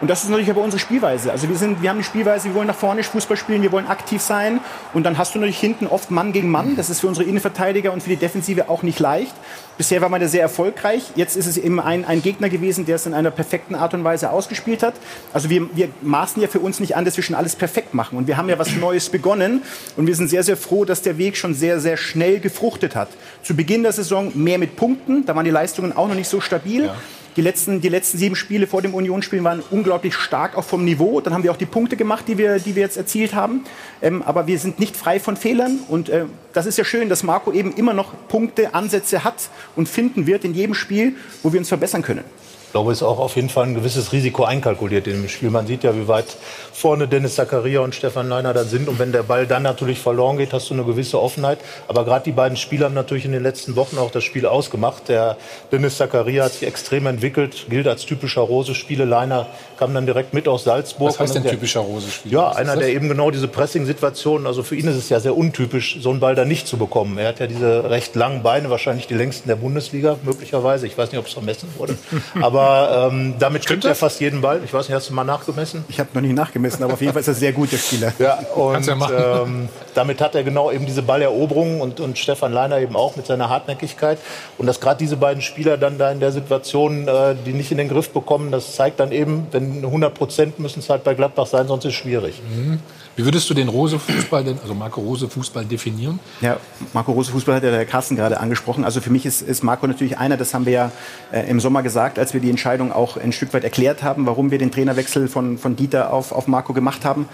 Und 0.00 0.08
das 0.08 0.22
ist 0.22 0.30
natürlich 0.30 0.50
aber 0.50 0.62
unsere 0.62 0.80
Spielweise. 0.80 1.32
Also 1.32 1.48
wir, 1.48 1.56
sind, 1.56 1.82
wir 1.82 1.90
haben 1.90 1.96
eine 1.96 2.04
Spielweise, 2.04 2.48
wir 2.48 2.54
wollen 2.54 2.68
nach 2.68 2.76
vorne 2.76 3.02
Fußball 3.02 3.36
spielen, 3.36 3.62
wir 3.62 3.72
wollen 3.72 3.88
aktiv 3.88 4.22
sein. 4.22 4.60
Und 4.94 5.04
dann 5.04 5.18
hast 5.18 5.34
du 5.34 5.38
natürlich 5.38 5.58
hinten 5.58 5.86
oft 5.86 6.10
Mann 6.10 6.32
gegen 6.32 6.50
Mann. 6.50 6.76
Das 6.76 6.88
ist 6.88 7.00
für 7.00 7.08
unsere 7.08 7.28
Innenverteidiger 7.28 7.92
und 7.92 8.02
für 8.02 8.10
die 8.10 8.16
Defensive 8.16 8.68
auch 8.68 8.82
nicht 8.82 9.00
leicht. 9.00 9.34
Bisher 9.76 10.00
war 10.00 10.08
man 10.08 10.20
da 10.20 10.28
sehr 10.28 10.42
erfolgreich. 10.42 11.04
Jetzt 11.14 11.36
ist 11.36 11.46
es 11.46 11.56
eben 11.56 11.80
ein, 11.80 12.04
ein 12.04 12.22
Gegner 12.22 12.48
gewesen, 12.48 12.86
der 12.86 12.96
es 12.96 13.06
in 13.06 13.14
einer 13.14 13.30
perfekten 13.30 13.74
Art 13.74 13.94
und 13.94 14.04
Weise 14.04 14.30
ausgespielt 14.30 14.82
hat. 14.82 14.94
Also 15.32 15.50
wir, 15.50 15.68
wir 15.76 15.88
maßen 16.02 16.40
ja 16.42 16.48
für 16.48 16.60
uns 16.60 16.80
nicht 16.80 16.96
an, 16.96 17.04
dass 17.04 17.16
wir 17.16 17.24
schon 17.24 17.36
alles 17.36 17.56
perfekt 17.56 17.94
machen. 17.94 18.18
Und 18.18 18.26
wir 18.26 18.36
haben 18.36 18.48
ja 18.48 18.58
was 18.58 18.74
Neues 18.76 19.08
begonnen. 19.08 19.62
Und 19.96 20.06
wir 20.06 20.14
sind 20.14 20.28
sehr, 20.28 20.42
sehr 20.42 20.56
froh, 20.56 20.84
dass 20.84 21.02
der 21.02 21.18
Weg 21.18 21.36
schon 21.36 21.54
sehr, 21.54 21.80
sehr 21.80 21.96
schnell 21.96 22.40
gefruchtet 22.40 22.94
hat. 22.94 23.08
Zu 23.42 23.54
Beginn 23.54 23.82
der 23.82 23.92
Saison 23.92 24.30
mehr 24.34 24.58
mit 24.58 24.76
Punkten. 24.76 25.26
Da 25.26 25.34
waren 25.34 25.44
die 25.44 25.50
Leistungen 25.50 25.96
auch 25.96 26.08
noch 26.08 26.14
nicht 26.14 26.28
so 26.28 26.40
stabil. 26.40 26.86
Ja. 26.86 26.96
Die 27.36 27.42
letzten, 27.42 27.80
die 27.80 27.88
letzten 27.88 28.18
sieben 28.18 28.36
Spiele 28.36 28.66
vor 28.66 28.82
dem 28.82 28.94
Unionsspiel 28.94 29.42
waren 29.44 29.62
unglaublich 29.70 30.14
stark 30.14 30.56
auch 30.56 30.64
vom 30.64 30.84
Niveau. 30.84 31.20
Dann 31.20 31.34
haben 31.34 31.42
wir 31.42 31.52
auch 31.52 31.56
die 31.56 31.66
Punkte 31.66 31.96
gemacht, 31.96 32.24
die 32.26 32.38
wir, 32.38 32.58
die 32.58 32.74
wir 32.74 32.82
jetzt 32.82 32.96
erzielt 32.96 33.34
haben. 33.34 33.64
Ähm, 34.02 34.22
aber 34.22 34.46
wir 34.46 34.58
sind 34.58 34.78
nicht 34.78 34.96
frei 34.96 35.20
von 35.20 35.36
Fehlern. 35.36 35.80
Und 35.88 36.08
äh, 36.08 36.24
das 36.52 36.66
ist 36.66 36.78
ja 36.78 36.84
schön, 36.84 37.08
dass 37.08 37.22
Marco 37.22 37.52
eben 37.52 37.72
immer 37.74 37.94
noch 37.94 38.12
Punkte, 38.28 38.74
Ansätze 38.74 39.24
hat 39.24 39.50
und 39.76 39.88
finden 39.88 40.26
wird 40.26 40.44
in 40.44 40.54
jedem 40.54 40.74
Spiel, 40.74 41.16
wo 41.42 41.52
wir 41.52 41.60
uns 41.60 41.68
verbessern 41.68 42.02
können. 42.02 42.24
Ich 42.68 42.72
glaube, 42.72 42.92
es 42.92 42.98
ist 42.98 43.02
auch 43.02 43.18
auf 43.18 43.34
jeden 43.36 43.48
Fall 43.48 43.64
ein 43.64 43.74
gewisses 43.74 44.12
Risiko 44.12 44.44
einkalkuliert 44.44 45.06
in 45.06 45.22
dem 45.22 45.28
Spiel. 45.30 45.48
Man 45.48 45.66
sieht 45.66 45.84
ja, 45.84 45.96
wie 45.96 46.06
weit 46.06 46.26
vorne 46.70 47.08
Dennis 47.08 47.36
Zakaria 47.36 47.80
und 47.80 47.94
Stefan 47.94 48.28
Leiner 48.28 48.52
dann 48.52 48.68
sind. 48.68 48.88
Und 48.88 48.98
wenn 48.98 49.10
der 49.10 49.22
Ball 49.22 49.46
dann 49.46 49.62
natürlich 49.62 49.98
verloren 49.98 50.36
geht, 50.36 50.52
hast 50.52 50.68
du 50.68 50.74
eine 50.74 50.84
gewisse 50.84 51.18
Offenheit. 51.18 51.58
Aber 51.88 52.04
gerade 52.04 52.26
die 52.26 52.32
beiden 52.32 52.58
Spieler 52.58 52.84
haben 52.84 52.94
natürlich 52.94 53.24
in 53.24 53.32
den 53.32 53.42
letzten 53.42 53.74
Wochen 53.74 53.96
auch 53.96 54.10
das 54.10 54.22
Spiel 54.22 54.44
ausgemacht. 54.44 55.08
Der 55.08 55.38
Dennis 55.72 55.96
Zakaria 55.96 56.44
hat 56.44 56.52
sich 56.52 56.68
extrem 56.68 57.06
entwickelt, 57.06 57.68
gilt 57.70 57.88
als 57.88 58.04
typischer 58.04 58.42
Rose-Spieler. 58.42 59.06
Leiner 59.06 59.46
kam 59.78 59.94
dann 59.94 60.04
direkt 60.04 60.34
mit 60.34 60.46
aus 60.46 60.64
Salzburg. 60.64 61.08
Was 61.08 61.20
heißt 61.20 61.36
denn 61.36 61.44
typischer 61.44 61.80
Rose-Spieler? 61.80 62.32
Ja, 62.34 62.48
einer, 62.50 62.76
der 62.76 62.90
eben 62.90 63.08
genau 63.08 63.30
diese 63.30 63.48
Pressing-Situationen, 63.48 64.46
also 64.46 64.62
für 64.62 64.76
ihn 64.76 64.88
ist 64.88 64.96
es 64.96 65.08
ja 65.08 65.20
sehr 65.20 65.34
untypisch, 65.34 65.96
so 66.02 66.10
einen 66.10 66.20
Ball 66.20 66.34
da 66.34 66.44
nicht 66.44 66.68
zu 66.68 66.76
bekommen. 66.76 67.16
Er 67.16 67.28
hat 67.28 67.40
ja 67.40 67.46
diese 67.46 67.88
recht 67.88 68.14
langen 68.14 68.42
Beine, 68.42 68.68
wahrscheinlich 68.68 69.06
die 69.06 69.14
längsten 69.14 69.48
der 69.48 69.56
Bundesliga, 69.56 70.16
möglicherweise. 70.22 70.86
Ich 70.86 70.98
weiß 70.98 71.10
nicht, 71.12 71.18
ob 71.18 71.26
es 71.26 71.32
vermessen 71.32 71.70
wurde. 71.78 71.96
Aber 72.42 72.57
ähm, 72.60 73.34
damit 73.38 73.64
Stimmt 73.64 73.84
er 73.84 73.94
fast 73.94 74.20
jeden 74.20 74.40
Ball. 74.40 74.60
Ich 74.64 74.72
weiß 74.72 74.88
nicht, 74.88 74.94
hast 74.94 75.10
du 75.10 75.14
mal 75.14 75.24
nachgemessen? 75.24 75.84
Ich 75.88 75.98
habe 76.00 76.10
noch 76.14 76.20
nicht 76.20 76.34
nachgemessen, 76.34 76.82
aber 76.82 76.94
auf 76.94 77.00
jeden 77.00 77.12
Fall 77.12 77.20
ist 77.20 77.28
er 77.28 77.34
sehr 77.34 77.52
gut, 77.52 77.72
der 77.72 77.78
Spieler. 77.78 78.12
Ja, 78.18 78.38
und 78.54 78.86
ja 78.86 79.42
ähm, 79.42 79.68
damit 79.94 80.20
hat 80.20 80.34
er 80.34 80.44
genau 80.44 80.70
eben 80.70 80.86
diese 80.86 81.02
Balleroberung 81.02 81.80
und, 81.80 82.00
und 82.00 82.18
Stefan 82.18 82.52
Leiner 82.52 82.78
eben 82.78 82.96
auch 82.96 83.16
mit 83.16 83.26
seiner 83.26 83.48
Hartnäckigkeit. 83.48 84.18
Und 84.56 84.66
dass 84.66 84.80
gerade 84.80 84.98
diese 84.98 85.16
beiden 85.16 85.42
Spieler 85.42 85.76
dann 85.76 85.98
da 85.98 86.10
in 86.10 86.20
der 86.20 86.32
Situation, 86.32 87.08
äh, 87.08 87.34
die 87.46 87.52
nicht 87.52 87.70
in 87.72 87.78
den 87.78 87.88
Griff 87.88 88.10
bekommen, 88.10 88.50
das 88.50 88.74
zeigt 88.74 89.00
dann 89.00 89.12
eben, 89.12 89.46
wenn 89.50 89.84
100 89.84 90.14
Prozent 90.14 90.58
müssen 90.58 90.80
es 90.80 90.90
halt 90.90 91.04
bei 91.04 91.14
Gladbach 91.14 91.46
sein, 91.46 91.66
sonst 91.66 91.84
ist 91.84 91.92
es 91.92 91.98
schwierig. 91.98 92.40
Mhm. 92.48 92.80
Wie 93.18 93.24
würdest 93.24 93.50
du 93.50 93.54
den 93.54 93.66
Rose-Fußball, 93.66 94.44
also 94.62 94.74
Marco 94.76 95.00
Rose-Fußball 95.00 95.64
definieren? 95.64 96.20
Ja, 96.40 96.58
Marco 96.92 97.10
Rose-Fußball 97.10 97.56
hat 97.56 97.64
ja 97.64 97.72
der 97.72 97.84
Carsten 97.84 98.14
gerade 98.14 98.38
angesprochen. 98.38 98.84
Also 98.84 99.00
für 99.00 99.10
mich 99.10 99.26
ist, 99.26 99.42
ist 99.42 99.64
Marco 99.64 99.88
natürlich 99.88 100.18
einer, 100.18 100.36
das 100.36 100.54
haben 100.54 100.66
wir 100.66 100.72
ja 100.72 100.92
äh, 101.32 101.50
im 101.50 101.58
Sommer 101.58 101.82
gesagt, 101.82 102.20
als 102.20 102.32
wir 102.32 102.40
die 102.40 102.48
Entscheidung 102.48 102.92
auch 102.92 103.16
ein 103.16 103.32
Stück 103.32 103.52
weit 103.54 103.64
erklärt 103.64 104.04
haben, 104.04 104.24
warum 104.26 104.52
wir 104.52 104.58
den 104.58 104.70
Trainerwechsel 104.70 105.26
von, 105.26 105.58
von 105.58 105.74
Dieter 105.74 106.12
auf, 106.12 106.30
auf 106.30 106.46
Marco 106.46 106.72
gemacht 106.72 107.04
haben 107.04 107.28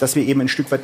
dass 0.00 0.16
wir 0.16 0.26
eben 0.26 0.40
ein 0.40 0.48
Stück 0.48 0.70
weit 0.72 0.80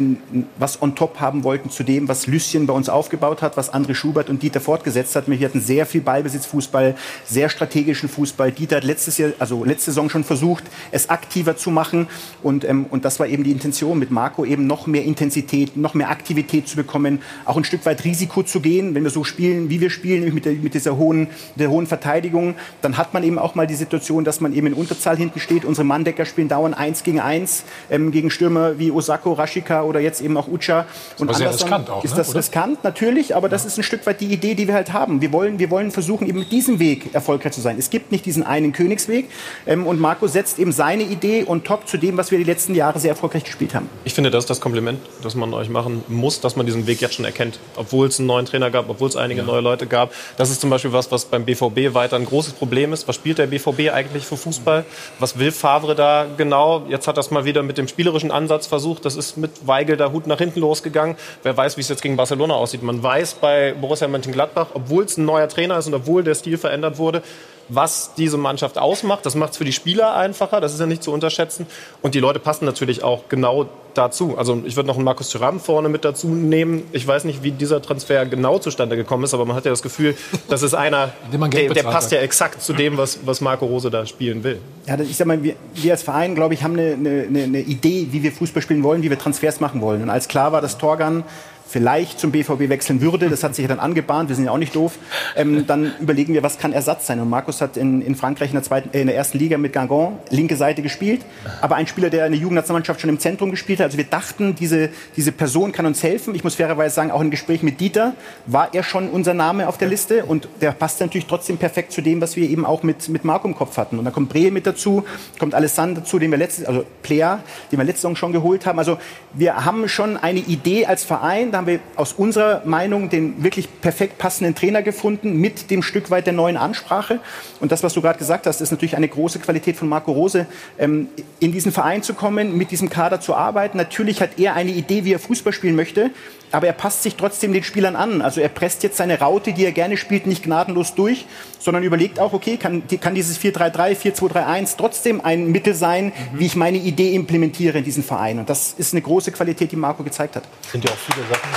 was 0.58 0.80
on 0.80 0.94
top 0.94 1.20
haben 1.20 1.42
wollten 1.42 1.70
zu 1.70 1.82
dem, 1.82 2.06
was 2.06 2.26
Lüsschen 2.26 2.66
bei 2.66 2.72
uns 2.72 2.88
aufgebaut 2.88 3.42
hat, 3.42 3.56
was 3.56 3.72
André 3.72 3.94
Schubert 3.94 4.30
und 4.30 4.42
Dieter 4.42 4.60
fortgesetzt 4.60 5.16
hat. 5.16 5.28
Wir 5.28 5.38
hatten 5.48 5.60
sehr 5.60 5.86
viel 5.86 6.02
Ballbesitzfußball, 6.02 6.94
sehr 7.24 7.48
strategischen 7.48 8.08
Fußball. 8.08 8.52
Dieter 8.52 8.76
hat 8.76 8.84
letztes 8.84 9.18
Jahr, 9.18 9.30
also 9.38 9.64
letzte 9.64 9.90
Saison 9.90 10.10
schon 10.10 10.24
versucht, 10.24 10.64
es 10.92 11.08
aktiver 11.08 11.56
zu 11.56 11.70
machen. 11.70 12.08
Und, 12.42 12.64
ähm, 12.64 12.86
und 12.90 13.04
das 13.04 13.18
war 13.18 13.26
eben 13.26 13.42
die 13.42 13.52
Intention 13.52 13.98
mit 13.98 14.10
Marco 14.10 14.44
eben 14.44 14.66
noch 14.66 14.86
mehr 14.86 15.04
Intensität, 15.04 15.76
noch 15.76 15.94
mehr 15.94 16.10
Aktivität 16.10 16.68
zu 16.68 16.76
bekommen, 16.76 17.20
auch 17.44 17.56
ein 17.56 17.64
Stück 17.64 17.86
weit 17.86 18.04
Risiko 18.04 18.42
zu 18.42 18.60
gehen. 18.60 18.94
Wenn 18.94 19.02
wir 19.02 19.10
so 19.10 19.24
spielen, 19.24 19.70
wie 19.70 19.80
wir 19.80 19.90
spielen, 19.90 20.34
mit, 20.34 20.44
der, 20.44 20.52
mit 20.52 20.74
dieser 20.74 20.96
hohen, 20.96 21.28
der 21.54 21.70
hohen 21.70 21.86
Verteidigung, 21.86 22.54
dann 22.82 22.96
hat 22.98 23.14
man 23.14 23.22
eben 23.22 23.38
auch 23.38 23.54
mal 23.54 23.66
die 23.66 23.74
Situation, 23.74 24.24
dass 24.24 24.40
man 24.40 24.52
eben 24.52 24.66
in 24.66 24.74
Unterzahl 24.74 25.16
hinten 25.16 25.40
steht. 25.40 25.64
Unsere 25.64 25.86
Manndecker 25.86 26.26
spielen 26.26 26.48
dauernd 26.48 26.76
eins 26.76 27.02
gegen 27.02 27.20
eins 27.20 27.64
ähm, 27.90 28.10
gegen 28.10 28.30
Stürmer 28.30 28.78
wie 28.78 28.90
Osako, 29.06 29.32
Rashika 29.34 29.82
oder 29.82 30.00
jetzt 30.00 30.20
eben 30.20 30.36
auch 30.36 30.48
Ucha. 30.48 30.86
Und 31.18 31.28
aber 31.28 31.38
sehr 31.38 31.48
Anderson 31.48 31.68
riskant 31.68 31.90
auch, 31.90 32.04
ist 32.04 32.10
ne, 32.12 32.16
das 32.16 32.30
oder? 32.30 32.38
riskant, 32.38 32.84
natürlich, 32.84 33.36
aber 33.36 33.48
das 33.48 33.64
ist 33.64 33.78
ein 33.78 33.82
Stück 33.82 34.04
weit 34.06 34.20
die 34.20 34.26
Idee, 34.26 34.54
die 34.54 34.66
wir 34.66 34.74
halt 34.74 34.92
haben. 34.92 35.20
Wir 35.20 35.32
wollen, 35.32 35.58
wir 35.58 35.70
wollen 35.70 35.90
versuchen, 35.90 36.28
eben 36.28 36.40
mit 36.40 36.52
diesem 36.52 36.78
Weg 36.78 37.14
erfolgreich 37.14 37.52
zu 37.52 37.60
sein. 37.60 37.76
Es 37.78 37.90
gibt 37.90 38.12
nicht 38.12 38.26
diesen 38.26 38.42
einen 38.42 38.72
Königsweg. 38.72 39.28
Ähm, 39.66 39.86
und 39.86 40.00
Marco 40.00 40.26
setzt 40.26 40.58
eben 40.58 40.72
seine 40.72 41.04
Idee 41.04 41.44
und 41.44 41.64
top 41.64 41.86
zu 41.88 41.96
dem, 41.96 42.16
was 42.16 42.30
wir 42.30 42.38
die 42.38 42.44
letzten 42.44 42.74
Jahre 42.74 42.98
sehr 42.98 43.10
erfolgreich 43.10 43.44
gespielt 43.44 43.74
haben. 43.74 43.88
Ich 44.04 44.14
finde, 44.14 44.30
das 44.30 44.44
ist 44.44 44.50
das 44.50 44.60
Kompliment, 44.60 45.00
das 45.22 45.34
man 45.34 45.52
euch 45.54 45.68
machen 45.68 46.02
muss, 46.08 46.40
dass 46.40 46.56
man 46.56 46.66
diesen 46.66 46.86
Weg 46.86 47.00
jetzt 47.00 47.14
schon 47.14 47.24
erkennt. 47.24 47.58
Obwohl 47.76 48.08
es 48.08 48.18
einen 48.18 48.26
neuen 48.26 48.46
Trainer 48.46 48.70
gab, 48.70 48.88
obwohl 48.88 49.08
es 49.08 49.16
einige 49.16 49.42
neue 49.42 49.60
Leute 49.60 49.86
gab. 49.86 50.12
Das 50.36 50.50
ist 50.50 50.60
zum 50.60 50.70
Beispiel 50.70 50.92
was, 50.92 51.10
was 51.10 51.24
beim 51.24 51.44
BVB 51.44 51.94
weiter 51.94 52.16
ein 52.16 52.24
großes 52.24 52.54
Problem 52.54 52.92
ist. 52.92 53.06
Was 53.08 53.16
spielt 53.16 53.38
der 53.38 53.46
BVB 53.46 53.92
eigentlich 53.92 54.24
für 54.24 54.36
Fußball? 54.36 54.84
Was 55.18 55.38
will 55.38 55.52
Favre 55.52 55.94
da 55.94 56.26
genau? 56.36 56.84
Jetzt 56.88 57.08
hat 57.08 57.16
er 57.16 57.20
es 57.20 57.30
mal 57.30 57.44
wieder 57.44 57.62
mit 57.62 57.78
dem 57.78 57.88
spielerischen 57.88 58.30
Ansatz 58.30 58.66
versucht. 58.66 58.95
Das 59.00 59.16
ist 59.16 59.36
mit 59.36 59.66
Weigel 59.66 59.96
der 59.96 60.12
Hut 60.12 60.26
nach 60.26 60.38
hinten 60.38 60.60
losgegangen. 60.60 61.16
Wer 61.42 61.56
weiß, 61.56 61.76
wie 61.76 61.80
es 61.80 61.88
jetzt 61.88 62.02
gegen 62.02 62.16
Barcelona 62.16 62.54
aussieht. 62.54 62.82
Man 62.82 63.02
weiß 63.02 63.34
bei 63.34 63.74
Borussia 63.74 64.08
Mönchengladbach, 64.08 64.68
obwohl 64.74 65.04
es 65.04 65.16
ein 65.16 65.24
neuer 65.24 65.48
Trainer 65.48 65.78
ist 65.78 65.86
und 65.86 65.94
obwohl 65.94 66.22
der 66.22 66.34
Stil 66.34 66.58
verändert 66.58 66.98
wurde, 66.98 67.22
was 67.68 68.12
diese 68.16 68.36
Mannschaft 68.36 68.78
ausmacht. 68.78 69.26
Das 69.26 69.34
macht 69.34 69.52
es 69.52 69.56
für 69.58 69.64
die 69.64 69.72
Spieler 69.72 70.14
einfacher, 70.14 70.60
das 70.60 70.72
ist 70.74 70.80
ja 70.80 70.86
nicht 70.86 71.02
zu 71.02 71.12
unterschätzen. 71.12 71.66
Und 72.02 72.14
die 72.14 72.20
Leute 72.20 72.38
passen 72.38 72.64
natürlich 72.64 73.02
auch 73.02 73.28
genau 73.28 73.68
dazu. 73.94 74.36
Also 74.36 74.62
ich 74.64 74.76
würde 74.76 74.86
noch 74.86 74.96
einen 74.96 75.04
Markus 75.04 75.30
Thuram 75.30 75.60
vorne 75.60 75.88
mit 75.88 76.04
dazu 76.04 76.28
nehmen. 76.28 76.84
Ich 76.92 77.06
weiß 77.06 77.24
nicht, 77.24 77.42
wie 77.42 77.50
dieser 77.50 77.80
Transfer 77.80 78.26
genau 78.26 78.58
zustande 78.58 78.96
gekommen 78.96 79.24
ist, 79.24 79.34
aber 79.34 79.44
man 79.44 79.56
hat 79.56 79.64
ja 79.64 79.70
das 79.70 79.82
Gefühl, 79.82 80.14
das 80.48 80.62
ist 80.62 80.74
einer, 80.74 81.12
der, 81.32 81.68
der 81.70 81.82
passt 81.82 82.12
ja 82.12 82.20
exakt 82.20 82.62
zu 82.62 82.72
dem, 82.72 82.96
was, 82.98 83.20
was 83.24 83.40
Marco 83.40 83.66
Rose 83.66 83.90
da 83.90 84.06
spielen 84.06 84.44
will. 84.44 84.60
Ja, 84.86 84.98
ich 85.00 85.16
sag 85.16 85.26
mal, 85.26 85.42
wir, 85.42 85.54
wir 85.74 85.92
als 85.92 86.02
Verein, 86.02 86.34
glaube 86.34 86.54
ich, 86.54 86.62
haben 86.62 86.74
eine, 86.74 86.94
eine, 86.94 87.42
eine 87.42 87.60
Idee, 87.60 88.08
wie 88.10 88.22
wir 88.22 88.32
Fußball 88.32 88.62
spielen 88.62 88.82
wollen, 88.82 89.02
wie 89.02 89.10
wir 89.10 89.18
Transfers 89.18 89.60
machen 89.60 89.80
wollen. 89.80 90.02
Und 90.02 90.10
als 90.10 90.28
klar 90.28 90.52
war, 90.52 90.60
dass 90.60 90.78
Torgan 90.78 91.24
vielleicht 91.68 92.20
zum 92.20 92.30
BVB 92.30 92.68
wechseln 92.68 93.00
würde, 93.00 93.28
das 93.28 93.42
hat 93.42 93.54
sich 93.54 93.64
ja 93.64 93.68
dann 93.68 93.80
angebahnt, 93.80 94.28
wir 94.28 94.36
sind 94.36 94.44
ja 94.44 94.50
auch 94.52 94.58
nicht 94.58 94.74
doof, 94.74 94.98
ähm, 95.34 95.66
dann 95.66 95.92
überlegen 96.00 96.32
wir, 96.34 96.42
was 96.42 96.58
kann 96.58 96.72
Ersatz 96.72 97.06
sein. 97.06 97.20
Und 97.20 97.28
Markus 97.28 97.60
hat 97.60 97.76
in, 97.76 98.02
in 98.02 98.14
Frankreich 98.14 98.50
in 98.50 98.54
der, 98.54 98.62
zweiten, 98.62 98.90
äh, 98.92 99.00
in 99.00 99.08
der 99.08 99.16
ersten 99.16 99.38
Liga 99.38 99.58
mit 99.58 99.72
Gangon 99.72 100.18
linke 100.30 100.56
Seite 100.56 100.82
gespielt, 100.82 101.22
aber 101.60 101.76
ein 101.76 101.86
Spieler, 101.86 102.10
der 102.10 102.26
in 102.26 102.32
der 102.32 102.40
Jugendnationalmannschaft 102.40 103.00
schon 103.00 103.10
im 103.10 103.18
Zentrum 103.18 103.50
gespielt 103.50 103.80
hat. 103.80 103.86
Also 103.86 103.98
wir 103.98 104.04
dachten, 104.04 104.54
diese, 104.54 104.90
diese 105.16 105.32
Person 105.32 105.72
kann 105.72 105.86
uns 105.86 106.02
helfen. 106.02 106.34
Ich 106.34 106.44
muss 106.44 106.54
fairerweise 106.54 106.94
sagen, 106.94 107.10
auch 107.10 107.20
im 107.20 107.30
Gespräch 107.30 107.62
mit 107.62 107.80
Dieter 107.80 108.14
war 108.46 108.72
er 108.72 108.82
schon 108.82 109.08
unser 109.08 109.34
Name 109.34 109.68
auf 109.68 109.78
der 109.78 109.88
Liste 109.88 110.24
und 110.24 110.48
der 110.60 110.72
passt 110.72 111.00
natürlich 111.00 111.26
trotzdem 111.26 111.58
perfekt 111.58 111.92
zu 111.92 112.00
dem, 112.00 112.20
was 112.20 112.36
wir 112.36 112.48
eben 112.48 112.64
auch 112.64 112.82
mit, 112.82 113.08
mit 113.08 113.24
Marco 113.24 113.48
im 113.48 113.56
Kopf 113.56 113.76
hatten. 113.76 113.98
Und 113.98 114.04
dann 114.04 114.14
kommt 114.14 114.28
Breel 114.28 114.50
mit 114.50 114.66
dazu, 114.66 115.04
kommt 115.38 115.54
Alessandro 115.54 116.00
dazu, 116.00 116.18
den 116.18 116.30
wir 116.30 116.38
letztes, 116.38 116.64
also 116.64 116.84
Player, 117.02 117.40
den 117.72 117.78
wir 117.78 117.84
letzte 117.84 118.02
Saison 118.02 118.16
schon 118.16 118.32
geholt 118.32 118.66
haben. 118.66 118.78
Also 118.78 118.98
wir 119.32 119.64
haben 119.64 119.88
schon 119.88 120.16
eine 120.16 120.40
Idee 120.40 120.86
als 120.86 121.04
Verein, 121.04 121.50
da 121.56 121.60
haben 121.60 121.68
wir 121.68 121.80
aus 121.94 122.12
unserer 122.12 122.60
Meinung 122.66 123.08
den 123.08 123.42
wirklich 123.42 123.80
perfekt 123.80 124.18
passenden 124.18 124.54
Trainer 124.54 124.82
gefunden 124.82 125.40
mit 125.40 125.70
dem 125.70 125.82
Stück 125.82 126.10
weit 126.10 126.26
der 126.26 126.34
neuen 126.34 126.58
Ansprache. 126.58 127.18
Und 127.60 127.72
das, 127.72 127.82
was 127.82 127.94
du 127.94 128.02
gerade 128.02 128.18
gesagt 128.18 128.46
hast, 128.46 128.60
ist 128.60 128.72
natürlich 128.72 128.94
eine 128.94 129.08
große 129.08 129.38
Qualität 129.38 129.76
von 129.76 129.88
Marco 129.88 130.12
Rose, 130.12 130.46
ähm, 130.78 131.08
in 131.40 131.52
diesen 131.52 131.72
Verein 131.72 132.02
zu 132.02 132.12
kommen, 132.12 132.58
mit 132.58 132.72
diesem 132.72 132.90
Kader 132.90 133.22
zu 133.22 133.34
arbeiten. 133.34 133.78
Natürlich 133.78 134.20
hat 134.20 134.38
er 134.38 134.52
eine 134.52 134.70
Idee, 134.70 135.06
wie 135.06 135.14
er 135.14 135.18
Fußball 135.18 135.54
spielen 135.54 135.76
möchte, 135.76 136.10
aber 136.52 136.66
er 136.66 136.72
passt 136.72 137.02
sich 137.02 137.16
trotzdem 137.16 137.52
den 137.52 137.62
Spielern 137.62 137.96
an. 137.96 138.22
Also 138.22 138.40
er 138.40 138.48
presst 138.48 138.82
jetzt 138.82 138.96
seine 138.96 139.18
Raute, 139.18 139.52
die 139.52 139.64
er 139.64 139.72
gerne 139.72 139.96
spielt, 139.96 140.26
nicht 140.26 140.44
gnadenlos 140.44 140.94
durch, 140.94 141.26
sondern 141.58 141.82
überlegt 141.82 142.18
auch, 142.18 142.32
okay, 142.32 142.56
kann, 142.56 142.82
kann 143.00 143.14
dieses 143.14 143.38
4-3-3, 143.40 143.96
4-2-3-1 143.96 144.76
trotzdem 144.76 145.20
ein 145.20 145.50
Mittel 145.50 145.74
sein, 145.74 146.12
wie 146.32 146.46
ich 146.46 146.56
meine 146.56 146.78
Idee 146.78 147.14
implementiere 147.14 147.78
in 147.78 147.84
diesen 147.84 148.02
Verein. 148.02 148.38
Und 148.38 148.48
das 148.48 148.74
ist 148.78 148.92
eine 148.94 149.02
große 149.02 149.32
Qualität, 149.32 149.72
die 149.72 149.76
Marco 149.76 150.02
gezeigt 150.02 150.36
hat. 150.36 150.44
Sind 150.70 150.84
ja 150.84 150.90
auch 150.90 150.96
viele 150.96 151.26
Sachen. 151.26 151.50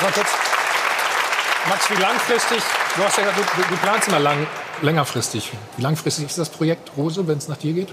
Kurz. 0.00 0.28
Max, 1.68 1.90
wie 1.90 2.00
langfristig, 2.00 2.62
du 2.96 3.04
hast 3.04 3.18
ja 3.18 3.24
gesagt, 3.24 3.50
du, 3.56 3.62
du 3.62 3.76
planst 3.80 4.08
immer 4.08 4.20
lang, 4.20 4.46
längerfristig. 4.80 5.52
Wie 5.76 5.82
langfristig 5.82 6.24
ist 6.26 6.38
das 6.38 6.48
Projekt 6.48 6.92
Rose, 6.96 7.26
wenn 7.26 7.36
es 7.36 7.48
nach 7.48 7.58
dir 7.58 7.72
geht? 7.72 7.88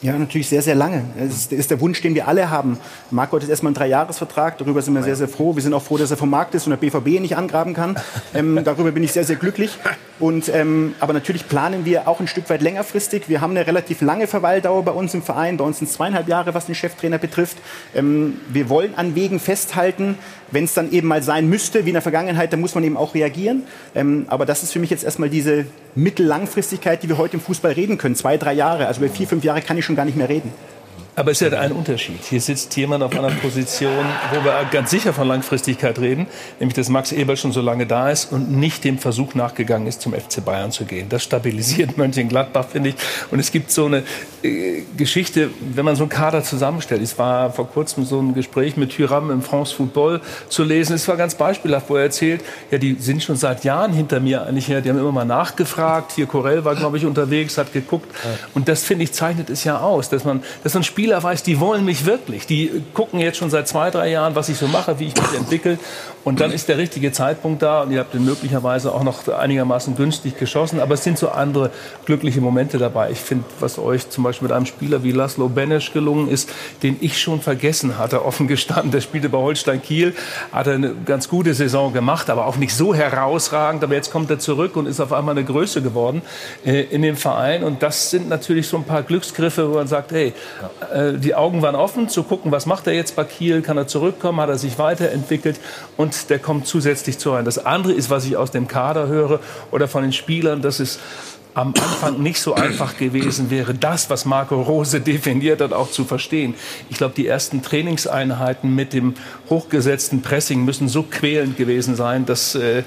Ja, 0.00 0.16
natürlich 0.16 0.48
sehr, 0.48 0.62
sehr 0.62 0.76
lange. 0.76 1.02
Das 1.18 1.46
ist, 1.50 1.70
der 1.70 1.80
Wunsch, 1.80 2.00
den 2.00 2.14
wir 2.14 2.28
alle 2.28 2.50
haben. 2.50 2.78
Marco 3.10 3.34
hat 3.34 3.42
jetzt 3.42 3.50
erstmal 3.50 3.70
einen 3.70 3.74
Dreijahresvertrag. 3.74 4.56
Darüber 4.56 4.80
sind 4.80 4.94
wir 4.94 5.02
sehr, 5.02 5.16
sehr 5.16 5.26
froh. 5.26 5.56
Wir 5.56 5.62
sind 5.62 5.74
auch 5.74 5.82
froh, 5.82 5.96
dass 5.96 6.12
er 6.12 6.16
vom 6.16 6.30
Markt 6.30 6.54
ist 6.54 6.68
und 6.68 6.70
der 6.70 6.76
BVB 6.76 7.20
nicht 7.20 7.36
angraben 7.36 7.74
kann. 7.74 7.96
Ähm, 8.32 8.60
darüber 8.62 8.92
bin 8.92 9.02
ich 9.02 9.12
sehr, 9.12 9.24
sehr 9.24 9.36
glücklich. 9.36 9.76
Und, 10.20 10.48
ähm, 10.54 10.94
aber 11.00 11.12
natürlich 11.12 11.48
planen 11.48 11.84
wir 11.84 12.06
auch 12.06 12.20
ein 12.20 12.28
Stück 12.28 12.48
weit 12.50 12.62
längerfristig. 12.62 13.28
Wir 13.28 13.40
haben 13.40 13.50
eine 13.50 13.66
relativ 13.66 14.00
lange 14.00 14.28
Verweildauer 14.28 14.84
bei 14.84 14.92
uns 14.92 15.14
im 15.14 15.22
Verein. 15.22 15.56
Bei 15.56 15.64
uns 15.64 15.78
sind 15.78 15.90
zweieinhalb 15.90 16.28
Jahre, 16.28 16.54
was 16.54 16.66
den 16.66 16.76
Cheftrainer 16.76 17.18
betrifft. 17.18 17.56
Ähm, 17.94 18.40
wir 18.48 18.68
wollen 18.68 18.94
an 18.94 19.16
Wegen 19.16 19.40
festhalten. 19.40 20.16
Wenn 20.50 20.64
es 20.64 20.74
dann 20.74 20.90
eben 20.92 21.08
mal 21.08 21.22
sein 21.22 21.48
müsste, 21.48 21.84
wie 21.84 21.90
in 21.90 21.94
der 21.94 22.02
Vergangenheit, 22.02 22.52
dann 22.52 22.60
muss 22.60 22.74
man 22.74 22.84
eben 22.84 22.96
auch 22.96 23.14
reagieren. 23.14 23.64
Ähm, 23.94 24.26
aber 24.28 24.46
das 24.46 24.62
ist 24.62 24.72
für 24.72 24.78
mich 24.78 24.90
jetzt 24.90 25.04
erstmal 25.04 25.28
diese 25.28 25.66
Mittellangfristigkeit, 25.94 27.02
die 27.02 27.08
wir 27.08 27.18
heute 27.18 27.34
im 27.34 27.40
Fußball 27.40 27.72
reden 27.72 27.98
können. 27.98 28.14
Zwei, 28.14 28.36
drei 28.36 28.54
Jahre. 28.54 28.86
Also 28.86 29.02
über 29.02 29.12
vier, 29.12 29.26
fünf 29.26 29.44
Jahre 29.44 29.60
kann 29.62 29.76
ich 29.76 29.84
schon 29.84 29.96
gar 29.96 30.04
nicht 30.04 30.16
mehr 30.16 30.28
reden. 30.28 30.52
Aber 31.18 31.32
es 31.32 31.42
ist 31.42 31.52
ja 31.52 31.58
ein 31.58 31.72
Unterschied. 31.72 32.20
Hier 32.30 32.40
sitzt 32.40 32.76
jemand 32.76 33.02
auf 33.02 33.12
einer 33.12 33.30
Position, 33.30 34.06
wo 34.32 34.44
wir 34.44 34.64
ganz 34.70 34.90
sicher 34.90 35.12
von 35.12 35.26
Langfristigkeit 35.26 35.98
reden, 35.98 36.28
nämlich 36.60 36.76
dass 36.76 36.88
Max 36.90 37.10
Eberl 37.10 37.36
schon 37.36 37.50
so 37.50 37.60
lange 37.60 37.86
da 37.86 38.08
ist 38.08 38.30
und 38.30 38.52
nicht 38.52 38.84
dem 38.84 38.98
Versuch 38.98 39.34
nachgegangen 39.34 39.88
ist, 39.88 40.00
zum 40.00 40.12
FC 40.12 40.44
Bayern 40.44 40.70
zu 40.70 40.84
gehen. 40.84 41.08
Das 41.08 41.24
stabilisiert 41.24 41.96
Mönchengladbach, 41.98 42.66
finde 42.68 42.90
ich. 42.90 42.94
Und 43.32 43.40
es 43.40 43.50
gibt 43.50 43.72
so 43.72 43.86
eine 43.86 44.04
äh, 44.44 44.82
Geschichte, 44.96 45.50
wenn 45.74 45.84
man 45.84 45.96
so 45.96 46.04
einen 46.04 46.08
Kader 46.08 46.44
zusammenstellt. 46.44 47.02
Es 47.02 47.18
war 47.18 47.52
vor 47.52 47.68
kurzem 47.68 48.04
so 48.04 48.20
ein 48.20 48.32
Gespräch 48.34 48.76
mit 48.76 48.94
Thuram 48.94 49.32
im 49.32 49.42
France 49.42 49.74
Football 49.74 50.20
zu 50.48 50.62
lesen. 50.62 50.94
Es 50.94 51.08
war 51.08 51.16
ganz 51.16 51.34
beispielhaft, 51.34 51.90
wo 51.90 51.96
er 51.96 52.04
erzählt, 52.04 52.44
ja, 52.70 52.78
die 52.78 52.94
sind 52.94 53.24
schon 53.24 53.34
seit 53.34 53.64
Jahren 53.64 53.92
hinter 53.92 54.20
mir 54.20 54.46
eigentlich 54.46 54.68
her. 54.68 54.82
Die 54.82 54.88
haben 54.88 55.00
immer 55.00 55.10
mal 55.10 55.24
nachgefragt. 55.24 56.12
Hier 56.12 56.26
Corell 56.26 56.64
war, 56.64 56.76
glaube 56.76 56.96
ich, 56.96 57.04
unterwegs, 57.04 57.58
hat 57.58 57.72
geguckt. 57.72 58.06
Und 58.54 58.68
das, 58.68 58.84
finde 58.84 59.02
ich, 59.02 59.10
zeichnet 59.10 59.50
es 59.50 59.64
ja 59.64 59.80
aus, 59.80 60.08
dass 60.10 60.24
man, 60.24 60.44
dass 60.62 60.74
so 60.74 60.78
ein 60.78 60.84
Spieler 61.08 61.22
weiß, 61.22 61.42
die 61.42 61.58
wollen 61.58 61.86
mich 61.86 62.04
wirklich. 62.04 62.46
Die 62.46 62.82
gucken 62.92 63.18
jetzt 63.18 63.38
schon 63.38 63.48
seit 63.48 63.66
zwei, 63.66 63.90
drei 63.90 64.10
Jahren, 64.10 64.34
was 64.34 64.50
ich 64.50 64.58
so 64.58 64.68
mache, 64.68 64.98
wie 64.98 65.06
ich 65.06 65.14
mich 65.14 65.32
entwickle. 65.38 65.78
Und 66.24 66.40
dann 66.40 66.52
ist 66.52 66.68
der 66.68 66.78
richtige 66.78 67.12
Zeitpunkt 67.12 67.62
da 67.62 67.82
und 67.82 67.92
ihr 67.92 68.00
habt 68.00 68.12
den 68.12 68.24
möglicherweise 68.24 68.92
auch 68.92 69.02
noch 69.02 69.26
einigermaßen 69.28 69.96
günstig 69.96 70.38
geschossen. 70.38 70.80
Aber 70.80 70.94
es 70.94 71.04
sind 71.04 71.18
so 71.18 71.30
andere 71.30 71.70
glückliche 72.04 72.40
Momente 72.40 72.78
dabei. 72.78 73.10
Ich 73.10 73.20
finde, 73.20 73.44
was 73.60 73.78
euch 73.78 74.10
zum 74.10 74.24
Beispiel 74.24 74.48
mit 74.48 74.56
einem 74.56 74.66
Spieler 74.66 75.02
wie 75.02 75.12
Laszlo 75.12 75.48
Benesch 75.48 75.92
gelungen 75.92 76.28
ist, 76.28 76.50
den 76.82 76.96
ich 77.00 77.20
schon 77.20 77.40
vergessen 77.40 77.98
hatte, 77.98 78.24
offen 78.24 78.48
gestanden. 78.48 78.90
Der 78.90 79.00
spielte 79.00 79.28
bei 79.28 79.38
Holstein 79.38 79.80
Kiel, 79.80 80.14
hat 80.52 80.68
eine 80.68 80.94
ganz 81.06 81.28
gute 81.28 81.54
Saison 81.54 81.92
gemacht, 81.92 82.30
aber 82.30 82.46
auch 82.46 82.56
nicht 82.56 82.74
so 82.74 82.94
herausragend. 82.94 83.82
Aber 83.82 83.94
jetzt 83.94 84.10
kommt 84.10 84.30
er 84.30 84.38
zurück 84.38 84.76
und 84.76 84.86
ist 84.86 85.00
auf 85.00 85.12
einmal 85.12 85.36
eine 85.36 85.44
Größe 85.44 85.82
geworden 85.82 86.22
äh, 86.64 86.82
in 86.82 87.02
dem 87.02 87.16
Verein. 87.16 87.64
Und 87.64 87.82
das 87.82 88.10
sind 88.10 88.28
natürlich 88.28 88.68
so 88.68 88.76
ein 88.76 88.84
paar 88.84 89.02
Glücksgriffe, 89.02 89.70
wo 89.70 89.74
man 89.74 89.86
sagt, 89.86 90.12
hey, 90.12 90.34
äh, 90.92 91.14
die 91.14 91.34
Augen 91.34 91.62
waren 91.62 91.74
offen, 91.74 92.08
zu 92.08 92.22
gucken, 92.22 92.52
was 92.52 92.66
macht 92.66 92.86
er 92.86 92.92
jetzt 92.92 93.16
bei 93.16 93.24
Kiel, 93.24 93.62
kann 93.62 93.76
er 93.76 93.86
zurückkommen, 93.86 94.40
hat 94.40 94.48
er 94.48 94.58
sich 94.58 94.78
weiterentwickelt 94.78 95.58
und 95.96 96.07
der 96.30 96.38
kommt 96.38 96.66
zusätzlich 96.66 97.18
zu 97.18 97.32
rein. 97.32 97.44
Das 97.44 97.64
andere 97.64 97.92
ist, 97.92 98.10
was 98.10 98.24
ich 98.24 98.36
aus 98.36 98.50
dem 98.50 98.68
Kader 98.68 99.08
höre 99.08 99.40
oder 99.70 99.88
von 99.88 100.02
den 100.02 100.12
Spielern, 100.12 100.62
dass 100.62 100.80
es 100.80 100.98
am 101.54 101.68
Anfang 101.68 102.22
nicht 102.22 102.40
so 102.40 102.54
einfach 102.54 102.96
gewesen 102.96 103.50
wäre, 103.50 103.74
das, 103.74 104.10
was 104.10 104.24
Marco 104.24 104.62
Rose 104.62 105.00
definiert 105.02 105.60
hat, 105.60 105.72
auch 105.72 105.90
zu 105.90 106.04
verstehen. 106.04 106.54
Ich 106.88 106.98
glaube, 106.98 107.14
die 107.16 107.26
ersten 107.26 107.62
Trainingseinheiten 107.62 108.72
mit 108.74 108.92
dem 108.92 109.14
hochgesetzten 109.50 110.22
Pressing 110.22 110.64
müssen 110.64 110.88
so 110.88 111.02
quälend 111.02 111.56
gewesen 111.56 111.96
sein, 111.96 112.26
dass 112.26 112.54
äh, 112.54 112.82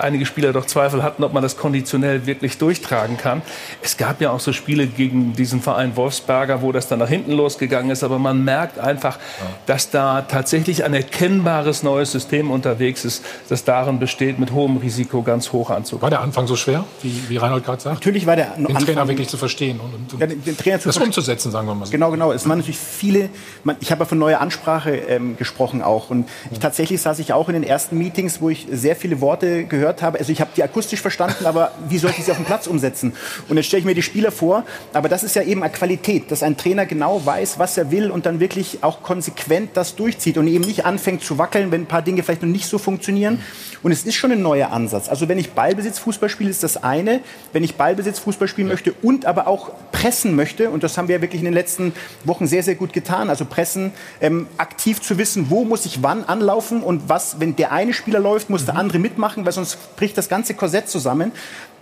einige 0.00 0.26
Spieler 0.26 0.52
doch 0.52 0.66
Zweifel 0.66 1.02
hatten, 1.02 1.22
ob 1.24 1.32
man 1.32 1.42
das 1.42 1.56
konditionell 1.56 2.26
wirklich 2.26 2.58
durchtragen 2.58 3.16
kann. 3.16 3.42
Es 3.82 3.96
gab 3.96 4.20
ja 4.20 4.30
auch 4.30 4.40
so 4.40 4.52
Spiele 4.52 4.86
gegen 4.86 5.34
diesen 5.34 5.60
Verein 5.60 5.96
Wolfsberger, 5.96 6.62
wo 6.62 6.72
das 6.72 6.88
dann 6.88 6.98
nach 6.98 7.08
hinten 7.08 7.32
losgegangen 7.32 7.90
ist, 7.90 8.02
aber 8.02 8.18
man 8.18 8.44
merkt 8.44 8.78
einfach, 8.78 9.18
dass 9.66 9.90
da 9.90 10.22
tatsächlich 10.22 10.84
ein 10.84 10.94
erkennbares 10.94 11.82
neues 11.82 12.12
System 12.12 12.50
unterwegs 12.50 13.04
ist, 13.04 13.24
das 13.48 13.64
darin 13.64 13.98
besteht, 13.98 14.38
mit 14.38 14.52
hohem 14.52 14.78
Risiko 14.78 15.22
ganz 15.22 15.52
hoch 15.52 15.70
anzugehen. 15.70 16.02
War 16.02 16.10
der 16.10 16.20
Anfang 16.20 16.46
so 16.46 16.56
schwer, 16.56 16.84
wie, 17.02 17.28
wie 17.28 17.36
Reinhold 17.36 17.64
gerade 17.64 17.82
sagt? 17.82 17.98
natürlich 18.08 18.26
war 18.26 18.36
der 18.36 18.54
den 18.56 18.66
Anfang, 18.66 18.84
Trainer 18.84 19.08
wirklich 19.08 19.28
zu 19.28 19.36
verstehen 19.36 19.80
und, 19.80 20.12
und 20.12 20.20
ja, 20.20 20.26
den, 20.26 20.42
den 20.42 20.56
Trainer 20.56 20.78
zu 20.78 20.88
das 20.88 20.96
umzusetzen, 20.96 21.50
sagen 21.50 21.66
wir 21.66 21.74
mal 21.74 21.86
so. 21.86 21.92
Genau, 21.92 22.10
genau. 22.10 22.32
Es 22.32 22.48
waren 22.48 22.58
natürlich 22.58 22.78
viele. 22.78 23.28
Man, 23.64 23.76
ich 23.80 23.90
habe 23.90 24.00
ja 24.00 24.04
von 24.06 24.18
neuer 24.18 24.40
Ansprache 24.40 24.94
ähm, 24.96 25.36
gesprochen 25.36 25.82
auch. 25.82 25.97
Und 26.06 26.28
ich, 26.50 26.58
tatsächlich 26.58 27.00
saß 27.00 27.18
ich 27.18 27.32
auch 27.32 27.48
in 27.48 27.54
den 27.54 27.62
ersten 27.62 27.98
Meetings, 27.98 28.40
wo 28.40 28.48
ich 28.50 28.66
sehr 28.70 28.96
viele 28.96 29.20
Worte 29.20 29.64
gehört 29.64 30.02
habe. 30.02 30.18
Also 30.18 30.32
ich 30.32 30.40
habe 30.40 30.50
die 30.56 30.62
akustisch 30.62 31.00
verstanden, 31.00 31.46
aber 31.46 31.72
wie 31.88 31.98
sollte 31.98 32.18
ich 32.18 32.24
sie 32.24 32.30
auf 32.30 32.38
dem 32.38 32.46
Platz 32.46 32.66
umsetzen? 32.66 33.12
Und 33.48 33.56
jetzt 33.56 33.66
stelle 33.66 33.80
ich 33.80 33.86
mir 33.86 33.94
die 33.94 34.02
Spieler 34.02 34.30
vor. 34.30 34.64
Aber 34.92 35.08
das 35.08 35.22
ist 35.22 35.34
ja 35.34 35.42
eben 35.42 35.62
eine 35.62 35.72
Qualität, 35.72 36.30
dass 36.30 36.42
ein 36.42 36.56
Trainer 36.56 36.86
genau 36.86 37.24
weiß, 37.24 37.58
was 37.58 37.76
er 37.76 37.90
will 37.90 38.10
und 38.10 38.26
dann 38.26 38.40
wirklich 38.40 38.78
auch 38.82 39.02
konsequent 39.02 39.70
das 39.74 39.96
durchzieht 39.96 40.38
und 40.38 40.46
eben 40.46 40.64
nicht 40.64 40.84
anfängt 40.84 41.22
zu 41.22 41.38
wackeln, 41.38 41.70
wenn 41.70 41.82
ein 41.82 41.86
paar 41.86 42.02
Dinge 42.02 42.22
vielleicht 42.22 42.42
noch 42.42 42.48
nicht 42.48 42.66
so 42.66 42.78
funktionieren. 42.78 43.40
Und 43.82 43.92
es 43.92 44.04
ist 44.04 44.14
schon 44.14 44.32
ein 44.32 44.42
neuer 44.42 44.72
Ansatz. 44.72 45.08
Also 45.08 45.28
wenn 45.28 45.38
ich 45.38 45.52
Ballbesitz 45.52 45.98
Fußball 45.98 46.28
spiele, 46.28 46.50
ist 46.50 46.62
das 46.62 46.82
eine. 46.82 47.20
Wenn 47.52 47.62
ich 47.62 47.76
Ballbesitz 47.76 48.18
Fußball 48.18 48.48
spielen 48.48 48.68
möchte 48.68 48.92
und 49.02 49.24
aber 49.24 49.46
auch 49.46 49.70
pressen 49.92 50.34
möchte, 50.34 50.70
und 50.70 50.82
das 50.82 50.98
haben 50.98 51.08
wir 51.08 51.16
ja 51.16 51.22
wirklich 51.22 51.40
in 51.40 51.44
den 51.44 51.54
letzten 51.54 51.92
Wochen 52.24 52.46
sehr, 52.46 52.62
sehr 52.62 52.74
gut 52.74 52.92
getan. 52.92 53.30
Also 53.30 53.44
pressen, 53.44 53.92
ähm, 54.20 54.48
aktiv 54.56 55.00
zu 55.00 55.18
wissen, 55.18 55.46
wo 55.48 55.64
muss 55.64 55.86
ich 55.86 55.87
wann 56.02 56.24
anlaufen 56.24 56.82
und 56.82 57.08
was, 57.08 57.40
wenn 57.40 57.56
der 57.56 57.72
eine 57.72 57.92
Spieler 57.92 58.18
läuft, 58.20 58.50
muss 58.50 58.64
der 58.64 58.76
andere 58.76 58.98
mitmachen, 58.98 59.44
weil 59.44 59.52
sonst 59.52 59.78
bricht 59.96 60.16
das 60.18 60.28
ganze 60.28 60.54
Korsett 60.54 60.88
zusammen. 60.88 61.32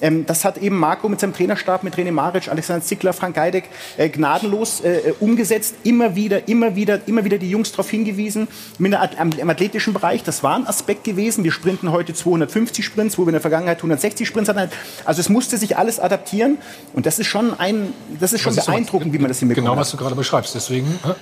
Ähm, 0.01 0.27
das 0.27 0.45
hat 0.45 0.59
eben 0.59 0.77
Marco 0.79 1.09
mit 1.09 1.21
seinem 1.21 1.33
Trainerstab, 1.33 1.83
mit 1.83 1.95
René 1.97 2.13
Maric, 2.13 2.49
Alexander 2.49 2.85
Zickler, 2.85 3.15
Frank 3.15 3.35
Geidek 3.35 3.65
äh, 3.97 4.11
gnadenlos 4.11 4.81
äh, 4.81 5.15
umgesetzt. 5.21 5.75
Immer 5.85 6.15
wieder, 6.15 6.49
immer 6.49 6.77
wieder, 6.77 7.01
immer 7.09 7.25
wieder 7.25 7.39
die 7.39 7.49
Jungs 7.49 7.71
darauf 7.73 7.89
hingewiesen. 7.89 8.47
Mit 8.79 8.93
der, 8.93 9.19
am, 9.19 9.31
Im 9.33 9.49
athletischen 9.49 9.95
Bereich, 9.95 10.23
das 10.23 10.43
war 10.43 10.55
ein 10.57 10.67
Aspekt 10.67 11.05
gewesen. 11.05 11.45
Wir 11.45 11.53
sprinten 11.53 11.93
heute 11.93 12.13
250 12.13 12.85
Sprints, 12.85 13.17
wo 13.17 13.23
wir 13.23 13.29
in 13.29 13.33
der 13.33 13.41
Vergangenheit 13.41 13.79
160 13.79 14.29
Sprints 14.29 14.51
hatten. 14.51 14.71
Also 15.07 15.21
es 15.21 15.31
musste 15.31 15.57
sich 15.57 15.79
alles 15.79 15.99
adaptieren. 15.99 16.59
Und 16.93 17.07
das 17.07 17.19
ist 17.19 17.29
schon, 17.29 17.59
ein, 17.59 17.95
das 18.21 18.35
ist 18.35 18.43
schon 18.43 18.51
Das 18.55 18.59
ist 18.59 18.67
so- 18.67 18.73
beeindruckend, 18.73 19.15
wie 19.15 19.19
man 19.19 19.29
das 19.29 19.39
hinbekommen 19.39 19.67
Genau, 19.71 19.81
was 19.81 19.91
du 19.91 19.97
gerade 19.97 20.15
beschreibst. 20.15 20.55
Deswegen, 20.55 20.89
äh, 21.05 21.15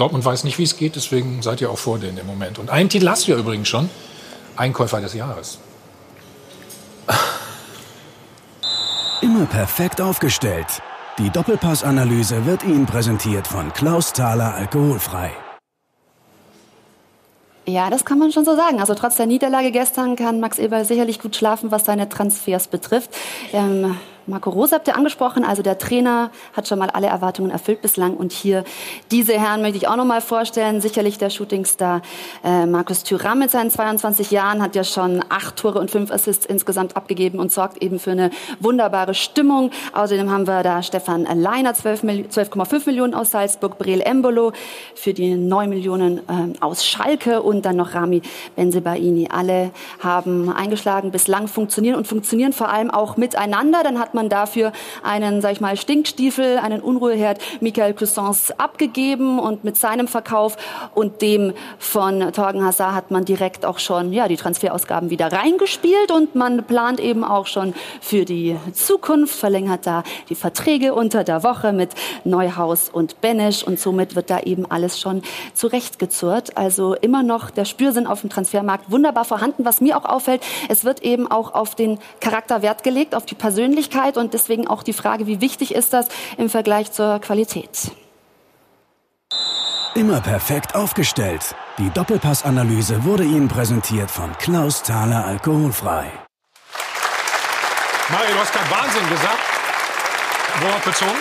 Dortmund 0.00 0.24
weiß 0.24 0.44
nicht, 0.44 0.58
wie 0.58 0.62
es 0.62 0.76
geht, 0.76 0.96
deswegen 0.96 1.42
seid 1.42 1.60
ihr 1.60 1.70
auch 1.70 1.78
vor 1.78 1.98
denen 1.98 2.16
im 2.16 2.26
Moment. 2.26 2.58
Und 2.58 2.70
einen 2.70 2.88
Titel 2.88 3.08
hast 3.08 3.26
du 3.26 3.32
ja 3.32 3.38
übrigens 3.38 3.68
schon. 3.68 3.90
Einkäufer 4.56 5.00
des 5.00 5.14
Jahres. 5.14 5.58
Immer 9.20 9.44
perfekt 9.44 10.00
aufgestellt. 10.00 10.66
Die 11.18 11.28
Doppelpassanalyse 11.28 12.46
wird 12.46 12.64
Ihnen 12.64 12.86
präsentiert 12.86 13.46
von 13.46 13.72
Klaus 13.74 14.14
Thaler 14.14 14.54
Alkoholfrei. 14.54 15.32
Ja, 17.66 17.90
das 17.90 18.06
kann 18.06 18.18
man 18.18 18.32
schon 18.32 18.46
so 18.46 18.56
sagen. 18.56 18.80
Also 18.80 18.94
trotz 18.94 19.16
der 19.16 19.26
Niederlage 19.26 19.70
gestern 19.70 20.16
kann 20.16 20.40
Max 20.40 20.58
Eberl 20.58 20.86
sicherlich 20.86 21.20
gut 21.20 21.36
schlafen, 21.36 21.70
was 21.70 21.84
seine 21.84 22.08
Transfers 22.08 22.68
betrifft. 22.68 23.10
Ähm, 23.52 23.96
Marco 24.30 24.50
Rose 24.50 24.74
habt 24.74 24.86
ihr 24.86 24.96
angesprochen, 24.96 25.44
also 25.44 25.62
der 25.62 25.76
Trainer 25.78 26.30
hat 26.52 26.68
schon 26.68 26.78
mal 26.78 26.88
alle 26.88 27.08
Erwartungen 27.08 27.50
erfüllt 27.50 27.82
bislang 27.82 28.14
und 28.14 28.32
hier 28.32 28.64
diese 29.10 29.32
Herren 29.32 29.60
möchte 29.60 29.76
ich 29.76 29.88
auch 29.88 29.96
noch 29.96 30.04
mal 30.04 30.20
vorstellen. 30.20 30.80
Sicherlich 30.80 31.18
der 31.18 31.30
Shootingstar 31.30 32.00
äh, 32.44 32.64
Markus 32.64 33.02
Thüram 33.02 33.40
mit 33.40 33.50
seinen 33.50 33.70
22 33.70 34.30
Jahren 34.30 34.62
hat 34.62 34.76
ja 34.76 34.84
schon 34.84 35.24
acht 35.28 35.56
Tore 35.56 35.80
und 35.80 35.90
fünf 35.90 36.12
Assists 36.12 36.46
insgesamt 36.46 36.96
abgegeben 36.96 37.40
und 37.40 37.50
sorgt 37.50 37.82
eben 37.82 37.98
für 37.98 38.12
eine 38.12 38.30
wunderbare 38.60 39.14
Stimmung. 39.14 39.72
Außerdem 39.92 40.30
haben 40.30 40.46
wir 40.46 40.62
da 40.62 40.82
Stefan 40.82 41.24
Leiner, 41.24 41.74
12 41.74 42.02
Mil- 42.04 42.26
12,5 42.26 42.86
Millionen 42.86 43.14
aus 43.14 43.32
Salzburg, 43.32 43.78
Breel 43.78 44.00
Embolo 44.00 44.52
für 44.94 45.12
die 45.12 45.34
9 45.34 45.68
Millionen 45.68 46.20
ähm, 46.28 46.52
aus 46.60 46.86
Schalke 46.86 47.42
und 47.42 47.64
dann 47.64 47.76
noch 47.76 47.94
Rami 47.94 48.22
Benzebaini. 48.54 49.28
Alle 49.32 49.72
haben 49.98 50.52
eingeschlagen, 50.52 51.10
bislang 51.10 51.48
funktionieren 51.48 51.96
und 51.96 52.06
funktionieren 52.06 52.52
vor 52.52 52.68
allem 52.68 52.90
auch 52.90 53.16
miteinander. 53.16 53.82
Dann 53.82 53.98
hat 53.98 54.14
man 54.14 54.19
dafür 54.28 54.72
einen, 55.02 55.40
sag 55.40 55.52
ich 55.52 55.60
mal, 55.60 55.76
Stinkstiefel, 55.76 56.58
einen 56.58 56.80
Unruheherd 56.80 57.38
Michael 57.60 57.94
Cousins 57.94 58.52
abgegeben 58.58 59.38
und 59.38 59.64
mit 59.64 59.76
seinem 59.76 60.08
Verkauf 60.08 60.56
und 60.94 61.22
dem 61.22 61.52
von 61.78 62.32
Torgen 62.32 62.64
Hazard 62.64 62.94
hat 62.94 63.10
man 63.10 63.24
direkt 63.24 63.64
auch 63.64 63.78
schon 63.78 64.12
ja, 64.12 64.28
die 64.28 64.36
Transferausgaben 64.36 65.10
wieder 65.10 65.32
reingespielt 65.32 66.10
und 66.10 66.34
man 66.34 66.64
plant 66.64 67.00
eben 67.00 67.24
auch 67.24 67.46
schon 67.46 67.74
für 68.00 68.24
die 68.24 68.56
Zukunft, 68.72 69.34
verlängert 69.34 69.86
da 69.86 70.02
die 70.28 70.34
Verträge 70.34 70.94
unter 70.94 71.24
der 71.24 71.42
Woche 71.42 71.72
mit 71.72 71.90
Neuhaus 72.24 72.88
und 72.90 73.20
Benesch 73.20 73.62
und 73.62 73.78
somit 73.78 74.16
wird 74.16 74.30
da 74.30 74.40
eben 74.40 74.70
alles 74.70 75.00
schon 75.00 75.22
zurechtgezurrt. 75.54 76.56
Also 76.56 76.94
immer 76.94 77.22
noch 77.22 77.50
der 77.50 77.64
Spürsinn 77.64 78.06
auf 78.06 78.22
dem 78.22 78.30
Transfermarkt 78.30 78.90
wunderbar 78.90 79.24
vorhanden. 79.24 79.64
Was 79.64 79.80
mir 79.80 79.96
auch 79.96 80.04
auffällt, 80.04 80.42
es 80.68 80.84
wird 80.84 81.02
eben 81.02 81.30
auch 81.30 81.54
auf 81.54 81.74
den 81.74 81.98
Charakter 82.20 82.62
Wert 82.62 82.82
gelegt, 82.82 83.14
auf 83.14 83.26
die 83.26 83.34
Persönlichkeit 83.34 83.99
und 84.16 84.34
deswegen 84.34 84.66
auch 84.68 84.82
die 84.82 84.92
Frage, 84.92 85.26
wie 85.26 85.40
wichtig 85.40 85.74
ist 85.74 85.92
das 85.92 86.06
im 86.36 86.48
Vergleich 86.50 86.92
zur 86.92 87.18
Qualität? 87.20 87.92
Immer 89.94 90.20
perfekt 90.20 90.74
aufgestellt. 90.74 91.54
Die 91.78 91.90
Doppelpassanalyse 91.90 93.04
wurde 93.04 93.24
Ihnen 93.24 93.48
präsentiert 93.48 94.10
von 94.10 94.30
Klaus 94.38 94.82
Thaler 94.82 95.24
Alkoholfrei. 95.26 96.12
Mario, 98.08 98.32
du 98.32 98.40
hast 98.40 98.52
gerade 98.52 98.70
Wahnsinn 98.70 99.08
gesagt. 99.08 99.38
Worauf 100.60 100.84
bezogen? 100.84 101.20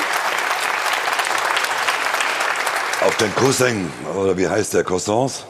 Auf 3.05 3.17
den 3.17 3.33
Cousin, 3.35 3.91
oder 4.15 4.37
wie 4.37 4.47
heißt 4.47 4.73
der, 4.73 4.83
Cousins? 4.83 5.45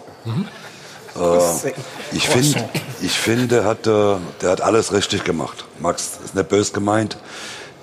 Äh, 1.16 1.72
ich 2.12 2.28
finde, 2.28 2.70
ich 3.01 3.18
find, 3.18 3.51
der, 3.51 3.66
hat, 3.66 3.88
äh, 3.88 4.16
der 4.41 4.49
hat 4.51 4.62
alles 4.62 4.93
richtig 4.93 5.24
gemacht. 5.24 5.66
Max 5.80 6.20
ist 6.24 6.36
nicht 6.36 6.49
böse 6.49 6.72
gemeint. 6.72 7.18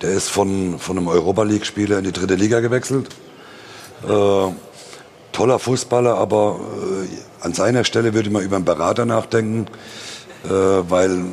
Der 0.02 0.10
ist 0.10 0.28
von, 0.28 0.78
von 0.78 0.98
einem 0.98 1.08
Europa 1.08 1.42
League-Spieler 1.42 1.98
in 1.98 2.04
die 2.04 2.12
dritte 2.12 2.34
Liga 2.34 2.60
gewechselt. 2.60 3.08
Äh, 4.06 4.52
toller 5.32 5.58
Fußballer, 5.58 6.16
aber 6.16 6.60
äh, 6.60 7.44
an 7.44 7.54
seiner 7.54 7.84
Stelle 7.84 8.14
würde 8.14 8.30
mal 8.30 8.42
über 8.42 8.56
einen 8.56 8.64
Berater 8.64 9.06
nachdenken, 9.06 9.66
äh, 10.44 10.50
weil 10.50 11.24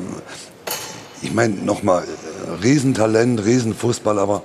ich 1.22 1.32
meine, 1.32 1.54
nochmal, 1.54 2.04
Riesentalent, 2.62 3.44
Riesenfußball, 3.44 4.18
aber, 4.18 4.42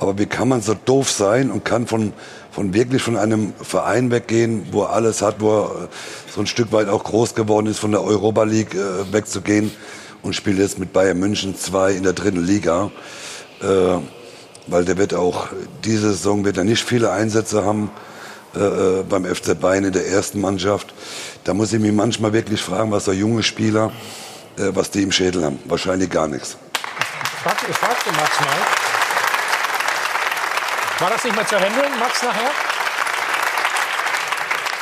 aber 0.00 0.18
wie 0.18 0.26
kann 0.26 0.48
man 0.48 0.60
so 0.60 0.74
doof 0.74 1.10
sein 1.10 1.50
und 1.50 1.64
kann 1.64 1.86
von, 1.86 2.12
von 2.56 2.72
wirklich 2.72 3.02
von 3.02 3.18
einem 3.18 3.52
Verein 3.60 4.10
weggehen, 4.10 4.68
wo 4.70 4.84
er 4.84 4.90
alles 4.94 5.20
hat, 5.20 5.40
wo 5.42 5.50
er 5.60 5.64
äh, 5.84 5.88
so 6.34 6.40
ein 6.40 6.46
Stück 6.46 6.72
weit 6.72 6.88
auch 6.88 7.04
groß 7.04 7.34
geworden 7.34 7.66
ist, 7.66 7.78
von 7.78 7.90
der 7.92 8.02
Europa 8.02 8.44
League 8.44 8.74
äh, 8.74 9.12
wegzugehen 9.12 9.70
und 10.22 10.34
spielt 10.34 10.58
jetzt 10.58 10.78
mit 10.78 10.90
Bayern 10.94 11.18
München 11.18 11.54
2 11.54 11.92
in 11.92 12.02
der 12.02 12.14
dritten 12.14 12.42
Liga. 12.42 12.90
Äh, 13.60 13.98
weil 14.68 14.86
der 14.86 14.96
wird 14.96 15.12
auch, 15.12 15.48
diese 15.84 16.08
Saison 16.12 16.46
wird 16.46 16.56
er 16.56 16.64
nicht 16.64 16.82
viele 16.82 17.10
Einsätze 17.12 17.62
haben 17.62 17.90
äh, 18.56 18.58
äh, 18.60 19.02
beim 19.06 19.26
FC 19.26 19.60
Bayern 19.60 19.84
in 19.84 19.92
der 19.92 20.08
ersten 20.08 20.40
Mannschaft. 20.40 20.94
Da 21.44 21.52
muss 21.52 21.74
ich 21.74 21.78
mich 21.78 21.92
manchmal 21.92 22.32
wirklich 22.32 22.62
fragen, 22.62 22.90
was 22.90 23.04
so 23.04 23.12
junge 23.12 23.42
Spieler, 23.42 23.92
äh, 24.56 24.70
was 24.72 24.90
die 24.90 25.02
im 25.02 25.12
Schädel 25.12 25.44
haben. 25.44 25.58
Wahrscheinlich 25.66 26.08
gar 26.08 26.26
nichts. 26.26 26.56
Ich 27.22 27.42
frag- 27.42 27.68
Ich 27.68 27.76
fragte 27.76 28.10
Max 28.12 28.40
mal. 28.40 28.75
War 30.98 31.10
das 31.10 31.24
nicht 31.24 31.36
mehr 31.36 31.46
zu 31.46 31.56
handeln, 31.56 31.98
Max, 31.98 32.22
nachher? 32.22 32.50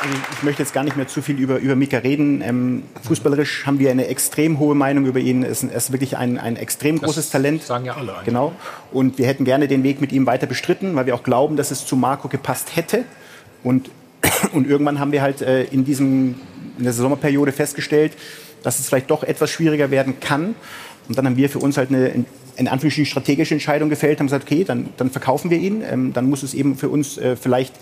Also 0.01 0.17
ich 0.31 0.43
möchte 0.43 0.61
jetzt 0.61 0.73
gar 0.73 0.85
nicht 0.85 0.95
mehr 0.95 1.09
zu 1.09 1.21
viel 1.21 1.37
über, 1.37 1.57
über 1.57 1.75
Mika 1.75 1.97
reden. 1.97 2.41
Ähm, 2.41 2.83
fußballerisch 3.03 3.65
haben 3.65 3.79
wir 3.79 3.91
eine 3.91 4.07
extrem 4.07 4.59
hohe 4.59 4.75
Meinung 4.75 5.05
über 5.07 5.19
ihn. 5.19 5.43
Er 5.43 5.49
ist, 5.49 5.63
ist 5.63 5.91
wirklich 5.91 6.15
ein, 6.15 6.37
ein 6.37 6.55
extrem 6.55 7.01
großes 7.01 7.31
Talent. 7.31 7.63
Sagen 7.63 7.83
ja 7.83 7.95
alle 7.95 8.13
eigentlich. 8.13 8.25
Genau. 8.25 8.53
Und 8.93 9.17
wir 9.17 9.27
hätten 9.27 9.43
gerne 9.43 9.67
den 9.67 9.83
Weg 9.83 9.99
mit 9.99 10.13
ihm 10.13 10.25
weiter 10.25 10.47
bestritten, 10.47 10.95
weil 10.95 11.05
wir 11.05 11.15
auch 11.15 11.23
glauben, 11.23 11.57
dass 11.57 11.71
es 11.71 11.85
zu 11.85 11.97
Marco 11.97 12.29
gepasst 12.29 12.77
hätte. 12.77 13.03
Und, 13.61 13.89
und 14.53 14.69
irgendwann 14.69 14.99
haben 14.99 15.11
wir 15.11 15.21
halt 15.21 15.41
äh, 15.41 15.63
in, 15.63 15.83
diesem, 15.83 16.35
in 16.77 16.85
der 16.85 16.93
Sommerperiode 16.93 17.51
festgestellt, 17.51 18.13
dass 18.63 18.79
es 18.79 18.87
vielleicht 18.87 19.11
doch 19.11 19.23
etwas 19.23 19.49
schwieriger 19.51 19.91
werden 19.91 20.21
kann. 20.21 20.55
Und 21.09 21.17
dann 21.17 21.25
haben 21.25 21.35
wir 21.35 21.49
für 21.49 21.59
uns 21.59 21.75
halt 21.75 21.89
eine, 21.89 22.25
in 22.57 22.67
Anführungsstrichen 22.67 23.09
strategische 23.09 23.53
Entscheidung 23.53 23.89
gefällt, 23.89 24.19
haben 24.19 24.27
gesagt, 24.27 24.45
okay, 24.45 24.63
dann, 24.63 24.89
dann 24.97 25.09
verkaufen 25.09 25.49
wir 25.49 25.57
ihn. 25.57 25.83
Ähm, 25.89 26.13
dann 26.13 26.29
muss 26.29 26.43
es 26.43 26.53
eben 26.53 26.75
für 26.75 26.89
uns 26.89 27.17
äh, 27.17 27.35
vielleicht 27.35 27.73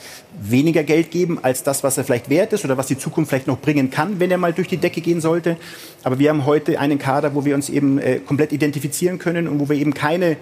weniger 0.42 0.84
Geld 0.84 1.12
geben 1.12 1.40
als 1.42 1.64
das, 1.64 1.84
was 1.84 1.98
er 1.98 2.04
vielleicht 2.04 2.30
wert 2.30 2.54
ist 2.54 2.66
oder 2.66 2.78
was 2.78 2.88
die 2.88 2.98
Zukunft 2.98 3.30
vielleicht 3.30 3.48
noch 3.48 3.60
bringen 3.60 3.92
kann, 3.92 4.20
wenn 4.20 4.32
er 4.32 4.38
mal 4.38 4.54
durch 4.54 4.68
die 4.68 4.78
Decke 4.78 5.02
gehen 5.02 5.22
sollte. 5.22 5.58
Aber 6.04 6.20
wir 6.20 6.30
haben 6.30 6.46
heute 6.46 6.80
einen 6.80 6.98
Kader, 7.00 7.36
wo 7.36 7.46
wir 7.46 7.56
uns 7.56 7.70
eben 7.70 8.00
äh, 8.00 8.20
komplett 8.20 8.52
identifizieren 8.52 9.20
können 9.20 9.48
und 9.48 9.60
wo 9.60 9.70
wir 9.70 9.76
eben 9.76 9.94
keine 9.94 10.38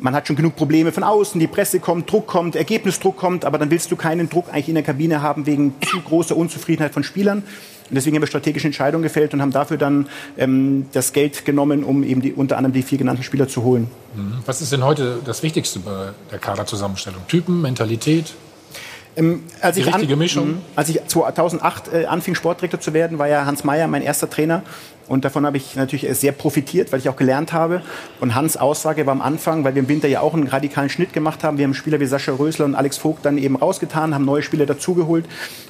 man 0.00 0.14
hat 0.14 0.26
schon 0.26 0.36
genug 0.36 0.56
Probleme 0.56 0.92
von 0.92 1.02
außen, 1.02 1.40
die 1.40 1.46
Presse 1.46 1.80
kommt, 1.80 2.10
Druck 2.10 2.26
kommt, 2.26 2.56
Ergebnisdruck 2.56 3.16
kommt, 3.16 3.44
aber 3.44 3.58
dann 3.58 3.70
willst 3.70 3.90
du 3.90 3.96
keinen 3.96 4.28
Druck 4.28 4.48
eigentlich 4.48 4.68
in 4.68 4.74
der 4.74 4.84
Kabine 4.84 5.22
haben 5.22 5.46
wegen 5.46 5.74
zu 5.90 6.00
großer 6.00 6.36
Unzufriedenheit 6.36 6.92
von 6.92 7.02
Spielern. 7.02 7.38
Und 7.90 7.94
deswegen 7.94 8.16
haben 8.16 8.22
wir 8.22 8.26
strategische 8.26 8.66
Entscheidungen 8.66 9.02
gefällt 9.02 9.32
und 9.32 9.40
haben 9.40 9.50
dafür 9.50 9.78
dann 9.78 10.08
ähm, 10.36 10.86
das 10.92 11.14
Geld 11.14 11.46
genommen, 11.46 11.84
um 11.84 12.02
eben 12.02 12.20
die, 12.20 12.34
unter 12.34 12.58
anderem 12.58 12.74
die 12.74 12.82
vier 12.82 12.98
genannten 12.98 13.22
Spieler 13.22 13.48
zu 13.48 13.62
holen. 13.62 13.88
Mhm. 14.14 14.34
Was 14.44 14.60
ist 14.60 14.72
denn 14.72 14.84
heute 14.84 15.20
das 15.24 15.42
Wichtigste 15.42 15.78
bei 15.78 16.10
der 16.30 16.38
Kaderzusammenstellung? 16.38 17.22
Typen, 17.28 17.62
Mentalität? 17.62 18.34
Ähm, 19.18 19.42
als 19.60 19.74
Die 19.74 19.82
ich 19.82 19.86
richtige 19.88 20.12
an, 20.12 20.18
Mischung? 20.18 20.48
Mhm. 20.48 20.60
Als 20.76 20.88
ich 20.88 21.04
2008 21.04 21.92
äh, 21.92 22.06
anfing, 22.06 22.34
Sportdirektor 22.34 22.80
zu 22.80 22.94
werden, 22.94 23.18
war 23.18 23.26
ja 23.28 23.44
Hans 23.44 23.64
Meyer 23.64 23.88
mein 23.88 24.02
erster 24.02 24.30
Trainer. 24.30 24.62
Und 25.08 25.24
davon 25.24 25.46
habe 25.46 25.56
ich 25.56 25.74
natürlich 25.74 26.06
sehr 26.18 26.32
profitiert, 26.32 26.92
weil 26.92 27.00
ich 27.00 27.08
auch 27.08 27.16
gelernt 27.16 27.52
habe. 27.54 27.82
Und 28.20 28.34
Hans' 28.34 28.58
Aussage 28.58 29.06
war 29.06 29.12
am 29.12 29.22
Anfang, 29.22 29.64
weil 29.64 29.74
wir 29.74 29.80
im 29.80 29.88
Winter 29.88 30.06
ja 30.06 30.20
auch 30.20 30.34
einen 30.34 30.46
radikalen 30.46 30.90
Schnitt 30.90 31.14
gemacht 31.14 31.42
haben. 31.42 31.56
Wir 31.56 31.64
haben 31.64 31.72
Spieler 31.74 31.98
wie 31.98 32.06
Sascha 32.06 32.32
Rösler 32.32 32.66
und 32.66 32.74
Alex 32.74 32.98
Vogt 32.98 33.24
dann 33.24 33.38
eben 33.38 33.56
rausgetan, 33.56 34.14
haben 34.14 34.26
neue 34.26 34.42
Spieler 34.42 34.66
dazugeholt. 34.66 35.24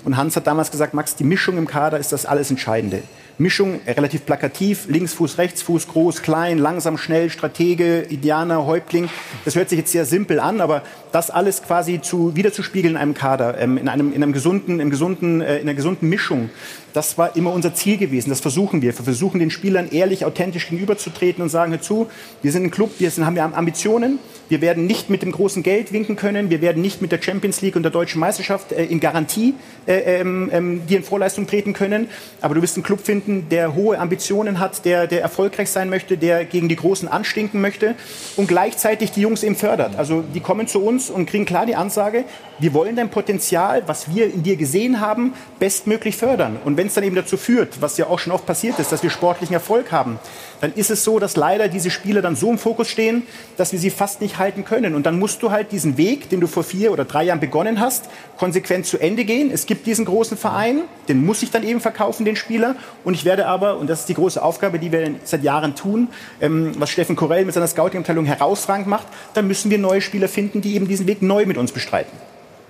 Und 0.05 0.17
Hans 0.17 0.35
hat 0.35 0.49
damals 0.49 0.73
gesagt, 0.73 0.93
Max, 0.93 1.15
die 1.15 1.25
Mischung 1.25 1.57
im 1.57 1.69
Kader 1.69 1.99
ist 1.99 2.13
das 2.13 2.27
alles 2.27 2.51
Entscheidende. 2.51 3.03
Mischung 3.39 3.81
äh, 3.87 3.93
relativ 3.93 4.27
plakativ, 4.27 4.87
Linksfuß, 4.89 5.39
Rechtsfuß, 5.39 5.89
groß, 5.89 6.23
klein, 6.23 6.59
langsam, 6.59 6.99
schnell, 6.99 7.31
Stratege, 7.31 8.01
Indianer, 8.01 8.67
Häuptling. 8.67 9.09
Das 9.45 9.55
hört 9.55 9.69
sich 9.69 9.79
jetzt 9.79 9.93
sehr 9.93 10.05
simpel 10.05 10.41
an, 10.41 10.61
aber 10.61 10.83
das 11.13 11.31
alles 11.31 11.63
quasi 11.63 12.01
zu, 12.01 12.35
wiederzuspiegeln 12.35 12.95
in 12.95 13.01
einem 13.01 13.15
Kader, 13.15 13.57
ähm, 13.59 13.79
in, 13.79 13.89
einem, 13.89 14.13
in, 14.13 14.23
einem 14.23 14.33
gesunden, 14.33 14.81
im 14.81 14.91
gesunden, 14.91 15.41
äh, 15.41 15.59
in 15.59 15.63
einer 15.63 15.75
gesunden 15.75 16.09
Mischung, 16.09 16.51
das 16.93 17.19
war 17.19 17.37
immer 17.37 17.53
unser 17.53 17.75
Ziel 17.75 17.97
gewesen. 17.97 18.31
Das 18.31 18.41
versuchen 18.41 18.83
wir. 18.83 18.97
Wir 18.97 19.05
versuchen 19.05 19.39
den 19.39 19.51
Spielern 19.51 19.89
ehrlich, 19.91 20.25
authentisch 20.25 20.69
gegenüberzutreten 20.69 21.43
und 21.43 21.49
sagen, 21.49 21.73
hör 21.73 21.81
zu, 21.81 22.09
wir 22.43 22.53
sind 22.53 22.65
ein 22.65 22.71
Club, 22.71 22.91
wir 22.99 23.11
sind, 23.11 23.27
haben 23.27 23.37
wir 23.37 23.45
Ambitionen. 23.45 24.19
Wir 24.49 24.63
werden 24.63 24.87
nicht 24.87 25.11
mit 25.11 25.23
dem 25.23 25.33
großen 25.33 25.63
Geld 25.63 25.93
winken 25.93 26.17
können. 26.17 26.49
Wir 26.49 26.63
werden 26.63 26.81
nicht 26.81 27.03
mit 27.03 27.13
der 27.13 27.21
Champions 27.21 27.61
League 27.61 27.77
und 27.77 27.83
der 27.83 27.93
deutschen 27.93 28.19
Meisterschaft 28.19 28.73
äh, 28.73 28.85
in 28.85 28.99
Garantie 28.99 29.55
äh, 29.87 30.21
ähm, 30.21 30.49
ähm, 30.53 30.87
dir 30.87 30.99
in 30.99 31.05
Vorleistung 31.05 31.47
treten 31.47 31.75
können. 31.75 32.09
Aber 32.41 32.55
du 32.55 32.63
wirst 32.63 32.77
einen 32.77 32.83
Club 32.83 33.01
finden, 33.01 33.49
der 33.51 33.75
hohe 33.75 33.99
Ambitionen 33.99 34.59
hat, 34.59 34.85
der, 34.85 35.07
der 35.07 35.21
erfolgreich 35.21 35.71
sein 35.71 35.91
möchte, 35.91 36.17
der 36.17 36.45
gegen 36.47 36.69
die 36.69 36.77
Großen 36.77 37.09
anstinken 37.09 37.61
möchte 37.61 37.95
und 38.37 38.49
gleichzeitig 38.49 39.13
die 39.13 39.21
Jungs 39.21 39.43
eben 39.43 39.55
fördert. 39.55 39.97
Also 39.97 40.25
die 40.35 40.41
kommen 40.41 40.67
zu 40.67 40.83
uns 40.83 41.11
und 41.11 41.27
kriegen 41.27 41.45
klar 41.45 41.67
die 41.67 41.77
Ansage, 41.77 42.25
wir 42.59 42.75
wollen 42.75 42.97
dein 42.97 43.11
Potenzial, 43.11 43.83
was 43.87 44.13
wir 44.13 44.33
in 44.33 44.43
dir 44.43 44.57
gesehen 44.57 45.01
haben, 45.01 45.35
bestmöglich 45.59 46.17
fördern. 46.17 46.57
Und 46.65 46.77
wenn 46.77 46.88
es 46.89 46.95
dann 46.95 47.05
eben 47.05 47.17
dazu 47.17 47.37
führt, 47.37 47.81
was 47.81 47.97
ja 47.97 48.07
auch 48.07 48.19
schon 48.19 48.33
oft 48.33 48.47
passiert 48.47 48.79
ist, 48.79 48.93
dass 48.93 49.03
wir 49.03 49.11
sportlichen 49.11 49.55
Erfolg 49.55 49.93
haben, 49.93 50.19
dann 50.61 50.73
ist 50.73 50.91
es 50.91 51.05
so, 51.05 51.19
dass 51.19 51.37
leider 51.37 51.69
diese 51.69 51.91
Spieler 51.91 52.21
dann 52.21 52.37
so 52.37 52.51
im 52.51 52.59
Fokus 52.59 52.89
stehen, 52.89 53.23
dass 53.57 53.73
wir 53.73 53.79
sie 53.79 53.91
fast 53.91 54.21
nicht 54.21 54.39
halten 54.39 54.65
können. 54.65 54.95
Und 54.95 55.07
dann 55.07 55.19
musst 55.19 55.43
du 55.43 55.51
halt 55.51 55.73
diesen 55.73 55.97
Weg, 55.97 56.29
den 56.31 56.41
du 56.41 56.47
vor 56.47 56.65
vier 56.65 56.93
oder 56.93 57.05
drei 57.05 57.25
Jahren 57.25 57.41
begonnen 57.41 57.81
hast, 57.81 58.09
konsequent 58.37 58.87
zu 58.87 58.99
Ende 58.99 59.25
gehen. 59.25 59.51
Es 59.53 59.67
gibt 59.67 59.87
diesen 59.87 60.05
großen 60.05 60.37
Verein, 60.37 60.83
den 61.09 61.25
muss 61.25 61.43
ich 61.43 61.51
dann 61.51 61.63
eben 61.63 61.81
verkaufen, 61.81 62.25
den 62.25 62.37
Spieler. 62.37 62.77
Und 63.05 63.15
ich 63.15 63.25
werde 63.25 63.47
aber, 63.47 63.79
und 63.79 63.89
das 63.89 64.01
ist 64.01 64.09
die 64.09 64.15
große 64.15 64.43
Aufgabe, 64.43 64.79
die 64.79 64.93
wir 64.93 65.15
seit 65.25 65.43
Jahren 65.43 65.77
tun, 65.77 66.09
ähm, 66.41 66.73
was 66.79 66.91
Steffen 66.91 67.17
Korell 67.17 67.45
mit 67.45 67.55
seiner 67.55 67.69
Scouting-Abteilung 67.69 68.25
herausragend 68.25 68.87
macht, 68.87 69.07
dann 69.35 69.47
müssen 69.47 69.71
wir 69.71 69.79
neue 69.79 70.01
Spieler 70.01 70.29
finden, 70.29 70.61
die 70.61 70.75
eben 70.75 70.89
diesen 70.89 71.07
Weg 71.07 71.23
neu 71.23 71.47
mit 71.47 71.57
uns 71.57 71.73
bestreiten. 71.73 72.28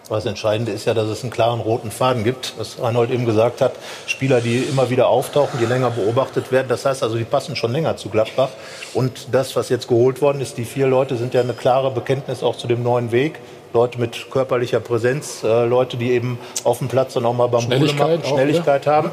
Das 0.09 0.25
Entscheidende 0.25 0.73
ist 0.73 0.87
ja, 0.87 0.95
dass 0.95 1.09
es 1.09 1.23
einen 1.23 1.31
klaren 1.31 1.61
roten 1.61 1.91
Faden 1.91 2.25
gibt, 2.25 2.55
was 2.57 2.81
Reinhold 2.81 3.11
eben 3.11 3.27
gesagt 3.27 3.61
hat. 3.61 3.73
Spieler, 4.07 4.41
die 4.41 4.59
immer 4.59 4.89
wieder 4.91 5.09
auftauchen, 5.09 5.59
die 5.61 5.67
länger 5.67 5.91
beobachtet 5.91 6.51
werden. 6.51 6.67
Das 6.69 6.85
heißt 6.85 7.03
also, 7.03 7.17
die 7.17 7.25
passen 7.25 7.57
schon 7.57 7.73
länger 7.73 7.97
zu 7.97 8.09
Gladbach. 8.09 8.49
Und 8.95 9.29
das, 9.33 9.55
was 9.55 9.69
jetzt 9.69 9.89
geholt 9.89 10.23
worden 10.23 10.41
ist, 10.41 10.57
die 10.57 10.65
vier 10.65 10.87
Leute, 10.87 11.17
sind 11.17 11.35
ja 11.35 11.43
eine 11.43 11.53
klare 11.53 11.91
Bekenntnis 11.91 12.43
auch 12.43 12.57
zu 12.57 12.67
dem 12.67 12.83
neuen 12.83 13.13
Weg. 13.13 13.39
Leute 13.75 14.01
mit 14.01 14.31
körperlicher 14.31 14.81
Präsenz, 14.81 15.43
äh, 15.45 15.67
Leute, 15.67 15.99
die 15.99 16.13
eben 16.13 16.39
auf 16.65 16.79
dem 16.79 16.89
Platz 16.89 17.13
dann 17.13 17.27
auch 17.27 17.35
mal 17.35 17.49
beim 17.49 17.61
Schnelligkeit 17.61 18.21
machen, 18.21 18.23
auch, 18.25 18.29
Schnelligkeit 18.35 18.87
haben 18.87 19.11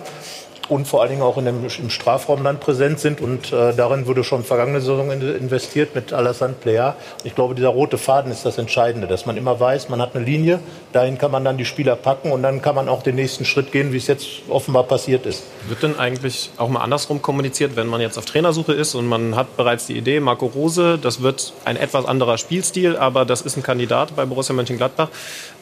und 0.69 0.87
vor 0.87 1.01
allen 1.01 1.11
Dingen 1.11 1.21
auch 1.21 1.37
in 1.37 1.45
dem, 1.45 1.65
im 1.65 1.89
Strafraum 1.89 2.43
dann 2.43 2.59
präsent 2.59 2.99
sind. 2.99 3.21
Und 3.21 3.51
äh, 3.51 3.73
darin 3.73 4.07
wurde 4.07 4.23
schon 4.23 4.43
vergangene 4.43 4.81
Saison 4.81 5.11
in, 5.11 5.21
investiert 5.21 5.95
mit 5.95 6.13
Alassane 6.13 6.53
Plea. 6.53 6.93
Ich 7.23 7.35
glaube, 7.35 7.55
dieser 7.55 7.69
rote 7.69 7.97
Faden 7.97 8.31
ist 8.31 8.45
das 8.45 8.57
Entscheidende, 8.57 9.07
dass 9.07 9.25
man 9.25 9.37
immer 9.37 9.59
weiß, 9.59 9.89
man 9.89 10.01
hat 10.01 10.15
eine 10.15 10.25
Linie, 10.25 10.59
dahin 10.93 11.17
kann 11.17 11.31
man 11.31 11.43
dann 11.43 11.57
die 11.57 11.65
Spieler 11.65 11.95
packen 11.95 12.31
und 12.31 12.43
dann 12.43 12.61
kann 12.61 12.75
man 12.75 12.89
auch 12.89 13.03
den 13.03 13.15
nächsten 13.15 13.45
Schritt 13.45 13.71
gehen, 13.71 13.93
wie 13.93 13.97
es 13.97 14.07
jetzt 14.07 14.27
offenbar 14.49 14.83
passiert 14.83 15.25
ist. 15.25 15.43
Wird 15.67 15.83
denn 15.83 15.99
eigentlich 15.99 16.51
auch 16.57 16.69
mal 16.69 16.81
andersrum 16.81 17.21
kommuniziert, 17.21 17.75
wenn 17.75 17.87
man 17.87 18.01
jetzt 18.01 18.17
auf 18.17 18.25
Trainersuche 18.25 18.73
ist 18.73 18.95
und 18.95 19.07
man 19.07 19.35
hat 19.35 19.57
bereits 19.57 19.87
die 19.87 19.97
Idee, 19.97 20.19
Marco 20.19 20.47
Rose, 20.47 20.97
das 21.01 21.21
wird 21.21 21.53
ein 21.65 21.77
etwas 21.77 22.05
anderer 22.05 22.37
Spielstil, 22.37 22.97
aber 22.97 23.25
das 23.25 23.41
ist 23.41 23.57
ein 23.57 23.63
Kandidat 23.63 24.15
bei 24.15 24.25
Borussia 24.25 24.55
Mönchengladbach. 24.55 25.09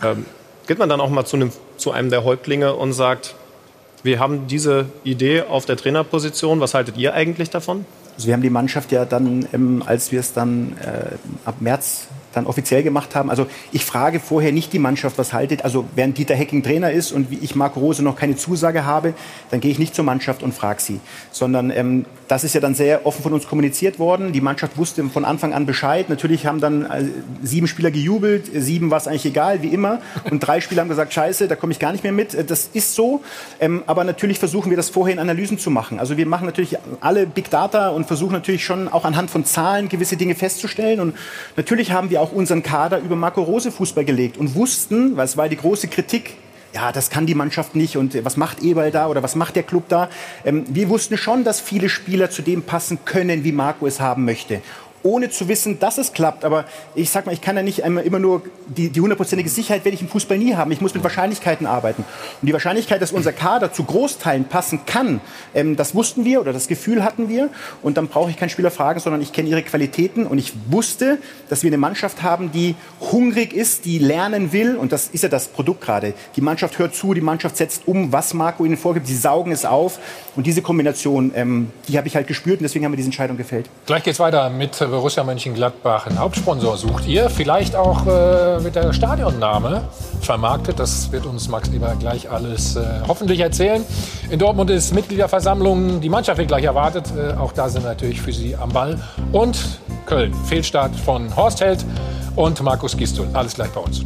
Ähm, 0.04 0.26
geht 0.68 0.80
man 0.80 0.90
dann 0.90 1.02
auch 1.02 1.10
mal 1.10 1.26
zu 1.26 1.36
einem, 1.36 1.52
zu 1.78 1.92
einem 1.92 2.10
der 2.10 2.24
Häuptlinge 2.24 2.74
und 2.74 2.94
sagt, 2.94 3.36
wir 4.04 4.20
haben 4.20 4.48
diese 4.48 4.86
Idee 5.04 5.44
auf 5.44 5.66
der 5.66 5.78
Trainerposition. 5.78 6.60
Was 6.60 6.74
haltet 6.74 6.98
ihr 6.98 7.14
eigentlich 7.14 7.50
davon? 7.50 7.86
Also 8.16 8.28
wir 8.28 8.34
haben 8.34 8.42
die 8.42 8.50
Mannschaft 8.50 8.92
ja 8.92 9.06
dann, 9.06 9.48
ähm, 9.54 9.82
als 9.86 10.12
wir 10.12 10.20
es 10.20 10.34
dann 10.34 10.76
äh, 10.82 11.16
ab 11.46 11.56
März 11.62 12.08
dann 12.34 12.46
offiziell 12.46 12.84
gemacht 12.84 13.16
haben. 13.16 13.30
Also 13.30 13.48
ich 13.72 13.86
frage 13.86 14.20
vorher 14.20 14.52
nicht 14.52 14.74
die 14.74 14.80
Mannschaft, 14.80 15.18
was 15.18 15.34
haltet. 15.34 15.64
Also 15.64 15.86
während 15.96 16.18
Dieter 16.18 16.36
Hecking 16.36 16.64
Trainer 16.64 16.92
ist 16.92 17.12
und 17.12 17.32
wie 17.32 17.40
ich 17.42 17.56
Marco 17.56 17.80
Rose 17.80 18.04
noch 18.04 18.16
keine 18.16 18.36
Zusage 18.36 18.86
habe, 18.86 19.14
dann 19.52 19.60
gehe 19.60 19.72
ich 19.72 19.80
nicht 19.80 19.96
zur 19.96 20.06
Mannschaft 20.06 20.44
und 20.44 20.54
frage 20.54 20.82
sie. 20.82 21.00
Sondern 21.32 21.72
ähm, 21.72 22.06
das 22.28 22.44
ist 22.44 22.56
ja 22.56 22.62
dann 22.62 22.76
sehr 22.76 23.06
offen 23.06 23.22
von 23.22 23.34
uns 23.34 23.48
kommuniziert 23.48 24.00
worden. 24.00 24.32
Die 24.34 24.42
Mannschaft 24.42 24.78
wusste 24.78 25.04
von 25.06 25.26
Anfang 25.26 25.54
an 25.54 25.66
Bescheid. 25.66 26.10
Natürlich 26.10 26.46
haben 26.46 26.60
dann 26.60 26.86
äh, 26.86 27.06
sieben 27.44 27.68
Spieler 27.68 27.92
gejubelt, 27.92 28.50
sieben 28.54 28.92
war 28.92 28.98
es 28.98 29.08
eigentlich 29.08 29.26
egal, 29.26 29.62
wie 29.62 29.68
immer. 29.68 30.02
Und 30.30 30.40
drei 30.40 30.62
Spieler 30.62 30.82
haben 30.82 30.90
gesagt, 30.90 31.14
scheiße, 31.14 31.48
da 31.48 31.56
komme 31.56 31.74
ich 31.74 31.80
gar 31.80 31.92
nicht 31.92 32.04
mehr 32.04 32.14
mit. 32.14 32.34
Äh, 32.34 32.44
Das 32.44 32.70
ist 32.74 32.96
so. 32.96 33.22
Ähm, 33.60 33.84
aber 33.88 34.04
natürlich 34.04 34.40
versuchen 34.40 34.70
wir 34.70 34.78
das 34.78 34.90
vorher 34.90 35.14
in 35.14 35.20
Analysen 35.20 35.58
zu 35.58 35.70
machen. 35.70 36.00
Also 36.00 36.18
wir 36.18 36.26
machen 36.26 36.46
natürlich 36.46 36.78
alle 37.02 37.28
Big 37.28 37.50
Data 37.50 37.90
und 37.90 38.06
versuchen 38.06 38.34
natürlich 38.34 38.64
schon 38.66 38.88
auch 38.88 39.06
anhand 39.06 39.30
von 39.30 39.46
Zahlen 39.46 39.90
gewisse 39.90 40.18
Dinge 40.18 40.36
festzustellen. 40.36 41.00
Und 41.00 41.16
natürlich 41.56 41.92
haben 41.92 42.10
wir 42.10 42.22
auch 42.22 42.23
unseren 42.32 42.64
Kader 42.64 43.00
über 43.00 43.16
Marco 43.16 43.42
Rose 43.42 43.72
Fußball 43.72 44.06
gelegt 44.06 44.38
und 44.38 44.56
wussten, 44.56 45.18
weil 45.18 45.26
es 45.26 45.38
war 45.38 45.50
die 45.50 45.58
große 45.58 45.88
Kritik, 45.88 46.38
ja, 46.74 46.92
das 46.92 47.10
kann 47.10 47.26
die 47.26 47.36
Mannschaft 47.36 47.76
nicht 47.76 47.98
und 47.98 48.16
äh, 48.16 48.26
was 48.26 48.38
macht 48.38 48.64
Eberl 48.64 48.92
da 48.92 49.08
oder 49.08 49.22
was 49.22 49.36
macht 49.36 49.56
der 49.56 49.64
Club 49.64 49.84
da? 49.90 50.10
Ähm, 50.44 50.66
wir 50.68 50.90
wussten 50.90 51.18
schon, 51.18 51.44
dass 51.44 51.60
viele 51.60 51.88
Spieler 51.88 52.30
zu 52.30 52.42
dem 52.42 52.64
passen 52.64 53.00
können, 53.06 53.44
wie 53.44 53.52
Marco 53.52 53.86
es 53.86 54.00
haben 54.00 54.26
möchte. 54.26 54.62
Ohne 55.04 55.30
zu 55.30 55.48
wissen, 55.48 55.80
dass 55.80 55.98
es 55.98 56.14
klappt. 56.14 56.46
Aber 56.46 56.66
ich 56.96 57.10
sag 57.10 57.26
mal, 57.26 57.34
ich 57.34 57.42
kann 57.42 57.56
ja 57.56 57.62
nicht 57.62 57.84
einmal 57.84 58.06
immer 58.06 58.20
nur 58.20 58.42
die, 58.68 58.90
die 58.90 59.02
hundertprozentige 59.02 59.50
Sicherheit 59.50 59.86
werde 59.86 59.96
ich 59.96 60.02
im 60.02 60.08
Fußball 60.08 60.38
nie 60.38 60.56
haben. 60.56 60.72
Ich 60.72 60.82
muss 60.82 60.94
mit 60.94 61.04
Wahrscheinlichkeiten 61.04 61.68
arbeiten. 61.68 62.04
Und 62.42 62.48
die 62.48 62.54
Wahrscheinlichkeit, 62.54 63.02
dass 63.02 63.12
unser 63.12 63.34
Kader 63.34 63.74
zu 63.74 63.84
Großteilen 63.84 64.46
passen 64.46 64.82
kann, 64.86 65.22
ähm, 65.54 65.76
das 65.76 65.94
wussten 65.96 66.26
wir 66.26 66.42
oder 66.42 66.54
das 66.54 66.68
Gefühl 66.68 67.04
hatten 67.04 67.30
wir. 67.30 67.50
Und 67.82 67.98
dann 67.98 68.08
brauche 68.08 68.30
ich 68.30 68.38
keinen 68.38 68.50
Spieler 68.50 68.72
fragen, 68.72 69.00
sondern 69.00 69.22
ich 69.22 69.34
kenne 69.34 69.50
ihre 69.50 69.64
Qualitäten. 69.64 70.26
Und 70.26 70.38
ich 70.38 70.54
wusste, 70.70 71.18
dass 71.50 71.64
wir 71.64 71.70
eine 71.70 71.78
Mannschaft 71.78 72.24
haben, 72.24 72.52
die 72.52 72.76
hungrig 73.00 73.54
ist, 73.54 73.86
die 73.86 74.00
lernen 74.00 74.54
will. 74.54 74.76
Und 74.76 74.92
das 74.92 75.08
ist 75.08 75.24
ja 75.24 75.30
das 75.30 75.48
Produkt 75.48 75.82
gerade. 75.82 76.14
Die 76.36 76.42
Mannschaft 76.42 76.80
hört 76.80 76.96
zu, 76.96 77.14
die 77.14 77.22
Mannschaft 77.22 77.58
setzt 77.58 77.88
um, 77.88 78.12
was 78.12 78.34
Marco 78.34 78.66
ihnen 78.66 78.78
vorgibt. 78.78 79.08
Sie 79.08 79.16
saugen 79.16 79.52
es 79.52 79.66
auf. 79.66 80.00
Und 80.36 80.48
diese 80.48 80.62
Kombination, 80.62 81.32
ähm, 81.36 81.72
die 81.88 81.98
habe 81.98 82.08
ich 82.08 82.16
halt 82.16 82.28
gespürt. 82.28 82.60
Und 82.60 82.64
deswegen 82.64 82.86
haben 82.86 82.92
wir 82.94 82.98
diese 82.98 83.08
Entscheidung 83.08 83.38
gefällt. 83.38 83.70
Gleich 83.86 84.04
geht's 84.04 84.20
weiter 84.20 84.50
mit 84.50 84.80
Borussia 84.94 85.24
Mönchengladbach. 85.24 86.06
Einen 86.06 86.20
Hauptsponsor 86.20 86.78
sucht 86.78 87.08
ihr. 87.08 87.28
Vielleicht 87.32 87.76
auch 87.76 88.06
äh, 88.06 88.60
mit 88.60 88.76
der 88.76 88.94
Stadionname 88.94 89.82
vermarktet. 90.22 90.80
Das 90.80 91.12
wird 91.12 91.26
uns 91.26 91.48
Max 91.50 91.70
Lieber 91.70 91.96
gleich 92.00 92.30
alles 92.30 92.76
äh, 92.76 93.02
hoffentlich 93.08 93.40
erzählen. 93.40 93.84
In 94.30 94.38
Dortmund 94.38 94.70
ist 94.70 94.94
Mitgliederversammlung. 94.94 96.00
Die 96.00 96.10
Mannschaft 96.10 96.38
wird 96.38 96.48
gleich 96.48 96.66
erwartet. 96.66 97.12
Äh, 97.18 97.34
auch 97.34 97.54
da 97.54 97.70
sind 97.70 97.84
wir 97.84 97.90
natürlich 97.90 98.22
für 98.22 98.32
Sie 98.32 98.56
am 98.56 98.70
Ball. 98.70 99.00
Und 99.32 99.58
Köln. 100.06 100.32
Fehlstart 100.46 100.96
von 100.96 101.36
Horst 101.36 101.62
Held 101.62 101.84
und 102.36 102.62
Markus 102.62 102.96
Gistul. 102.96 103.28
Alles 103.34 103.56
gleich 103.56 103.70
bei 103.70 103.82
uns. 103.82 104.04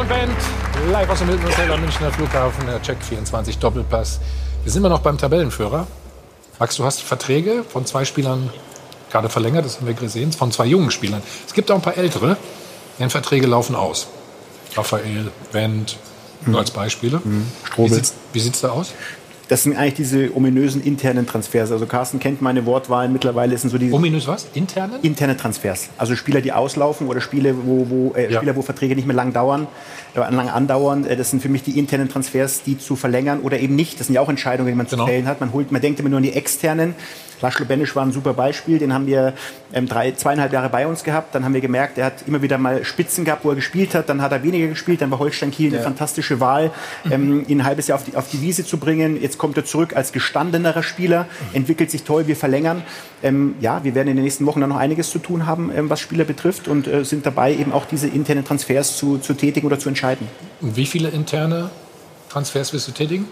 Und 0.00 0.08
Band, 0.08 0.36
live 0.92 1.10
aus 1.10 1.18
dem 1.18 1.28
Hilton 1.28 1.48
Hotel 1.48 1.72
am 1.72 1.80
Münchner 1.80 2.12
Flughafen, 2.12 2.66
der 2.66 2.80
Check 2.82 2.98
24 3.02 3.58
Doppelpass. 3.58 4.20
Wir 4.62 4.70
sind 4.70 4.82
immer 4.82 4.90
noch 4.90 5.00
beim 5.00 5.18
Tabellenführer. 5.18 5.88
Max, 6.60 6.76
du 6.76 6.84
hast 6.84 7.02
Verträge 7.02 7.64
von 7.64 7.84
zwei 7.84 8.04
Spielern 8.04 8.50
gerade 9.10 9.28
verlängert, 9.28 9.64
das 9.64 9.78
haben 9.78 9.86
wir 9.86 9.94
gesehen, 9.94 10.30
von 10.30 10.52
zwei 10.52 10.66
jungen 10.66 10.92
Spielern. 10.92 11.20
Es 11.46 11.52
gibt 11.52 11.68
auch 11.70 11.74
ein 11.74 11.82
paar 11.82 11.96
ältere, 11.96 12.36
deren 12.98 13.10
Verträge 13.10 13.48
laufen 13.48 13.74
aus. 13.74 14.06
Raphael, 14.76 15.32
Wendt, 15.50 15.96
nur 16.46 16.60
als 16.60 16.70
Beispiele. 16.70 17.20
Wie 17.76 17.88
sieht's, 17.94 18.14
wie 18.32 18.40
sieht's 18.40 18.60
da 18.60 18.70
aus? 18.70 18.92
Das 19.48 19.62
sind 19.62 19.76
eigentlich 19.76 19.94
diese 19.94 20.36
ominösen 20.36 20.82
internen 20.82 21.26
Transfers. 21.26 21.72
Also 21.72 21.86
Carsten 21.86 22.18
kennt 22.18 22.42
meine 22.42 22.66
Wortwahlen. 22.66 23.12
Mittlerweile 23.12 23.56
sind 23.56 23.70
so 23.70 23.78
die 23.78 23.90
Ominös 23.92 24.26
was? 24.26 24.46
Interne? 24.54 24.98
interne 25.02 25.36
Transfers. 25.38 25.88
Also 25.96 26.16
Spieler, 26.16 26.42
die 26.42 26.52
auslaufen 26.52 27.08
oder 27.08 27.22
Spiele, 27.22 27.54
wo, 27.64 27.86
wo, 27.88 28.12
äh, 28.14 28.30
Ja. 28.30 28.36
Spieler, 28.38 28.56
wo 28.56 28.62
Verträge 28.62 28.94
nicht 28.94 29.06
mehr 29.06 29.16
lang 29.16 29.32
dauern, 29.32 29.66
äh, 30.14 30.18
lang 30.18 30.50
andauern. 30.50 31.06
Äh, 31.06 31.16
das 31.16 31.30
sind 31.30 31.40
für 31.40 31.48
mich 31.48 31.62
die 31.62 31.78
internen 31.78 32.10
Transfers, 32.10 32.62
die 32.64 32.76
zu 32.78 32.94
verlängern 32.94 33.40
oder 33.40 33.58
eben 33.58 33.74
nicht. 33.74 33.98
Das 33.98 34.06
sind 34.08 34.14
ja 34.14 34.20
auch 34.20 34.28
Entscheidungen, 34.28 34.68
die 34.68 34.76
man 34.76 34.86
zu 34.86 34.96
Genau. 34.96 35.06
fällen 35.06 35.26
hat. 35.26 35.40
Man 35.40 35.52
holt, 35.54 35.72
man 35.72 35.80
denkt 35.80 35.98
immer 35.98 36.10
nur 36.10 36.18
an 36.18 36.24
die 36.24 36.34
externen. 36.34 36.94
Laszlo 37.40 37.64
Benisch 37.64 37.94
war 37.96 38.04
ein 38.04 38.12
super 38.12 38.34
Beispiel, 38.34 38.78
den 38.78 38.92
haben 38.92 39.06
wir 39.06 39.32
ähm, 39.72 39.86
drei, 39.86 40.12
zweieinhalb 40.12 40.52
Jahre 40.52 40.68
bei 40.68 40.86
uns 40.86 41.04
gehabt. 41.04 41.34
Dann 41.34 41.44
haben 41.44 41.54
wir 41.54 41.60
gemerkt, 41.60 41.98
er 41.98 42.06
hat 42.06 42.14
immer 42.26 42.42
wieder 42.42 42.58
mal 42.58 42.84
Spitzen 42.84 43.24
gehabt, 43.24 43.44
wo 43.44 43.50
er 43.50 43.54
gespielt 43.56 43.94
hat. 43.94 44.08
Dann 44.08 44.22
hat 44.22 44.32
er 44.32 44.42
weniger 44.42 44.66
gespielt. 44.66 45.00
Dann 45.00 45.10
war 45.10 45.18
Holstein 45.18 45.50
Kiel 45.50 45.68
eine 45.68 45.76
Ja. 45.78 45.82
fantastische 45.82 46.40
Wahl, 46.40 46.70
ähm, 47.10 47.44
ihn 47.48 47.60
ein 47.60 47.64
halbes 47.64 47.86
Jahr 47.88 47.98
auf 47.98 48.04
die, 48.04 48.16
auf 48.16 48.28
die 48.30 48.40
Wiese 48.42 48.64
zu 48.64 48.78
bringen. 48.78 49.20
Jetzt 49.20 49.38
kommt 49.38 49.56
er 49.56 49.64
zurück 49.64 49.94
als 49.96 50.12
gestandenerer 50.12 50.82
Spieler, 50.82 51.26
entwickelt 51.52 51.90
sich 51.90 52.02
toll, 52.04 52.26
wir 52.26 52.36
verlängern. 52.36 52.82
Ähm, 53.22 53.54
ja, 53.60 53.82
wir 53.84 53.94
werden 53.94 54.08
in 54.08 54.16
den 54.16 54.24
nächsten 54.24 54.46
Wochen 54.46 54.60
dann 54.60 54.70
noch 54.70 54.76
einiges 54.76 55.10
zu 55.10 55.18
tun 55.18 55.46
haben, 55.46 55.70
ähm, 55.74 55.90
was 55.90 56.00
Spieler 56.00 56.24
betrifft 56.24 56.68
und 56.68 56.86
äh, 56.86 57.04
sind 57.04 57.26
dabei, 57.26 57.52
eben 57.54 57.72
auch 57.72 57.84
diese 57.86 58.06
internen 58.08 58.44
Transfers 58.44 58.96
zu, 58.96 59.18
zu 59.18 59.34
tätigen 59.34 59.66
oder 59.66 59.78
zu 59.78 59.88
entscheiden. 59.88 60.28
Und 60.60 60.76
wie 60.76 60.86
viele 60.86 61.08
interne 61.08 61.70
Transfers 62.28 62.72
wirst 62.72 62.88
du 62.88 62.92
tätigen? 62.92 63.26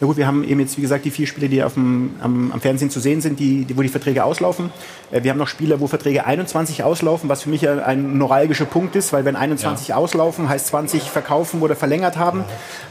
Na 0.00 0.06
gut, 0.06 0.16
wir 0.16 0.26
haben 0.26 0.44
eben 0.44 0.60
jetzt, 0.60 0.76
wie 0.76 0.82
gesagt, 0.82 1.04
die 1.04 1.10
vier 1.10 1.26
Spieler, 1.26 1.48
die 1.48 1.62
auf 1.62 1.74
dem, 1.74 2.14
am, 2.20 2.52
am 2.52 2.60
Fernsehen 2.60 2.90
zu 2.90 3.00
sehen 3.00 3.20
sind, 3.20 3.38
die, 3.40 3.64
die, 3.64 3.76
wo 3.76 3.82
die 3.82 3.88
Verträge 3.88 4.24
auslaufen. 4.24 4.70
Äh, 5.10 5.22
wir 5.22 5.30
haben 5.30 5.38
noch 5.38 5.48
Spieler, 5.48 5.80
wo 5.80 5.86
Verträge 5.86 6.24
21 6.26 6.82
auslaufen, 6.82 7.28
was 7.28 7.42
für 7.42 7.50
mich 7.50 7.62
ja 7.62 7.78
ein 7.84 8.18
neuralgischer 8.18 8.64
Punkt 8.64 8.96
ist, 8.96 9.12
weil 9.12 9.24
wenn 9.24 9.36
21 9.36 9.94
auslaufen, 9.94 10.48
heißt 10.48 10.66
20 10.68 11.02
verkaufen 11.02 11.62
oder 11.62 11.76
verlängert 11.76 12.16
haben. 12.16 12.44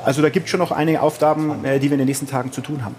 Also 0.06 0.22
da 0.22 0.30
gibt 0.30 0.46
es 0.46 0.52
schon 0.52 0.60
noch 0.60 0.72
einige 0.72 1.02
Aufgaben, 1.02 1.64
äh, 1.66 1.80
die 1.80 1.90
wir 1.90 1.94
in 1.94 2.00
den 2.00 2.08
nächsten 2.08 2.28
Tagen 2.28 2.52
zu 2.52 2.62
tun 2.62 2.84
haben. 2.86 2.96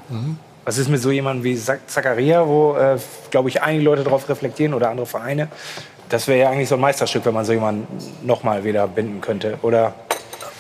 Was 0.64 0.78
ist 0.78 0.88
mit 0.88 1.02
so 1.02 1.10
jemandem 1.10 1.44
wie 1.44 1.56
Zach- 1.56 1.78
Zakaria, 1.86 2.46
wo, 2.46 2.74
äh, 2.76 2.96
glaube 3.30 3.48
ich, 3.50 3.62
einige 3.62 3.84
Leute 3.84 4.02
darauf 4.04 4.28
reflektieren 4.28 4.72
oder 4.74 4.88
andere 4.90 5.06
Vereine? 5.06 5.48
Das 6.08 6.26
wäre 6.28 6.38
ja 6.38 6.50
eigentlich 6.50 6.68
so 6.68 6.74
ein 6.76 6.80
Meisterstück, 6.80 7.24
wenn 7.26 7.34
man 7.34 7.44
so 7.44 7.52
jemanden 7.52 7.86
nochmal 8.26 8.64
wieder 8.64 8.86
binden 8.86 9.20
könnte. 9.20 9.58
Oder, 9.62 9.94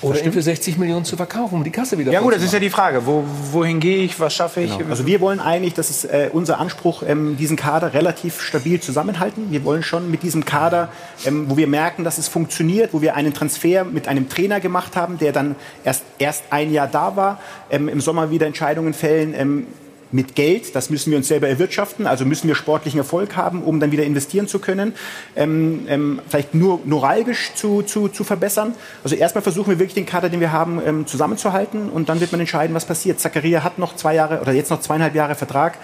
Oder 0.02 0.22
ihn 0.22 0.32
für 0.32 0.42
60 0.42 0.76
Millionen 0.78 1.04
zu 1.04 1.16
verkaufen, 1.16 1.54
um 1.54 1.64
die 1.64 1.70
Kasse 1.70 1.98
wieder 1.98 2.12
Ja 2.12 2.20
gut, 2.20 2.34
das 2.34 2.42
ist 2.42 2.52
ja 2.52 2.58
die 2.58 2.70
Frage. 2.70 3.06
Wo, 3.06 3.24
wohin 3.52 3.80
gehe 3.80 3.98
ich, 3.98 4.18
was 4.20 4.34
schaffe 4.34 4.60
ich? 4.60 4.76
Genau. 4.76 4.90
Also 4.90 5.06
wir 5.06 5.20
wollen 5.20 5.40
eigentlich, 5.40 5.74
das 5.74 5.90
ist 5.90 6.04
äh, 6.04 6.30
unser 6.32 6.58
Anspruch, 6.58 7.02
ähm, 7.06 7.36
diesen 7.36 7.56
Kader 7.56 7.94
relativ 7.94 8.40
stabil 8.40 8.80
zusammenhalten. 8.80 9.50
Wir 9.50 9.64
wollen 9.64 9.82
schon 9.82 10.10
mit 10.10 10.22
diesem 10.22 10.44
Kader, 10.44 10.90
ähm, 11.24 11.46
wo 11.48 11.56
wir 11.56 11.66
merken, 11.66 12.04
dass 12.04 12.18
es 12.18 12.28
funktioniert, 12.28 12.92
wo 12.92 13.00
wir 13.00 13.14
einen 13.14 13.32
Transfer 13.32 13.84
mit 13.84 14.08
einem 14.08 14.28
Trainer 14.28 14.60
gemacht 14.60 14.96
haben, 14.96 15.18
der 15.18 15.32
dann 15.32 15.56
erst, 15.84 16.04
erst 16.18 16.44
ein 16.50 16.72
Jahr 16.72 16.88
da 16.88 17.16
war, 17.16 17.40
ähm, 17.70 17.88
im 17.88 18.00
Sommer 18.00 18.30
wieder 18.30 18.46
Entscheidungen 18.46 18.94
fällen. 18.94 19.66
Mit 20.14 20.36
Geld, 20.36 20.76
das 20.76 20.90
müssen 20.90 21.10
wir 21.10 21.18
uns 21.18 21.26
selber 21.26 21.48
erwirtschaften, 21.48 22.06
also 22.06 22.24
müssen 22.24 22.46
wir 22.46 22.54
sportlichen 22.54 22.98
Erfolg 22.98 23.34
haben, 23.34 23.64
um 23.64 23.80
dann 23.80 23.90
wieder 23.90 24.04
investieren 24.04 24.46
zu 24.46 24.60
können, 24.60 24.94
ähm, 25.34 25.86
ähm, 25.88 26.20
vielleicht 26.28 26.54
nur 26.54 26.78
neuralgisch 26.84 27.50
zu, 27.56 27.82
zu, 27.82 28.06
zu 28.06 28.22
verbessern. 28.22 28.76
Also 29.02 29.16
erstmal 29.16 29.42
versuchen 29.42 29.70
wir 29.70 29.80
wirklich 29.80 29.94
den 29.94 30.06
Kader, 30.06 30.28
den 30.28 30.38
wir 30.38 30.52
haben, 30.52 30.80
ähm, 30.86 31.08
zusammenzuhalten 31.08 31.88
und 31.88 32.08
dann 32.08 32.20
wird 32.20 32.30
man 32.30 32.40
entscheiden, 32.40 32.76
was 32.76 32.84
passiert. 32.84 33.18
Zakaria 33.18 33.64
hat 33.64 33.80
noch 33.80 33.96
zwei 33.96 34.14
Jahre 34.14 34.40
oder 34.40 34.52
jetzt 34.52 34.70
noch 34.70 34.78
zweieinhalb 34.78 35.16
Jahre 35.16 35.34
Vertrag. 35.34 35.78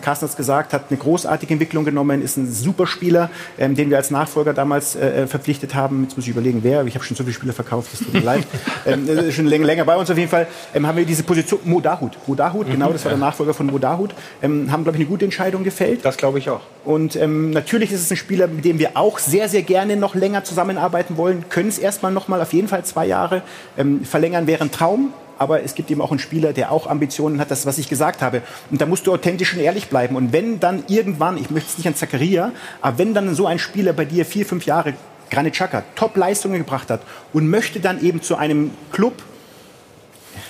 Carsten 0.00 0.24
hat 0.24 0.30
es 0.30 0.36
gesagt, 0.36 0.72
hat 0.72 0.84
eine 0.90 0.98
großartige 0.98 1.52
Entwicklung 1.52 1.84
genommen, 1.84 2.22
ist 2.22 2.36
ein 2.36 2.50
super 2.50 2.86
Spieler, 2.86 3.30
ähm, 3.58 3.74
den 3.74 3.90
wir 3.90 3.96
als 3.96 4.10
Nachfolger 4.10 4.54
damals 4.54 4.96
äh, 4.96 5.26
verpflichtet 5.26 5.74
haben. 5.74 6.02
Jetzt 6.04 6.16
muss 6.16 6.26
ich 6.26 6.30
überlegen, 6.30 6.60
wer. 6.62 6.84
Ich 6.86 6.94
habe 6.94 7.04
schon 7.04 7.16
so 7.16 7.24
viele 7.24 7.34
Spieler 7.34 7.52
verkauft, 7.52 7.90
das 7.92 8.00
tut 8.00 8.12
mir 8.12 8.20
leid. 8.20 8.46
Ähm, 8.84 9.08
äh, 9.08 9.32
schon 9.32 9.46
länger, 9.46 9.66
länger 9.66 9.84
bei 9.84 9.96
uns 9.96 10.10
auf 10.10 10.16
jeden 10.16 10.30
Fall. 10.30 10.46
Ähm, 10.72 10.86
haben 10.86 10.96
wir 10.96 11.04
diese 11.04 11.24
Position, 11.24 11.58
Mo 11.64 11.80
Dahut. 11.80 12.16
Mo 12.26 12.36
Dahut, 12.36 12.70
genau, 12.70 12.92
das 12.92 13.04
war 13.04 13.10
der 13.10 13.18
Nachfolger 13.18 13.52
von 13.52 13.66
Mo 13.66 13.78
Dahut. 13.78 14.14
Ähm, 14.42 14.70
haben, 14.70 14.84
glaube 14.84 14.96
ich, 14.96 15.02
eine 15.02 15.10
gute 15.10 15.24
Entscheidung 15.24 15.64
gefällt. 15.64 16.04
Das 16.04 16.16
glaube 16.16 16.38
ich 16.38 16.48
auch. 16.50 16.60
Und 16.84 17.16
ähm, 17.16 17.50
natürlich 17.50 17.90
ist 17.90 18.02
es 18.02 18.10
ein 18.10 18.16
Spieler, 18.16 18.46
mit 18.46 18.64
dem 18.64 18.78
wir 18.78 18.90
auch 18.94 19.18
sehr, 19.18 19.48
sehr 19.48 19.62
gerne 19.62 19.96
noch 19.96 20.14
länger 20.14 20.44
zusammenarbeiten 20.44 21.16
wollen. 21.16 21.48
Können 21.48 21.68
es 21.68 21.78
erstmal 21.78 22.12
noch 22.12 22.28
mal 22.28 22.40
auf 22.40 22.52
jeden 22.52 22.68
Fall 22.68 22.84
zwei 22.84 23.06
Jahre 23.06 23.42
ähm, 23.76 24.04
verlängern, 24.04 24.46
wäre 24.46 24.62
ein 24.62 24.70
Traum. 24.70 25.12
Aber 25.38 25.62
es 25.62 25.74
gibt 25.74 25.90
eben 25.90 26.00
auch 26.00 26.10
einen 26.10 26.18
Spieler, 26.18 26.52
der 26.52 26.72
auch 26.72 26.86
Ambitionen 26.86 27.40
hat, 27.40 27.50
das, 27.50 27.66
was 27.66 27.78
ich 27.78 27.88
gesagt 27.88 28.22
habe. 28.22 28.42
Und 28.70 28.80
da 28.80 28.86
musst 28.86 29.06
du 29.06 29.12
authentisch 29.12 29.52
und 29.54 29.60
ehrlich 29.60 29.88
bleiben. 29.88 30.16
Und 30.16 30.32
wenn 30.32 30.60
dann 30.60 30.84
irgendwann, 30.88 31.36
ich 31.36 31.50
möchte 31.50 31.70
es 31.70 31.78
nicht 31.78 31.86
an 31.86 31.94
Zakaria, 31.94 32.52
aber 32.80 32.98
wenn 32.98 33.14
dann 33.14 33.34
so 33.34 33.46
ein 33.46 33.58
Spieler 33.58 33.92
bei 33.92 34.04
dir 34.04 34.24
vier, 34.24 34.46
fünf 34.46 34.64
Jahre 34.66 34.94
Granit 35.30 35.54
Xhaka 35.54 35.82
Top-Leistungen 35.94 36.58
gebracht 36.58 36.90
hat 36.90 37.00
und 37.32 37.48
möchte 37.48 37.80
dann 37.80 38.02
eben 38.02 38.22
zu 38.22 38.36
einem 38.36 38.70
Club, 38.92 39.14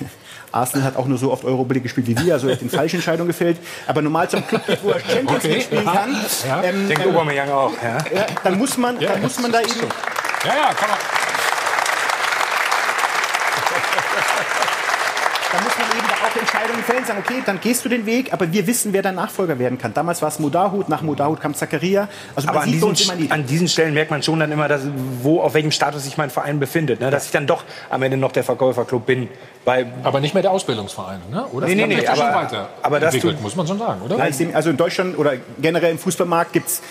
Arsenal 0.52 0.86
hat 0.86 0.96
auch 0.96 1.06
nur 1.06 1.18
so 1.18 1.32
oft 1.32 1.44
League 1.44 1.82
gespielt 1.82 2.06
wie 2.06 2.16
wir, 2.24 2.34
also 2.34 2.50
hat 2.50 2.60
den 2.60 2.70
falschen 2.70 2.96
Entscheidung 2.96 3.26
gefällt. 3.26 3.58
Aber 3.86 4.02
normal 4.02 4.28
zum 4.30 4.46
Club, 4.46 4.62
wo 4.82 4.90
er 4.90 5.00
Champions 5.00 5.44
League 5.44 5.62
spielen 5.62 5.84
kann, 5.84 6.16
Ja. 6.46 6.62
ähm, 6.62 6.88
Denkt 6.88 7.04
ähm, 7.04 7.12
auch. 7.50 7.72
Ja. 7.82 7.98
ja, 8.14 8.26
dann 8.42 8.56
muss 8.58 8.76
man, 8.76 8.98
dann 8.98 9.20
muss 9.20 9.38
man 9.40 9.52
da 9.52 9.60
eben, 9.60 9.70
Ja, 10.44 10.54
ja, 10.54 10.74
kann 10.74 10.90
man. 10.90 11.25
Dann 15.56 15.64
muss 15.64 15.78
man 15.78 15.86
eben 15.96 16.06
da 16.06 16.14
auch 16.26 16.36
Entscheidungen 16.40 16.82
fällen, 16.84 17.04
sagen, 17.04 17.22
okay, 17.24 17.42
dann 17.44 17.60
gehst 17.60 17.84
du 17.84 17.88
den 17.88 18.04
Weg, 18.06 18.32
aber 18.32 18.52
wir 18.52 18.66
wissen, 18.66 18.92
wer 18.92 19.02
dein 19.02 19.14
Nachfolger 19.14 19.58
werden 19.58 19.78
kann. 19.78 19.94
Damals 19.94 20.20
war 20.20 20.28
es 20.28 20.38
Modahut, 20.38 20.88
nach 20.88 21.00
Modahut 21.02 21.40
kam 21.40 21.54
Zakaria. 21.54 22.08
Also 22.34 22.48
Aber 22.48 22.60
an 22.62 22.70
diesen, 22.70 22.94
immer 22.94 23.16
die 23.16 23.30
an 23.30 23.46
diesen 23.46 23.68
Stellen 23.68 23.94
merkt 23.94 24.10
man 24.10 24.22
schon 24.22 24.38
dann 24.38 24.52
immer, 24.52 24.68
dass, 24.68 24.82
wo, 25.22 25.40
auf 25.40 25.54
welchem 25.54 25.70
Status 25.70 26.04
sich 26.04 26.16
mein 26.18 26.30
Verein 26.30 26.60
befindet. 26.60 27.00
Ne? 27.00 27.10
Dass 27.10 27.26
ich 27.26 27.30
dann 27.30 27.46
doch 27.46 27.64
am 27.90 28.02
Ende 28.02 28.16
noch 28.18 28.32
der 28.32 28.44
Verkäuferclub 28.44 29.06
bin. 29.06 29.28
Weil 29.64 29.92
Aber 30.04 30.20
nicht 30.20 30.34
mehr 30.34 30.42
der 30.42 30.52
Ausbildungsverein, 30.52 31.20
ne? 31.30 31.44
oder? 31.46 31.66
Nee, 31.66 31.74
nee, 31.74 31.82
Das 31.82 31.88
nee, 31.88 32.04
ja 32.04 32.12
aber- 32.12 32.34
weiter 32.42 32.68
aber 32.82 33.00
das 33.00 33.14
muss 33.42 33.56
man 33.56 33.66
schon 33.66 33.78
sagen, 33.78 34.00
oder? 34.02 34.16
Nein, 34.16 34.30
ich 34.30 34.36
sehe- 34.36 34.54
also 34.54 34.70
in 34.70 34.76
Deutschland 34.76 35.18
oder 35.18 35.32
generell 35.60 35.90
im 35.90 35.98
Fußballmarkt 35.98 36.52
gibt 36.52 36.68
es, 36.68 36.82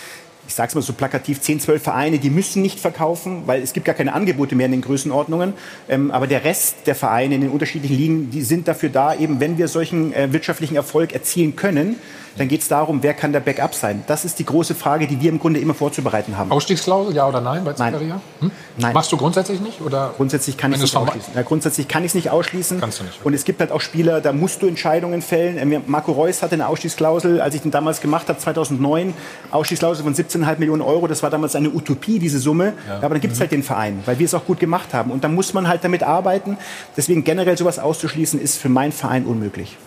ich 0.48 0.54
sage 0.54 0.70
es 0.70 0.76
mal 0.76 0.82
so 0.82 0.94
plakativ, 0.94 1.42
10, 1.42 1.60
12 1.60 1.84
Vereine, 1.84 2.20
die 2.20 2.30
müssen 2.30 2.62
nicht 2.62 2.80
verkaufen, 2.80 3.44
weil 3.46 3.62
es 3.62 3.74
gibt 3.74 3.86
gar 3.86 3.96
keine 3.96 4.14
Angebote 4.14 4.56
mehr 4.56 4.68
in 4.68 4.74
den 4.74 4.82
Größenordnungen. 4.82 5.54
Ähm, 5.90 6.12
aber 6.12 6.28
der 6.28 6.44
Rest 6.44 6.76
der 6.86 6.96
Vereine 6.96 7.36
in 7.36 7.42
den 7.42 7.50
unterschiedlichen 7.50 7.98
Ligen, 7.98 8.30
die 8.30 8.42
sind 8.42 8.68
dafür 8.68 8.90
da, 8.90 9.16
eben 9.16 9.40
wenn 9.40 9.58
wir 9.58 9.68
solchen 9.68 10.14
äh, 10.14 10.32
wirtschaftlichen 10.34 10.76
Erfolg 10.76 11.14
erzielen 11.14 11.56
können, 11.56 11.96
dann 12.38 12.48
geht 12.48 12.62
es 12.62 12.68
darum, 12.68 13.02
wer 13.02 13.14
kann 13.14 13.32
der 13.32 13.40
Backup 13.40 13.74
sein. 13.74 14.04
Das 14.08 14.26
ist 14.26 14.40
die 14.40 14.46
große 14.46 14.76
Frage, 14.76 15.08
die 15.08 15.22
wir 15.22 15.30
im 15.30 15.40
Grunde 15.40 15.60
immer 15.60 15.74
vorzubereiten 15.74 16.38
haben. 16.38 16.52
Ausstiegsklausel, 16.52 17.16
ja 17.16 17.28
oder 17.28 17.42
nein 17.42 17.64
bei 17.64 17.72
Nein. 17.78 17.94
Zakaria? 17.94 18.22
Hm? 18.40 18.52
Nein. 18.78 18.94
Machst 18.94 19.12
du 19.12 19.18
grundsätzlich 19.18 19.62
nicht? 19.62 19.82
Oder 19.82 20.14
Grundsätzlich 20.18 20.58
kann 20.58 20.72
ich 20.72 20.78
es 20.78 20.84
nicht 20.84 20.96
ausschließen. 20.96 21.34
Ja, 21.34 21.42
grundsätzlich 21.44 21.88
kann 21.88 22.04
ich 22.04 22.12
es 22.12 22.16
nicht 22.16 22.30
ausschließen. 22.30 22.80
Kannst 22.80 23.00
du 23.00 23.04
nicht, 23.04 23.26
Und 23.26 23.34
es 23.34 23.46
gibt 23.46 23.60
halt 23.62 23.72
auch 23.72 23.82
Spieler, 23.82 24.22
da 24.22 24.34
musst 24.34 24.62
du 24.62 24.68
Entscheidungen 24.68 25.22
fällen. 25.22 25.58
Ähm, 25.58 25.84
Marco 25.88 26.12
Reus 26.12 26.44
hatte 26.44 26.56
eine 26.56 26.68
Ausstiegsklausel, 26.68 27.42
als 27.42 27.56
ich 27.56 27.62
den 27.62 27.72
damals 27.72 28.02
gemacht 28.02 28.28
habe, 28.28 28.38
2009, 28.38 29.14
Ausstiegsklausel 29.52 30.04
von 30.04 30.14
17,5 30.14 30.60
Millionen 30.60 30.82
Euro. 30.82 31.08
Das 31.08 31.24
war 31.24 31.30
damals 31.30 31.56
eine 31.56 31.70
Utopie, 31.70 32.20
diese 32.20 32.40
Summe. 32.40 32.74
Ja. 32.88 32.98
Aber 32.98 33.10
dann 33.10 33.22
gibt 33.22 33.34
es 33.34 33.40
halt 33.40 33.52
den 33.52 33.64
Verein, 33.64 34.02
weil 34.06 34.20
wir 34.20 34.26
es 34.26 34.34
auch 34.34 34.46
gut 34.46 34.60
gemacht 34.60 34.94
haben. 34.94 35.12
Und 35.12 35.24
da 35.24 35.28
muss 35.30 35.54
man 35.54 35.68
halt 35.68 35.84
damit 35.84 36.04
arbeiten. 36.04 36.58
Deswegen 36.98 37.24
generell 37.24 37.58
sowas 37.58 37.80
auszuschließen, 37.80 38.42
ist 38.42 38.58
für 38.58 38.70
meinen 38.70 38.92
Verein 38.92 39.26
unmöglich. 39.26 39.78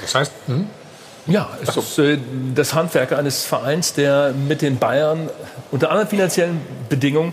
Das 0.00 0.14
heißt, 0.14 0.32
hm? 0.46 0.66
Ja, 1.26 1.50
es 1.62 1.76
ist 1.76 1.98
äh, 1.98 2.18
das 2.52 2.74
Handwerk 2.74 3.12
eines 3.12 3.44
Vereins, 3.44 3.94
der 3.94 4.34
mit 4.48 4.60
den 4.60 4.78
Bayern 4.78 5.30
unter 5.70 5.90
anderen 5.90 6.08
finanziellen 6.08 6.60
Bedingungen, 6.88 7.32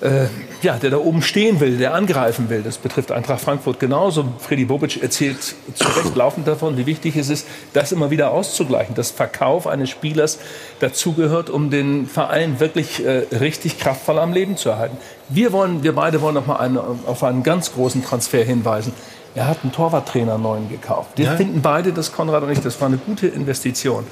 äh, 0.00 0.26
ja, 0.60 0.74
der 0.74 0.90
da 0.90 0.96
oben 0.96 1.22
stehen 1.22 1.60
will, 1.60 1.78
der 1.78 1.94
angreifen 1.94 2.50
will. 2.50 2.62
Das 2.62 2.78
betrifft 2.78 3.12
Eintracht 3.12 3.40
Frankfurt 3.40 3.78
genauso. 3.78 4.24
Freddy 4.40 4.64
Bobic 4.64 5.00
erzählt 5.00 5.54
zu 5.74 5.84
Recht 5.84 6.16
laufend 6.16 6.48
davon, 6.48 6.76
wie 6.76 6.86
wichtig 6.86 7.14
es 7.14 7.30
ist, 7.30 7.46
das 7.74 7.92
immer 7.92 8.10
wieder 8.10 8.32
auszugleichen. 8.32 8.96
Das 8.96 9.12
Verkauf 9.12 9.68
eines 9.68 9.88
Spielers 9.88 10.40
dazugehört, 10.80 11.48
um 11.48 11.70
den 11.70 12.06
Verein 12.06 12.58
wirklich 12.58 13.06
äh, 13.06 13.22
richtig 13.36 13.78
kraftvoll 13.78 14.18
am 14.18 14.32
Leben 14.32 14.56
zu 14.56 14.70
erhalten. 14.70 14.96
Wir 15.28 15.52
wollen, 15.52 15.84
wir 15.84 15.94
beide 15.94 16.20
wollen 16.22 16.34
noch 16.34 16.46
mal 16.46 16.56
einen, 16.56 16.76
auf 16.78 17.22
einen 17.22 17.44
ganz 17.44 17.72
großen 17.72 18.04
Transfer 18.04 18.42
hinweisen. 18.42 18.92
Er 19.38 19.46
hat 19.46 19.58
einen 19.62 19.70
Torwarttrainer 19.70 20.36
neuen 20.36 20.68
gekauft. 20.68 21.10
Wir 21.16 21.26
Ja. 21.26 21.36
finden 21.36 21.62
beide, 21.62 21.92
das 21.92 22.10
Konrad 22.12 22.42
und 22.42 22.50
ich, 22.50 22.58
das 22.60 22.80
war 22.80 22.88
eine 22.88 22.96
gute 22.96 23.28
Investition. 23.28 24.04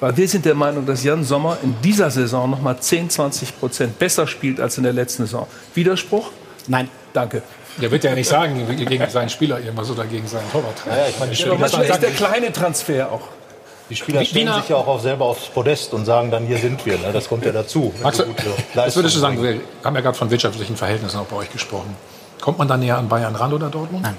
Weil 0.00 0.16
wir 0.16 0.26
sind 0.26 0.46
der 0.46 0.54
Meinung, 0.54 0.86
dass 0.86 1.04
Jan 1.04 1.22
Sommer 1.22 1.58
in 1.62 1.74
dieser 1.84 2.10
Saison 2.10 2.48
noch 2.48 2.62
mal 2.62 2.78
10, 2.80 3.10
20 3.10 3.60
Prozent 3.60 3.98
besser 3.98 4.26
spielt 4.26 4.58
als 4.58 4.78
in 4.78 4.84
der 4.84 4.94
letzten 4.94 5.24
Saison. 5.24 5.46
Widerspruch? 5.74 6.30
Nein. 6.66 6.88
Danke. 7.12 7.42
Der 7.76 7.90
wird 7.90 8.04
ja 8.04 8.14
nicht 8.14 8.28
sagen 8.28 8.66
gegen 8.74 9.10
seinen 9.10 9.28
Spieler 9.28 9.60
irgendwas 9.60 9.90
oder 9.90 10.06
gegen 10.06 10.26
seinen 10.26 10.50
Torwart. 10.50 10.76
Ja, 10.86 11.06
ich 11.10 11.18
meine, 11.20 11.34
Spieler, 11.36 11.56
manchmal 11.58 11.84
ist 11.84 12.02
der 12.02 12.10
kleine 12.12 12.50
Transfer 12.52 13.12
auch. 13.12 13.20
die 13.90 13.96
Spieler 13.96 14.24
stellen 14.24 14.46
Wiener- 14.46 14.60
sich 14.60 14.70
ja 14.70 14.76
auch 14.76 14.86
auf 14.86 15.02
selber 15.02 15.26
aufs 15.26 15.48
Podest 15.48 15.92
und 15.92 16.06
sagen 16.06 16.30
dann, 16.30 16.46
hier 16.46 16.56
sind 16.58 16.86
wir. 16.86 16.96
Ne? 16.96 17.10
Das 17.12 17.28
kommt 17.28 17.44
ja 17.44 17.52
dazu. 17.52 17.92
Max, 18.02 18.18
Leistungen 18.18 18.94
würdest 18.94 19.16
du 19.16 19.20
sagen? 19.20 19.42
Wir 19.42 19.60
haben 19.84 19.94
ja 19.96 20.00
gerade 20.00 20.16
von 20.16 20.30
wirtschaftlichen 20.30 20.76
Verhältnissen 20.76 21.18
auch 21.18 21.26
bei 21.26 21.36
euch 21.36 21.50
gesprochen. 21.52 21.94
Kommt 22.40 22.56
man 22.58 22.68
da 22.68 22.76
näher 22.78 22.96
an 22.96 23.08
Bayern 23.08 23.34
ran 23.36 23.52
oder 23.52 23.68
Dortmund? 23.68 24.02
Nein. 24.04 24.16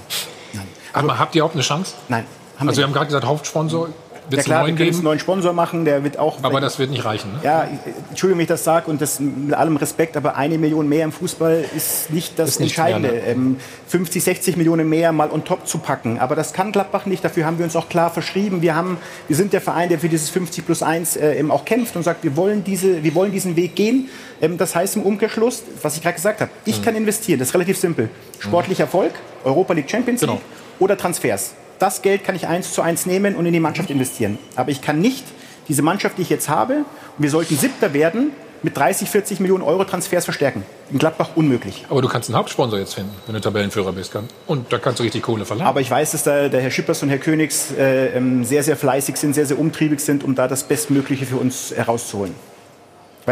Aber 0.93 1.19
habt 1.19 1.35
ihr 1.35 1.45
auch 1.45 1.53
eine 1.53 1.61
Chance? 1.61 1.93
Nein. 2.09 2.25
Haben 2.57 2.67
Also 2.69 2.79
wir 2.79 2.85
haben 2.85 2.93
gerade 2.93 3.07
gesagt, 3.07 3.25
Hauptsponsor. 3.25 3.87
Ja 3.87 3.93
Wird 4.29 4.41
es 4.41 4.45
klar, 4.45 4.65
wir 4.65 4.73
können 4.75 4.93
einen 4.93 5.03
neuen 5.03 5.19
Sponsor 5.19 5.51
machen, 5.51 5.83
der 5.83 6.03
wird 6.05 6.17
auch... 6.17 6.37
Aber 6.43 6.61
das 6.61 6.79
wird 6.79 6.89
nicht 6.91 7.03
reichen. 7.03 7.33
Ne? 7.33 7.39
Ja, 7.43 7.67
Entschuldigung, 8.09 8.37
wenn 8.37 8.43
ich 8.43 8.47
das 8.49 8.63
sage 8.63 8.89
und 8.89 9.01
das 9.01 9.19
mit 9.19 9.53
allem 9.55 9.75
Respekt, 9.75 10.15
aber 10.15 10.37
eine 10.37 10.57
Million 10.57 10.87
mehr 10.87 11.03
im 11.03 11.11
Fußball 11.11 11.65
ist 11.75 12.11
nicht 12.11 12.37
das 12.39 12.51
Ist 12.51 12.59
nichts 12.61 12.77
mehr, 12.77 12.95
Entscheidende. 12.95 13.17
ne? 13.25 13.27
ähm, 13.31 13.57
50, 13.87 14.23
60 14.23 14.57
Millionen 14.57 14.87
mehr 14.87 15.11
mal 15.11 15.31
on 15.31 15.43
top 15.43 15.67
zu 15.67 15.79
packen. 15.79 16.19
Aber 16.19 16.35
das 16.35 16.53
kann 16.53 16.71
Gladbach 16.71 17.07
nicht. 17.07 17.25
Dafür 17.25 17.45
haben 17.45 17.57
wir 17.57 17.65
uns 17.65 17.75
auch 17.75 17.89
klar 17.89 18.09
verschrieben. 18.11 18.61
Wir, 18.61 18.73
haben, 18.75 18.97
wir 19.27 19.35
sind 19.35 19.51
der 19.53 19.59
Verein, 19.61 19.89
der 19.89 19.99
für 19.99 20.07
dieses 20.07 20.29
50 20.29 20.65
plus 20.65 20.81
1 20.83 21.17
äh, 21.17 21.37
eben 21.39 21.51
auch 21.51 21.65
kämpft 21.65 21.95
und 21.97 22.03
sagt, 22.03 22.23
wir 22.23 22.37
wollen, 22.37 22.63
diese, 22.63 23.03
wir 23.03 23.13
wollen 23.15 23.31
diesen 23.33 23.55
Weg 23.57 23.75
gehen. 23.75 24.07
Ähm, 24.39 24.57
das 24.57 24.75
heißt 24.75 24.95
im 24.95 25.01
Umkehrschluss, 25.01 25.63
was 25.81 25.97
ich 25.97 26.03
gerade 26.03 26.15
gesagt 26.15 26.39
habe, 26.41 26.51
ich 26.63 26.79
Mhm. 26.79 26.85
kann 26.85 26.95
investieren. 26.95 27.39
Das 27.39 27.49
ist 27.49 27.53
relativ 27.55 27.77
simpel. 27.77 28.09
Sportlicher 28.39 28.83
Erfolg, 28.83 29.11
Europa 29.43 29.73
League 29.73 29.89
Champions 29.89 30.21
Genau. 30.21 30.39
Oder 30.81 30.97
Transfers. 30.97 31.53
Das 31.77 32.01
Geld 32.01 32.23
kann 32.23 32.35
ich 32.35 32.47
eins 32.47 32.73
zu 32.73 32.81
eins 32.81 33.05
nehmen 33.05 33.35
und 33.35 33.45
in 33.45 33.53
die 33.53 33.59
Mannschaft 33.59 33.91
investieren. 33.91 34.39
Aber 34.55 34.71
ich 34.71 34.81
kann 34.81 34.99
nicht 34.99 35.23
diese 35.67 35.83
Mannschaft, 35.83 36.17
die 36.17 36.23
ich 36.23 36.29
jetzt 36.31 36.49
habe, 36.49 36.77
und 36.77 36.85
wir 37.19 37.29
sollten 37.29 37.55
Siebter 37.55 37.93
werden, 37.93 38.31
mit 38.63 38.75
30, 38.75 39.07
40 39.07 39.39
Millionen 39.39 39.63
Euro 39.63 39.83
Transfers 39.83 40.25
verstärken. 40.25 40.63
In 40.91 40.97
Gladbach 40.97 41.29
unmöglich. 41.35 41.85
Aber 41.87 42.01
du 42.01 42.07
kannst 42.07 42.29
einen 42.29 42.37
Hauptsponsor 42.37 42.79
jetzt 42.79 42.95
finden, 42.95 43.11
wenn 43.27 43.35
du 43.35 43.41
Tabellenführer 43.41 43.93
bist. 43.93 44.11
Und 44.47 44.73
da 44.73 44.79
kannst 44.79 44.99
du 44.99 45.03
richtig 45.03 45.21
Kohle 45.21 45.45
verlangen. 45.45 45.69
Aber 45.69 45.81
ich 45.81 45.91
weiß, 45.91 46.13
dass 46.13 46.23
da 46.23 46.49
der 46.49 46.61
Herr 46.61 46.71
Schippers 46.71 47.03
und 47.03 47.09
Herr 47.09 47.19
Königs 47.19 47.71
äh, 47.77 48.17
ähm, 48.17 48.43
sehr, 48.43 48.63
sehr 48.63 48.75
fleißig 48.75 49.17
sind, 49.17 49.33
sehr, 49.33 49.45
sehr 49.45 49.59
umtriebig 49.59 49.99
sind, 49.99 50.23
um 50.23 50.33
da 50.33 50.47
das 50.47 50.63
Bestmögliche 50.63 51.27
für 51.27 51.37
uns 51.37 51.73
herauszuholen. 51.75 52.33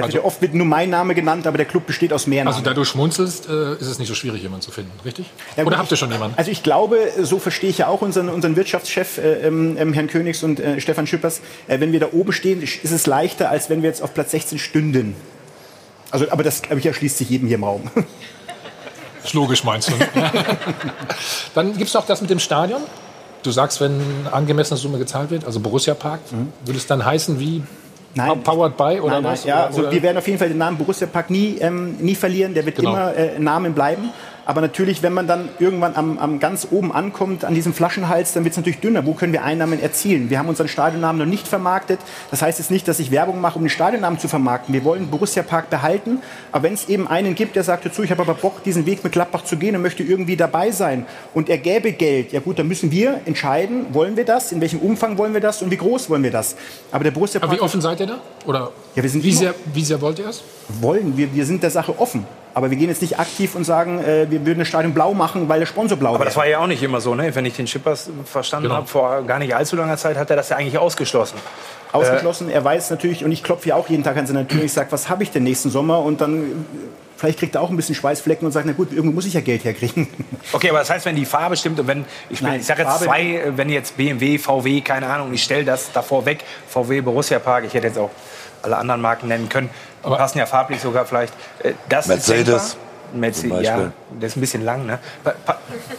Weil 0.02 0.06
Also- 0.06 0.24
oft 0.24 0.42
wird 0.42 0.54
nur 0.54 0.66
mein 0.66 0.90
Name 0.90 1.14
genannt, 1.16 1.46
aber 1.48 1.58
der 1.58 1.66
Club 1.66 1.86
besteht 1.88 2.12
aus 2.14 2.28
mehr 2.28 2.44
Namen. 2.44 2.56
also 2.56 2.64
da 2.68 2.74
du 2.74 2.84
schmunzelst, 2.86 3.48
äh, 3.50 3.74
ist 3.76 3.88
es 3.88 4.00
nicht 4.00 4.08
so 4.08 4.16
schwierig, 4.16 4.42
jemanden 4.42 4.62
zu 4.64 4.72
finden, 4.72 4.92
richtig? 5.06 5.28
Ja, 5.58 5.66
Oder 5.66 5.78
habt 5.78 5.90
ihr 5.92 5.94
ich- 5.94 6.00
schon 6.00 6.12
jemanden? 6.12 6.38
Also 6.38 6.52
ich 6.52 6.64
glaube, 6.64 6.98
so 7.22 7.40
verstehe 7.40 7.70
ich 7.70 7.78
ja 7.80 7.88
auch 7.88 8.02
unseren, 8.02 8.30
unseren 8.30 8.56
Wirtschaftschef, 8.56 9.18
äh, 9.18 9.48
ähm, 9.48 9.78
ähm, 9.80 9.94
Herrn 9.94 10.08
Königs 10.08 10.44
und 10.44 10.60
äh, 10.60 10.80
Stefan 10.82 11.08
Schippers. 11.08 11.42
Äh, 11.68 11.80
wenn 11.80 11.92
wir 11.92 12.00
da 12.00 12.08
oben 12.12 12.32
stehen, 12.34 12.62
ist 12.62 12.84
es 12.92 13.06
leichter, 13.08 13.50
als 13.50 13.70
wenn 13.70 13.82
wir 13.82 13.90
jetzt 13.90 14.02
auf 14.02 14.14
Platz 14.14 14.32
16 14.32 14.60
stünden. 14.60 15.16
Also, 16.12 16.26
aber 16.32 16.44
das, 16.44 16.62
glaube 16.64 16.80
ich, 16.80 16.86
erschließt 16.86 17.18
sich 17.20 17.30
jedem 17.30 17.48
hier 17.48 17.58
im 17.58 17.64
Raum. 17.64 17.84
Ist 19.24 19.34
logisch, 19.34 19.64
meinst 19.66 19.90
du? 19.90 19.96
ne? 19.98 20.08
Dann 21.54 21.74
gibt 21.78 21.90
es 21.90 21.94
noch 21.94 22.06
das 22.06 22.22
mit 22.22 22.30
dem 22.30 22.40
Stadion. 22.40 22.82
Du 23.44 23.52
sagst, 23.52 23.80
wenn 23.82 24.00
angemessene 24.32 24.78
Summe 24.78 24.98
gezahlt 24.98 25.30
wird, 25.30 25.46
also 25.46 25.60
Borussia 25.60 25.94
Park, 25.94 26.20
würde 26.66 26.78
es 26.78 26.88
dann 26.88 27.06
heißen 27.06 27.40
wie 27.40 27.64
Nein. 28.15 28.41
Powered 28.44 28.76
by 28.76 28.99
oder 28.99 29.15
nein, 29.15 29.23
nein, 29.23 29.31
was? 29.34 29.44
ja, 29.44 29.65
also 29.65 29.81
oder- 29.81 29.91
wir 29.91 30.02
werden 30.02 30.18
auf 30.18 30.27
jeden 30.27 30.40
Fall 30.40 30.49
den 30.49 30.57
Namen 30.57 30.77
Borussia 30.77 31.06
Park 31.07 31.30
nie, 31.30 31.57
ähm, 31.60 31.95
nie 31.99 32.15
verlieren. 32.15 32.53
Der 32.53 32.65
wird 32.65 32.76
Genau. 32.77 32.91
immer 32.91 33.15
äh, 33.15 33.38
Namen 33.40 33.73
bleiben. 33.73 34.10
Aber 34.50 34.62
natürlich, 34.62 35.04
wenn 35.04 35.14
man 35.14 35.28
dann 35.28 35.48
irgendwann 35.60 35.96
am, 35.96 36.18
am 36.18 36.40
ganz 36.40 36.70
oben 36.72 36.92
ankommt, 36.92 37.46
an 37.46 37.54
diesem 37.54 37.72
Flaschenhals, 37.72 38.34
dann 38.34 38.46
wird 38.46 38.54
es 38.54 38.58
natürlich 38.58 38.80
dünner. 38.80 39.06
Wo 39.06 39.14
können 39.14 39.32
wir 39.32 39.44
Einnahmen 39.44 39.80
erzielen? 39.80 40.32
Wir 40.32 40.40
haben 40.40 40.50
unseren 40.50 40.68
Stadionnamen 40.68 41.20
noch 41.20 41.28
nicht 41.28 41.48
vermarktet. 41.48 42.00
Das 42.32 42.42
heißt 42.42 42.58
jetzt 42.58 42.72
nicht, 42.72 42.88
dass 42.88 43.00
ich 43.00 43.12
Werbung 43.12 43.42
mache, 43.42 43.58
um 43.60 43.64
den 43.64 43.70
Stadionnamen 43.70 44.18
zu 44.18 44.28
vermarkten. 44.28 44.74
Wir 44.74 44.84
wollen 44.84 45.12
Borussia 45.12 45.44
Park 45.44 45.70
behalten. 45.70 46.24
Aber 46.52 46.64
wenn 46.64 46.74
es 46.74 46.90
eben 46.90 47.08
einen 47.08 47.36
gibt, 47.36 47.58
der 47.58 47.64
sagt 47.64 47.86
dazu, 47.86 48.02
ich 48.02 48.10
habe 48.10 48.24
aber 48.24 48.34
Bock, 48.34 48.64
diesen 48.64 48.88
Weg 48.88 49.04
mit 49.04 49.14
Gladbach 49.14 49.44
zu 49.44 49.56
gehen 49.56 49.76
und 49.76 49.84
möchte 49.84 50.02
irgendwie 50.02 50.36
dabei 50.36 50.72
sein 50.72 51.06
und 51.36 51.48
er 51.48 51.60
gäbe 51.60 51.92
Geld, 51.92 52.32
ja 52.32 52.40
gut, 52.40 52.58
dann 52.58 52.68
müssen 52.68 52.90
wir 52.90 53.22
entscheiden, 53.26 53.94
wollen 53.94 54.18
wir 54.18 54.26
das, 54.26 54.52
in 54.52 54.62
welchem 54.62 54.80
Umfang 54.80 55.20
wollen 55.20 55.36
wir 55.36 55.42
das 55.42 55.62
und 55.62 55.70
wie 55.70 55.78
groß 55.78 56.10
wollen 56.10 56.24
wir 56.24 56.32
das. 56.32 56.56
Aber 56.92 57.04
der 57.04 57.12
Borussia 57.12 57.40
Aber 57.40 57.50
Park 57.50 57.60
wie 57.60 57.64
offen 57.64 57.82
seid 57.82 58.00
ihr 58.00 58.08
da? 58.08 58.18
Oder 58.48 58.72
Ja, 58.96 59.04
wir 59.04 59.10
sind 59.12 59.24
wie, 59.24 59.32
sehr, 59.32 59.54
wie 59.76 59.84
sehr 59.84 60.02
wollt 60.02 60.18
ihr 60.18 60.28
es? 60.28 60.42
wollen. 60.82 61.16
Wir, 61.16 61.32
wir 61.36 61.46
sind 61.46 61.62
der 61.62 61.70
Sache 61.70 62.00
offen. 62.00 62.26
Aber 62.54 62.72
wir 62.72 62.78
gehen 62.78 62.90
jetzt 62.90 63.02
nicht 63.02 63.20
aktiv 63.20 63.54
und 63.56 63.64
sagen, 63.64 64.00
äh, 64.04 64.26
wir 64.30 64.46
würden 64.46 64.60
das 64.60 64.68
Stadion 64.68 64.94
blau 64.94 65.14
machen, 65.14 65.48
weil 65.50 65.60
der 65.60 65.66
Sponsor 65.68 65.98
blau 65.98 66.10
Aber 66.10 66.20
wäre. 66.20 66.26
das 66.26 66.36
war 66.38 66.48
ja 66.48 66.60
auch 66.60 66.68
nicht 66.68 66.82
immer 66.84 67.00
so, 67.00 67.14
ne? 67.16 67.34
Wenn 67.36 67.46
ich 67.46 67.56
den 67.56 67.68
Schippers 67.68 68.10
verstanden 68.26 68.66
Genau. 68.70 68.76
habe, 68.78 68.88
vor 68.88 69.22
gar 69.24 69.40
nicht 69.40 69.56
allzu 69.56 69.76
langer 69.76 69.98
Zeit 69.98 70.18
hat 70.18 70.30
er 70.30 70.36
das 70.36 70.50
ja 70.50 70.58
eigentlich 70.58 70.78
ausgeschlossen. 70.78 71.38
Ausgeschlossen. 71.92 72.50
Er 72.50 72.64
weiß 72.64 72.90
natürlich, 72.92 73.24
und 73.26 73.32
ich 73.32 73.44
klopfe 73.44 73.70
ja 73.70 73.76
auch 73.76 73.88
jeden 73.90 74.04
Tag 74.04 74.18
an 74.18 74.28
seine 74.28 74.48
Tür, 74.48 74.64
ich 74.64 74.74
sage, 74.74 74.92
was 74.92 75.10
habe 75.10 75.24
ich 75.24 75.32
denn 75.32 75.44
nächsten 75.44 75.70
Sommer? 75.70 76.00
Und 76.00 76.22
dann, 76.22 76.44
äh, 76.44 76.46
vielleicht 77.18 77.40
kriegt 77.40 77.56
er 77.56 77.62
auch 77.62 77.70
ein 77.70 77.76
bisschen 77.76 77.96
Schweißflecken 77.96 78.46
und 78.46 78.52
sagt, 78.52 78.66
na 78.66 78.74
gut, 78.74 78.92
irgendwo 78.92 79.14
muss 79.16 79.26
ich 79.26 79.34
ja 79.34 79.42
Geld 79.42 79.64
herkriegen. 79.64 80.08
Okay, 80.52 80.70
aber 80.70 80.80
das 80.80 80.90
heißt, 80.90 81.06
wenn 81.06 81.16
die 81.16 81.26
Farbe 81.26 81.56
stimmt 81.58 81.80
und 81.80 81.86
wenn, 81.88 82.06
ich, 82.32 82.42
Nein, 82.42 82.60
ich 82.62 82.66
sage 82.66 82.82
jetzt 82.82 82.90
Farbe- 82.92 83.06
zwei, 83.06 83.22
äh, 83.36 83.58
wenn 83.58 83.70
jetzt 83.70 83.98
BMW, 83.98 84.40
VW, 84.40 84.82
keine 84.82 85.06
Ahnung, 85.08 85.32
ich 85.34 85.44
stelle 85.44 85.64
das 85.64 85.92
davor 85.92 86.26
weg, 86.26 86.44
VW, 86.68 87.02
Borussia 87.02 87.38
Park, 87.38 87.66
ich 87.68 87.74
hätte 87.76 87.86
jetzt 87.88 88.00
auch 88.00 88.10
alle 88.61 88.77
anderen 88.77 89.02
Marken 89.02 89.27
nennen 89.27 89.49
können, 89.49 89.69
die 90.06 90.10
passen 90.10 90.40
ja 90.40 90.45
farblich 90.45 90.81
sogar 90.81 91.06
vielleicht. 91.06 91.34
Äh, 91.64 91.73
Das 91.88 92.07
Mercedes 92.07 92.77
Mercedes, 93.14 93.61
ja, 93.65 93.91
der 94.10 94.27
ist 94.27 94.38
ein 94.38 94.41
bisschen 94.41 94.64
lang, 94.64 94.86
ne? 94.86 94.99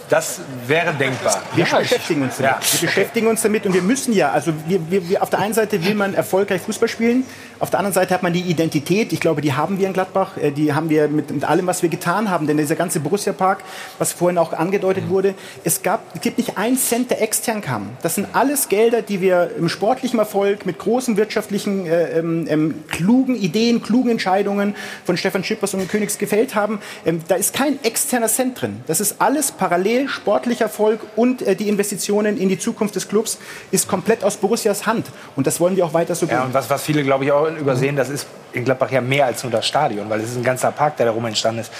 Das 0.09 0.39
wäre 0.65 0.93
denkbar. 0.93 1.41
Wir 1.55 1.65
beschäftigen 1.65 2.23
uns 2.23 2.37
damit. 2.37 2.51
Ja. 2.51 2.59
Wir 2.79 2.87
beschäftigen 2.87 3.27
uns 3.27 3.41
damit 3.41 3.65
und 3.65 3.73
wir 3.73 3.81
müssen 3.81 4.13
ja, 4.13 4.31
also 4.31 4.53
wir, 4.65 4.89
wir, 4.89 5.09
wir, 5.09 5.21
auf 5.21 5.29
der 5.29 5.39
einen 5.39 5.53
Seite 5.53 5.83
will 5.83 5.95
man 5.95 6.13
erfolgreich 6.13 6.61
Fußball 6.61 6.87
spielen, 6.87 7.25
auf 7.61 7.69
der 7.69 7.79
anderen 7.79 7.93
Seite 7.93 8.13
hat 8.13 8.23
man 8.23 8.33
die 8.33 8.41
Identität, 8.41 9.13
ich 9.13 9.19
glaube, 9.19 9.41
die 9.41 9.53
haben 9.53 9.77
wir 9.77 9.85
in 9.87 9.93
Gladbach, 9.93 10.35
äh, 10.37 10.51
die 10.51 10.73
haben 10.73 10.89
wir 10.89 11.07
mit, 11.07 11.29
mit 11.29 11.43
allem, 11.43 11.67
was 11.67 11.83
wir 11.83 11.89
getan 11.89 12.29
haben, 12.29 12.47
denn 12.47 12.57
dieser 12.57 12.75
ganze 12.75 12.99
Borussia 12.99 13.33
Park, 13.33 13.59
was 13.99 14.13
vorhin 14.13 14.39
auch 14.39 14.51
angedeutet 14.53 15.09
wurde, 15.09 15.35
es, 15.63 15.83
gab, 15.83 16.01
es 16.15 16.21
gibt 16.21 16.39
nicht 16.39 16.57
einen 16.57 16.75
Cent, 16.75 17.11
der 17.11 17.21
extern 17.21 17.61
kam. 17.61 17.91
Das 18.01 18.15
sind 18.15 18.27
alles 18.33 18.67
Gelder, 18.67 19.03
die 19.03 19.21
wir 19.21 19.51
im 19.57 19.69
sportlichen 19.69 20.17
Erfolg 20.17 20.65
mit 20.65 20.79
großen 20.79 21.17
wirtschaftlichen, 21.17 21.85
äh, 21.85 22.17
ähm, 22.17 22.47
ähm, 22.49 22.83
klugen 22.89 23.35
Ideen, 23.35 23.83
klugen 23.83 24.09
Entscheidungen 24.09 24.75
von 25.05 25.15
Stefan 25.15 25.43
Schippers 25.43 25.75
und 25.75 25.87
Königs 25.87 26.17
gefällt 26.17 26.55
haben. 26.55 26.79
Ähm, 27.05 27.21
da 27.27 27.35
ist 27.35 27.53
kein 27.53 27.81
externer 27.83 28.27
Cent 28.27 28.59
drin. 28.59 28.81
Das 28.87 28.99
ist 28.99 29.17
alles 29.21 29.51
parallel, 29.51 30.07
sportlicher 30.09 30.65
Erfolg 30.65 31.01
und 31.15 31.43
äh, 31.43 31.55
die 31.55 31.69
Investitionen 31.69 32.37
in 32.37 32.49
die 32.49 32.57
Zukunft 32.57 32.95
des 32.95 33.07
Clubs 33.07 33.37
ist 33.69 33.87
komplett 33.87 34.23
aus 34.23 34.37
Borussias 34.37 34.87
Hand. 34.87 35.05
Und 35.35 35.45
das 35.45 35.59
wollen 35.59 35.75
wir 35.75 35.85
auch 35.85 35.93
weiter 35.93 36.15
so 36.15 36.25
Ja, 36.25 36.37
tun. 36.37 36.47
und 36.47 36.53
was, 36.55 36.67
was 36.67 36.81
viele, 36.81 37.03
glaube 37.03 37.25
ich, 37.25 37.31
auch 37.31 37.50
übersehen, 37.57 37.95
das 37.95 38.09
ist 38.09 38.27
in 38.53 38.65
Gladbach 38.65 38.91
ja 38.91 39.01
mehr 39.01 39.25
als 39.25 39.43
nur 39.43 39.51
das 39.51 39.65
Stadion, 39.65 40.09
weil 40.09 40.19
es 40.21 40.29
ist 40.31 40.37
ein 40.37 40.43
ganzer 40.43 40.71
Park, 40.71 40.97
der 40.97 41.07
darum 41.07 41.25
entstanden 41.25 41.61
ist. 41.61 41.71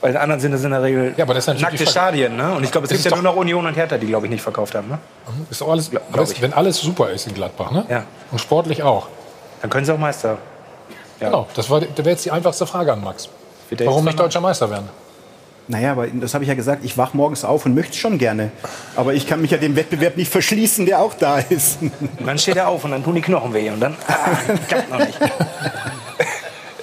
Weil 0.00 0.12
in 0.12 0.16
anderen 0.16 0.40
sind 0.40 0.52
es 0.54 0.64
in 0.64 0.70
der 0.70 0.82
Regel 0.82 1.12
Ja, 1.16 1.26
das 1.26 1.46
nackte. 1.46 1.86
Stadien. 1.86 2.34
Ne? 2.36 2.54
Und 2.54 2.64
ich 2.64 2.70
glaube, 2.72 2.86
es 2.86 2.90
Das 2.90 3.02
gibt 3.02 3.10
ja 3.14 3.20
nur 3.20 3.32
noch 3.32 3.36
Union 3.38 3.66
und 3.66 3.74
Hertha, 3.74 3.98
die, 3.98 4.06
glaube 4.06 4.26
ich, 4.26 4.30
nicht 4.32 4.40
verkauft 4.42 4.74
haben. 4.74 4.88
Ne? 4.88 4.98
Ist 5.50 5.60
doch 5.60 5.68
alles, 5.68 5.90
glaub 5.90 6.02
aber 6.10 6.22
es- 6.22 6.32
ich. 6.32 6.40
wenn 6.40 6.54
alles 6.54 6.78
super 6.78 7.10
ist 7.10 7.26
in 7.26 7.34
Gladbach, 7.34 7.70
ne? 7.70 7.84
Ja. 7.88 8.04
Und 8.30 8.38
sportlich 8.40 8.82
auch. 8.82 9.08
Dann 9.60 9.68
können 9.68 9.84
sie 9.84 9.92
auch 9.92 9.98
Meister. 9.98 10.38
Ja. 11.20 11.26
Genau, 11.26 11.46
das 11.54 11.68
war- 11.68 11.80
das 11.80 11.96
wäre 11.98 12.10
jetzt 12.10 12.24
die 12.24 12.30
einfachste 12.30 12.66
Frage 12.66 12.92
an 12.94 13.04
Max. 13.04 13.28
Warum 13.84 14.04
nicht 14.06 14.18
deutscher 14.18 14.40
Meister 14.40 14.70
werden? 14.70 14.88
Naja, 15.70 15.92
aber 15.92 16.08
das 16.08 16.34
habe 16.34 16.42
ich 16.42 16.48
ja 16.48 16.54
gesagt, 16.54 16.84
ich 16.84 16.98
wach 16.98 17.14
morgens 17.14 17.44
auf 17.44 17.64
und 17.64 17.76
möchte 17.76 17.92
es 17.92 17.98
schon 17.98 18.18
gerne. 18.18 18.50
Aber 18.96 19.14
ich 19.14 19.28
kann 19.28 19.40
mich 19.40 19.52
ja 19.52 19.56
dem 19.56 19.76
Wettbewerb 19.76 20.16
nicht 20.16 20.30
verschließen, 20.30 20.84
der 20.84 21.00
auch 21.00 21.14
da 21.14 21.38
ist. 21.38 21.80
Und 21.80 21.92
dann 22.26 22.38
steht 22.38 22.56
er 22.56 22.66
auf 22.66 22.82
und 22.84 22.90
dann 22.90 23.04
tun 23.04 23.14
die 23.14 23.20
Knochen 23.20 23.54
weh. 23.54 23.70
Und 23.70 23.78
dann 23.78 23.96
ah, 24.08 24.36
klappt 24.66 24.90
noch 24.90 24.98
nicht. 24.98 25.20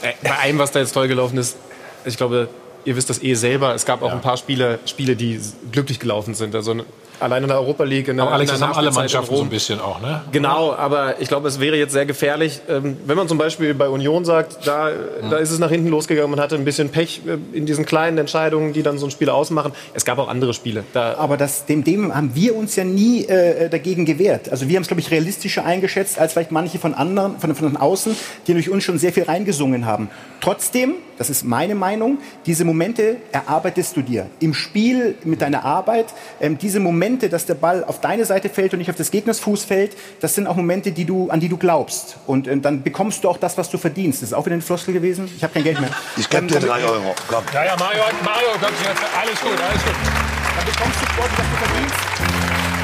Äh, 0.02 0.14
Bei 0.24 0.38
allem, 0.38 0.58
was 0.58 0.72
da 0.72 0.80
jetzt 0.80 0.94
toll 0.94 1.10
gelaufen 1.10 1.38
ist, 1.38 1.58
ich 2.06 2.16
glaube, 2.16 2.48
ihr 2.86 2.96
wisst 2.96 3.10
das 3.10 3.22
eh 3.22 3.34
selber, 3.34 3.76
es 3.76 3.86
gab 3.86 4.02
auch 4.02 4.14
ein 4.14 4.22
paar 4.22 4.38
Spiele, 4.38 4.80
Spiele, 4.86 5.18
die 5.18 5.42
glücklich 5.74 6.00
gelaufen 6.00 6.34
sind. 6.34 6.56
Also 6.56 6.76
allein 7.20 7.44
in 7.44 7.50
der 7.50 7.58
Europa 7.60 7.84
League. 7.84 8.08
In 8.08 8.18
der, 8.18 8.26
Aber 8.26 8.36
Alex, 8.36 8.52
in 8.52 8.54
das 8.54 8.60
der 8.60 8.68
haben 8.70 8.78
alle 8.78 8.92
Mannschaften 8.92 9.36
so 9.36 9.42
ein 9.42 9.50
bisschen 9.50 9.80
auch, 9.80 10.02
ne? 10.02 10.22
Genau, 10.32 10.74
aber 10.74 11.20
ich 11.20 11.28
glaube, 11.28 11.48
es 11.48 11.60
wäre 11.60 11.76
jetzt 11.76 11.94
sehr 11.94 12.06
gefährlich, 12.06 12.62
ähm, 12.70 12.98
wenn 13.06 13.18
man 13.18 13.28
zum 13.28 13.38
Beispiel 13.38 13.74
bei 13.74 13.90
Union 13.90 14.26
sagt, 14.26 14.68
da, 14.68 14.90
da 15.30 15.38
ist 15.38 15.52
es 15.52 15.60
nach 15.60 15.70
hinten 15.70 15.88
losgegangen, 15.90 16.30
man 16.32 16.40
hatte 16.40 16.56
ein 16.56 16.66
bisschen 16.66 16.90
Pech 16.90 17.22
äh, 17.26 17.38
in 17.58 17.66
diesen 17.66 17.86
kleinen 17.86 18.18
Entscheidungen, 18.18 18.74
die 18.74 18.84
dann 18.84 18.98
so 18.98 19.08
ein 19.08 19.12
Spiel 19.12 19.30
ausmachen. 19.30 19.72
Es 19.94 20.06
gab 20.06 20.20
auch 20.20 20.28
andere 20.28 20.54
Spiele. 20.54 20.84
Da, 20.94 21.16
Aber 21.16 21.38
das, 21.38 21.66
dem, 21.66 21.84
dem 21.84 22.14
haben 22.14 22.32
wir 22.36 22.56
uns 22.56 22.76
ja 22.76 22.84
nie 22.84 23.26
äh, 23.26 23.70
dagegen 23.70 24.06
gewehrt. 24.06 24.50
Also 24.50 24.68
wir 24.70 24.76
haben 24.76 24.84
es, 24.84 24.88
glaube 24.88 25.02
ich, 25.02 25.12
realistischer 25.12 25.66
eingeschätzt 25.66 26.20
als 26.20 26.34
vielleicht 26.34 26.52
manche 26.52 26.80
von 26.80 26.94
anderen, 26.94 27.40
von, 27.40 27.56
von 27.56 27.78
außen, 27.78 28.16
die 28.48 28.54
durch 28.54 28.70
uns 28.70 28.84
schon 28.84 29.00
sehr 29.00 29.14
viel 29.14 29.24
reingesungen 29.24 29.86
haben. 29.86 30.10
Trotzdem, 30.42 30.96
das 31.18 31.30
ist 31.30 31.44
meine 31.44 31.76
Meinung, 31.76 32.20
diese 32.46 32.64
Momente 32.64 33.18
erarbeitest 33.32 33.98
du 33.98 34.02
dir. 34.02 34.28
Im 34.40 34.54
Spiel, 34.54 35.16
mit 35.24 35.42
deiner 35.42 35.66
Arbeit, 35.66 36.08
ähm, 36.40 36.58
diese 36.58 36.80
Momente, 36.80 37.07
dass 37.16 37.46
der 37.46 37.56
Ball 37.56 37.84
auf 37.84 38.02
deine 38.02 38.26
Seite 38.26 38.50
fällt 38.50 38.74
und 38.74 38.80
nicht 38.80 38.90
auf 38.90 38.96
des 38.96 39.12
Gegners 39.12 39.40
Fuß 39.40 39.64
fällt, 39.64 39.96
das 40.20 40.36
sind 40.36 40.46
auch 40.48 40.56
Momente, 40.56 40.92
die 40.92 41.06
du, 41.06 41.30
an 41.30 41.40
die 41.40 41.50
du 41.50 41.58
glaubst. 41.58 42.18
Und 42.28 42.48
ähm, 42.48 42.62
dann 42.62 42.84
bekommst 42.84 43.24
du 43.24 43.30
auch 43.30 43.38
das, 43.38 43.58
was 43.58 43.70
du 43.70 43.78
verdienst. 43.78 44.22
Das 44.22 44.30
ist 44.30 44.34
auch 44.34 44.46
wieder 44.46 44.56
ein 44.56 44.62
Floskel 44.62 44.94
gewesen. 44.94 45.30
Ich 45.36 45.44
habe 45.44 45.54
kein 45.54 45.64
Geld 45.64 45.80
mehr. 45.80 45.90
Ich 46.18 46.30
gebe 46.30 46.48
dir 46.48 46.60
drei 46.60 46.84
Euro. 46.84 47.16
Komm. 47.28 47.44
Ja, 47.54 47.66
ja, 47.66 47.76
Mario, 47.78 48.04
Mario, 48.24 48.48
jetzt. 48.62 49.02
Alles 49.18 49.42
gut, 49.42 49.52
alles 49.52 49.84
gut. 49.84 49.96
Dann 50.58 50.66
bekommst 50.66 51.02
du 51.02 51.06
Sport, 51.08 51.30
was 51.32 51.46
du 51.50 51.66
verdienst. 51.66 51.96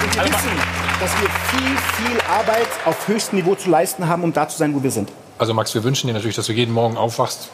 Und 0.03 0.15
wir 0.15 0.23
wissen, 0.23 0.83
dass 0.99 1.11
wir 1.21 1.29
viel, 1.51 1.77
viel 2.07 2.21
Arbeit 2.29 2.69
auf 2.85 3.07
höchstem 3.07 3.39
Niveau 3.39 3.55
zu 3.55 3.69
leisten 3.69 4.07
haben, 4.07 4.23
um 4.23 4.31
da 4.31 4.47
zu 4.47 4.57
sein, 4.57 4.73
wo 4.73 4.81
wir 4.81 4.91
sind. 4.91 5.11
Also 5.37 5.53
Max, 5.53 5.73
wir 5.73 5.83
wünschen 5.83 6.07
dir 6.07 6.13
natürlich, 6.13 6.35
dass 6.35 6.45
du 6.45 6.53
jeden 6.53 6.73
Morgen 6.73 6.95
aufwachst. 6.95 7.49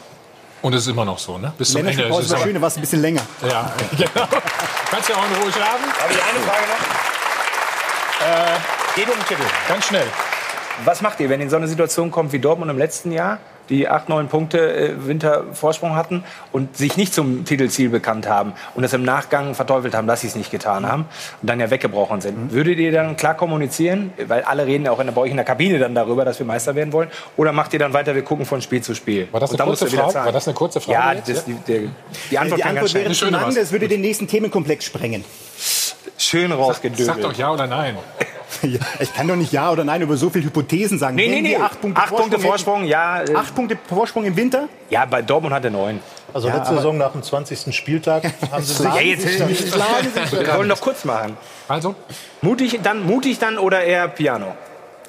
Und 0.62 0.74
es 0.74 0.82
ist 0.82 0.88
immer 0.88 1.04
noch 1.04 1.18
so, 1.18 1.38
ne? 1.38 1.52
Bis 1.56 1.72
zum 1.72 1.80
Ende. 1.86 1.92
Ist 1.92 2.10
war 2.10 2.36
aber- 2.36 2.44
schön, 2.44 2.60
war 2.60 2.68
es 2.68 2.76
ein 2.76 2.80
bisschen 2.80 3.00
länger. 3.00 3.22
Ja, 3.48 3.72
genau. 3.92 4.26
Kannst 4.90 5.08
ja 5.08 5.16
auch 5.16 5.24
in 5.26 5.42
Ruhe 5.42 5.52
schlafen. 5.52 5.84
Habe 6.02 6.12
ich 6.12 6.22
eine 6.22 6.40
Frage 6.40 6.64
noch? 6.68 8.26
Äh, 8.26 8.58
geht 8.96 9.08
um 9.08 9.14
den 9.18 9.26
Titel. 9.26 9.42
Ganz 9.68 9.86
schnell. 9.86 10.06
Was 10.84 11.00
macht 11.02 11.20
ihr, 11.20 11.28
wenn 11.30 11.40
in 11.40 11.50
so 11.50 11.56
eine 11.56 11.68
Situation 11.68 12.10
kommt 12.10 12.32
wie 12.32 12.38
Dortmund 12.38 12.70
im 12.70 12.78
letzten 12.78 13.12
Jahr, 13.12 13.38
die 13.70 13.88
acht, 13.88 14.08
neun 14.08 14.28
Punkte 14.28 14.58
äh, 14.58 15.06
Wintervorsprung 15.06 15.94
hatten 15.94 16.24
und 16.52 16.76
sich 16.76 16.96
nicht 16.96 17.14
zum 17.14 17.44
Titelziel 17.44 17.88
bekannt 17.88 18.28
haben 18.28 18.52
und 18.74 18.82
das 18.82 18.92
im 18.92 19.02
Nachgang 19.02 19.54
verteufelt 19.54 19.94
haben, 19.94 20.06
dass 20.06 20.20
sie 20.20 20.26
es 20.26 20.34
nicht 20.34 20.50
getan 20.50 20.86
haben 20.86 21.06
und 21.40 21.48
dann 21.48 21.60
ja 21.60 21.70
weggebrochen 21.70 22.20
sind? 22.20 22.52
Würdet 22.52 22.78
ihr 22.78 22.92
dann 22.92 23.16
klar 23.16 23.34
kommunizieren, 23.34 24.12
weil 24.26 24.42
alle 24.42 24.66
reden 24.66 24.84
ja 24.84 24.90
auch 24.90 25.00
in 25.00 25.06
der, 25.06 25.14
bei 25.14 25.22
euch 25.22 25.30
in 25.30 25.36
der 25.36 25.46
Kabine 25.46 25.78
dann 25.78 25.94
darüber, 25.94 26.24
dass 26.24 26.38
wir 26.38 26.46
Meister 26.46 26.74
werden 26.74 26.92
wollen, 26.92 27.08
oder 27.36 27.52
macht 27.52 27.72
ihr 27.72 27.78
dann 27.78 27.92
weiter, 27.92 28.14
wir 28.14 28.22
gucken 28.22 28.44
von 28.44 28.60
Spiel 28.60 28.82
zu 28.82 28.94
Spiel? 28.94 29.28
War 29.30 29.40
das 29.40 29.50
eine 29.50 29.62
kurze 29.62 29.86
Frage? 29.86 30.14
War 30.14 30.32
das 30.32 30.48
eine 30.48 30.54
kurze 30.54 30.80
Frage 30.80 30.98
Ja, 30.98 31.14
das, 31.14 31.44
die, 31.44 31.54
der, 31.54 31.82
die 32.30 32.38
Antwort 32.38 32.58
die 32.58 32.62
kann 32.62 32.76
Antwort 32.76 32.94
wäre 32.94 33.12
zu 33.12 33.30
lang, 33.30 33.54
das 33.54 33.72
würde 33.72 33.88
den 33.88 34.00
nächsten 34.00 34.26
Themenkomplex 34.26 34.84
sprengen. 34.84 35.24
Schön 36.20 36.52
rausgedöbelt. 36.52 37.06
Sag 37.06 37.20
doch 37.22 37.32
ja 37.32 37.50
oder 37.50 37.66
nein. 37.66 37.96
Ja, 38.62 38.80
ich 38.98 39.14
kann 39.14 39.28
doch 39.28 39.36
nicht 39.36 39.52
Ja 39.52 39.70
oder 39.70 39.84
Nein 39.84 40.02
über 40.02 40.16
so 40.16 40.28
viele 40.28 40.46
Hypothesen 40.46 40.98
sagen. 40.98 41.14
Nee, 41.14 41.28
nee, 41.28 41.36
Wenn 41.36 41.42
nee. 41.44 41.50
wir 41.50 41.62
acht 41.64 41.80
Punkte 41.80 42.02
Acht 42.02 42.08
Punkte 42.10 42.38
Vorsprung, 42.38 42.80
Vorsprung, 42.80 42.84
ja. 42.84 43.22
äh, 43.22 43.34
acht 43.36 43.54
Punkte 43.54 43.78
Vorsprung 43.88 44.24
im 44.24 44.36
Winter? 44.36 44.68
Ja, 44.90 45.06
bei 45.06 45.22
Dortmund 45.22 45.54
hat 45.54 45.64
er 45.64 45.70
neun. 45.70 46.00
Also 46.34 46.48
Ja, 46.48 46.56
letzte 46.56 46.74
Saison 46.74 46.98
nach 46.98 47.12
dem 47.12 47.22
20. 47.22 47.74
Spieltag 47.74 48.24
haben 48.50 48.62
sie 48.62 48.82
Ja, 48.82 48.92
sich 48.92 49.06
jetzt, 49.06 50.32
wir 50.32 50.54
wollen 50.56 50.68
doch 50.68 50.80
kurz 50.80 51.04
machen. 51.04 51.36
Also, 51.68 51.94
Mutig 52.42 52.80
dann, 52.82 53.06
mutig 53.06 53.38
dann 53.38 53.56
oder 53.56 53.82
eher 53.84 54.08
Piano? 54.08 54.56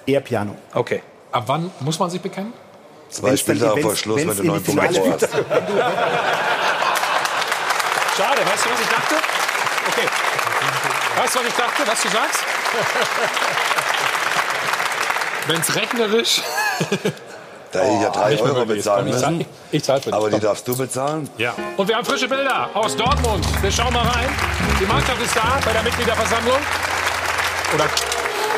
Eher 0.06 0.22
Piano. 0.22 0.56
Okay. 0.74 1.02
Ab 1.32 1.44
wann 1.48 1.72
muss 1.80 1.98
man 1.98 2.12
sich 2.12 2.22
bekennen? 2.22 2.54
Zwei 3.10 3.36
Spieltage 3.36 3.82
vor 3.82 3.96
Schluss, 3.96 4.26
wenn 4.26 4.38
du 4.38 4.44
neun 4.44 4.64
Punkte 4.64 4.84
hast. 4.88 4.96
Schade, 8.16 8.42
weißt 8.46 8.66
du, 8.66 8.70
was 8.70 8.82
ich 8.82 8.88
dachte? 8.88 9.16
Weißt 11.22 11.36
du, 11.36 11.40
was 11.40 11.46
ich 11.46 11.54
dachte, 11.54 11.84
was 11.86 12.02
du 12.02 12.10
sagst? 12.10 12.40
Wenn 15.48 15.62
es 15.62 15.76
rechnerisch. 15.76 16.42
Da 17.72 17.80
hätte 17.80 17.94
ich 17.94 18.02
ja 18.02 18.10
drei 18.10 18.32
mehr 18.32 18.44
Euro 18.44 18.66
bezahlen 18.66 19.06
müssen. 19.06 19.46
Ich 19.72 19.84
zahle 19.84 20.02
für 20.02 20.10
dich. 20.10 20.16
Aber 20.16 20.32
die 20.32 20.40
darfst 20.40 20.68
du 20.68 20.76
bezahlen? 20.76 21.30
Ja. 21.38 21.54
Und 21.78 21.88
wir 21.88 21.96
haben 21.96 22.06
frische 22.06 22.28
Bilder 22.28 22.72
aus 22.74 22.98
Dortmund. 22.98 23.46
Wir 23.62 23.72
schauen 23.72 23.94
mal 23.94 24.08
rein. 24.08 24.30
Die 24.80 24.86
Mannschaft 24.86 25.22
ist 25.22 25.36
da 25.36 25.60
bei 25.64 25.72
der 25.72 25.84
Mitgliederversammlung. 25.84 26.58
Oder 27.76 27.86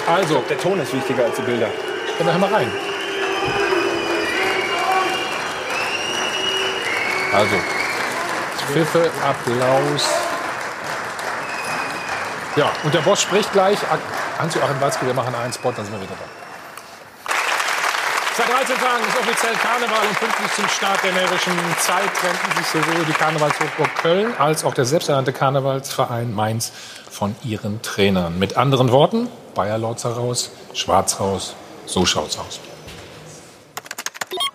also. 0.08 0.42
Der 0.50 0.58
Ton 0.58 0.80
ist 0.80 0.94
wichtiger 0.94 1.26
als 1.26 1.36
die 1.36 1.42
Bilder. 1.42 1.68
Dann 2.18 2.28
hören 2.28 2.40
wir 2.40 2.48
mal 2.48 2.56
rein. 2.56 2.72
Also. 7.34 7.58
Pfiffe, 8.72 9.12
Applaus. 9.22 10.08
Ja, 12.56 12.72
und 12.84 12.94
der 12.94 13.02
Boss 13.02 13.22
spricht 13.22 13.52
gleich. 13.52 13.80
Hans-Joachim 14.38 14.80
Watzke, 14.80 15.06
wir 15.08 15.14
machen 15.14 15.34
einen 15.34 15.54
Spot, 15.54 15.72
dann 15.72 15.86
sind 15.86 15.94
wir 15.94 16.02
wieder 16.02 16.14
da. 16.14 16.44
Seit 18.36 18.50
13 18.50 18.76
Tagen 18.78 19.04
ist 19.08 19.20
offiziell 19.20 19.54
Karneval 19.54 20.08
und 20.08 20.20
pünktlich 20.20 20.52
zum 20.54 20.68
Start 20.68 21.04
der 21.04 21.14
närrischen 21.14 21.54
Zeit 21.80 22.10
trennten 22.16 22.58
sich 22.58 22.66
sowohl 22.66 23.06
die 23.06 23.14
Karnevalshochburg 23.14 23.96
Köln 24.02 24.34
als 24.40 24.64
auch 24.64 24.74
der 24.74 24.86
selbsternannte 24.86 25.34
Karnevalsverein 25.34 26.34
Mainz 26.34 26.72
von 27.12 27.36
ihren 27.44 27.84
Trainern. 27.84 28.40
Mit 28.40 28.58
anderen 28.58 28.92
Worten, 28.92 29.30
Bayer 29.54 29.78
Lorz 29.78 30.04
heraus, 30.04 30.52
Schwarz 30.74 31.20
raus, 31.20 31.56
so 31.86 32.08
schaut's 32.08 32.40
aus. 32.40 32.60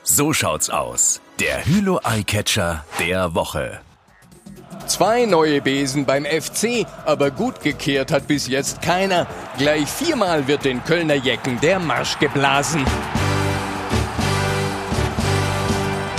So 0.02 0.32
schaut's 0.32 0.70
aus. 0.70 1.20
Der 1.38 1.64
Hülo 1.64 2.00
Eyecatcher 2.02 2.84
der 2.98 3.36
Woche. 3.36 3.80
Zwei 4.88 5.26
neue 5.26 5.60
Besen 5.60 6.06
beim 6.06 6.24
FC, 6.24 6.86
aber 7.04 7.30
gut 7.30 7.60
gekehrt 7.60 8.10
hat 8.10 8.26
bis 8.26 8.48
jetzt 8.48 8.80
keiner. 8.80 9.26
Gleich 9.58 9.86
viermal 9.86 10.48
wird 10.48 10.64
den 10.64 10.82
Kölner 10.82 11.14
Jecken 11.14 11.60
der 11.60 11.78
Marsch 11.78 12.18
geblasen. 12.18 12.86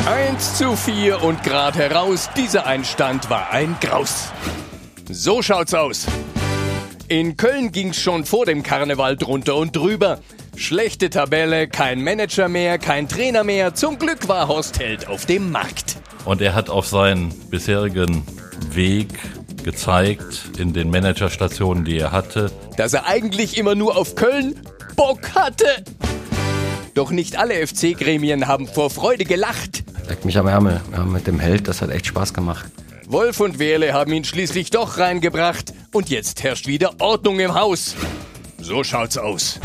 1 0.05 0.55
zu 0.55 0.75
4 0.75 1.23
und 1.23 1.43
grad 1.43 1.77
heraus, 1.77 2.29
dieser 2.37 2.67
Einstand 2.67 3.31
war 3.31 3.49
ein 3.49 3.75
Graus. 3.81 4.31
So 5.09 5.41
schaut's 5.41 5.73
aus. 5.73 6.05
In 7.07 7.37
Köln 7.37 7.71
ging's 7.71 7.99
schon 7.99 8.23
vor 8.23 8.45
dem 8.45 8.61
Karneval 8.61 9.17
drunter 9.17 9.55
und 9.55 9.75
drüber. 9.75 10.19
Schlechte 10.55 11.09
Tabelle, 11.09 11.67
kein 11.67 12.03
Manager 12.03 12.47
mehr, 12.47 12.77
kein 12.77 13.07
Trainer 13.07 13.43
mehr. 13.43 13.73
Zum 13.73 13.97
Glück 13.97 14.27
war 14.27 14.47
Horst 14.47 14.79
Held 14.79 15.07
auf 15.07 15.25
dem 15.25 15.51
Markt. 15.51 15.97
Und 16.25 16.39
er 16.41 16.53
hat 16.53 16.69
auf 16.69 16.85
seinen 16.85 17.29
bisherigen 17.49 18.23
Weg 18.75 19.07
gezeigt 19.63 20.51
in 20.57 20.73
den 20.73 20.89
Managerstationen, 20.89 21.85
die 21.85 21.97
er 21.97 22.11
hatte. 22.11 22.51
dass 22.77 22.93
er 22.93 23.05
eigentlich 23.05 23.57
immer 23.57 23.75
nur 23.75 23.97
auf 23.97 24.15
Köln 24.15 24.55
Bock 24.95 25.35
hatte. 25.35 25.65
Doch 26.93 27.11
nicht 27.11 27.37
alle 27.37 27.65
FC-Gremien 27.65 28.47
haben 28.47 28.67
vor 28.67 28.89
Freude 28.89 29.25
gelacht. 29.25 29.83
Leckt 30.07 30.25
mich 30.25 30.37
am 30.37 30.47
Ärmel. 30.47 30.81
Ja, 30.91 31.03
mit 31.03 31.27
dem 31.27 31.39
Held, 31.39 31.67
das 31.67 31.81
hat 31.81 31.91
echt 31.91 32.07
Spaß 32.07 32.33
gemacht. 32.33 32.65
Wolf 33.07 33.39
und 33.39 33.59
Wehrle 33.59 33.93
haben 33.93 34.11
ihn 34.13 34.23
schließlich 34.23 34.69
doch 34.69 34.97
reingebracht 34.97 35.73
und 35.93 36.09
jetzt 36.09 36.43
herrscht 36.43 36.67
wieder 36.67 36.93
Ordnung 36.99 37.39
im 37.39 37.53
Haus. 37.53 37.95
So 38.59 38.83
schaut's 38.83 39.17
aus. 39.17 39.59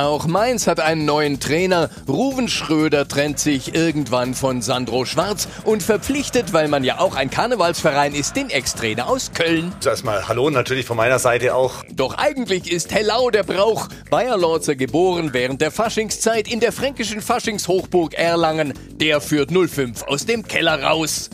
Auch 0.00 0.26
Mainz 0.26 0.66
hat 0.66 0.80
einen 0.80 1.04
neuen 1.04 1.40
Trainer. 1.40 1.90
Ruven 2.08 2.48
Schröder 2.48 3.06
trennt 3.06 3.38
sich 3.38 3.74
irgendwann 3.74 4.32
von 4.32 4.62
Sandro 4.62 5.04
Schwarz 5.04 5.46
und 5.64 5.82
verpflichtet, 5.82 6.54
weil 6.54 6.68
man 6.68 6.84
ja 6.84 7.00
auch 7.00 7.16
ein 7.16 7.28
Karnevalsverein 7.28 8.14
ist, 8.14 8.34
den 8.34 8.48
Ex-Trainer 8.48 9.10
aus 9.10 9.32
Köln. 9.34 9.74
Erstmal 9.84 10.26
Hallo 10.26 10.48
natürlich 10.48 10.86
von 10.86 10.96
meiner 10.96 11.18
Seite 11.18 11.54
auch. 11.54 11.84
Doch 11.92 12.16
eigentlich 12.16 12.72
ist 12.72 12.94
Hellau 12.94 13.28
der 13.28 13.42
Brauch. 13.42 13.88
Bayer 14.08 14.38
Lorzer 14.38 14.74
geboren 14.74 15.34
während 15.34 15.60
der 15.60 15.70
Faschingszeit 15.70 16.50
in 16.50 16.60
der 16.60 16.72
fränkischen 16.72 17.20
Faschingshochburg 17.20 18.14
Erlangen. 18.14 18.72
Der 18.92 19.20
führt 19.20 19.50
05 19.50 20.04
aus 20.04 20.24
dem 20.24 20.48
Keller 20.48 20.82
raus. 20.82 21.28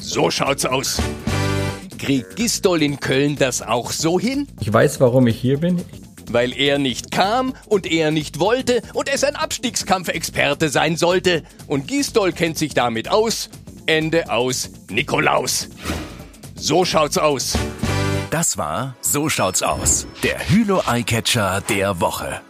So 0.00 0.30
schaut's 0.30 0.64
aus. 0.64 1.02
Kriegt 1.98 2.36
Gistol 2.36 2.82
in 2.82 2.98
Köln 2.98 3.36
das 3.36 3.60
auch 3.60 3.90
so 3.90 4.18
hin? 4.18 4.48
Ich 4.62 4.72
weiß, 4.72 5.00
warum 5.00 5.26
ich 5.26 5.38
hier 5.38 5.58
bin. 5.58 5.82
Weil 6.30 6.52
er 6.52 6.78
nicht 6.78 7.10
kam 7.10 7.54
und 7.66 7.86
er 7.86 8.10
nicht 8.10 8.38
wollte 8.38 8.82
und 8.94 9.08
es 9.08 9.24
ein 9.24 9.36
Abstiegskampfexperte 9.36 10.68
sein 10.68 10.96
sollte. 10.96 11.42
Und 11.66 11.86
Gistol 11.88 12.32
kennt 12.32 12.58
sich 12.58 12.74
damit 12.74 13.08
aus. 13.08 13.50
Ende 13.86 14.30
aus 14.30 14.70
Nikolaus. 14.88 15.68
So 16.54 16.84
schaut's 16.84 17.18
aus. 17.18 17.58
Das 18.30 18.56
war 18.56 18.96
So 19.00 19.28
schaut's 19.28 19.62
aus. 19.62 20.06
Der 20.22 20.38
Hülo 20.48 20.82
Eyecatcher 20.88 21.62
der 21.68 22.00
Woche. 22.00 22.40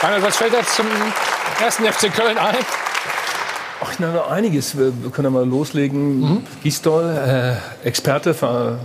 Rainer, 0.00 0.22
was 0.22 0.36
fällt 0.36 0.52
jetzt 0.52 0.76
zum 0.76 0.86
ersten 1.60 1.84
FC 1.84 2.14
Köln 2.14 2.38
ein? 2.38 2.64
Ach, 3.80 3.92
na, 3.98 4.12
noch 4.12 4.30
einiges. 4.30 4.78
Wir 4.78 4.92
wir 5.02 5.10
können 5.10 5.26
ja 5.26 5.30
mal 5.30 5.48
loslegen. 5.48 6.20
Mhm. 6.20 6.46
Gisdol, 6.62 7.58
äh, 7.82 7.86
Experte 7.86 8.34
für 8.34 8.78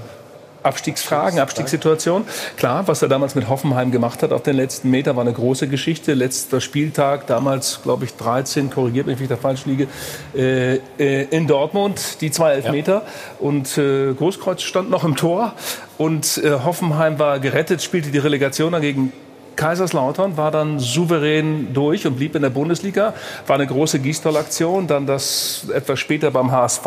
Abstiegsfragen, 0.63 1.39
Abstiegssituation. 1.39 2.25
Klar, 2.57 2.87
was 2.87 3.01
er 3.01 3.09
damals 3.09 3.35
mit 3.35 3.49
Hoffenheim 3.49 3.91
gemacht 3.91 4.23
hat 4.23 4.31
auf 4.31 4.43
den 4.43 4.55
letzten 4.55 4.89
Meter, 4.89 5.15
war 5.15 5.23
eine 5.23 5.33
große 5.33 5.67
Geschichte. 5.67 6.13
Letzter 6.13 6.61
Spieltag, 6.61 7.27
damals, 7.27 7.81
glaube 7.83 8.05
ich, 8.05 8.15
13, 8.15 8.69
korrigiert 8.69 9.07
mich, 9.07 9.17
wenn 9.17 9.23
ich 9.23 9.29
da 9.29 9.37
falsch 9.37 9.65
liege, 9.65 9.87
äh, 10.35 10.75
äh, 10.97 11.27
in 11.29 11.47
Dortmund, 11.47 12.21
die 12.21 12.31
zwei 12.31 12.53
Elfmeter. 12.53 13.03
Und 13.39 13.77
äh, 13.77 14.13
Großkreuz 14.13 14.61
stand 14.61 14.89
noch 14.89 15.03
im 15.03 15.15
Tor. 15.15 15.53
Und 15.97 16.41
äh, 16.43 16.51
Hoffenheim 16.63 17.19
war 17.19 17.39
gerettet, 17.39 17.81
spielte 17.81 18.09
die 18.09 18.17
Relegation 18.17 18.71
dagegen 18.71 19.11
Kaiserslautern 19.55 20.37
war 20.37 20.51
dann 20.51 20.79
souverän 20.79 21.73
durch 21.73 22.07
und 22.07 22.15
blieb 22.15 22.35
in 22.35 22.41
der 22.41 22.49
Bundesliga. 22.49 23.13
War 23.47 23.55
eine 23.55 23.67
große 23.67 23.99
Gießdoll-Aktion. 23.99 24.87
Dann 24.87 25.05
das 25.05 25.67
etwas 25.73 25.99
später 25.99 26.31
beim 26.31 26.51
HSV. 26.51 26.85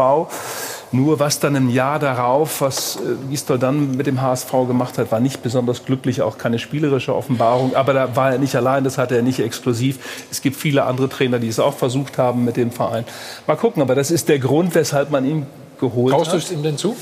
Nur 0.92 1.18
was 1.18 1.40
dann 1.40 1.56
im 1.56 1.68
Jahr 1.68 1.98
darauf, 1.98 2.60
was 2.60 2.96
äh, 2.96 3.28
Gießdoll 3.30 3.58
dann 3.58 3.96
mit 3.96 4.06
dem 4.06 4.22
HSV 4.22 4.50
gemacht 4.68 4.98
hat, 4.98 5.10
war 5.10 5.20
nicht 5.20 5.42
besonders 5.42 5.84
glücklich, 5.84 6.22
auch 6.22 6.38
keine 6.38 6.58
spielerische 6.58 7.14
Offenbarung. 7.14 7.74
Aber 7.74 7.92
da 7.92 8.14
war 8.14 8.32
er 8.32 8.38
nicht 8.38 8.54
allein, 8.54 8.84
das 8.84 8.96
hatte 8.96 9.16
er 9.16 9.22
nicht 9.22 9.40
exklusiv. 9.40 9.98
Es 10.30 10.42
gibt 10.42 10.56
viele 10.56 10.84
andere 10.84 11.08
Trainer, 11.08 11.38
die 11.38 11.48
es 11.48 11.58
auch 11.58 11.74
versucht 11.74 12.18
haben 12.18 12.44
mit 12.44 12.56
dem 12.56 12.70
Verein. 12.70 13.04
Mal 13.46 13.56
gucken, 13.56 13.82
aber 13.82 13.94
das 13.94 14.10
ist 14.10 14.28
der 14.28 14.38
Grund, 14.38 14.74
weshalb 14.74 15.10
man 15.10 15.24
ihn 15.24 15.46
geholt 15.80 16.14
Traust 16.14 16.32
du 16.32 16.36
hat. 16.36 16.44
es 16.44 16.52
ihm 16.52 16.62
denn 16.62 16.78
zu? 16.78 16.96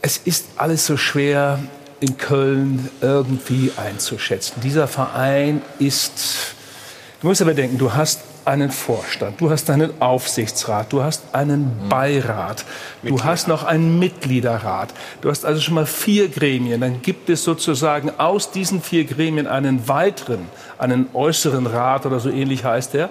Es 0.00 0.18
ist 0.18 0.46
alles 0.56 0.86
so 0.86 0.96
schwer 0.96 1.58
in 2.00 2.16
Köln 2.16 2.88
irgendwie 3.00 3.72
einzuschätzen. 3.76 4.60
Dieser 4.62 4.86
Verein 4.86 5.62
ist, 5.80 6.54
du 7.20 7.26
musst 7.26 7.42
aber 7.42 7.54
denken, 7.54 7.76
du 7.78 7.92
hast 7.92 8.20
einen 8.48 8.70
Vorstand, 8.70 9.40
du 9.40 9.50
hast 9.50 9.68
einen 9.68 10.00
Aufsichtsrat, 10.00 10.92
du 10.92 11.02
hast 11.02 11.34
einen 11.34 11.70
Beirat, 11.88 12.64
du 13.02 13.22
hast 13.22 13.46
noch 13.46 13.64
einen 13.64 13.98
Mitgliederrat. 13.98 14.88
Du 15.20 15.30
hast 15.30 15.44
also 15.44 15.60
schon 15.60 15.74
mal 15.74 15.86
vier 15.86 16.28
Gremien. 16.28 16.80
Dann 16.80 17.02
gibt 17.02 17.28
es 17.28 17.44
sozusagen 17.44 18.10
aus 18.18 18.50
diesen 18.50 18.80
vier 18.80 19.04
Gremien 19.04 19.46
einen 19.46 19.86
weiteren, 19.86 20.48
einen 20.78 21.08
äußeren 21.12 21.66
Rat 21.66 22.06
oder 22.06 22.20
so 22.20 22.30
ähnlich 22.30 22.64
heißt 22.64 22.94
der, 22.94 23.10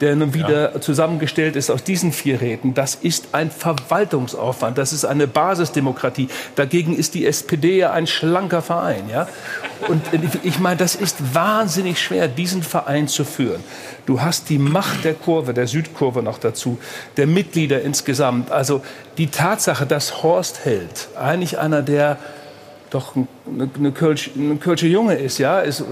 der 0.00 0.16
nun 0.16 0.34
wieder 0.34 0.80
zusammengestellt 0.80 1.54
ist 1.56 1.70
aus 1.70 1.84
diesen 1.84 2.12
vier 2.12 2.40
Räten. 2.40 2.74
Das 2.74 2.94
ist 2.96 3.28
ein 3.32 3.50
Verwaltungsaufwand, 3.50 4.78
das 4.78 4.92
ist 4.92 5.04
eine 5.04 5.26
Basisdemokratie. 5.26 6.28
Dagegen 6.56 6.96
ist 6.96 7.14
die 7.14 7.26
SPD 7.26 7.78
ja 7.78 7.92
ein 7.92 8.06
schlanker 8.06 8.62
Verein. 8.62 9.08
Ja? 9.10 9.28
Und 9.88 10.02
ich- 10.12 10.44
ich 10.44 10.58
meine, 10.58 10.76
das 10.76 10.94
ist 10.94 11.34
wahnsinnig 11.34 12.00
schwer, 12.00 12.28
diesen 12.28 12.62
Verein 12.62 13.06
zu 13.08 13.24
führen. 13.24 13.62
Du 14.06 14.20
hast 14.20 14.48
die 14.48 14.58
Macht 14.58 15.04
der 15.04 15.14
Kurve, 15.14 15.54
der 15.54 15.66
Südkurve 15.66 16.22
noch 16.22 16.38
dazu, 16.38 16.78
der 17.16 17.26
Mitglieder 17.26 17.82
insgesamt. 17.82 18.50
Also 18.50 18.82
die 19.18 19.28
Tatsache, 19.28 19.86
dass 19.86 20.22
Horst 20.22 20.64
Held 20.64 21.08
eigentlich 21.20 21.58
einer 21.58 21.82
der 21.82 22.16
doch 22.90 23.16
ein, 23.16 23.26
eine, 23.46 23.70
eine, 23.78 23.90
Kölsch, 23.92 24.30
ein 24.36 24.60
Kölsche 24.60 24.86
Junge 24.86 25.14
ist, 25.14 25.38
ja, 25.38 25.60
ist, 25.60 25.82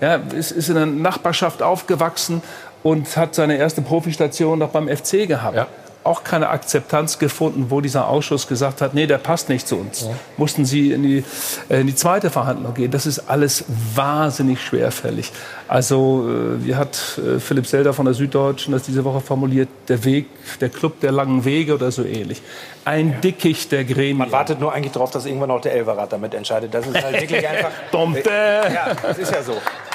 ja 0.00 0.16
ist, 0.16 0.50
ist 0.50 0.68
in 0.68 0.74
der 0.74 0.86
Nachbarschaft 0.86 1.62
aufgewachsen 1.62 2.42
und 2.88 3.18
hat 3.18 3.34
seine 3.34 3.58
erste 3.58 3.82
Profistation 3.82 4.58
noch 4.58 4.70
beim 4.70 4.88
FC 4.88 5.28
gehabt. 5.28 5.66
Auch 6.04 6.24
keine 6.24 6.48
Akzeptanz 6.48 7.18
gefunden, 7.18 7.66
wo 7.68 7.82
dieser 7.82 8.08
Ausschuss 8.08 8.48
gesagt 8.48 8.80
hat, 8.80 8.94
nee, 8.94 9.06
der 9.06 9.18
passt 9.18 9.50
nicht 9.50 9.68
zu 9.68 9.76
uns. 9.76 10.08
Mussten 10.38 10.64
sie 10.64 10.92
in 10.92 11.02
die, 11.02 11.24
äh, 11.68 11.82
in 11.82 11.86
die 11.86 11.94
zweite 11.94 12.30
Verhandlung 12.30 12.72
gehen. 12.72 12.90
Das 12.90 13.04
ist 13.04 13.28
alles 13.28 13.66
wahnsinnig 13.94 14.62
schwerfällig. 14.62 15.32
Also, 15.66 16.26
äh, 16.26 16.64
wie 16.64 16.76
hat 16.76 16.96
äh, 17.18 17.38
Philipp 17.40 17.66
Selder 17.66 17.92
von 17.92 18.06
der 18.06 18.14
Süddeutschen 18.14 18.72
das 18.72 18.84
diese 18.84 19.04
Woche 19.04 19.20
formuliert? 19.20 19.68
Der 19.88 20.02
Weg, 20.04 20.28
der 20.62 20.70
Club 20.70 21.00
der 21.00 21.12
langen 21.12 21.44
Wege 21.44 21.74
oder 21.74 21.90
so 21.90 22.04
ähnlich. 22.04 22.40
Ein 22.86 23.20
Dickicht 23.20 23.70
der 23.70 23.84
Gremien. 23.84 24.16
Man 24.16 24.32
wartet 24.32 24.60
nur 24.60 24.72
eigentlich 24.72 24.92
darauf, 24.92 25.10
dass 25.10 25.26
irgendwann 25.26 25.50
auch 25.50 25.60
der 25.60 25.74
Elferrat 25.74 26.10
damit 26.10 26.32
entscheidet. 26.32 26.72
Das 26.72 26.86
ist 26.86 27.04
halt 27.04 27.20
wirklich 27.20 27.46
einfach. 27.46 27.70
Dompe. 27.92 28.30
Ja, 28.30 28.94
das 29.02 29.18
ist 29.18 29.30
ja 29.30 29.42
so. 29.42 29.52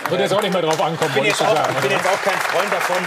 Wird 0.10 0.22
jetzt 0.22 0.34
auch 0.34 0.42
nicht 0.42 0.54
mehr 0.54 0.62
drauf 0.62 0.82
ankommen, 0.82 1.10
Ich 1.10 1.16
bin, 1.16 1.26
jetzt 1.26 1.42
ich 1.42 1.48
auch, 1.48 1.56
sagen. 1.56 1.74
ich 1.76 1.82
bin 1.82 1.92
jetzt 1.92 2.06
auch 2.08 2.22
kein 2.24 2.38
Freund 2.40 2.72
davon, 2.72 2.98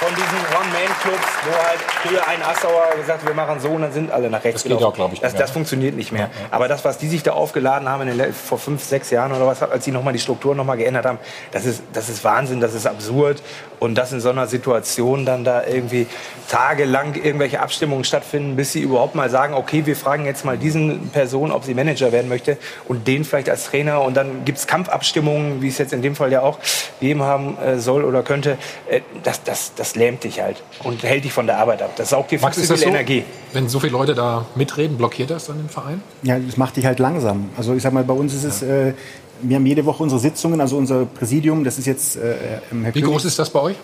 von 0.00 0.08
diesen 0.14 0.38
One-Man-Clubs, 0.58 1.26
wo 1.44 1.52
halt 1.62 1.80
früher 2.02 2.26
ein 2.26 2.42
Assauer 2.42 2.96
gesagt, 2.96 3.26
wir 3.26 3.34
machen 3.34 3.60
so 3.60 3.68
und 3.68 3.82
dann 3.82 3.92
sind 3.92 4.10
alle 4.10 4.30
nach 4.30 4.42
rechts 4.42 4.62
Das 4.62 4.68
geht 4.70 4.70
gelaufen. 4.78 4.92
auch, 4.92 4.94
glaub 4.94 5.12
ich, 5.12 5.20
Das, 5.20 5.34
das 5.34 5.50
funktioniert 5.50 5.94
nicht 5.94 6.10
mehr. 6.10 6.30
Aber 6.50 6.68
das, 6.68 6.82
was 6.86 6.96
die 6.96 7.06
sich 7.06 7.22
da 7.22 7.32
aufgeladen 7.32 7.86
haben 7.86 8.08
in 8.08 8.16
den, 8.16 8.32
vor 8.32 8.58
fünf, 8.58 8.82
sechs 8.82 9.10
Jahren 9.10 9.30
oder 9.32 9.46
was, 9.46 9.62
als 9.62 9.84
sie 9.84 9.90
nochmal 9.92 10.14
die 10.14 10.18
Strukturen 10.18 10.56
nochmal 10.56 10.78
geändert 10.78 11.04
haben, 11.04 11.18
das 11.52 11.66
ist, 11.66 11.82
das 11.92 12.08
ist 12.08 12.24
Wahnsinn, 12.24 12.60
das 12.60 12.72
ist 12.72 12.86
absurd. 12.86 13.42
Und 13.80 13.96
dass 13.96 14.12
in 14.12 14.20
so 14.20 14.28
einer 14.28 14.46
Situation 14.46 15.26
dann 15.26 15.42
da 15.42 15.66
irgendwie 15.66 16.06
tagelang 16.48 17.14
irgendwelche 17.14 17.60
Abstimmungen 17.60 18.04
stattfinden, 18.04 18.54
bis 18.54 18.72
sie 18.72 18.80
überhaupt 18.80 19.14
mal 19.14 19.30
sagen, 19.30 19.54
okay, 19.54 19.86
wir 19.86 19.96
fragen 19.96 20.26
jetzt 20.26 20.44
mal 20.44 20.58
diesen 20.58 21.08
Person, 21.08 21.50
ob 21.50 21.64
sie 21.64 21.74
Manager 21.74 22.12
werden 22.12 22.28
möchte 22.28 22.58
und 22.86 23.08
den 23.08 23.24
vielleicht 23.24 23.48
als 23.48 23.64
Trainer. 23.64 24.02
Und 24.02 24.16
dann 24.16 24.44
gibt 24.44 24.58
es 24.58 24.66
Kampfabstimmungen, 24.66 25.62
wie 25.62 25.68
es 25.68 25.78
jetzt 25.78 25.92
in 25.92 26.02
dem 26.02 26.14
Fall 26.14 26.30
ja 26.30 26.42
auch 26.42 26.58
gegeben 27.00 27.22
haben 27.22 27.56
äh, 27.58 27.78
soll 27.78 28.04
oder 28.04 28.22
könnte. 28.22 28.58
Äh, 28.88 29.00
das, 29.22 29.42
das, 29.44 29.72
das 29.74 29.96
lähmt 29.96 30.24
dich 30.24 30.40
halt 30.40 30.62
und 30.84 31.02
hält 31.02 31.24
dich 31.24 31.32
von 31.32 31.46
der 31.46 31.58
Arbeit 31.58 31.82
ab. 31.82 31.92
Das 31.96 32.10
saugt 32.10 32.30
dir 32.30 32.40
Max, 32.40 32.58
viel 32.58 32.66
so, 32.66 32.74
Energie. 32.84 33.24
wenn 33.52 33.68
so 33.68 33.80
viele 33.80 33.92
Leute 33.92 34.14
da 34.14 34.44
mitreden, 34.54 34.98
blockiert 34.98 35.30
das 35.30 35.46
dann 35.46 35.56
den 35.56 35.68
Verein? 35.68 36.02
Ja, 36.22 36.38
das 36.38 36.56
macht 36.56 36.76
dich 36.76 36.84
halt 36.84 36.98
langsam. 36.98 37.50
Also 37.56 37.74
ich 37.74 37.82
sag 37.82 37.92
mal, 37.92 38.04
bei 38.04 38.14
uns 38.14 38.34
ist 38.34 38.44
es, 38.44 38.62
äh, 38.62 38.92
wir 39.42 39.56
haben 39.56 39.66
jede 39.66 39.84
Woche 39.86 40.02
unsere 40.02 40.20
Sitzungen, 40.20 40.60
also 40.60 40.76
unser 40.76 41.04
Präsidium, 41.04 41.64
das 41.64 41.78
ist 41.78 41.86
jetzt 41.86 42.16
äh, 42.16 42.60
Herr 42.82 42.94
Wie 42.94 43.00
groß 43.00 43.24
ist 43.24 43.38
das 43.38 43.50
bei 43.50 43.60
euch? 43.60 43.76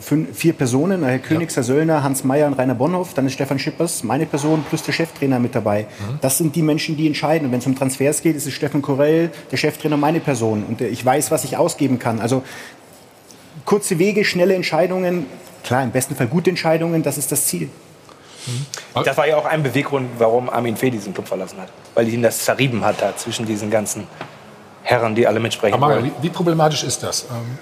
Fünf, 0.00 0.36
vier 0.36 0.52
Personen, 0.52 1.04
Herr 1.04 1.18
Königs, 1.18 1.56
Herr 1.56 1.64
Söllner, 1.64 2.04
Hans 2.04 2.22
Meyer 2.22 2.46
und 2.46 2.54
Rainer 2.54 2.76
Bonhoff, 2.76 3.14
dann 3.14 3.26
ist 3.26 3.32
Stefan 3.32 3.58
Schippers, 3.58 4.04
meine 4.04 4.26
Person 4.26 4.64
plus 4.68 4.84
der 4.84 4.92
Cheftrainer 4.92 5.40
mit 5.40 5.56
dabei. 5.56 5.82
Mhm. 5.82 6.18
Das 6.20 6.38
sind 6.38 6.54
die 6.54 6.62
Menschen, 6.62 6.96
die 6.96 7.08
entscheiden. 7.08 7.46
Und 7.46 7.52
wenn 7.52 7.58
es 7.58 7.66
um 7.66 7.74
Transfers 7.74 8.22
geht, 8.22 8.36
ist 8.36 8.46
es 8.46 8.52
Steffen 8.52 8.80
Korell, 8.80 9.32
der 9.50 9.56
Cheftrainer, 9.56 9.96
meine 9.96 10.20
Person. 10.20 10.64
Und 10.68 10.80
äh, 10.80 10.88
ich 10.88 11.04
weiß, 11.04 11.32
was 11.32 11.42
ich 11.42 11.56
ausgeben 11.56 11.98
kann. 11.98 12.20
Also 12.20 12.44
kurze 13.64 13.98
Wege, 13.98 14.24
schnelle 14.24 14.54
Entscheidungen, 14.54 15.26
klar, 15.64 15.82
im 15.82 15.90
besten 15.90 16.14
Fall 16.14 16.28
gute 16.28 16.50
Entscheidungen, 16.50 17.02
das 17.02 17.18
ist 17.18 17.32
das 17.32 17.46
Ziel. 17.46 17.68
Das 18.94 19.16
war 19.16 19.26
ja 19.26 19.36
auch 19.36 19.44
ein 19.44 19.62
Beweggrund, 19.62 20.08
warum 20.18 20.48
Armin 20.48 20.76
Fee 20.76 20.90
diesen 20.90 21.12
Club 21.12 21.28
verlassen 21.28 21.60
hat. 21.60 21.68
Weil 21.94 22.08
ihn 22.08 22.22
das 22.22 22.44
zerrieben 22.44 22.84
hat 22.84 23.00
da 23.00 23.16
zwischen 23.16 23.46
diesen 23.46 23.70
ganzen 23.70 24.06
Herren, 24.88 25.14
die 25.14 25.26
alle 25.26 25.38
mitsprechen 25.38 25.74
Aber 25.74 25.96
wollen. 25.96 26.06
wie, 26.06 26.12
wie 26.22 26.30
problematisch 26.30 26.82
ist 26.82 27.02
das? 27.02 27.24
Ähm, 27.24 27.58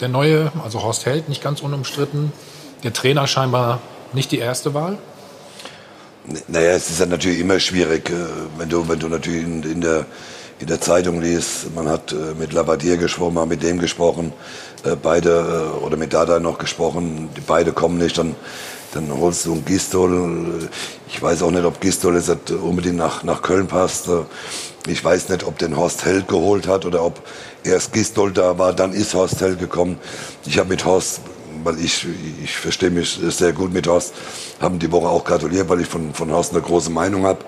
der 0.00 0.08
neue, 0.08 0.50
also 0.64 0.82
Horst 0.82 1.04
Held, 1.04 1.28
nicht 1.28 1.42
ganz 1.42 1.60
unumstritten. 1.60 2.32
Der 2.84 2.94
Trainer 2.94 3.26
scheinbar 3.26 3.80
nicht 4.14 4.32
die 4.32 4.38
erste 4.38 4.72
Wahl. 4.72 4.96
Naja, 6.48 6.70
es 6.70 6.88
ist 6.88 7.00
ja 7.00 7.06
natürlich 7.06 7.40
immer 7.40 7.60
schwierig, 7.60 8.08
äh, 8.08 8.14
wenn 8.56 8.70
du, 8.70 8.88
wenn 8.88 8.98
du 8.98 9.08
natürlich 9.08 9.42
in, 9.42 9.62
in, 9.62 9.80
der, 9.82 10.06
in 10.58 10.66
der 10.66 10.80
Zeitung 10.80 11.20
liest, 11.20 11.74
man 11.74 11.86
hat 11.86 12.12
äh, 12.12 12.34
mit 12.38 12.54
Labadier 12.54 12.96
gesprochen, 12.96 13.34
man 13.34 13.42
hat 13.42 13.50
mit 13.50 13.62
dem 13.62 13.78
gesprochen, 13.78 14.32
äh, 14.84 14.96
beide, 14.96 15.74
äh, 15.80 15.84
oder 15.84 15.98
mit 15.98 16.14
Dada 16.14 16.40
noch 16.40 16.56
gesprochen, 16.56 17.28
die 17.36 17.42
beide 17.42 17.72
kommen 17.72 17.98
nicht, 17.98 18.16
dann, 18.16 18.36
dann 18.94 19.10
holst 19.16 19.46
du 19.46 19.52
einen 19.52 19.64
Gistol. 19.64 20.68
Ich 21.08 21.20
weiß 21.20 21.42
auch 21.42 21.50
nicht, 21.50 21.64
ob 21.64 21.80
Gistol 21.80 22.16
jetzt 22.16 22.50
unbedingt 22.50 22.96
nach, 22.96 23.22
nach 23.24 23.42
Köln 23.42 23.66
passt. 23.66 24.08
Äh, 24.08 24.24
Ich 24.86 25.02
weiß 25.02 25.30
nicht, 25.30 25.44
ob 25.44 25.58
den 25.58 25.76
Horst 25.76 26.04
Held 26.04 26.28
geholt 26.28 26.66
hat 26.66 26.84
oder 26.84 27.02
ob 27.02 27.22
erst 27.64 27.92
Gistol 27.92 28.32
da 28.32 28.58
war, 28.58 28.72
dann 28.72 28.92
ist 28.92 29.14
Horst 29.14 29.40
Held 29.40 29.58
gekommen. 29.58 29.98
Ich 30.46 30.58
habe 30.58 30.68
mit 30.68 30.84
Horst 30.84 31.20
weil 31.62 31.78
ich, 31.78 32.06
ich 32.42 32.56
verstehe 32.56 32.90
mich 32.90 33.18
sehr 33.28 33.52
gut 33.52 33.72
mit 33.72 33.86
Horst, 33.86 34.12
haben 34.60 34.78
die 34.78 34.92
Woche 34.92 35.08
auch 35.08 35.24
gratuliert, 35.24 35.68
weil 35.68 35.80
ich 35.80 35.88
von, 35.88 36.12
von 36.12 36.30
Horst 36.30 36.52
eine 36.52 36.60
große 36.60 36.90
Meinung 36.90 37.24
habe. 37.24 37.44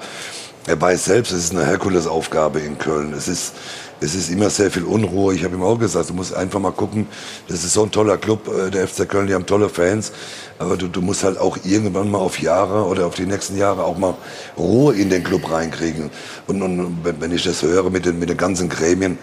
Er 0.66 0.80
weiß 0.80 1.04
selbst, 1.04 1.32
es 1.32 1.44
ist 1.44 1.52
eine 1.52 1.64
Herkulesaufgabe 1.64 2.60
in 2.60 2.78
Köln. 2.78 3.12
Es 3.12 3.28
ist, 3.28 3.52
es 4.00 4.14
ist 4.14 4.30
immer 4.30 4.50
sehr 4.50 4.70
viel 4.70 4.84
Unruhe. 4.84 5.34
Ich 5.34 5.44
habe 5.44 5.54
ihm 5.54 5.62
auch 5.62 5.78
gesagt, 5.78 6.10
du 6.10 6.14
musst 6.14 6.34
einfach 6.34 6.60
mal 6.60 6.72
gucken, 6.72 7.06
das 7.48 7.64
ist 7.64 7.72
so 7.72 7.82
ein 7.82 7.90
toller 7.90 8.18
Club, 8.18 8.48
äh, 8.48 8.70
der 8.70 8.86
FC 8.86 9.08
Köln, 9.08 9.26
die 9.26 9.34
haben 9.34 9.46
tolle 9.46 9.68
Fans. 9.68 10.12
Aber 10.58 10.76
du, 10.76 10.88
du 10.88 11.00
musst 11.00 11.24
halt 11.24 11.38
auch 11.38 11.58
irgendwann 11.64 12.10
mal 12.10 12.18
auf 12.18 12.40
Jahre 12.40 12.84
oder 12.84 13.06
auf 13.06 13.14
die 13.14 13.26
nächsten 13.26 13.56
Jahre 13.56 13.84
auch 13.84 13.96
mal 13.96 14.14
Ruhe 14.56 14.94
in 14.94 15.10
den 15.10 15.24
Club 15.24 15.50
reinkriegen. 15.50 16.10
Und, 16.46 16.62
und 16.62 16.98
wenn 17.04 17.32
ich 17.32 17.44
das 17.44 17.62
höre 17.62 17.90
mit 17.90 18.06
den, 18.06 18.18
mit 18.18 18.28
den 18.28 18.36
ganzen 18.36 18.68
Gremien, 18.68 19.18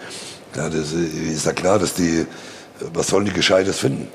ja, 0.56 0.68
das 0.68 0.92
ist 0.92 1.46
ja 1.46 1.52
klar, 1.52 1.78
dass 1.78 1.94
die, 1.94 2.26
was 2.92 3.08
sollen 3.08 3.24
die 3.24 3.32
Gescheites 3.32 3.78
finden? 3.78 4.08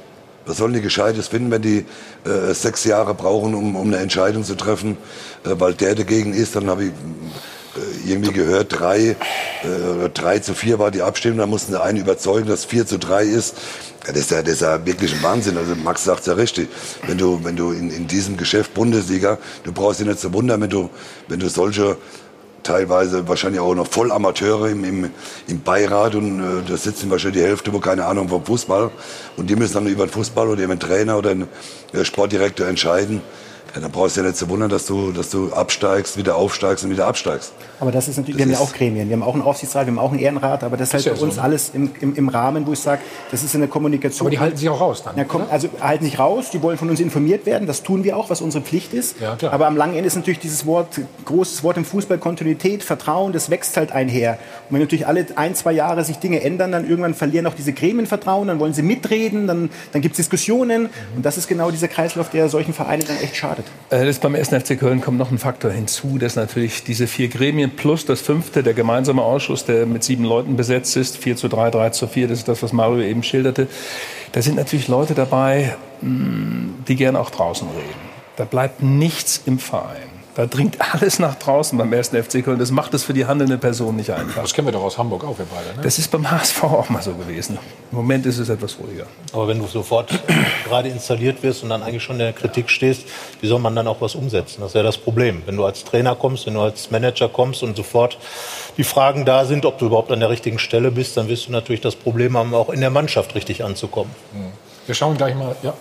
Was 0.45 0.57
sollen 0.57 0.73
die 0.73 0.81
Gescheites 0.81 1.27
finden, 1.27 1.51
wenn 1.51 1.61
die 1.61 1.85
äh, 2.25 2.53
sechs 2.53 2.83
Jahre 2.83 3.13
brauchen, 3.13 3.53
um, 3.53 3.75
um 3.75 3.87
eine 3.87 3.97
Entscheidung 3.97 4.43
zu 4.43 4.55
treffen, 4.55 4.97
äh, 5.45 5.49
weil 5.59 5.73
der 5.73 5.95
dagegen 5.95 6.33
ist? 6.33 6.55
Dann 6.55 6.69
habe 6.69 6.85
ich 6.85 6.91
irgendwie 8.05 8.33
gehört, 8.33 8.79
drei, 8.79 8.99
äh, 9.09 10.09
drei 10.13 10.39
zu 10.39 10.53
vier 10.53 10.79
war 10.79 10.91
die 10.91 11.01
Abstimmung, 11.01 11.39
dann 11.39 11.49
mussten 11.49 11.71
sie 11.71 11.81
einen 11.81 11.99
überzeugen, 11.99 12.47
dass 12.47 12.65
vier 12.65 12.85
zu 12.85 12.97
drei 12.97 13.23
ist. 13.23 13.55
Ja, 14.05 14.13
das, 14.13 14.23
ist 14.23 14.31
ja, 14.31 14.41
das 14.41 14.53
ist 14.53 14.61
ja 14.61 14.85
wirklich 14.85 15.13
ein 15.13 15.23
Wahnsinn. 15.23 15.57
Also 15.57 15.75
Max 15.75 16.03
sagt 16.03 16.25
ja 16.27 16.33
richtig. 16.33 16.69
Wenn 17.05 17.17
du, 17.17 17.43
wenn 17.43 17.55
du 17.55 17.71
in, 17.71 17.91
in 17.91 18.07
diesem 18.07 18.37
Geschäft 18.37 18.73
Bundesliga, 18.73 19.37
du 19.63 19.71
brauchst 19.71 19.99
dich 19.99 20.07
nicht 20.07 20.19
zu 20.19 20.33
wundern, 20.33 20.61
wenn 20.61 20.69
du, 20.69 20.89
wenn 21.27 21.39
du 21.39 21.49
solche 21.49 21.97
teilweise 22.63 23.27
wahrscheinlich 23.27 23.61
auch 23.61 23.73
noch 23.73 23.87
voll 23.87 24.11
Amateure 24.11 24.69
im, 24.69 24.83
im, 24.83 25.11
im 25.47 25.61
Beirat 25.61 26.15
und 26.15 26.39
äh, 26.39 26.63
da 26.67 26.77
sitzen 26.77 27.09
wahrscheinlich 27.09 27.41
die 27.41 27.47
Hälfte, 27.47 27.73
wo 27.73 27.79
keine 27.79 28.05
Ahnung 28.05 28.29
vom 28.29 28.45
Fußball 28.45 28.91
und 29.37 29.49
die 29.49 29.55
müssen 29.55 29.73
dann 29.75 29.87
über 29.87 30.05
den 30.05 30.11
Fußball 30.11 30.47
oder 30.47 30.63
über 30.63 30.75
den 30.75 30.79
Trainer 30.79 31.17
oder 31.17 31.33
den 31.33 31.47
äh, 31.93 32.03
Sportdirektor 32.03 32.67
entscheiden. 32.67 33.21
Ja, 33.75 33.81
dann 33.81 33.91
brauchst 33.91 34.17
du 34.17 34.21
ja 34.21 34.27
nicht 34.27 34.37
zu 34.37 34.49
wundern, 34.49 34.69
dass 34.69 34.85
du, 34.85 35.11
dass 35.11 35.29
du 35.29 35.51
absteigst, 35.53 36.17
wieder 36.17 36.35
aufsteigst 36.35 36.83
und 36.83 36.91
wieder 36.91 37.07
absteigst. 37.07 37.53
Aber 37.79 37.91
das 37.91 38.07
ist 38.07 38.17
natürlich, 38.17 38.37
Das 38.37 38.47
wir 38.47 38.55
haben 38.55 38.61
ja 38.63 38.67
auch 38.67 38.73
Gremien, 38.73 39.09
wir 39.09 39.15
haben 39.15 39.23
auch 39.23 39.33
einen 39.33 39.43
Aufsichtsrat, 39.43 39.85
wir 39.85 39.91
haben 39.91 39.99
auch 39.99 40.11
einen 40.11 40.19
Ehrenrat, 40.19 40.63
aber 40.63 40.77
das 40.77 40.89
ist 40.89 40.93
halt 40.93 41.05
ja 41.05 41.13
bei 41.13 41.19
uns 41.19 41.35
so, 41.35 41.41
ne? 41.41 41.45
alles 41.45 41.71
im, 41.73 41.91
im, 42.01 42.15
im 42.15 42.29
Rahmen, 42.29 42.65
wo 42.65 42.73
ich 42.73 42.79
sage, 42.79 43.01
das 43.31 43.43
ist 43.43 43.53
in 43.53 43.61
der 43.61 43.69
Kommunikation. 43.69 44.27
Aber 44.27 44.31
die 44.31 44.39
halten 44.39 44.57
sich 44.57 44.69
auch 44.69 44.81
raus 44.81 45.03
dann. 45.03 45.17
Ja, 45.17 45.23
komm, 45.23 45.43
also 45.49 45.69
halten 45.81 46.05
sich 46.05 46.19
raus, 46.19 46.49
die 46.51 46.61
wollen 46.61 46.77
von 46.77 46.89
uns 46.89 46.99
informiert 46.99 47.45
werden, 47.45 47.67
das 47.67 47.83
tun 47.83 48.03
wir 48.03 48.17
auch, 48.17 48.29
was 48.29 48.41
unsere 48.41 48.63
Pflicht 48.63 48.93
ist. 48.93 49.19
Ja, 49.19 49.35
klar. 49.35 49.53
Aber 49.53 49.67
am 49.67 49.77
langen 49.77 49.95
Ende 49.95 50.07
ist 50.07 50.15
natürlich 50.15 50.39
dieses 50.39 50.65
Wort, 50.65 50.99
großes 51.25 51.63
Wort 51.63 51.77
im 51.77 51.85
Fußball, 51.85 52.17
Kontinuität, 52.17 52.83
Vertrauen, 52.83 53.33
das 53.33 53.49
wächst 53.49 53.77
halt 53.77 53.91
einher. 53.91 54.39
Und 54.69 54.75
wenn 54.75 54.81
natürlich 54.81 55.07
alle 55.07 55.25
ein, 55.35 55.55
zwei 55.55 55.71
Jahre 55.71 56.03
sich 56.03 56.17
Dinge 56.17 56.41
ändern, 56.41 56.71
dann 56.71 56.89
irgendwann 56.89 57.13
verlieren 57.13 57.47
auch 57.47 57.53
diese 57.53 57.73
Gremien 57.73 58.07
Vertrauen, 58.07 58.47
dann 58.47 58.59
wollen 58.59 58.73
sie 58.73 58.81
mitreden, 58.81 59.47
dann, 59.47 59.69
dann 59.91 60.01
gibt 60.01 60.13
es 60.13 60.17
Diskussionen. 60.17 60.89
Und 61.15 61.25
das 61.25 61.37
ist 61.37 61.47
genau 61.47 61.71
dieser 61.71 61.87
Kreislauf, 61.87 62.29
der 62.29 62.49
solchen 62.49 62.73
Vereinen 62.73 63.03
dann 63.07 63.17
echt 63.17 63.35
schadet. 63.35 63.58
Äh, 63.89 64.05
Das 64.05 64.19
beim 64.19 64.35
1. 64.35 64.49
FC 64.49 64.79
Köln 64.79 65.01
kommt 65.01 65.17
noch 65.17 65.31
ein 65.31 65.37
Faktor 65.37 65.71
hinzu, 65.71 66.17
dass 66.17 66.35
natürlich 66.35 66.83
diese 66.83 67.07
vier 67.07 67.27
Gremien 67.27 67.75
plus 67.75 68.05
das 68.05 68.21
fünfte, 68.21 68.63
der 68.63 68.73
gemeinsame 68.73 69.21
Ausschuss, 69.21 69.65
der 69.65 69.85
mit 69.85 70.03
sieben 70.03 70.23
Leuten 70.23 70.55
besetzt 70.55 70.95
ist, 70.97 71.17
4 71.17 71.35
zu 71.35 71.47
3, 71.47 71.71
3 71.71 71.89
zu 71.91 72.07
4, 72.07 72.27
das 72.27 72.39
ist 72.39 72.47
das, 72.47 72.63
was 72.63 72.73
Mario 72.73 73.01
eben 73.01 73.23
schilderte. 73.23 73.67
Da 74.31 74.41
sind 74.41 74.55
natürlich 74.55 74.87
Leute 74.87 75.13
dabei, 75.13 75.75
mh, 76.01 76.83
die 76.87 76.95
gerne 76.95 77.19
auch 77.19 77.29
draußen 77.29 77.67
reden. 77.69 78.09
Da 78.35 78.45
bleibt 78.45 78.81
nichts 78.81 79.41
im 79.45 79.59
Verein. 79.59 80.08
Da 80.39 80.45
dringt 80.45 80.77
alles 80.93 81.19
nach 81.19 81.35
draußen 81.35 81.77
beim 81.77 81.91
1. 81.91 82.11
FC 82.11 82.41
Köln. 82.45 82.59
Das 82.59 82.71
macht 82.71 82.93
es 82.93 83.03
für 83.03 83.11
die 83.11 83.25
handelnde 83.25 83.57
Person 83.57 83.97
nicht 83.97 84.09
einfach. 84.09 84.41
Das 84.41 84.53
kennen 84.53 84.67
wir 84.67 84.71
doch 84.71 84.83
aus 84.83 84.97
Hamburg 84.97 85.25
auch, 85.25 85.37
wir 85.37 85.45
beide. 85.53 85.75
Ne? 85.75 85.83
Das 85.83 85.99
ist 85.99 86.09
beim 86.11 86.31
HSV 86.31 86.63
auch 86.63 86.87
mal 86.87 87.01
so 87.01 87.13
gewesen. 87.13 87.57
Im 87.91 87.97
Moment 87.97 88.25
ist 88.25 88.37
es 88.37 88.47
etwas 88.47 88.79
ruhiger. 88.79 89.03
Aber 89.33 89.49
wenn 89.49 89.59
du 89.59 89.67
sofort 89.67 90.17
gerade 90.65 90.87
installiert 90.87 91.43
wirst 91.43 91.63
und 91.63 91.67
dann 91.67 91.83
eigentlich 91.83 92.03
schon 92.03 92.15
in 92.15 92.19
der 92.19 92.31
Kritik 92.31 92.69
stehst, 92.69 93.03
wie 93.41 93.47
soll 93.47 93.59
man 93.59 93.75
dann 93.75 93.85
auch 93.89 93.99
was 93.99 94.15
umsetzen? 94.15 94.61
Das 94.61 94.69
ist 94.69 94.75
ja 94.75 94.83
das 94.83 94.97
Problem. 94.97 95.41
Wenn 95.45 95.57
du 95.57 95.65
als 95.65 95.83
Trainer 95.83 96.15
kommst, 96.15 96.45
wenn 96.45 96.53
du 96.53 96.61
als 96.61 96.89
Manager 96.89 97.27
kommst 97.27 97.61
und 97.61 97.75
sofort 97.75 98.17
die 98.77 98.85
Fragen 98.85 99.25
da 99.25 99.43
sind, 99.43 99.65
ob 99.65 99.77
du 99.77 99.87
überhaupt 99.87 100.09
an 100.09 100.21
der 100.21 100.29
richtigen 100.29 100.57
Stelle 100.57 100.89
bist, 100.89 101.17
dann 101.17 101.27
wirst 101.27 101.49
du 101.49 101.51
natürlich 101.51 101.81
das 101.81 101.97
Problem 101.97 102.37
haben, 102.37 102.53
auch 102.53 102.69
in 102.69 102.79
der 102.79 102.91
Mannschaft 102.91 103.35
richtig 103.35 103.65
anzukommen. 103.65 104.15
Wir 104.85 104.95
schauen 104.95 105.17
gleich 105.17 105.35
mal. 105.35 105.57
Ja. 105.63 105.73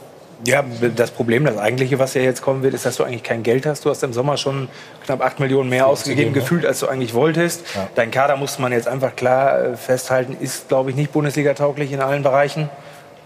Ja, 0.45 0.65
das 0.95 1.11
Problem, 1.11 1.45
das 1.45 1.57
eigentliche, 1.57 1.99
was 1.99 2.15
ja 2.15 2.23
jetzt 2.23 2.43
kommen 2.43 2.63
wird, 2.63 2.75
ist, 2.75 2.87
dass 2.87 2.97
du 2.97 3.05
eigentlich 3.05 3.25
kein 3.25 3.43
Geld 3.43 3.67
hast. 3.67 3.85
Du 3.85 3.91
hast 3.91 4.03
im 4.05 4.13
Sommer 4.13 4.37
schon 4.37 4.69
knapp 5.05 5.21
8 5.21 5.41
Millionen 5.41 5.69
mehr 5.69 5.87
ausgegeben, 5.87 6.33
ne? 6.33 6.41
gefühlt, 6.41 6.65
als 6.65 6.81
du 6.81 6.87
eigentlich 6.87 7.13
wolltest. 7.15 7.65
Ja. 7.75 7.89
Dein 7.97 8.11
Kader 8.11 8.37
muss 8.37 8.59
man 8.59 8.71
jetzt 8.71 8.87
einfach 8.87 9.17
klar 9.17 9.61
äh, 9.61 9.77
festhalten, 9.77 10.37
ist, 10.39 10.69
glaube 10.69 10.91
ich, 10.91 10.97
nicht 10.97 11.13
Bundesliga-tauglich 11.13 11.91
in 11.91 12.01
allen 12.01 12.23
Bereichen. 12.23 12.69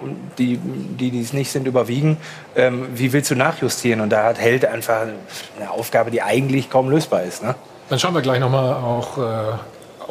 Und 0.00 0.16
die, 0.38 0.58
die, 0.58 1.10
die 1.10 1.20
es 1.20 1.32
nicht 1.32 1.52
sind, 1.52 1.66
überwiegen. 1.66 2.16
Ähm, 2.56 2.88
wie 2.94 3.12
willst 3.12 3.30
du 3.30 3.36
nachjustieren? 3.36 4.00
Und 4.00 4.10
da 4.10 4.24
hat 4.24 4.38
Held 4.38 4.64
einfach 4.64 5.02
eine 5.58 5.70
Aufgabe, 5.70 6.10
die 6.10 6.22
eigentlich 6.22 6.70
kaum 6.70 6.90
lösbar 6.90 7.22
ist. 7.22 7.42
Ne? 7.42 7.54
Dann 7.88 7.98
schauen 7.98 8.14
wir 8.14 8.22
gleich 8.22 8.40
nochmal 8.40 8.74
auch 8.74 9.18
äh, 9.18 9.22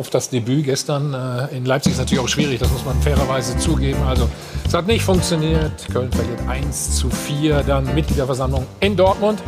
auf 0.01 0.09
das 0.09 0.29
Debüt 0.29 0.65
gestern. 0.65 1.13
Äh, 1.13 1.55
in 1.55 1.63
Leipzig 1.63 1.93
ist 1.93 1.99
natürlich 1.99 2.23
auch 2.23 2.27
schwierig, 2.27 2.59
das 2.59 2.71
muss 2.71 2.83
man 2.83 2.99
fairerweise 3.01 3.55
zugeben. 3.59 4.01
Also 4.07 4.27
es 4.65 4.73
hat 4.73 4.87
nicht 4.87 5.03
funktioniert. 5.03 5.71
Köln 5.93 6.11
verliert 6.11 6.39
1 6.47 6.97
zu 6.97 7.09
4. 7.09 7.61
Dann 7.61 7.93
Mitgliederversammlung 7.93 8.65
in 8.79 8.97
Dortmund. 8.97 9.39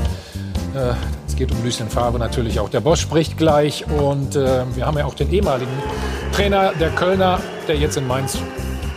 Äh, 0.75 0.93
es 1.27 1.35
geht 1.35 1.51
um 1.51 1.63
Lucien 1.63 1.89
Favre 1.89 2.19
natürlich 2.19 2.59
auch. 2.59 2.69
Der 2.69 2.81
Boss 2.81 2.99
spricht 2.99 3.35
gleich. 3.35 3.85
Und 3.87 4.35
äh, 4.35 4.63
wir 4.75 4.85
haben 4.85 4.95
ja 4.95 5.05
auch 5.05 5.15
den 5.15 5.31
ehemaligen 5.31 5.71
Trainer 6.33 6.71
der 6.79 6.91
Kölner, 6.91 7.39
der 7.67 7.75
jetzt 7.75 7.97
in 7.97 8.07
Mainz 8.07 8.37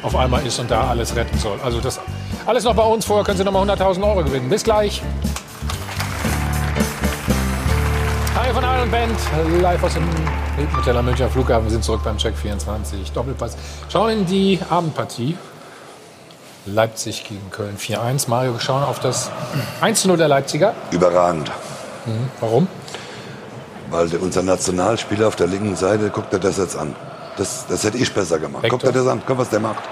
auf 0.02 0.14
einmal 0.14 0.46
ist 0.46 0.60
und 0.60 0.70
da 0.70 0.88
alles 0.88 1.16
retten 1.16 1.38
soll. 1.38 1.58
Also 1.64 1.80
das 1.80 1.98
alles 2.44 2.64
noch 2.64 2.74
bei 2.74 2.84
uns. 2.84 3.06
Vorher 3.06 3.24
können 3.24 3.38
Sie 3.38 3.44
noch 3.44 3.52
mal 3.52 3.66
100.000 3.66 4.02
Euro 4.02 4.22
gewinnen. 4.22 4.50
Bis 4.50 4.62
gleich. 4.62 5.00
Hi 8.38 8.52
von 8.52 8.62
Iron 8.62 8.90
Band, 8.90 9.18
live 9.62 9.82
aus 9.82 9.94
dem 9.94 10.04
Hoteller 10.76 11.02
Münchner 11.02 11.28
Flughafen. 11.28 11.64
Wir 11.64 11.72
sind 11.72 11.84
zurück 11.84 12.00
beim 12.02 12.16
Check 12.16 12.36
24. 12.36 13.12
Doppelpass. 13.12 13.56
Schauen 13.90 14.10
in 14.10 14.26
die 14.26 14.58
Abendpartie. 14.68 15.36
Leipzig 16.64 17.24
gegen 17.28 17.50
Köln 17.50 17.76
4-1. 17.78 18.28
Mario, 18.28 18.54
wir 18.54 18.60
schauen 18.60 18.82
auf 18.82 18.98
das 18.98 19.30
1-0 19.82 20.16
der 20.16 20.28
Leipziger. 20.28 20.74
Überragend. 20.90 21.50
Mhm. 22.06 22.30
Warum? 22.40 22.68
Weil 23.90 24.08
der, 24.08 24.22
unser 24.22 24.42
Nationalspieler 24.42 25.28
auf 25.28 25.36
der 25.36 25.46
linken 25.46 25.76
Seite, 25.76 26.10
guckt 26.10 26.32
er 26.32 26.38
das 26.38 26.56
jetzt 26.56 26.76
an. 26.76 26.96
Das, 27.36 27.66
das 27.68 27.84
hätte 27.84 27.98
ich 27.98 28.12
besser 28.12 28.38
gemacht. 28.38 28.62
Vector. 28.62 28.78
Guckt 28.78 28.96
er 28.96 29.00
das 29.00 29.06
an, 29.06 29.22
guck, 29.26 29.38
was 29.38 29.50
der 29.50 29.60
macht. 29.60 29.84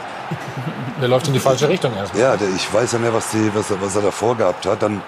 Der 1.00 1.08
läuft 1.08 1.26
in 1.28 1.34
die 1.34 1.38
falsche 1.38 1.68
Richtung 1.68 1.94
erstmal. 1.94 2.22
Ja, 2.22 2.36
der, 2.36 2.48
ich 2.48 2.72
weiß 2.72 2.92
ja 2.92 2.98
nicht, 2.98 3.12
was, 3.12 3.30
die, 3.30 3.54
was, 3.54 3.70
er, 3.70 3.80
was 3.80 3.94
er 3.94 4.02
da 4.02 4.10
vorgehabt 4.10 4.66
hat. 4.66 4.82
Dann, 4.82 5.02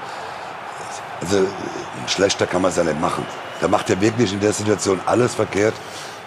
also, 1.21 1.47
schlechter 2.07 2.47
kann 2.47 2.63
man 2.63 2.71
es 2.71 2.77
ja 2.77 2.85
nicht 2.85 3.01
machen. 3.01 3.25
Da 3.61 3.69
macht 3.69 3.89
er 3.91 4.01
wirklich 4.01 4.33
in 4.33 4.41
der 4.41 4.53
Situation 4.53 5.01
alles 5.07 5.35
verkehrt. 5.35 5.75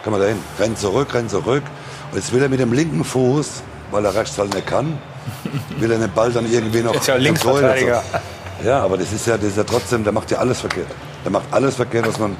Kann 0.03 0.11
man 0.11 0.21
dahin, 0.21 0.39
rennt 0.59 0.77
zurück, 0.79 1.13
rennt 1.13 1.29
zurück. 1.29 1.63
Und 2.11 2.17
jetzt 2.17 2.33
will 2.33 2.41
er 2.41 2.49
mit 2.49 2.59
dem 2.59 2.73
linken 2.73 3.03
Fuß, 3.03 3.61
weil 3.91 4.05
er 4.05 4.15
rechts 4.15 4.37
halt 4.37 4.53
nicht 4.53 4.67
kann, 4.67 4.97
will 5.77 5.91
er 5.91 5.99
den 5.99 6.11
Ball 6.11 6.31
dann 6.31 6.51
irgendwie 6.51 6.81
noch 6.81 6.95
Ist 6.95 7.07
ja 7.07 7.15
Linksverteidiger. 7.15 8.03
Lassen. 8.11 8.65
Ja, 8.65 8.81
aber 8.81 8.97
das 8.97 9.11
ist 9.13 9.25
ja, 9.27 9.37
das 9.37 9.47
ist 9.47 9.57
ja 9.57 9.63
trotzdem, 9.63 10.03
der 10.03 10.11
macht 10.11 10.31
ja 10.31 10.39
alles 10.39 10.59
verkehrt. 10.59 10.87
Der 11.23 11.31
macht 11.31 11.45
alles 11.51 11.75
verkehrt, 11.75 12.07
was 12.07 12.17
man. 12.17 12.35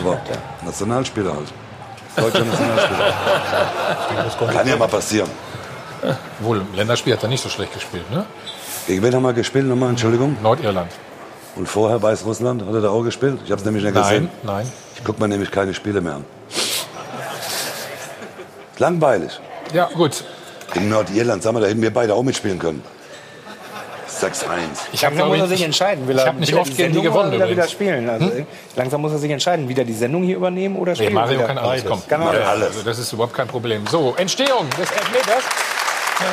Aber 0.00 0.20
Nationalspieler 0.64 1.32
halt. 1.32 1.52
Deutscher 2.16 2.44
Nationalspieler. 2.44 3.14
Kann 4.52 4.68
ja 4.68 4.76
mal 4.76 4.88
passieren. 4.88 5.30
Wohl, 6.40 6.58
im 6.58 6.74
Länderspiel 6.74 7.14
hat 7.14 7.22
er 7.22 7.28
nicht 7.28 7.42
so 7.42 7.48
schlecht 7.48 7.72
gespielt, 7.72 8.10
ne? 8.10 8.26
Gegen 8.86 9.02
wen 9.02 9.14
haben 9.14 9.22
wir 9.22 9.32
gespielt 9.32 9.66
nochmal? 9.66 9.90
Entschuldigung? 9.90 10.36
Nordirland. 10.42 10.90
Und 11.56 11.66
vorher 11.68 12.02
Weißrussland? 12.02 12.66
Hat 12.66 12.74
er 12.74 12.80
da 12.82 12.90
auch 12.90 13.02
gespielt? 13.02 13.38
Ich 13.44 13.50
habe 13.50 13.58
es 13.60 13.64
nämlich 13.64 13.82
nicht 13.82 13.94
Nein, 13.94 14.02
gesehen. 14.04 14.30
nein. 14.42 14.70
Ich 14.96 15.02
gucke 15.04 15.20
mir 15.20 15.28
nämlich 15.28 15.50
keine 15.50 15.72
Spiele 15.74 16.00
mehr 16.00 16.16
an. 16.16 16.24
Ist 16.50 16.86
langweilig. 18.78 19.40
Ja, 19.72 19.88
gut. 19.94 20.24
In 20.74 20.88
Nordirland, 20.90 21.42
sagen 21.42 21.56
wir, 21.56 21.60
da 21.62 21.66
hätten 21.68 21.80
wir 21.80 21.92
beide 21.92 22.14
auch 22.14 22.22
mitspielen 22.22 22.58
können. 22.58 22.82
6-1. 24.20 24.32
Ich 24.92 25.04
hab, 25.04 25.12
langsam 25.12 25.28
muss 25.28 25.36
ich, 25.36 25.42
er 25.42 25.48
sich 25.48 25.62
entscheiden. 25.62 26.06
Will 26.08 26.16
ich 26.16 26.22
er 26.22 26.28
hab 26.28 26.38
nicht 26.38 26.54
oft 26.54 26.70
die 26.70 26.74
gegen 26.76 26.92
die 26.94 27.02
gewonnen 27.02 27.28
oder 27.34 27.44
wieder 27.48 27.52
übrigens. 27.64 27.70
spielen? 27.72 28.08
Also, 28.08 28.30
Langsam 28.74 29.00
muss 29.02 29.12
er 29.12 29.18
sich 29.18 29.30
entscheiden. 29.30 29.68
Wieder 29.68 29.84
die 29.84 29.92
Sendung 29.92 30.22
hier 30.22 30.36
übernehmen 30.36 30.76
oder 30.76 30.92
Nee, 30.92 30.96
spielen? 30.96 31.14
Mario 31.14 31.38
wieder? 31.38 31.46
kann 31.48 31.58
alles. 31.58 31.84
Komm. 31.86 32.02
Kann 32.08 32.22
Ja, 32.22 32.28
alles. 32.28 32.68
Also 32.68 32.82
das 32.82 32.98
ist 32.98 33.12
überhaupt 33.12 33.34
kein 33.34 33.46
Problem. 33.48 33.86
So, 33.90 34.14
Entstehung 34.16 34.68
des 34.70 34.90
Elfmeters. 34.90 35.44
Ja. 36.20 36.26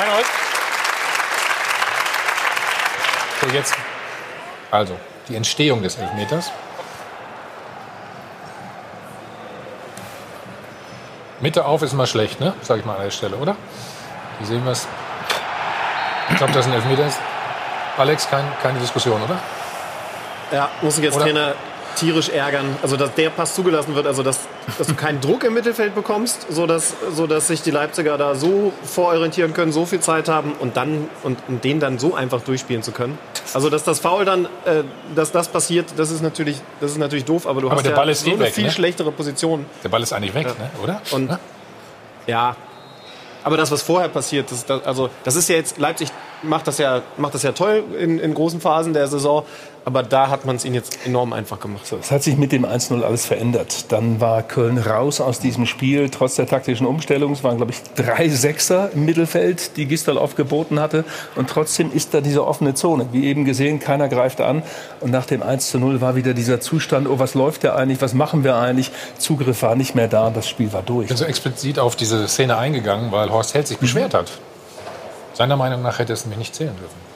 Reinhold. 0.00 0.24
So, 3.40 3.46
jetzt. 3.48 3.74
Also, 4.70 4.96
die 5.28 5.36
Entstehung 5.36 5.82
des 5.82 5.96
Elfmeters. 5.96 6.52
Mitte 11.40 11.64
auf 11.64 11.82
ist 11.82 11.92
immer 11.92 12.06
schlecht, 12.06 12.40
ne? 12.40 12.52
Sag 12.60 12.78
ich 12.78 12.84
mal 12.84 12.96
an 12.96 13.04
der 13.04 13.10
Stelle, 13.10 13.36
oder? 13.36 13.56
Hier 14.38 14.46
sehen 14.46 14.64
wir 14.64 14.72
es. 14.72 14.86
Ich 16.28 16.36
glaube, 16.36 16.52
das 16.52 16.66
ein 16.66 16.72
Elfmeter 16.72 17.06
ist. 17.06 17.18
Alex, 17.96 18.28
kein, 18.28 18.44
keine 18.62 18.78
Diskussion, 18.78 19.22
oder? 19.22 19.38
Ja, 20.52 20.68
muss 20.82 20.98
ich 20.98 21.04
jetzt 21.04 21.16
Oder? 21.16 21.24
Trainer 21.24 21.54
tierisch 21.96 22.28
ärgern. 22.28 22.76
Also, 22.82 22.96
dass 22.96 23.14
der 23.14 23.30
Pass 23.30 23.54
zugelassen 23.54 23.94
wird, 23.94 24.06
also 24.06 24.22
dass, 24.22 24.40
dass 24.78 24.86
du 24.86 24.94
keinen 24.94 25.20
Druck 25.20 25.44
im 25.44 25.54
Mittelfeld 25.54 25.94
bekommst, 25.94 26.46
sodass, 26.50 26.94
sodass 27.12 27.48
sich 27.48 27.62
die 27.62 27.70
Leipziger 27.70 28.18
da 28.18 28.34
so 28.34 28.72
vororientieren 28.84 29.52
können, 29.52 29.72
so 29.72 29.86
viel 29.86 30.00
Zeit 30.00 30.28
haben 30.28 30.52
und 30.58 30.76
dann 30.76 31.08
und, 31.22 31.38
und 31.48 31.64
den 31.64 31.80
dann 31.80 31.98
so 31.98 32.14
einfach 32.14 32.42
durchspielen 32.42 32.82
zu 32.82 32.92
können. 32.92 33.18
Also, 33.54 33.70
dass 33.70 33.84
das 33.84 34.00
Foul 34.00 34.24
dann, 34.24 34.46
äh, 34.64 34.84
dass 35.14 35.32
das 35.32 35.48
passiert, 35.48 35.86
das 35.96 36.10
ist 36.10 36.22
natürlich, 36.22 36.60
das 36.80 36.92
ist 36.92 36.98
natürlich 36.98 37.24
doof, 37.24 37.46
aber 37.46 37.60
du 37.60 37.68
Aber 37.68 37.76
hast 37.76 37.84
der 37.84 37.92
ja 37.92 37.96
Ball 37.96 38.08
ist 38.08 38.24
so 38.24 38.30
eh 38.30 38.34
eine 38.34 38.44
weg, 38.44 38.54
viel 38.54 38.64
ne? 38.64 38.70
schlechtere 38.70 39.12
Position. 39.12 39.66
Der 39.84 39.88
Ball 39.88 40.02
ist 40.02 40.12
eigentlich 40.12 40.34
weg, 40.34 40.46
ne? 40.46 40.70
oder? 40.82 41.02
Und 41.10 41.38
ja, 42.26 42.56
aber 43.42 43.56
das, 43.56 43.70
was 43.70 43.82
vorher 43.82 44.08
passiert, 44.08 44.50
das, 44.50 44.66
das, 44.66 44.84
also 44.84 45.10
das 45.24 45.36
ist 45.36 45.48
ja 45.48 45.56
jetzt 45.56 45.78
Leipzig 45.78 46.08
macht 46.42 46.66
das 46.66 46.78
ja 46.78 47.02
macht 47.16 47.34
das 47.34 47.42
ja 47.42 47.52
toll 47.52 47.84
in, 47.98 48.18
in 48.18 48.34
großen 48.34 48.60
Phasen 48.60 48.92
der 48.92 49.06
Saison, 49.08 49.44
aber 49.84 50.02
da 50.02 50.28
hat 50.28 50.44
man 50.44 50.56
es 50.56 50.64
ihnen 50.64 50.74
jetzt 50.74 50.98
enorm 51.06 51.32
einfach 51.32 51.58
gemacht. 51.58 51.82
Es 51.98 52.10
hat 52.10 52.22
sich 52.22 52.36
mit 52.36 52.52
dem 52.52 52.66
1-0 52.66 53.02
alles 53.02 53.24
verändert. 53.24 53.90
Dann 53.90 54.20
war 54.20 54.42
Köln 54.42 54.78
raus 54.78 55.20
aus 55.20 55.40
diesem 55.40 55.66
Spiel, 55.66 56.10
trotz 56.10 56.36
der 56.36 56.46
taktischen 56.46 56.86
Umstellung. 56.86 57.32
Es 57.32 57.42
waren, 57.42 57.56
glaube 57.56 57.72
ich, 57.72 57.82
drei 57.94 58.28
Sechser 58.28 58.90
im 58.92 59.04
Mittelfeld, 59.04 59.76
die 59.76 59.86
Gisdol 59.86 60.20
geboten 60.36 60.80
hatte. 60.80 61.04
Und 61.34 61.48
trotzdem 61.48 61.90
ist 61.92 62.12
da 62.12 62.20
diese 62.20 62.46
offene 62.46 62.74
Zone. 62.74 63.08
Wie 63.12 63.26
eben 63.26 63.44
gesehen, 63.44 63.80
keiner 63.80 64.08
greift 64.08 64.40
an. 64.40 64.62
Und 65.00 65.10
nach 65.10 65.26
dem 65.26 65.42
1-0 65.42 66.00
war 66.00 66.14
wieder 66.14 66.34
dieser 66.34 66.60
Zustand, 66.60 67.08
oh, 67.08 67.18
was 67.18 67.34
läuft 67.34 67.64
da 67.64 67.74
eigentlich, 67.74 68.02
was 68.02 68.12
machen 68.14 68.44
wir 68.44 68.56
eigentlich? 68.56 68.90
Zugriff 69.18 69.62
war 69.62 69.76
nicht 69.76 69.94
mehr 69.94 70.08
da 70.08 70.26
und 70.26 70.36
das 70.36 70.48
Spiel 70.48 70.72
war 70.72 70.82
durch. 70.82 71.04
Ich 71.04 71.08
bin 71.08 71.16
so 71.16 71.24
explizit 71.24 71.78
auf 71.78 71.96
diese 71.96 72.28
Szene 72.28 72.56
eingegangen, 72.56 73.10
weil 73.12 73.30
Horst 73.30 73.54
Held 73.54 73.66
sich 73.66 73.78
beschwert 73.78 74.14
hat. 74.14 74.30
Seiner 75.32 75.56
Meinung 75.56 75.82
nach 75.82 75.98
hätte 75.98 76.12
es 76.12 76.24
nämlich 76.24 76.38
nicht 76.38 76.54
zählen 76.54 76.76
dürfen. 76.76 77.09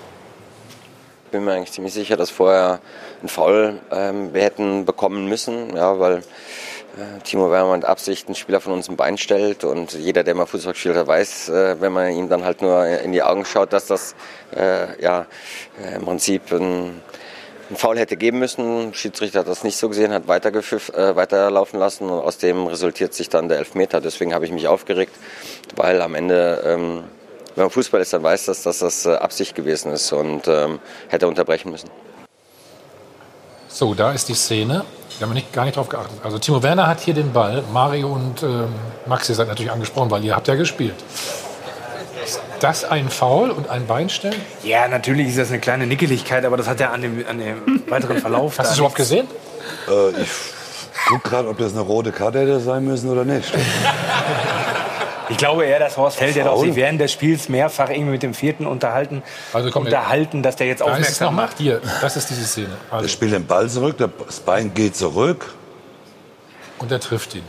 Ich 1.34 1.36
bin 1.36 1.46
mir 1.46 1.54
eigentlich 1.54 1.72
ziemlich 1.72 1.92
sicher, 1.92 2.16
dass 2.16 2.30
vorher 2.30 2.78
ein 3.20 3.28
Foul 3.28 3.80
ähm, 3.90 4.32
wir 4.32 4.42
hätten 4.42 4.84
bekommen 4.84 5.28
müssen, 5.28 5.74
ja, 5.74 5.98
weil 5.98 6.18
äh, 6.18 7.20
Timo 7.24 7.50
Werner 7.50 7.74
mit 7.74 7.84
Absicht 7.84 8.28
einen 8.28 8.36
Spieler 8.36 8.60
von 8.60 8.72
uns 8.72 8.88
ein 8.88 8.94
Bein 8.94 9.18
stellt 9.18 9.64
und 9.64 9.94
jeder, 9.94 10.22
der 10.22 10.36
mal 10.36 10.46
Fußball 10.46 10.74
gespielt 10.74 10.94
hat, 10.94 11.08
weiß, 11.08 11.48
äh, 11.48 11.80
wenn 11.80 11.92
man 11.92 12.12
ihm 12.12 12.28
dann 12.28 12.44
halt 12.44 12.62
nur 12.62 12.86
in 12.86 13.10
die 13.10 13.24
Augen 13.24 13.44
schaut, 13.44 13.72
dass 13.72 13.88
das 13.88 14.14
äh, 14.54 15.02
ja 15.02 15.26
äh, 15.84 15.96
im 15.96 16.04
Prinzip 16.04 16.52
ein, 16.52 17.02
ein 17.68 17.76
Foul 17.76 17.98
hätte 17.98 18.16
geben 18.16 18.38
müssen. 18.38 18.94
Schiedsrichter 18.94 19.40
hat 19.40 19.48
das 19.48 19.64
nicht 19.64 19.76
so 19.76 19.88
gesehen, 19.88 20.12
hat 20.12 20.26
äh, 20.28 21.16
weiterlaufen 21.16 21.80
lassen 21.80 22.10
und 22.10 22.22
aus 22.22 22.38
dem 22.38 22.68
resultiert 22.68 23.12
sich 23.12 23.28
dann 23.28 23.48
der 23.48 23.58
Elfmeter. 23.58 24.00
Deswegen 24.00 24.34
habe 24.34 24.44
ich 24.44 24.52
mich 24.52 24.68
aufgeregt, 24.68 25.16
weil 25.74 26.00
am 26.00 26.14
Ende 26.14 26.62
ähm, 26.64 27.04
wenn 27.54 27.64
man 27.64 27.70
Fußball 27.70 28.00
ist, 28.00 28.12
dann 28.12 28.22
weiß 28.22 28.46
das, 28.46 28.62
dass 28.62 28.80
das 28.80 29.06
äh, 29.06 29.14
Absicht 29.14 29.54
gewesen 29.54 29.92
ist 29.92 30.12
und 30.12 30.48
ähm, 30.48 30.80
hätte 31.08 31.28
unterbrechen 31.28 31.70
müssen. 31.70 31.88
So, 33.68 33.94
da 33.94 34.12
ist 34.12 34.28
die 34.28 34.34
Szene. 34.34 34.84
Wir 35.18 35.26
haben 35.26 35.34
nicht, 35.34 35.52
gar 35.52 35.64
nicht 35.64 35.76
drauf 35.76 35.88
geachtet. 35.88 36.18
Also 36.24 36.38
Timo 36.38 36.62
Werner 36.62 36.86
hat 36.86 37.00
hier 37.00 37.14
den 37.14 37.32
Ball. 37.32 37.62
Mario 37.72 38.12
und 38.12 38.42
ähm, 38.42 38.68
Max, 39.06 39.28
ihr 39.28 39.34
seid 39.34 39.48
natürlich 39.48 39.70
angesprochen, 39.70 40.10
weil 40.10 40.24
ihr 40.24 40.34
habt 40.34 40.48
ja 40.48 40.54
gespielt. 40.54 40.94
Ist 42.24 42.40
das 42.60 42.84
ein 42.84 43.08
Foul 43.10 43.50
und 43.50 43.68
ein 43.68 43.86
Beinstellen? 43.86 44.40
Ja, 44.62 44.88
natürlich 44.88 45.28
ist 45.28 45.38
das 45.38 45.50
eine 45.50 45.60
kleine 45.60 45.86
Nickeligkeit, 45.86 46.44
aber 46.44 46.56
das 46.56 46.68
hat 46.68 46.80
ja 46.80 46.90
an 46.90 47.02
dem, 47.02 47.24
an 47.28 47.38
dem 47.38 47.82
weiteren 47.88 48.18
Verlauf. 48.18 48.58
Hast 48.58 48.58
du 48.58 48.62
da 48.62 48.72
es 48.72 48.78
überhaupt 48.78 48.96
gesehen? 48.96 49.28
Äh, 49.88 50.22
ich 50.22 50.30
gucke 51.08 51.28
gerade, 51.28 51.48
ob 51.48 51.58
das 51.58 51.72
eine 51.72 51.82
rote 51.82 52.12
Karte 52.12 52.40
hätte 52.40 52.60
sein 52.60 52.84
müssen 52.84 53.10
oder 53.10 53.24
nicht. 53.24 53.52
Ich 55.28 55.36
glaube 55.36 55.64
eher, 55.64 55.78
dass 55.78 55.96
Horst 55.96 56.20
Held, 56.20 56.36
der 56.36 56.46
Foul? 56.46 56.66
sich 56.66 56.76
während 56.76 57.00
des 57.00 57.12
Spiels 57.12 57.48
mehrfach 57.48 57.88
irgendwie 57.90 58.10
mit 58.12 58.22
dem 58.22 58.34
vierten 58.34 58.66
unterhalten, 58.66 59.22
Also 59.52 59.70
komm, 59.70 59.84
unterhalten, 59.84 60.42
dass 60.42 60.56
der 60.56 60.66
jetzt 60.66 60.80
Da 60.80 60.84
ist 60.86 60.90
es 60.90 60.98
aufmerksam 60.98 61.26
nochmal. 61.28 61.46
macht. 61.46 61.58
Hier, 61.58 61.80
das 62.00 62.16
ist 62.16 62.30
diese 62.30 62.44
Szene. 62.44 62.68
Der 62.90 62.98
Also, 62.98 63.08
spielt 63.08 63.32
den 63.32 63.46
Ball 63.46 63.68
zurück, 63.68 63.96
das 63.98 64.40
Bein 64.40 64.72
geht 64.74 64.96
zurück. 64.96 65.54
und 66.78 66.92
er 66.92 67.00
trifft 67.00 67.34
ihn. 67.34 67.44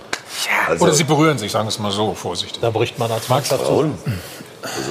Also, 0.67 0.83
Oder 0.85 0.93
sie 0.93 1.03
berühren 1.05 1.37
sich, 1.37 1.51
sagen 1.51 1.65
wir 1.65 1.69
es 1.69 1.79
mal 1.79 1.91
so, 1.91 2.13
vorsichtig. 2.13 2.59
Da 2.61 2.69
bricht 2.69 2.97
man 2.99 3.09
als 3.11 3.29
Max, 3.29 3.49
Foul. 3.49 3.91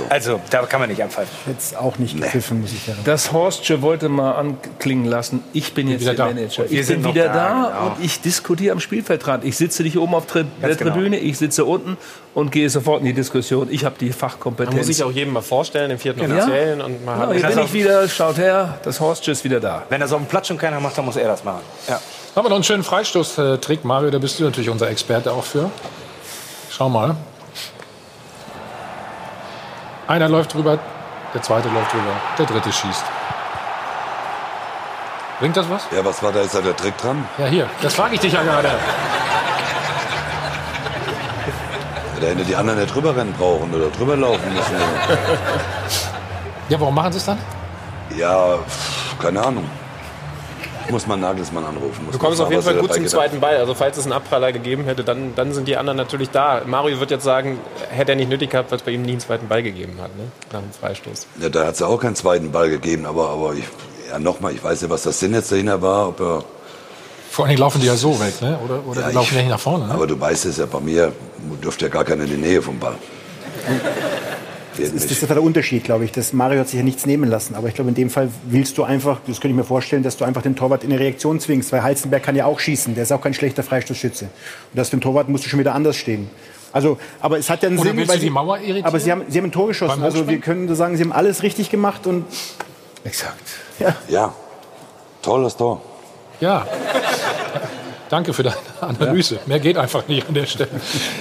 Also, 0.09 0.41
da 0.51 0.63
kann 0.67 0.81
man 0.81 0.89
nicht 0.89 1.03
abpfeifen. 1.03 1.31
Jetzt 1.47 1.77
auch 1.77 1.99
nicht 1.99 2.17
gepfiffen, 2.17 2.61
muss 2.61 2.73
ich 2.73 2.85
sagen. 2.85 2.99
Das 3.05 3.33
Horstsche 3.33 3.83
wollte 3.83 4.09
mal 4.09 4.33
anklingen 4.33 5.05
lassen, 5.07 5.43
ich 5.53 5.75
bin 5.75 5.89
jetzt 5.89 6.01
wieder 6.03 6.15
der 6.15 6.27
da. 6.27 6.33
Manager. 6.35 6.71
Wir 6.71 6.81
Ich 6.81 6.87
sind 6.87 7.03
bin 7.03 7.15
wieder 7.15 7.29
da, 7.29 7.35
da, 7.35 7.69
genau. 7.69 7.87
und 7.97 8.05
ich 8.05 8.21
diskutiere 8.21 8.73
am 8.73 8.81
Spielfeldrand. 8.81 9.45
Ich 9.45 9.57
sitze 9.57 9.83
nicht 9.83 9.97
oben 9.99 10.15
auf 10.15 10.27
Tri 10.27 10.45
der 10.61 10.69
Ganz 10.69 10.79
genau. 10.79 10.93
Tribüne, 10.93 11.19
ich 11.19 11.39
sitze 11.39 11.65
unten 11.65 11.97
und 12.35 12.51
gehe 12.53 12.69
sofort 12.71 13.01
in 13.01 13.07
die 13.07 13.13
Diskussion. 13.15 13.69
Ich 13.71 13.85
habe 13.85 13.97
die 13.99 14.07
Man 14.07 14.15
Fachkompetenz. 14.15 14.77
muss 14.77 14.87
sich 14.87 15.03
auch 15.03 15.11
jedem 15.13 15.33
mal 15.33 15.43
vorstellen, 15.43 15.89
den 15.91 15.99
vierten 15.99 16.21
Genau. 16.21 16.37
Offiziellen 16.37 16.81
und 16.81 17.05
mal 17.05 17.35
Ja, 17.35 17.49
hier 17.49 17.57
bin 17.57 17.65
ich 17.65 17.73
wieder, 17.73 18.09
schaut 18.09 18.39
her, 18.39 18.79
das 18.85 19.01
Horstsche 19.01 19.31
ist 19.33 19.45
wieder 19.45 19.61
da. 19.61 19.83
Wenn 19.89 20.01
das 20.01 20.13
auf 20.13 20.21
dem 20.21 20.27
Platz 20.27 20.49
schon 20.49 20.59
keiner 20.59 20.81
macht, 20.81 20.97
dann 20.99 21.05
muss 21.05 21.17
er 21.17 21.29
das 21.29 21.45
machen. 21.45 21.61
Ja. 21.89 22.01
Haben 22.35 22.45
wir 22.47 22.49
noch 22.49 22.57
einen 22.57 22.65
schönen 22.65 22.83
Freistoßtrick, 22.83 23.85
Mario, 23.85 24.11
da 24.11 24.19
bist 24.19 24.39
du 24.41 24.45
natürlich 24.45 24.69
unser 24.71 24.89
Experte 24.91 25.33
auch 25.33 25.45
für. 25.45 25.71
Schau 26.71 26.89
mal. 26.89 27.15
Einer 30.07 30.29
läuft 30.29 30.53
drüber, 30.55 30.79
der 31.33 31.43
zweite 31.43 31.69
läuft 31.69 31.93
drüber, 31.93 32.13
der 32.39 32.47
dritte 32.47 32.71
schießt. 32.73 33.05
Bringt 35.41 35.57
das 35.57 35.69
was? 35.69 35.87
Ja, 35.95 36.05
was 36.05 36.23
war 36.23 36.31
da? 36.33 36.41
Ist 36.41 36.55
da 36.55 36.61
der 36.61 36.77
Trick 36.77 36.97
dran? 36.99 37.27
Ja, 37.39 37.47
hier, 37.47 37.69
das 37.83 37.95
frage 37.95 38.15
ich 38.15 38.21
dich 38.21 38.33
ja 38.33 38.43
gerade. 38.43 38.71
Da 42.21 42.27
hätte 42.27 42.45
die 42.45 42.55
anderen 42.55 42.79
nicht 42.81 42.95
drüber 42.95 43.17
rennen 43.17 43.35
brauchen 43.37 43.75
oder 43.75 43.89
drüber 43.91 44.17
laufen 44.17 44.53
müssen. 44.55 44.77
Ja, 46.69 46.81
warum 46.81 46.95
machen 46.95 47.13
sie 47.13 47.19
es 47.19 47.25
dann? 47.27 47.39
Ja, 48.17 48.59
keine 49.21 49.45
Ahnung. 49.45 49.69
Muss 50.91 51.07
man 51.07 51.21
Nagelsmann 51.21 51.65
anrufen. 51.65 52.05
Muss 52.05 52.13
Du 52.13 52.19
kommst 52.19 52.41
auf 52.41 52.51
jeden 52.51 52.63
Fall 52.63 52.75
gut 52.75 52.93
zum 52.93 53.03
gedacht 53.05 53.11
zweiten 53.11 53.41
Ball. 53.41 53.57
Also 53.57 53.75
falls 53.75 53.97
es 53.97 54.05
einen 54.05 54.13
Abpraller 54.13 54.53
gegeben 54.53 54.85
hätte, 54.85 55.03
dann, 55.05 55.35
dann 55.35 55.53
sind 55.53 55.67
die 55.67 55.77
anderen 55.77 55.97
natürlich 55.97 56.31
da. 56.31 56.63
Mario 56.67 57.01
wird 57.01 57.11
jetzt 57.11 57.25
sagen, 57.25 57.59
hätte 57.91 58.13
er 58.13 58.17
nicht 58.17 58.29
nötig 58.29 58.51
gehabt, 58.51 58.71
weil 58.71 58.79
es 58.79 58.85
bei 58.85 58.91
ihm 58.93 59.03
nie 59.03 59.13
einen 59.13 59.21
zweiten 59.21 59.49
Ball 59.49 59.63
gegeben 59.63 59.99
hat, 60.03 60.15
ne? 60.17 60.25
nach 60.53 60.61
dem 60.61 60.73
Freistoß. 60.73 61.27
Ja, 61.41 61.49
da 61.49 61.67
hat 61.67 61.75
es 61.75 61.81
ja 61.81 61.87
auch 61.87 62.01
keinen 62.01 62.17
zweiten 62.17 62.53
Ball 62.53 62.69
gegeben, 62.69 63.07
aber, 63.07 63.31
aber 63.31 63.55
ich, 63.55 63.65
ja, 64.11 64.19
nochmal, 64.19 64.53
ich 64.53 64.63
weiß 64.63 64.83
nicht, 64.83 64.91
was 64.91 65.03
das 65.05 65.19
Sinn 65.19 65.33
jetzt 65.35 65.51
dahinter 65.51 65.81
war, 65.81 66.09
ob 66.09 66.21
er 66.21 66.45
Vor 67.31 67.47
allem 67.47 67.57
laufen 67.57 67.81
die 67.81 67.87
ja 67.87 67.97
so 67.97 68.19
weg, 68.21 68.41
ne? 68.43 68.59
oder, 68.65 68.81
oder 68.87 69.01
Ja, 69.01 69.09
die 69.09 69.15
laufen 69.15 69.29
ich- 69.31 69.37
ja 69.37 69.41
nicht 69.43 69.51
nach 69.51 69.61
vorne. 69.61 69.87
Ne? 69.87 69.95
Aber 69.95 70.07
du 70.07 70.21
weißt 70.21 70.45
es 70.47 70.59
ja, 70.59 70.67
bei 70.67 70.81
mir 70.81 71.13
dürfte 71.63 71.87
ja 71.87 71.91
gar 71.91 72.05
keiner 72.05 72.25
in 72.25 72.31
die 72.31 72.37
Nähe 72.37 72.61
vom 72.63 72.79
Ball. 72.79 72.95
Das 74.77 74.89
ist, 74.91 75.11
das 75.11 75.23
ist 75.23 75.31
der 75.31 75.43
Unterschied, 75.43 75.85
glaube 75.85 76.05
ich. 76.05 76.13
Das 76.13 76.33
Mario 76.33 76.61
hat 76.61 76.69
sich 76.69 76.79
ja 76.79 76.85
nichts 76.85 77.07
nehmen 77.07 77.31
lassen. 77.31 77.55
Aber 77.55 77.69
ich 77.69 77.75
glaube, 77.75 77.91
in 77.91 77.95
dem 77.95 78.11
Fall 78.11 78.29
willst 78.47 78.77
du 78.79 78.83
einfach, 78.85 79.21
das 79.27 79.37
könnte 79.41 79.49
ich 79.49 79.55
mir 79.57 79.65
vorstellen, 79.65 80.03
dass 80.03 80.17
du 80.17 80.25
einfach 80.25 80.43
den 80.43 80.57
Torwart 80.57 80.83
in 80.85 80.91
eine 80.91 81.01
Reaktion 81.01 81.39
zwingst. 81.41 81.71
Weil 81.73 81.83
Heizenberg 81.83 82.23
kann 82.23 82.35
ja 82.37 82.47
auch 82.47 82.59
schießen. 82.59 82.95
Der 82.95 83.05
ist 83.05 83.13
auch 83.13 83.21
kein 83.21 83.35
schlechter 83.35 83.63
Freistoßschütze. 83.63 84.25
Und 84.25 84.31
das 84.75 84.89
für 84.91 84.97
den 84.97 85.01
Torwart 85.03 85.29
musst 85.29 85.45
du 85.45 85.49
schon 85.49 85.59
wieder 85.61 85.75
anders 85.75 85.97
stehen. 85.97 86.29
Also, 86.73 86.99
aber 87.21 87.39
es 87.39 87.49
hat 87.51 87.63
ja 87.63 87.69
einen 87.69 87.79
Oder 87.79 87.91
Sinn. 87.91 87.97
willst 87.99 88.09
weil 88.11 88.17
du 88.17 88.21
die 88.23 88.27
sie- 88.27 88.31
Mauer 88.31 88.59
irritieren? 88.59 88.85
Aber 88.85 88.99
sie 88.99 89.13
haben, 89.13 89.23
sie 89.29 89.39
haben 89.39 89.45
ein 89.47 89.53
Tor 89.53 89.69
geschossen. 89.69 90.03
Also 90.03 90.27
wir 90.27 90.39
können 90.41 90.67
so 90.67 90.75
sagen, 90.75 90.97
sie 90.97 91.05
haben 91.05 91.13
alles 91.13 91.43
richtig 91.45 91.71
gemacht 91.71 92.07
und 92.07 92.25
Exakt. 93.05 93.39
Ja. 93.79 93.95
Ja. 94.09 94.35
Tolles 95.23 95.57
Tor. 95.57 95.81
Ja. 96.41 96.67
Danke 98.09 98.33
für 98.33 98.43
deine 98.43 98.57
Analyse. 98.81 99.39
Mehr 99.47 99.61
geht 99.61 99.77
einfach 99.77 100.07
nicht 100.09 100.27
an 100.29 100.35
der 100.35 100.47
Stelle. 100.47 100.69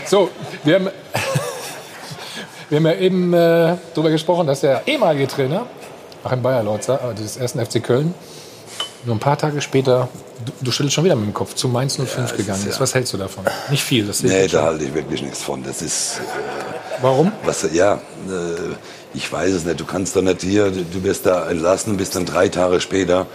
So, 0.05 0.29
wir 0.63 0.75
haben, 0.75 0.89
wir 2.73 2.77
haben 2.77 2.85
ja 2.99 3.05
eben 3.05 3.33
äh, 3.33 3.75
darüber 3.93 4.09
gesprochen, 4.09 4.47
dass 4.47 4.61
der 4.61 4.81
ehemalige 4.87 5.27
Trainer, 5.27 5.67
Achim 6.23 6.41
Bayerlotzer, 6.41 6.99
äh, 7.11 7.13
des 7.13 7.37
ersten 7.37 7.63
FC 7.63 7.83
Köln, 7.83 8.15
nur 9.05 9.15
ein 9.15 9.19
paar 9.19 9.37
Tage 9.37 9.61
später, 9.61 10.09
du, 10.43 10.51
du 10.61 10.71
schüttelst 10.71 10.95
schon 10.95 11.03
wieder 11.03 11.15
mit 11.15 11.25
dem 11.27 11.33
Kopf, 11.35 11.53
zu 11.53 11.67
Mainz 11.67 11.97
05 11.97 12.35
gegangen 12.35 12.65
ist. 12.67 12.75
ja- 12.75 12.79
Was 12.81 12.95
hältst 12.95 13.13
du 13.13 13.17
davon? 13.17 13.43
Nicht 13.69 13.83
viel, 13.83 14.07
das 14.07 14.23
Nee, 14.23 14.47
da 14.47 14.63
halte 14.63 14.85
ich 14.85 14.93
wirklich 14.95 15.21
nichts 15.21 15.43
von. 15.43 15.61
Das 15.63 15.81
ist. 15.83 16.19
Warum? 17.01 17.31
Was, 17.45 17.67
ja, 17.73 17.95
äh, 17.95 17.99
ich 19.13 19.31
weiß 19.31 19.51
es 19.53 19.65
nicht. 19.65 19.79
Du 19.79 19.85
kannst 19.85 20.15
doch 20.15 20.21
nicht 20.23 20.41
hier, 20.41 20.71
du 20.71 21.03
wirst 21.03 21.27
da 21.27 21.47
entlassen, 21.51 21.95
bist 21.97 22.15
dann 22.15 22.25
drei 22.25 22.49
Tage 22.49 22.81
später. 22.81 23.27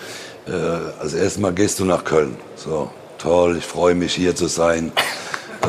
Äh, 0.49 0.53
als 1.01 1.15
erstes 1.15 1.39
Mal 1.39 1.53
gehst 1.53 1.79
du 1.79 1.85
nach 1.85 2.03
Köln. 2.05 2.35
So, 2.57 2.91
toll, 3.19 3.59
ich 3.59 3.65
freue 3.65 3.95
mich 3.95 4.15
hier 4.15 4.35
zu 4.35 4.49
sein. 4.49 4.91
Äh, 5.63 5.67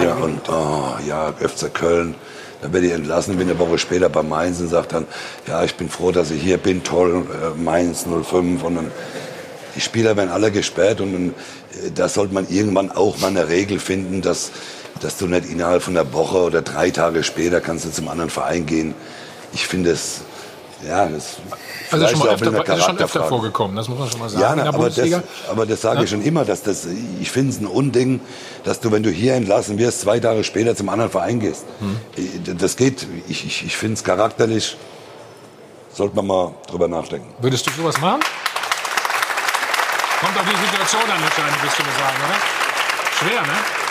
hier 0.00 0.16
und 0.22 0.48
oh, 0.48 0.94
ja, 1.06 1.32
FC 1.32 1.74
Köln. 1.74 2.14
Dann 2.62 2.72
werde 2.72 2.86
ich 2.86 2.92
entlassen, 2.92 3.36
bin 3.36 3.50
eine 3.50 3.58
Woche 3.58 3.76
später 3.76 4.08
bei 4.08 4.22
Mainz 4.22 4.60
und 4.60 4.68
sage 4.68 4.86
dann, 4.88 5.06
ja, 5.48 5.64
ich 5.64 5.74
bin 5.74 5.90
froh, 5.90 6.12
dass 6.12 6.30
ich 6.30 6.40
hier 6.40 6.58
bin, 6.58 6.84
toll, 6.84 7.26
äh, 7.30 7.60
Mainz 7.60 8.06
05. 8.06 8.62
Und 8.62 8.76
dann, 8.76 8.90
die 9.74 9.80
Spieler 9.80 10.16
werden 10.16 10.30
alle 10.30 10.52
gesperrt 10.52 11.00
und 11.00 11.12
dann, 11.12 11.28
äh, 11.28 11.90
da 11.92 12.08
sollte 12.08 12.32
man 12.32 12.48
irgendwann 12.48 12.92
auch 12.92 13.18
mal 13.18 13.28
eine 13.28 13.48
Regel 13.48 13.80
finden, 13.80 14.22
dass, 14.22 14.52
dass 15.00 15.18
du 15.18 15.26
nicht 15.26 15.50
innerhalb 15.50 15.82
von 15.82 15.96
einer 15.96 16.12
Woche 16.12 16.38
oder 16.38 16.62
drei 16.62 16.90
Tage 16.90 17.24
später 17.24 17.60
kannst 17.60 17.84
du 17.84 17.90
zum 17.90 18.08
anderen 18.08 18.30
Verein 18.30 18.64
gehen. 18.64 18.94
Ich 19.52 19.66
finde 19.66 19.90
es, 19.90 20.20
ja, 20.86 21.06
das 21.06 21.38
Also 21.92 22.06
schon 22.08 22.18
mal 22.18 22.28
öfter, 22.28 22.50
mit 22.50 22.68
ist 22.68 22.84
schon 22.84 22.98
öfter 22.98 23.24
vorgekommen, 23.24 23.76
das 23.76 23.88
muss 23.88 23.98
man 23.98 24.10
schon 24.10 24.20
mal 24.20 24.28
sagen. 24.28 24.42
Ja, 24.42 24.54
na, 24.56 24.64
aber, 24.68 24.88
das, 24.90 24.98
aber 25.50 25.66
das 25.66 25.80
sage 25.80 26.04
ich 26.04 26.10
Ja. 26.10 26.16
schon 26.16 26.24
immer, 26.24 26.44
dass 26.44 26.62
das, 26.62 26.86
ich 27.20 27.30
finde 27.30 27.52
es 27.52 27.60
ein 27.60 27.66
Unding, 27.66 28.20
dass 28.64 28.80
du, 28.80 28.90
wenn 28.92 29.02
du 29.02 29.10
hier 29.10 29.34
entlassen 29.34 29.78
wirst, 29.78 30.00
zwei 30.00 30.18
Tage 30.20 30.44
später 30.44 30.74
zum 30.74 30.88
anderen 30.88 31.10
Verein 31.10 31.40
gehst. 31.40 31.64
Hm. 31.80 32.56
Das 32.58 32.76
geht, 32.76 33.06
ich, 33.28 33.44
ich, 33.46 33.64
ich 33.66 33.76
finde 33.76 33.94
es 33.94 34.04
charakterlich, 34.04 34.76
sollte 35.92 36.16
man 36.16 36.26
mal 36.26 36.54
drüber 36.68 36.88
nachdenken. 36.88 37.34
Würdest 37.40 37.66
du 37.66 37.70
sowas 37.72 38.00
machen? 38.00 38.20
Kommt 40.20 40.38
auf 40.38 40.44
die 40.48 40.66
Situation 40.66 41.02
an, 41.02 41.22
wahrscheinlich, 41.22 41.62
wirst 41.62 41.78
du 41.78 41.82
mir 41.82 41.92
sagen, 41.98 42.16
oder? 42.24 42.38
Schwer, 43.18 43.42
ne? 43.42 43.81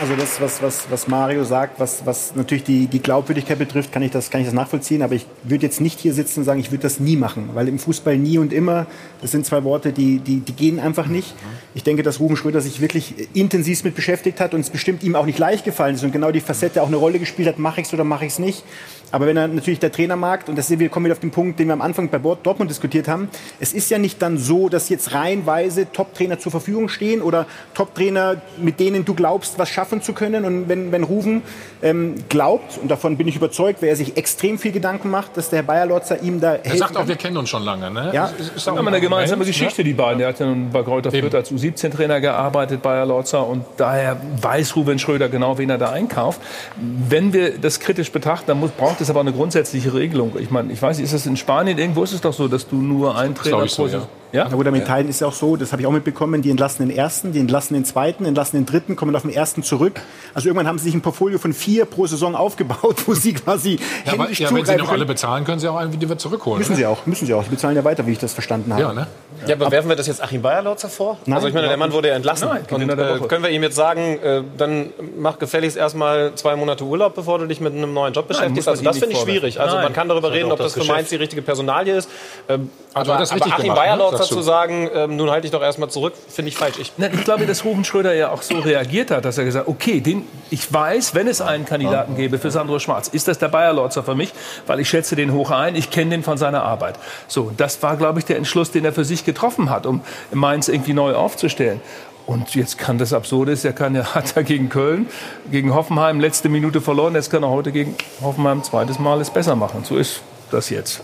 Also 0.00 0.14
das, 0.14 0.40
was, 0.40 0.62
was, 0.62 0.88
was 0.90 1.08
Mario 1.08 1.42
sagt, 1.42 1.80
was, 1.80 2.06
was 2.06 2.36
natürlich 2.36 2.62
die, 2.62 2.86
die 2.86 3.00
Glaubwürdigkeit 3.00 3.58
betrifft, 3.58 3.90
kann 3.90 4.00
ich, 4.02 4.12
das, 4.12 4.30
kann 4.30 4.40
ich 4.40 4.46
das 4.46 4.54
nachvollziehen. 4.54 5.02
Aber 5.02 5.16
ich 5.16 5.26
würde 5.42 5.66
jetzt 5.66 5.80
nicht 5.80 5.98
hier 5.98 6.14
sitzen 6.14 6.40
und 6.40 6.44
sagen, 6.44 6.60
ich 6.60 6.70
würde 6.70 6.82
das 6.82 7.00
nie 7.00 7.16
machen. 7.16 7.50
Weil 7.54 7.66
im 7.66 7.80
Fußball 7.80 8.16
nie 8.16 8.38
und 8.38 8.52
immer, 8.52 8.86
das 9.20 9.32
sind 9.32 9.44
zwei 9.44 9.64
Worte, 9.64 9.92
die, 9.92 10.20
die, 10.20 10.38
die 10.38 10.52
gehen 10.52 10.78
einfach 10.78 11.08
nicht. 11.08 11.34
Ich 11.74 11.82
denke, 11.82 12.04
dass 12.04 12.20
Ruben 12.20 12.36
Schröder 12.36 12.60
sich 12.60 12.80
wirklich 12.80 13.14
intensiv 13.34 13.82
mit 13.82 13.96
beschäftigt 13.96 14.38
hat 14.38 14.54
und 14.54 14.60
es 14.60 14.70
bestimmt 14.70 15.02
ihm 15.02 15.16
auch 15.16 15.26
nicht 15.26 15.40
leicht 15.40 15.64
gefallen 15.64 15.96
ist 15.96 16.04
und 16.04 16.12
genau 16.12 16.30
die 16.30 16.40
Facette 16.40 16.80
auch 16.80 16.86
eine 16.86 16.96
Rolle 16.96 17.18
gespielt 17.18 17.48
hat, 17.48 17.58
mache 17.58 17.80
ich 17.80 17.88
es 17.88 17.92
oder 17.92 18.04
mache 18.04 18.24
ich 18.24 18.32
es 18.32 18.38
nicht. 18.38 18.62
Aber 19.10 19.26
wenn 19.26 19.36
er 19.36 19.48
natürlich 19.48 19.78
der 19.78 19.90
Trainer 19.90 20.16
mag, 20.16 20.46
und 20.48 20.56
das 20.56 20.68
sind 20.68 20.80
wir, 20.80 20.88
kommen 20.90 21.06
wieder 21.06 21.14
auf 21.14 21.20
den 21.20 21.30
Punkt, 21.30 21.58
den 21.58 21.68
wir 21.68 21.72
am 21.72 21.80
Anfang 21.80 22.10
bei 22.10 22.18
Dortmund 22.18 22.70
diskutiert 22.70 23.08
haben, 23.08 23.28
es 23.58 23.72
ist 23.72 23.90
ja 23.90 23.98
nicht 23.98 24.20
dann 24.20 24.36
so, 24.36 24.68
dass 24.68 24.88
jetzt 24.90 25.14
reihenweise 25.14 25.90
Top-Trainer 25.90 26.38
zur 26.38 26.52
Verfügung 26.52 26.88
stehen 26.88 27.22
oder 27.22 27.46
Top-Trainer, 27.74 28.42
mit 28.58 28.78
denen 28.80 29.04
du 29.04 29.14
glaubst, 29.14 29.58
was 29.58 29.70
schaffen 29.88 30.02
zu 30.02 30.12
können. 30.12 30.44
Und 30.44 30.68
wenn, 30.68 30.92
wenn 30.92 31.02
Ruven 31.02 31.42
ähm, 31.82 32.14
glaubt, 32.28 32.78
und 32.78 32.90
davon 32.90 33.16
bin 33.16 33.26
ich 33.28 33.36
überzeugt, 33.36 33.82
weil 33.82 33.88
er 33.88 33.96
sich 33.96 34.16
extrem 34.16 34.58
viel 34.58 34.72
Gedanken 34.72 35.10
macht, 35.10 35.36
dass 35.36 35.50
der 35.50 35.60
Herr 35.60 35.66
Bayer-Lotzer 35.66 36.22
ihm 36.22 36.40
da 36.40 36.56
Er 36.56 36.76
sagt 36.76 36.96
auch, 36.96 37.08
wir 37.08 37.16
kennen 37.16 37.36
uns 37.36 37.48
schon 37.48 37.64
lange. 37.64 37.90
Ne? 37.90 38.10
Ja. 38.12 38.26
Ist, 38.26 38.56
ist 38.56 38.66
Ja, 38.66 38.72
auch 38.72 38.76
haben 38.76 38.88
eine 38.88 39.00
gemeinsame 39.00 39.38
Moment, 39.38 39.56
Geschichte, 39.56 39.82
die 39.84 39.94
beiden. 39.94 40.18
Der 40.18 40.28
hat 40.28 40.40
ja 40.40 40.46
nun 40.46 40.70
bei 40.70 40.82
Kräuter 40.82 41.10
Fürth 41.10 41.34
als 41.34 41.50
U17-Trainer 41.50 42.20
gearbeitet, 42.20 42.82
Bayer 42.82 43.06
Lorzer. 43.06 43.46
Und 43.46 43.64
daher 43.76 44.20
weiß 44.40 44.76
Ruben 44.76 44.98
Schröder 44.98 45.28
genau, 45.28 45.58
wen 45.58 45.70
er 45.70 45.78
da 45.78 45.90
einkauft. 45.90 46.40
Wenn 46.76 47.32
wir 47.32 47.58
das 47.58 47.80
kritisch 47.80 48.12
betrachten, 48.12 48.46
dann 48.48 48.60
muss, 48.60 48.70
braucht 48.70 49.00
es 49.00 49.10
aber 49.10 49.20
eine 49.20 49.32
grundsätzliche 49.32 49.94
Regelung. 49.94 50.32
Ich 50.38 50.50
meine, 50.50 50.72
ich 50.72 50.80
weiß 50.80 50.98
nicht, 50.98 51.06
ist 51.06 51.14
das 51.14 51.26
in 51.26 51.36
Spanien 51.36 51.78
irgendwo? 51.78 52.02
Ist 52.02 52.12
es 52.12 52.20
doch 52.20 52.32
so, 52.32 52.48
dass 52.48 52.68
du 52.68 52.76
nur 52.76 53.16
einen 53.16 53.34
Trainer 53.34 53.66
so, 53.68 53.84
pro 53.84 53.88
ja. 53.88 54.06
Ja? 54.32 54.46
Na 54.48 54.56
gut, 54.56 54.66
aber 54.66 54.76
in 54.76 54.82
Italien 54.82 55.08
ist 55.08 55.16
es 55.16 55.20
ja 55.20 55.26
auch 55.26 55.32
so, 55.32 55.56
das 55.56 55.72
habe 55.72 55.82
ich 55.82 55.86
auch 55.86 55.92
mitbekommen, 55.92 56.42
die 56.42 56.50
entlassen 56.50 56.86
den 56.86 56.96
ersten, 56.96 57.32
die 57.32 57.40
entlassen 57.40 57.74
den 57.74 57.84
zweiten, 57.84 58.24
entlassen 58.24 58.58
den 58.58 58.66
dritten, 58.66 58.96
kommen 58.96 59.14
auf 59.16 59.22
den 59.22 59.32
ersten 59.32 59.62
zurück. 59.62 60.00
Also 60.34 60.48
irgendwann 60.48 60.66
haben 60.66 60.78
sie 60.78 60.84
sich 60.84 60.94
ein 60.94 61.00
Portfolio 61.00 61.38
von 61.38 61.52
vier 61.52 61.84
pro 61.84 62.06
Saison 62.06 62.34
aufgebaut, 62.34 62.96
wo 63.06 63.14
sie 63.14 63.32
quasi 63.34 63.78
Ja, 64.04 64.12
aber, 64.12 64.24
händisch 64.24 64.40
ja, 64.40 64.54
wenn 64.54 64.64
sie 64.64 64.76
noch 64.76 64.90
alle 64.90 65.06
bezahlen, 65.06 65.44
können 65.44 65.58
sie 65.60 65.68
auch 65.68 65.76
einen 65.76 65.92
wieder 65.92 66.18
zurückholen. 66.18 66.58
Müssen 66.58 66.72
ne? 66.72 66.78
sie 66.78 66.86
auch, 66.86 67.06
müssen 67.06 67.26
sie 67.26 67.34
auch. 67.34 67.42
Sie 67.42 67.50
bezahlen 67.50 67.76
ja 67.76 67.84
weiter, 67.84 68.06
wie 68.06 68.12
ich 68.12 68.18
das 68.18 68.32
verstanden 68.34 68.72
habe. 68.72 68.82
Ja, 68.82 68.92
ne? 68.92 69.06
Ja, 69.46 69.54
aber 69.54 69.70
werfen 69.70 69.88
wir 69.88 69.96
das 69.96 70.06
jetzt 70.06 70.22
Achim 70.22 70.42
Bayerlautzer 70.42 70.88
vor? 70.88 71.18
Nein, 71.24 71.36
also 71.36 71.48
ich 71.48 71.54
meine, 71.54 71.68
der 71.68 71.76
Mann 71.76 71.92
wurde 71.92 72.08
ja 72.08 72.14
entlassen. 72.14 72.48
Nein, 72.48 72.62
und 72.70 72.98
äh, 72.98 73.18
können 73.28 73.42
wir 73.42 73.50
ihm 73.50 73.62
jetzt 73.62 73.76
sagen, 73.76 74.18
äh, 74.18 74.42
dann 74.56 74.90
mach 75.18 75.38
gefälligst 75.38 75.76
erstmal 75.76 76.34
zwei 76.34 76.56
Monate 76.56 76.84
Urlaub, 76.84 77.14
bevor 77.14 77.38
du 77.38 77.46
dich 77.46 77.60
mit 77.60 77.72
einem 77.72 77.94
neuen 77.94 78.12
Job 78.12 78.28
beschäftigst. 78.28 78.66
man 78.66 78.72
Also 78.72 78.84
das 78.84 78.98
finde 78.98 79.14
ich 79.14 79.20
schwierig. 79.20 79.60
Also 79.60 79.76
Nein. 79.76 79.84
man 79.84 79.92
kann 79.92 80.08
darüber 80.08 80.32
reden, 80.32 80.50
ob 80.50 80.58
das 80.58 80.74
das 80.74 80.84
für 80.84 80.92
Mainz 80.92 81.08
die 81.08 81.16
richtige 81.16 81.42
Personalie 81.42 81.96
ist. 81.96 82.10
Ähm, 82.48 82.70
Also 82.94 83.12
aber, 83.12 83.20
das 83.20 83.32
aber 83.32 83.46
Achim 83.46 83.62
gemacht? 83.62 83.78
Bayerlautzer 83.78 84.17
Sagst 84.18 84.32
du? 84.32 84.36
zu 84.36 84.42
sagen, 84.42 84.90
ähm, 84.94 85.16
nun 85.16 85.30
halte 85.30 85.46
ich 85.46 85.50
doch 85.50 85.62
erstmal 85.62 85.90
zurück, 85.90 86.14
finde 86.28 86.50
ich 86.50 86.56
falsch. 86.56 86.78
Ich 86.78 86.92
Nein, 86.96 87.12
ich 87.14 87.24
glaube, 87.24 87.46
dass 87.46 87.64
Ruben 87.64 87.84
Schröder 87.84 88.14
ja 88.14 88.30
auch 88.30 88.42
so 88.42 88.58
reagiert 88.58 89.10
hat, 89.10 89.24
dass 89.24 89.38
er 89.38 89.44
gesagt 89.44 89.66
hat, 89.66 89.74
okay, 89.74 90.00
den, 90.00 90.24
ich 90.50 90.72
weiß, 90.72 91.14
wenn 91.14 91.28
es 91.28 91.40
einen 91.40 91.64
Kandidaten 91.64 92.16
gäbe 92.16 92.38
für 92.38 92.50
Sandro 92.50 92.78
Schwarz, 92.78 93.08
ist 93.08 93.28
das 93.28 93.38
der 93.38 93.48
Bayer-Lotzer 93.48 94.02
für 94.02 94.14
mich, 94.14 94.32
weil 94.66 94.80
ich 94.80 94.88
schätze 94.88 95.16
den 95.16 95.32
hoch 95.32 95.50
ein, 95.50 95.74
ich 95.76 95.90
kenne 95.90 96.10
den 96.10 96.22
von 96.22 96.38
seiner 96.38 96.62
Arbeit. 96.62 96.98
So, 97.26 97.50
das 97.56 97.82
war, 97.82 97.96
glaube 97.96 98.18
ich, 98.18 98.24
der 98.24 98.36
Entschluss, 98.36 98.70
den 98.70 98.84
er 98.84 98.92
für 98.92 99.04
sich 99.04 99.24
getroffen 99.24 99.70
hat, 99.70 99.86
um 99.86 100.02
Mainz 100.32 100.68
irgendwie 100.68 100.92
neu 100.92 101.14
aufzustellen. 101.14 101.80
Und 102.26 102.54
jetzt 102.54 102.76
kann 102.76 102.98
das 102.98 103.14
Absurde 103.14 103.52
ist, 103.52 103.64
er 103.64 103.72
kann 103.72 103.94
ja, 103.94 104.14
hat 104.14 104.36
er 104.36 104.42
gegen 104.42 104.68
Köln, 104.68 105.06
gegen 105.50 105.74
Hoffenheim 105.74 106.20
letzte 106.20 106.50
Minute 106.50 106.82
verloren, 106.82 107.14
jetzt 107.14 107.30
kann 107.30 107.42
er 107.42 107.48
heute 107.48 107.72
gegen 107.72 107.96
Hoffenheim 108.20 108.62
zweites 108.62 108.98
Mal 108.98 109.20
es 109.22 109.30
besser 109.30 109.56
machen. 109.56 109.84
So 109.84 109.96
ist 109.96 110.20
das 110.50 110.68
jetzt. 110.68 111.00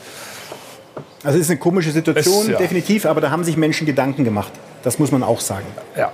Also 1.24 1.38
es 1.38 1.46
ist 1.46 1.51
eine 1.51 1.59
komische 1.59 1.90
Situation, 1.90 2.42
Es- 2.42 2.48
ja. 2.52 2.59
definitiv, 2.59 3.06
aber 3.06 3.20
da 3.20 3.30
haben 3.30 3.44
sich 3.44 3.56
Menschen 3.56 3.86
Gedanken 3.86 4.24
gemacht. 4.24 4.52
Das 4.82 4.98
muss 4.98 5.10
man 5.10 5.22
auch 5.22 5.40
sagen. 5.40 5.66
Ja. 5.96 6.12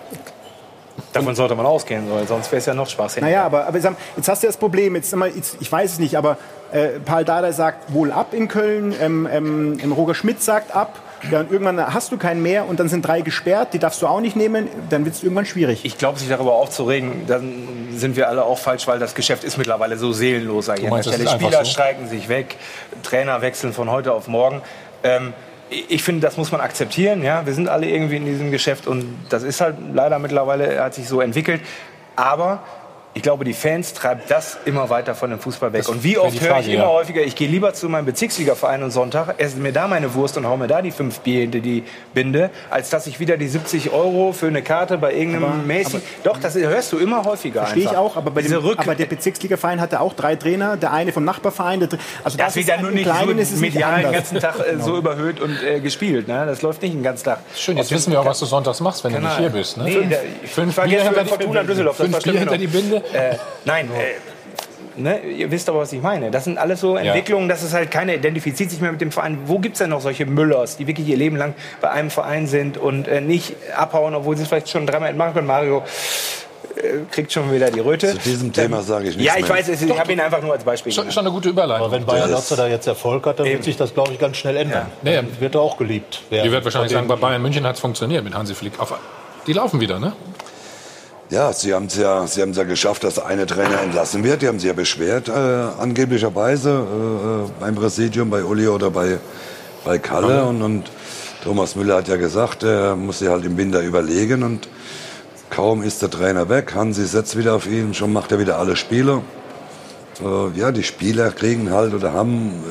Davon 1.13 1.35
sollte 1.35 1.55
man 1.57 1.67
ausgehen, 1.67 2.05
weil 2.11 2.27
sonst 2.29 2.53
wäre 2.53 2.59
es 2.61 2.67
ja 2.67 2.75
noch 2.75 2.89
schwachsinnig. 2.89 3.29
Naja, 3.29 3.45
aber, 3.45 3.67
aber 3.67 3.79
jetzt 3.79 4.29
hast 4.29 4.43
du 4.43 4.47
das 4.47 4.57
Problem, 4.57 4.95
jetzt, 4.95 5.15
ich 5.61 5.73
weiß 5.73 5.93
es 5.93 5.99
nicht, 5.99 6.17
aber 6.17 6.37
äh, 6.73 7.01
Paul 7.05 7.25
Dardai 7.25 7.51
sagt 7.53 7.93
wohl 7.93 8.13
ab 8.13 8.33
in 8.33 8.47
Köln, 8.49 8.95
ähm, 9.01 9.29
ähm, 9.31 9.79
ähm, 9.83 9.93
Roger 9.93 10.15
Schmidt 10.15 10.41
sagt 10.43 10.75
ab, 10.75 11.01
ja, 11.31 11.41
und 11.41 11.51
irgendwann 11.53 11.93
hast 11.93 12.13
du 12.13 12.17
keinen 12.17 12.43
mehr 12.43 12.67
und 12.69 12.81
dann 12.81 12.89
sind 12.89 13.07
drei 13.07 13.21
gesperrt, 13.23 13.69
die 13.75 13.79
darfst 13.79 14.01
du 14.01 14.07
auch 14.07 14.21
nicht 14.21 14.37
nehmen, 14.37 14.69
dann 14.89 15.05
wird 15.05 15.17
es 15.17 15.23
irgendwann 15.23 15.47
schwierig. 15.47 15.85
Ich 15.85 15.99
glaube, 15.99 16.19
sich 16.19 16.29
darüber 16.29 16.53
aufzuregen, 16.53 17.27
dann 17.27 17.69
sind 17.95 18.17
wir 18.17 18.29
alle 18.29 18.45
auch 18.45 18.59
falsch, 18.59 18.87
weil 18.87 18.99
das 18.99 19.15
Geschäft 19.15 19.43
ist 19.45 19.59
mittlerweile 19.59 19.99
so 19.99 20.13
seelenlos. 20.13 20.69
An 20.69 20.81
der 20.81 20.91
meinst, 20.91 21.09
Stelle. 21.09 21.29
Spieler 21.29 21.65
so? 21.65 21.71
streiken 21.71 22.09
sich 22.09 22.29
weg, 22.29 22.57
Trainer 23.03 23.43
wechseln 23.43 23.73
von 23.73 23.91
heute 23.91 24.13
auf 24.13 24.29
morgen. 24.29 24.63
Ähm, 25.03 25.33
ich 25.71 26.03
finde, 26.03 26.21
das 26.21 26.37
muss 26.37 26.51
man 26.51 26.61
akzeptieren. 26.61 27.23
Ja? 27.23 27.47
Wir 27.47 27.55
sind 27.55 27.69
alle 27.69 27.89
irgendwie 27.89 28.17
in 28.17 28.25
diesem 28.25 28.51
Geschäft 28.51 28.87
und 28.87 29.05
das 29.29 29.43
ist 29.43 29.61
halt 29.61 29.77
leider 29.93 30.19
mittlerweile, 30.19 30.83
hat 30.83 30.95
sich 30.95 31.09
so 31.09 31.21
entwickelt. 31.21 31.61
Aber 32.17 32.63
ich 33.13 33.23
glaube, 33.23 33.45
die 33.45 33.53
Fans 33.55 33.93
treibt 33.93 34.31
das 34.31 34.57
immer 34.67 34.89
weiter 34.89 35.17
von 35.17 35.31
dem 35.31 35.41
Fußball 35.41 35.73
weg. 35.73 35.81
Das 35.81 35.89
und 35.89 36.05
wie 36.05 36.17
oft 36.17 36.41
höre 36.41 36.61
ich 36.61 36.69
immer 36.69 36.85
ja. 36.85 36.89
häufiger, 36.91 37.23
ich 37.23 37.35
gehe 37.35 37.49
lieber 37.49 37.75
zu 37.75 37.89
meinem 37.89 38.05
Bezirksligaverein 38.05 38.85
und 38.85 38.93
Sonntag, 38.93 39.35
esse 39.39 39.57
mir 39.57 39.73
da 39.73 39.89
meine 39.89 40.15
Wurst 40.15 40.37
und 40.37 40.47
hau 40.47 40.57
mir 40.57 40.69
da 40.69 40.81
die 40.81 40.93
fünf 40.93 41.19
Bier 41.21 41.41
hinter 41.41 41.59
die 41.59 41.83
Binde, 42.15 42.51
als 42.71 42.89
dass 42.91 43.09
ich 43.09 43.19
wieder 43.19 43.37
die 43.37 43.49
70 43.49 43.91
Euro 43.93 44.33
für 44.33 44.47
eine 44.47 44.63
Karte 44.63 44.97
bei 44.97 45.13
irgendeinem 45.13 45.45
aber- 45.45 46.01
Doch, 46.23 46.39
das 46.39 46.55
hörst 46.55 46.93
du 46.93 46.99
immer 46.99 47.25
häufiger 47.25 47.63
Verstehe 47.63 47.85
ich 47.85 47.97
auch, 47.97 48.17
aber, 48.17 48.31
bei 48.31 48.43
dem, 48.43 48.53
Rück 48.53 48.79
aber 48.79 48.95
der 48.95 49.07
Bezirksligaverein 49.07 49.81
hatte 49.81 50.01
auch 50.01 50.15
drei 50.15 50.37
Trainer, 50.37 50.77
der 50.77 50.93
eine 50.93 51.13
vom 51.13 51.25
Nachbarverein. 51.25 51.81
Der, 51.81 51.89
also 52.23 52.39
das 52.39 52.55
wird 52.55 52.69
ist 52.69 52.77
ja 52.77 52.81
nur 52.81 52.93
nicht 52.93 53.05
Kleinen 53.05 53.35
so 53.35 53.41
ist 53.41 53.53
es 53.53 53.61
nicht 53.61 53.75
medial 53.75 54.03
den 54.03 54.13
ganzen 54.13 54.39
Tag 54.39 54.61
äh, 54.61 54.71
Genau. 54.73 54.85
so 54.85 54.97
überhöht 54.99 55.41
und 55.41 55.61
äh, 55.63 55.81
gespielt. 55.81 56.29
Ne? 56.29 56.47
Das 56.47 56.63
läuft 56.63 56.83
nicht 56.83 56.95
den 56.95 57.03
ganzen 57.03 57.25
Tag. 57.25 57.41
Schön, 57.57 57.77
jetzt 57.77 57.91
wissen 57.91 58.13
wir 58.13 58.21
auch, 58.21 58.25
was 58.25 58.39
du 58.39 58.47
sonntags 58.47 58.81
machst, 58.81 59.03
wenn 59.03 59.13
du 59.13 59.19
Kanal. 59.19 59.41
nicht 59.41 59.51
hier 59.51 59.51
bist. 59.51 59.77
Ne? 59.77 59.85
Nee, 59.85 59.93
fünf, 59.93 60.15
ich 60.45 60.51
fünf 60.51 60.77
war 60.77 60.85
Bier 60.85 60.99
gestern 60.99 61.15
hinter 61.15 61.21
bei 61.21 61.23
die 61.25 61.29
Fortuna 61.45 61.63
Düsseldorf. 61.65 61.97
das 61.97 62.07
Fünf 62.07 62.23
Bier 62.23 62.39
hinter 62.39 62.59
die 62.59 62.67
genug. 63.00 63.00
Äh, 63.13 63.37
nein, 63.65 63.89
äh, 64.97 65.01
ne, 65.01 65.21
ihr 65.21 65.51
wisst 65.51 65.69
aber, 65.69 65.81
was 65.81 65.93
ich 65.93 66.03
meine. 66.03 66.31
Das 66.31 66.45
sind 66.45 66.59
alles 66.59 66.81
so 66.81 66.97
Entwicklungen, 66.97 67.49
dass 67.49 67.63
es 67.63 67.73
halt 67.73 67.91
keiner 67.91 68.15
identifiziert 68.15 68.71
sich 68.71 68.81
mehr 68.81 68.93
mit 68.93 69.01
dem 69.01 69.13
Verein. 69.13 69.39
Wo 69.47 69.59
gibt 69.59 69.75
es 69.75 69.79
denn 69.79 69.91
noch 69.91 70.01
solche 70.01 70.27
Müllers, 70.27 70.77
die 70.77 70.87
wirklich 70.87 71.09
ihr 71.09 71.17
Leben 71.17 71.37
lang 71.37 71.55
bei 71.81 71.91
einem 71.91 72.11
Verein 72.11 72.47
sind 72.47 72.77
und 72.79 73.09
äh, 73.09 73.21
nicht 73.21 73.55
abhauen, 73.77 74.15
obwohl 74.15 74.37
sie 74.37 74.43
es 74.43 74.49
vielleicht 74.49 74.69
schon 74.69 74.87
dreimal 74.87 75.09
entmachen 75.11 75.35
können? 75.35 75.47
Mario 75.47 75.83
äh, 76.77 76.83
kriegt 77.11 77.33
schon 77.33 77.53
wieder 77.53 77.71
die 77.71 77.81
Röte. 77.81 78.13
Zu 78.13 78.19
diesem 78.19 78.53
Thema 78.53 78.83
sage 78.83 79.09
ich 79.09 79.17
nichts 79.17 79.33
Ja, 79.33 79.39
ich 79.41 79.49
mehr. 79.49 79.57
weiß, 79.59 79.69
es- 79.69 79.83
ich 79.83 79.99
habe 79.99 80.13
ihn 80.13 80.21
einfach 80.21 80.41
nur 80.43 80.53
als 80.53 80.63
Beispiel 80.65 80.91
Ist 80.93 81.13
schon 81.13 81.19
eine 81.25 81.31
gute 81.31 81.49
Überleitung. 81.49 81.87
Aber 81.87 81.93
wenn 81.97 82.05
Bayern 82.07 82.31
Lotzer 82.31 82.57
da 82.57 82.67
jetzt 82.69 82.87
Erfolg 82.87 83.27
hat, 83.27 83.39
dann 83.41 83.47
wird 83.47 83.65
sich 83.65 83.77
das, 83.77 83.93
glaube 83.95 84.13
ich, 84.13 84.19
ganz 84.19 84.37
schnell 84.37 84.57
ändern. 84.57 84.87
Ja. 85.03 85.13
Dann 85.23 85.41
wird 85.41 85.55
er 85.55 85.61
auch 85.63 85.77
geliebt. 85.77 86.23
werden. 86.31 86.45
Die 86.45 86.53
wird 86.53 86.65
wahrscheinlich 86.65 86.93
sagen, 86.93 87.09
bei 87.09 87.17
Bayern 87.17 87.43
München 87.43 87.67
hat 87.67 87.75
es 87.75 87.81
funktioniert 87.81 88.23
mit 88.25 88.35
Hansi 88.35 88.55
Flick. 88.55 88.79
Auf, 88.79 88.95
die 89.47 89.53
laufen 89.53 89.81
wieder, 89.81 89.99
ne? 89.99 90.13
Ja, 91.31 91.53
sie 91.53 91.73
haben 91.73 91.87
es 91.87 91.97
ja, 91.97 92.27
sie 92.27 92.43
haben's 92.43 92.57
ja 92.57 92.65
geschafft, 92.65 93.05
dass 93.05 93.21
eine 93.21 93.47
Trainer 93.47 93.81
entlassen 93.83 94.25
wird. 94.25 94.43
Die 94.43 94.49
haben 94.49 94.59
sich 94.59 94.67
ja 94.67 94.73
beschwert, 94.73 95.29
äh, 95.29 95.33
angeblicherweise, 95.33 96.71
äh, 96.71 96.73
äh, 96.73 97.51
beim 97.61 97.77
Präsidium, 97.77 98.31
bei 98.31 98.43
Uli 98.43 98.67
oder 98.67 98.91
bei, 98.91 99.19
bei 99.85 100.01
Kalle. 100.01 100.45
Und, 100.45 100.61
und 100.61 100.91
Thomas 101.45 101.77
Müller 101.77 101.99
hat 101.99 102.09
ja 102.09 102.17
gesagt, 102.17 102.65
er 102.65 102.97
muss 102.97 103.21
sich 103.21 103.29
halt 103.29 103.45
im 103.45 103.57
Winter 103.57 103.81
überlegen. 103.81 104.43
Und 104.43 104.69
kaum 105.51 105.85
ist 105.85 106.03
der 106.03 106.11
Trainer 106.11 106.49
weg, 106.49 106.75
Hansi 106.75 107.07
setzt 107.07 107.39
wieder 107.39 107.55
auf 107.55 107.69
ihn, 107.69 107.95
schon 107.95 108.13
macht 108.13 108.33
er 108.33 108.41
wieder 108.41 108.59
alle 108.59 108.75
Spiele. 108.75 109.23
Äh, 110.21 110.59
ja, 110.59 110.73
die 110.73 110.83
Spieler 110.83 111.31
kriegen 111.31 111.71
halt 111.71 111.95
oder 111.95 112.13
haben 112.13 112.65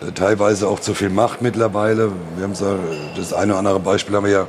äh, 0.00 0.10
teilweise 0.10 0.66
auch 0.66 0.80
zu 0.80 0.92
viel 0.92 1.10
Macht 1.10 1.40
mittlerweile. 1.40 2.10
Wir 2.36 2.42
haben 2.42 2.56
so, 2.56 2.78
das 3.16 3.32
eine 3.32 3.52
oder 3.52 3.60
andere 3.60 3.78
Beispiel 3.78 4.16
haben 4.16 4.26
wir 4.26 4.32
ja 4.32 4.46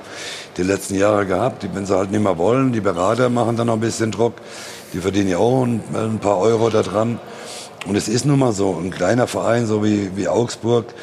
die 0.58 0.64
letzten 0.64 0.96
Jahre 0.96 1.26
gehabt. 1.26 1.64
Die, 1.64 1.74
wenn 1.74 1.86
sie 1.86 1.96
halt 1.96 2.12
nicht 2.12 2.24
mehr 2.24 2.38
wollen, 2.38 2.74
die 2.74 2.82
Berater 2.82 3.30
machen 3.30 3.56
dann 3.56 3.68
noch 3.68 3.76
ein 3.76 3.80
bisschen 3.80 4.12
Druck. 4.12 4.34
Die 4.94 5.00
verdienen 5.00 5.30
ja 5.30 5.38
auch 5.38 5.64
ein, 5.64 5.82
ein 5.94 6.20
paar 6.20 6.38
Euro 6.38 6.70
da 6.70 6.82
dran. 6.82 7.20
Und 7.88 7.96
es 7.96 8.08
ist 8.08 8.26
nun 8.26 8.40
mal 8.40 8.52
so, 8.52 8.78
ein 8.82 8.92
kleiner 8.92 9.28
Verein, 9.28 9.66
so 9.66 9.84
wie, 9.84 10.12
wie 10.16 10.28
Augsburg, 10.28 10.94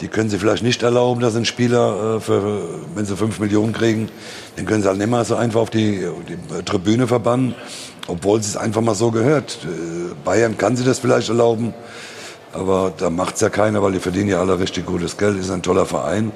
die 0.00 0.08
können 0.08 0.28
sie 0.28 0.38
vielleicht 0.38 0.62
nicht 0.62 0.82
erlauben, 0.82 1.20
dass 1.20 1.36
ein 1.36 1.44
Spieler, 1.44 2.16
äh, 2.16 2.20
für, 2.20 2.62
wenn 2.94 3.04
sie 3.04 3.16
5 3.16 3.38
Millionen 3.38 3.72
kriegen, 3.72 4.08
den 4.56 4.66
können 4.66 4.82
sie 4.82 4.88
halt 4.88 4.98
nicht 4.98 5.10
mal 5.10 5.24
so 5.24 5.36
einfach 5.36 5.60
auf 5.60 5.70
die, 5.70 6.06
die 6.28 6.64
Tribüne 6.64 7.06
verbannen, 7.06 7.54
obwohl 8.08 8.40
es 8.40 8.56
einfach 8.56 8.80
mal 8.80 8.94
so 8.94 9.10
gehört. 9.10 9.58
Äh, 9.64 10.14
Bayern 10.24 10.58
kann 10.58 10.76
sie 10.76 10.84
das 10.84 10.98
vielleicht 10.98 11.28
erlauben, 11.28 11.72
aber 12.52 12.92
da 12.96 13.10
macht's 13.10 13.40
ja 13.40 13.48
keiner, 13.48 13.82
weil 13.82 13.92
die 13.92 14.00
verdienen 14.00 14.28
ja 14.28 14.40
alle 14.40 14.58
richtig 14.58 14.86
gutes 14.86 15.16
Geld, 15.16 15.38
ist 15.38 15.50
ein 15.50 15.62
toller 15.62 15.86
Verein. 15.86 16.32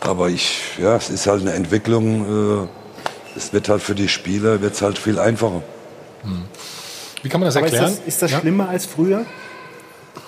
Aber 0.00 0.28
ich, 0.28 0.60
ja, 0.78 0.96
es 0.96 1.10
ist 1.10 1.26
halt 1.26 1.42
eine 1.42 1.52
Entwicklung, 1.52 2.64
äh, 2.64 2.68
es 3.36 3.52
wird 3.52 3.68
halt 3.68 3.82
für 3.82 3.94
die 3.94 4.08
Spieler 4.08 4.60
wird's 4.60 4.82
halt 4.82 4.98
viel 4.98 5.18
einfacher. 5.18 5.62
Wie 7.22 7.28
kann 7.28 7.40
man 7.40 7.46
das 7.48 7.56
Aber 7.56 7.66
ist 7.66 7.72
erklären? 7.72 7.96
das, 7.96 8.06
ist 8.06 8.22
das 8.22 8.30
schlimmer 8.30 8.68
als 8.68 8.86
früher? 8.86 9.24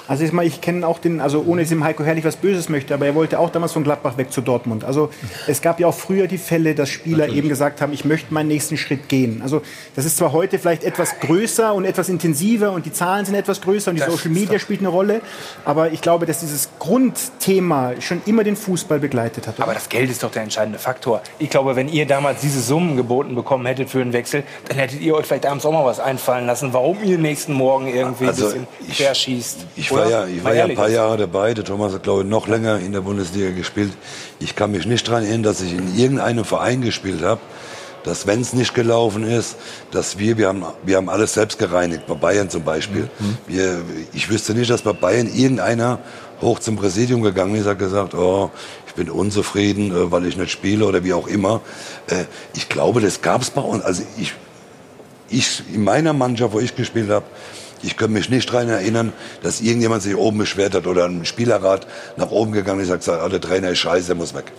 Also 0.08 0.24
ich, 0.24 0.32
ich 0.32 0.60
kenne 0.60 0.86
auch 0.86 0.98
den, 0.98 1.20
also 1.20 1.44
ohne 1.46 1.60
dass 1.62 1.70
ich 1.70 1.76
dem 1.76 1.84
Heiko 1.84 2.02
Herrlich 2.02 2.24
was 2.24 2.36
Böses 2.36 2.68
möchte, 2.68 2.94
aber 2.94 3.06
er 3.06 3.14
wollte 3.14 3.38
auch 3.38 3.50
damals 3.50 3.72
von 3.72 3.84
Gladbach 3.84 4.16
weg 4.16 4.32
zu 4.32 4.40
Dortmund. 4.40 4.84
Also 4.84 5.10
es 5.46 5.60
gab 5.60 5.78
ja 5.80 5.86
auch 5.86 5.94
früher 5.94 6.26
die 6.26 6.38
Fälle, 6.38 6.74
dass 6.74 6.88
Spieler 6.88 7.28
eben 7.28 7.48
gesagt 7.48 7.82
haben, 7.82 7.92
ich 7.92 8.04
möchte 8.06 8.32
meinen 8.32 8.48
nächsten 8.48 8.78
Schritt 8.78 9.08
gehen. 9.08 9.42
Also 9.42 9.62
das 9.94 10.06
ist 10.06 10.16
zwar 10.16 10.32
heute 10.32 10.58
vielleicht 10.58 10.82
etwas 10.82 11.20
größer 11.20 11.74
und 11.74 11.84
etwas 11.84 12.08
intensiver 12.08 12.72
und 12.72 12.86
die 12.86 12.92
Zahlen 12.92 13.26
sind 13.26 13.34
etwas 13.34 13.60
größer 13.60 13.90
und 13.90 13.96
die 13.96 14.00
Das 14.00 14.10
Social 14.10 14.30
Media 14.30 14.58
spielt 14.58 14.80
eine 14.80 14.88
Rolle, 14.88 15.20
aber 15.64 15.92
ich 15.92 16.00
glaube, 16.00 16.24
dass 16.24 16.40
dieses 16.40 16.70
Grundthema 16.78 17.92
schon 18.00 18.22
immer 18.24 18.44
den 18.44 18.56
Fußball 18.56 18.98
begleitet 18.98 19.46
hat. 19.46 19.56
oder? 19.56 19.64
Aber 19.64 19.74
das 19.74 19.88
Geld 19.90 20.10
ist 20.10 20.22
doch 20.22 20.30
der 20.30 20.42
entscheidende 20.42 20.78
Faktor. 20.78 21.20
Ich 21.38 21.50
glaube, 21.50 21.76
wenn 21.76 21.88
ihr 21.88 22.06
damals 22.06 22.40
diese 22.40 22.60
Summen 22.60 22.96
geboten 22.96 23.34
bekommen 23.34 23.66
hättet 23.66 23.90
für 23.90 24.00
einen 24.00 24.12
Wechsel, 24.14 24.42
dann 24.68 24.78
hättet 24.78 25.00
ihr 25.00 25.14
euch 25.14 25.26
vielleicht 25.26 25.44
abends 25.46 25.66
auch 25.66 25.72
mal 25.72 25.84
was 25.84 26.00
einfallen 26.00 26.46
lassen, 26.46 26.72
warum 26.72 27.02
ihr 27.04 27.18
nächsten 27.18 27.52
Morgen 27.52 27.88
irgendwie 27.88 28.26
Also, 28.26 28.46
ein 28.46 28.66
bisschen 28.66 28.94
querschießt. 28.94 29.66
Ich 29.76 29.92
Oder? 29.92 29.97
War 29.98 30.10
ja, 30.10 30.26
ich 30.26 30.44
war 30.44 30.54
ja 30.54 30.64
ein 30.64 30.74
paar. 30.74 30.88
Jahre 30.88 31.16
dabei. 31.16 31.54
Der 31.54 31.64
Thomas 31.64 31.92
hat, 31.92 32.02
glaube 32.02 32.22
ich, 32.22 32.28
noch 32.28 32.48
länger 32.48 32.78
in 32.78 32.92
der 32.92 33.00
Bundesliga 33.02 33.50
gespielt. 33.50 33.92
Ich 34.40 34.56
kann 34.56 34.70
mich 34.70 34.86
nicht 34.86 35.06
daran 35.08 35.24
erinnern, 35.24 35.42
dass 35.42 35.60
ich 35.60 35.72
in 35.72 35.96
irgendeinem 35.96 36.44
Verein 36.44 36.80
gespielt 36.82 37.22
habe, 37.22 37.40
dass 38.04 38.26
wenn 38.26 38.40
es 38.40 38.52
nicht 38.52 38.74
gelaufen 38.74 39.24
ist, 39.24 39.56
dass 39.90 40.18
wir, 40.18 40.38
wir 40.38 40.48
haben, 40.48 40.64
wir 40.84 40.96
haben 40.96 41.08
alles 41.08 41.34
selbst 41.34 41.58
gereinigt, 41.58 42.06
bei 42.06 42.14
Bayern 42.14 42.48
zum 42.48 42.62
Beispiel. 42.62 43.10
Wir, 43.46 43.82
ich 44.12 44.30
wüsste 44.30 44.54
nicht, 44.54 44.70
dass 44.70 44.82
bei 44.82 44.92
Bayern 44.92 45.26
irgendeiner 45.26 45.98
hoch 46.40 46.58
zum 46.60 46.76
Präsidium 46.76 47.22
gegangen 47.22 47.56
ist, 47.56 47.66
hat 47.66 47.78
gesagt, 47.78 48.14
oh, 48.14 48.50
ich 48.86 48.94
bin 48.94 49.10
unzufrieden, 49.10 49.90
äh, 49.90 50.10
weil 50.10 50.24
ich 50.26 50.36
nicht 50.36 50.50
spiele 50.50 50.86
oder 50.86 51.04
wie 51.04 51.12
auch 51.12 51.26
immer. 51.26 51.60
Äh, 52.06 52.24
Ich 52.54 52.68
glaube, 52.68 53.00
das 53.00 53.20
gab 53.20 53.42
es 53.42 53.50
bei 53.50 53.60
uns. 53.60 53.84
Also 53.84 54.02
ich, 54.16 54.32
ich 55.28 55.62
in 55.72 55.84
meiner 55.84 56.12
Mannschaft, 56.12 56.54
wo 56.54 56.60
ich 56.60 56.74
gespielt 56.74 57.10
habe, 57.10 57.26
ich 57.82 57.96
kann 57.96 58.12
mich 58.12 58.28
nicht 58.28 58.52
daran 58.52 58.68
erinnern, 58.68 59.12
dass 59.42 59.60
irgendjemand 59.60 60.02
sich 60.02 60.16
oben 60.16 60.38
beschwert 60.38 60.74
hat 60.74 60.86
oder 60.86 61.06
ein 61.06 61.24
Spielerrat 61.24 61.86
nach 62.16 62.30
oben 62.30 62.52
gegangen 62.52 62.80
ist 62.80 62.90
und 62.90 62.98
gesagt, 62.98 63.22
ah, 63.22 63.28
der 63.28 63.40
Trainer 63.40 63.70
ist 63.70 63.78
scheiße, 63.78 64.08
der 64.08 64.16
muss 64.16 64.34
weg. 64.34 64.52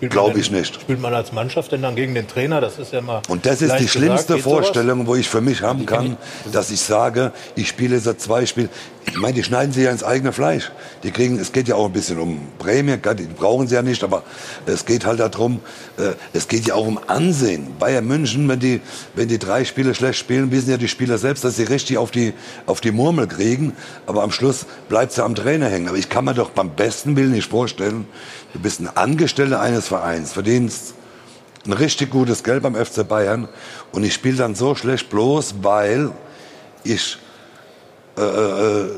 Glaube 0.00 0.38
ich 0.38 0.50
nicht. 0.50 0.74
Spielt 0.80 1.00
man 1.00 1.14
als 1.14 1.32
Mannschaft 1.32 1.72
denn 1.72 1.82
dann 1.82 1.94
gegen 1.94 2.14
den 2.14 2.26
Trainer? 2.26 2.60
Das 2.60 2.78
ist 2.78 2.92
ja 2.92 3.00
mal. 3.00 3.22
Und 3.28 3.46
das 3.46 3.62
ist 3.62 3.76
die 3.78 3.88
schlimmste 3.88 4.34
gesagt. 4.34 4.42
Vorstellung, 4.42 5.06
wo 5.06 5.14
ich 5.14 5.28
für 5.28 5.40
mich 5.40 5.62
haben 5.62 5.86
kann, 5.86 6.16
dass 6.52 6.70
ich 6.70 6.80
sage, 6.80 7.32
ich 7.54 7.68
spiele 7.68 7.98
seit 7.98 8.20
zwei 8.20 8.46
Spielen. 8.46 8.68
Ich 9.06 9.18
meine, 9.18 9.34
die 9.34 9.44
schneiden 9.44 9.72
sich 9.72 9.84
ja 9.84 9.90
ins 9.90 10.02
eigene 10.02 10.32
Fleisch. 10.32 10.72
Die 11.02 11.10
kriegen, 11.10 11.38
es 11.38 11.52
geht 11.52 11.68
ja 11.68 11.74
auch 11.74 11.86
ein 11.86 11.92
bisschen 11.92 12.18
um 12.18 12.40
Prämie, 12.58 12.96
die 13.18 13.24
brauchen 13.24 13.68
sie 13.68 13.74
ja 13.74 13.82
nicht, 13.82 14.02
aber 14.02 14.22
es 14.66 14.86
geht 14.86 15.04
halt 15.04 15.20
darum, 15.20 15.60
äh, 15.98 16.12
es 16.32 16.48
geht 16.48 16.66
ja 16.66 16.74
auch 16.74 16.86
um 16.86 16.98
Ansehen. 17.06 17.76
Bayern 17.78 18.06
München, 18.06 18.48
wenn 18.48 18.60
die, 18.60 18.80
wenn 19.14 19.28
die 19.28 19.38
drei 19.38 19.64
Spiele 19.64 19.94
schlecht 19.94 20.18
spielen, 20.18 20.50
wissen 20.50 20.70
ja 20.70 20.78
die 20.78 20.88
Spieler 20.88 21.18
selbst, 21.18 21.44
dass 21.44 21.56
sie 21.56 21.64
richtig 21.64 21.98
auf 21.98 22.10
die, 22.10 22.32
auf 22.66 22.80
die 22.80 22.92
Murmel 22.92 23.26
kriegen, 23.26 23.74
aber 24.06 24.22
am 24.22 24.30
Schluss 24.30 24.66
bleibt 24.88 25.12
sie 25.12 25.22
am 25.22 25.34
Trainer 25.34 25.68
hängen. 25.68 25.88
Aber 25.88 25.98
ich 25.98 26.08
kann 26.08 26.24
mir 26.24 26.34
doch 26.34 26.50
beim 26.50 26.70
besten 26.70 27.14
Willen 27.16 27.32
nicht 27.32 27.48
vorstellen, 27.48 28.06
du 28.54 28.60
bist 28.60 28.80
ein 28.80 28.88
Angestellter 28.96 29.60
eines 29.60 29.88
Vereins, 29.88 30.32
verdienst 30.32 30.94
ein 31.66 31.72
richtig 31.72 32.10
gutes 32.10 32.42
Geld 32.42 32.62
beim 32.62 32.74
FC 32.74 33.06
Bayern 33.06 33.48
und 33.92 34.04
ich 34.04 34.14
spiele 34.14 34.36
dann 34.36 34.54
so 34.54 34.74
schlecht 34.74 35.10
bloß, 35.10 35.56
weil 35.62 36.10
ich 36.84 37.18
äh, 38.16 38.22
äh, 38.22 38.90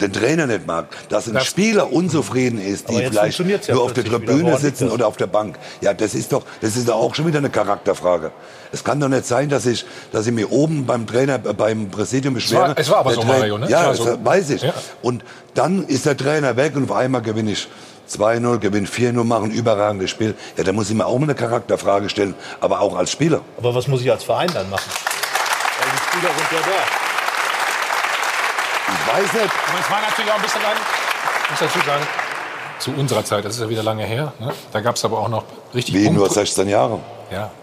den 0.00 0.12
Trainer 0.12 0.46
nicht 0.46 0.66
mag, 0.66 0.86
dass 1.08 1.28
ein 1.28 1.40
Spieler 1.40 1.92
unzufrieden 1.92 2.60
ist, 2.60 2.88
die 2.88 2.96
vielleicht 2.96 3.38
ja 3.68 3.74
nur 3.74 3.84
auf 3.84 3.92
der. 3.92 4.04
Tribüne 4.04 4.56
sitzen 4.58 4.86
das? 4.86 4.94
oder 4.94 5.06
auf 5.06 5.16
der 5.16 5.26
Bank. 5.28 5.58
Ja, 5.80 5.94
das 5.94 6.14
ist 6.14 6.32
doch, 6.32 6.44
das 6.60 6.76
ist 6.76 6.88
doch 6.88 6.96
auch 6.96 7.14
schon 7.14 7.26
wieder 7.26 7.38
eine 7.38 7.50
Charakterfrage. 7.50 8.32
Es 8.72 8.82
kann 8.82 8.98
doch 8.98 9.08
nicht 9.08 9.26
sein, 9.26 9.48
dass 9.48 9.66
ich, 9.66 9.84
dass 10.10 10.26
ich 10.26 10.32
mir 10.32 10.50
oben 10.50 10.86
beim 10.86 11.06
Trainer, 11.06 11.34
äh, 11.34 11.52
beim 11.52 11.88
Präsidium 11.90 12.36
Es 12.36 12.52
war- 12.52 12.68
beschwere. 12.68 12.80
es 12.80 12.90
war 12.90 12.98
aber 12.98 13.10
der 13.12 13.20
so, 13.20 13.26
Mario, 13.28 13.58
ne? 13.58 13.68
Ja, 13.68 13.88
das 13.88 13.98
so. 13.98 14.24
weiß 14.24 14.50
ich. 14.50 14.62
Ja. 14.62 14.74
Und 15.02 15.22
dann 15.54 15.84
ist 15.86 16.06
der 16.06 16.16
Trainer 16.16 16.56
weg 16.56 16.74
und 16.74 16.84
auf 16.90 16.96
einmal 16.96 17.22
gewinne 17.22 17.52
ich 17.52 17.68
2-0, 18.18 18.58
gewinne 18.58 18.86
4-0, 18.86 19.24
mache 19.24 19.44
ein 19.44 19.50
überragendes 19.50 20.10
Spiel. 20.10 20.34
Ja, 20.56 20.64
da 20.64 20.72
muss 20.72 20.90
ich 20.90 20.96
mir 20.96 21.06
auch 21.06 21.18
mal 21.18 21.24
eine 21.24 21.34
Charakterfrage 21.34 22.08
stellen, 22.08 22.34
aber 22.60 22.80
auch 22.80 22.96
als 22.96 23.10
Spieler. 23.10 23.40
Aber 23.58 23.74
was 23.74 23.88
muss 23.88 24.00
ich 24.02 24.10
als 24.10 24.24
Verein 24.24 24.50
dann 24.52 24.68
machen? 24.70 24.90
Weil 25.80 25.90
die 25.90 25.98
Spieler 25.98 26.32
sind 26.34 26.52
ja 26.52 26.58
da. 26.58 27.02
Ich 28.92 29.14
weiß 29.14 29.32
nicht. 29.32 29.54
Aber 29.68 29.80
es 29.80 29.90
war 29.90 30.00
natürlich 30.02 30.30
auch 30.30 30.36
ein 30.36 30.42
bisschen 30.42 30.62
lang. 30.62 30.76
Ich 31.44 31.50
muss 31.50 31.60
dazu 31.60 31.86
sagen, 31.86 32.06
zu 32.78 32.90
unserer 32.92 33.24
Zeit, 33.24 33.44
das 33.44 33.54
ist 33.54 33.60
ja 33.62 33.68
wieder 33.68 33.82
lange 33.82 34.04
her, 34.04 34.32
ne? 34.40 34.52
da 34.72 34.80
gab 34.80 34.96
es 34.96 35.04
aber 35.04 35.18
auch 35.18 35.28
noch 35.28 35.44
richtig 35.74 35.94
Wie 35.94 36.10
nur 36.10 36.24
Punkt- 36.24 36.34
16 36.34 36.68
Jahre. 36.68 36.98
Ja. 37.30 37.50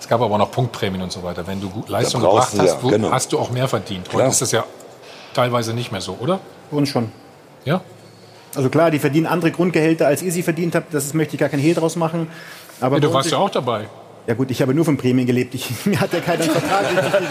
Es 0.00 0.08
gab 0.08 0.20
aber 0.20 0.34
auch 0.34 0.38
noch 0.38 0.50
Punktprämien 0.50 1.00
und 1.00 1.12
so 1.12 1.22
weiter. 1.22 1.46
Wenn 1.46 1.60
du 1.60 1.70
gut 1.70 1.88
Leistung 1.88 2.20
gebracht 2.20 2.52
hast, 2.58 2.82
ja, 2.82 2.90
genau. 2.90 3.12
hast 3.12 3.32
du 3.32 3.38
auch 3.38 3.50
mehr 3.50 3.68
verdient. 3.68 4.08
Heute 4.12 4.26
ist 4.26 4.42
das 4.42 4.50
ja 4.50 4.64
teilweise 5.32 5.72
nicht 5.72 5.92
mehr 5.92 6.00
so, 6.00 6.18
oder? 6.20 6.40
Uns 6.72 6.88
schon. 6.88 7.12
Ja? 7.64 7.80
Also 8.54 8.68
klar, 8.68 8.90
die 8.90 8.98
verdienen 8.98 9.26
andere 9.26 9.50
Grundgehälter, 9.50 10.06
als 10.06 10.22
ihr 10.22 10.32
sie 10.32 10.42
verdient 10.42 10.74
habt. 10.74 10.92
Das 10.92 11.14
möchte 11.14 11.34
ich 11.34 11.40
gar 11.40 11.48
kein 11.48 11.60
Hehl 11.60 11.74
draus 11.74 11.96
machen. 11.96 12.28
Aber 12.80 12.96
Ja, 12.96 13.00
du 13.00 13.12
warst 13.12 13.30
ja 13.30 13.38
auch 13.38 13.50
dabei. 13.50 13.86
Ja 14.26 14.34
gut, 14.34 14.50
ich 14.50 14.62
habe 14.62 14.74
nur 14.74 14.84
von 14.84 14.96
Prämien 14.96 15.26
gelebt. 15.26 15.54
Ich, 15.54 15.70
mir 15.86 16.00
hat 16.00 16.12
ja 16.12 16.20
keiner 16.20 16.44
einen 16.44 16.52
Vertrag 16.52 16.88
gegeben. 16.94 17.26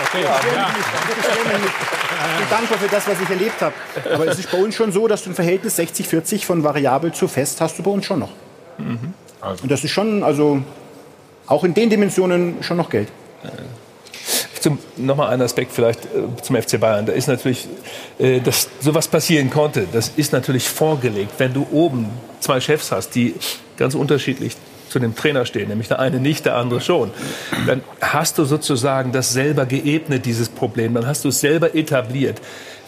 Okay, 0.00 0.24
Ich 0.24 2.38
bin 2.38 2.48
dankbar 2.50 2.78
für 2.78 2.88
das, 2.88 3.06
was 3.06 3.20
ich 3.20 3.28
erlebt 3.28 3.60
habe. 3.60 3.74
Aber 4.12 4.26
es 4.26 4.38
ist 4.38 4.50
bei 4.50 4.58
uns 4.58 4.74
schon 4.74 4.92
so, 4.92 5.06
dass 5.08 5.24
du 5.24 5.30
ein 5.30 5.34
Verhältnis 5.34 5.78
60-40 5.78 6.44
von 6.44 6.64
variabel 6.64 7.12
zu 7.12 7.28
fest 7.28 7.60
hast 7.60 7.78
du 7.78 7.82
bei 7.82 7.90
uns 7.90 8.06
schon 8.06 8.20
noch. 8.20 8.30
Also. 9.40 9.62
Und 9.62 9.70
das 9.70 9.84
ist 9.84 9.90
schon, 9.90 10.22
also 10.22 10.62
auch 11.46 11.64
in 11.64 11.74
den 11.74 11.90
Dimensionen 11.90 12.62
schon 12.62 12.76
noch 12.76 12.90
Geld. 12.90 13.08
Zum, 14.60 14.78
noch 14.96 15.16
mal 15.16 15.28
ein 15.28 15.40
Aspekt 15.42 15.72
vielleicht 15.72 16.04
äh, 16.06 16.42
zum 16.42 16.56
FC 16.56 16.80
Bayern. 16.80 17.06
Da 17.06 17.12
ist 17.12 17.28
natürlich, 17.28 17.68
äh, 18.18 18.40
dass 18.40 18.68
sowas 18.80 19.08
passieren 19.08 19.50
konnte, 19.50 19.86
das 19.92 20.12
ist 20.16 20.32
natürlich 20.32 20.68
vorgelegt. 20.68 21.32
Wenn 21.38 21.52
du 21.52 21.66
oben 21.70 22.06
zwei 22.40 22.60
Chefs 22.60 22.92
hast, 22.92 23.14
die 23.14 23.34
ganz 23.76 23.94
unterschiedlich 23.94 24.56
zu 24.88 24.98
dem 24.98 25.14
Trainer 25.14 25.44
stehen, 25.44 25.68
nämlich 25.68 25.88
der 25.88 25.98
eine 25.98 26.18
nicht, 26.18 26.46
der 26.46 26.56
andere 26.56 26.80
schon, 26.80 27.10
dann 27.66 27.82
hast 28.00 28.38
du 28.38 28.44
sozusagen 28.44 29.12
das 29.12 29.32
selber 29.32 29.66
geebnet, 29.66 30.24
dieses 30.24 30.48
Problem. 30.48 30.94
Dann 30.94 31.06
hast 31.06 31.24
du 31.24 31.28
es 31.28 31.40
selber 31.40 31.74
etabliert. 31.74 32.40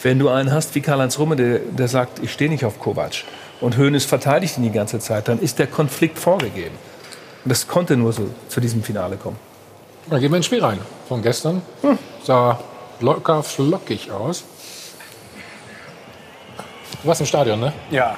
Wenn 0.02 0.18
du 0.18 0.28
einen 0.30 0.52
hast 0.52 0.74
wie 0.74 0.80
Karl-Heinz 0.80 1.18
Rumme, 1.18 1.36
der, 1.36 1.88
sagt, 1.88 2.22
ich 2.22 2.32
stehe 2.32 2.51
nicht 2.51 2.64
auf 2.64 2.80
Kovac 2.80 3.24
und 3.60 3.76
Hoeneß 3.76 4.06
verteidigt 4.06 4.56
ihn 4.56 4.64
die 4.64 4.72
ganze 4.72 4.98
Zeit, 4.98 5.28
dann 5.28 5.38
ist 5.38 5.59
der 5.59 5.66
Konflikt 5.66 6.18
vorgegeben. 6.18 6.74
Das 7.44 7.68
konnte 7.68 7.97
nur 7.97 8.12
so 8.12 8.28
zu 8.48 8.60
diesem 8.60 8.82
Finale 8.82 9.16
kommen. 9.16 9.36
Dann 10.10 10.20
gehen 10.20 10.32
wir 10.32 10.36
ins 10.36 10.46
Spiel 10.46 10.62
rein. 10.62 10.80
Von 11.08 11.22
gestern 11.22 11.62
sah 12.24 12.58
locker 13.00 13.42
flockig 13.42 14.10
aus. 14.10 14.44
Du 17.02 17.08
warst 17.08 17.20
im 17.20 17.26
Stadion, 17.26 17.60
ne? 17.60 17.72
Ja. 17.90 18.16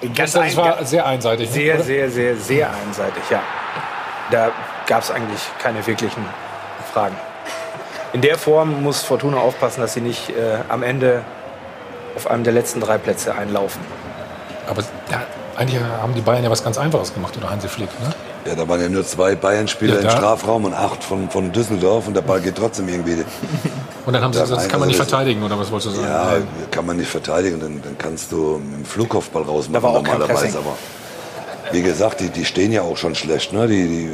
Gestern 0.00 0.44
das 0.44 0.56
war 0.56 0.84
sehr 0.84 1.04
einseitig. 1.04 1.48
ne, 1.48 1.54
Sehr, 1.54 1.74
oder? 1.74 1.84
sehr, 1.84 2.10
sehr, 2.10 2.36
sehr 2.36 2.70
einseitig, 2.70 3.22
ja. 3.30 3.42
Da 4.30 4.50
gab 4.86 5.02
es 5.02 5.10
eigentlich 5.10 5.40
keine 5.60 5.84
wirklichen 5.86 6.24
Fragen. 6.92 7.16
In 8.12 8.20
der 8.20 8.38
Form 8.38 8.82
muss 8.82 9.02
Fortuna 9.02 9.38
aufpassen, 9.38 9.80
dass 9.80 9.94
sie 9.94 10.00
nicht 10.00 10.30
äh, 10.30 10.58
am 10.68 10.82
Ende 10.82 11.24
auf 12.14 12.30
einem 12.30 12.44
der 12.44 12.52
letzten 12.52 12.80
drei 12.80 12.96
Plätze 12.96 13.34
einlaufen. 13.34 13.82
Aber 14.68 14.82
ja, 15.10 15.22
eigentlich 15.56 15.80
haben 15.82 16.14
die 16.14 16.20
Bayern 16.20 16.44
ja 16.44 16.50
was 16.50 16.62
ganz 16.62 16.78
Einfaches 16.78 17.12
gemacht, 17.12 17.36
oder 17.36 17.50
Hansi 17.50 17.68
Flick, 17.68 17.90
ne? 18.00 18.14
Ja, 18.48 18.54
da 18.54 18.66
waren 18.66 18.80
ja 18.80 18.88
nur 18.88 19.04
zwei 19.04 19.34
Bayern-Spieler 19.34 19.96
Ja, 19.96 20.00
im 20.00 20.10
Strafraum 20.10 20.64
und 20.64 20.72
acht 20.72 21.04
von, 21.04 21.28
von 21.28 21.52
Düsseldorf 21.52 22.08
und 22.08 22.14
der 22.14 22.22
Ball 22.22 22.40
geht 22.40 22.56
trotzdem 22.56 22.88
irgendwie. 22.88 23.24
Und 24.06 24.14
dann 24.14 24.22
haben 24.22 24.32
sie 24.32 24.38
Da 24.38 24.44
gesagt, 24.44 24.62
das 24.62 24.68
kann 24.68 24.80
man 24.80 24.88
nicht 24.88 24.98
Also 24.98 25.10
verteidigen, 25.10 25.42
oder 25.42 25.58
was 25.58 25.70
wolltest 25.70 25.96
du 25.96 26.00
sagen? 26.00 26.08
Ja, 26.10 26.66
kann 26.70 26.86
man 26.86 26.96
nicht 26.96 27.10
verteidigen, 27.10 27.60
dann, 27.60 27.82
dann 27.82 27.98
kannst 27.98 28.32
du 28.32 28.58
dem 28.58 28.86
Flugkopfball 28.86 29.44
Da 29.44 29.50
rausmachen 29.50 29.82
war 29.82 29.90
auch 29.90 30.02
kein 30.02 30.18
normalerweise. 30.18 30.58
Aber 30.58 30.76
wie 31.72 31.82
gesagt, 31.82 32.20
die, 32.20 32.30
die 32.30 32.46
stehen 32.46 32.72
ja 32.72 32.82
auch 32.82 32.96
schon 32.96 33.14
schlecht. 33.14 33.52
Ne? 33.52 33.66
Die, 33.68 33.86
die, 33.86 34.04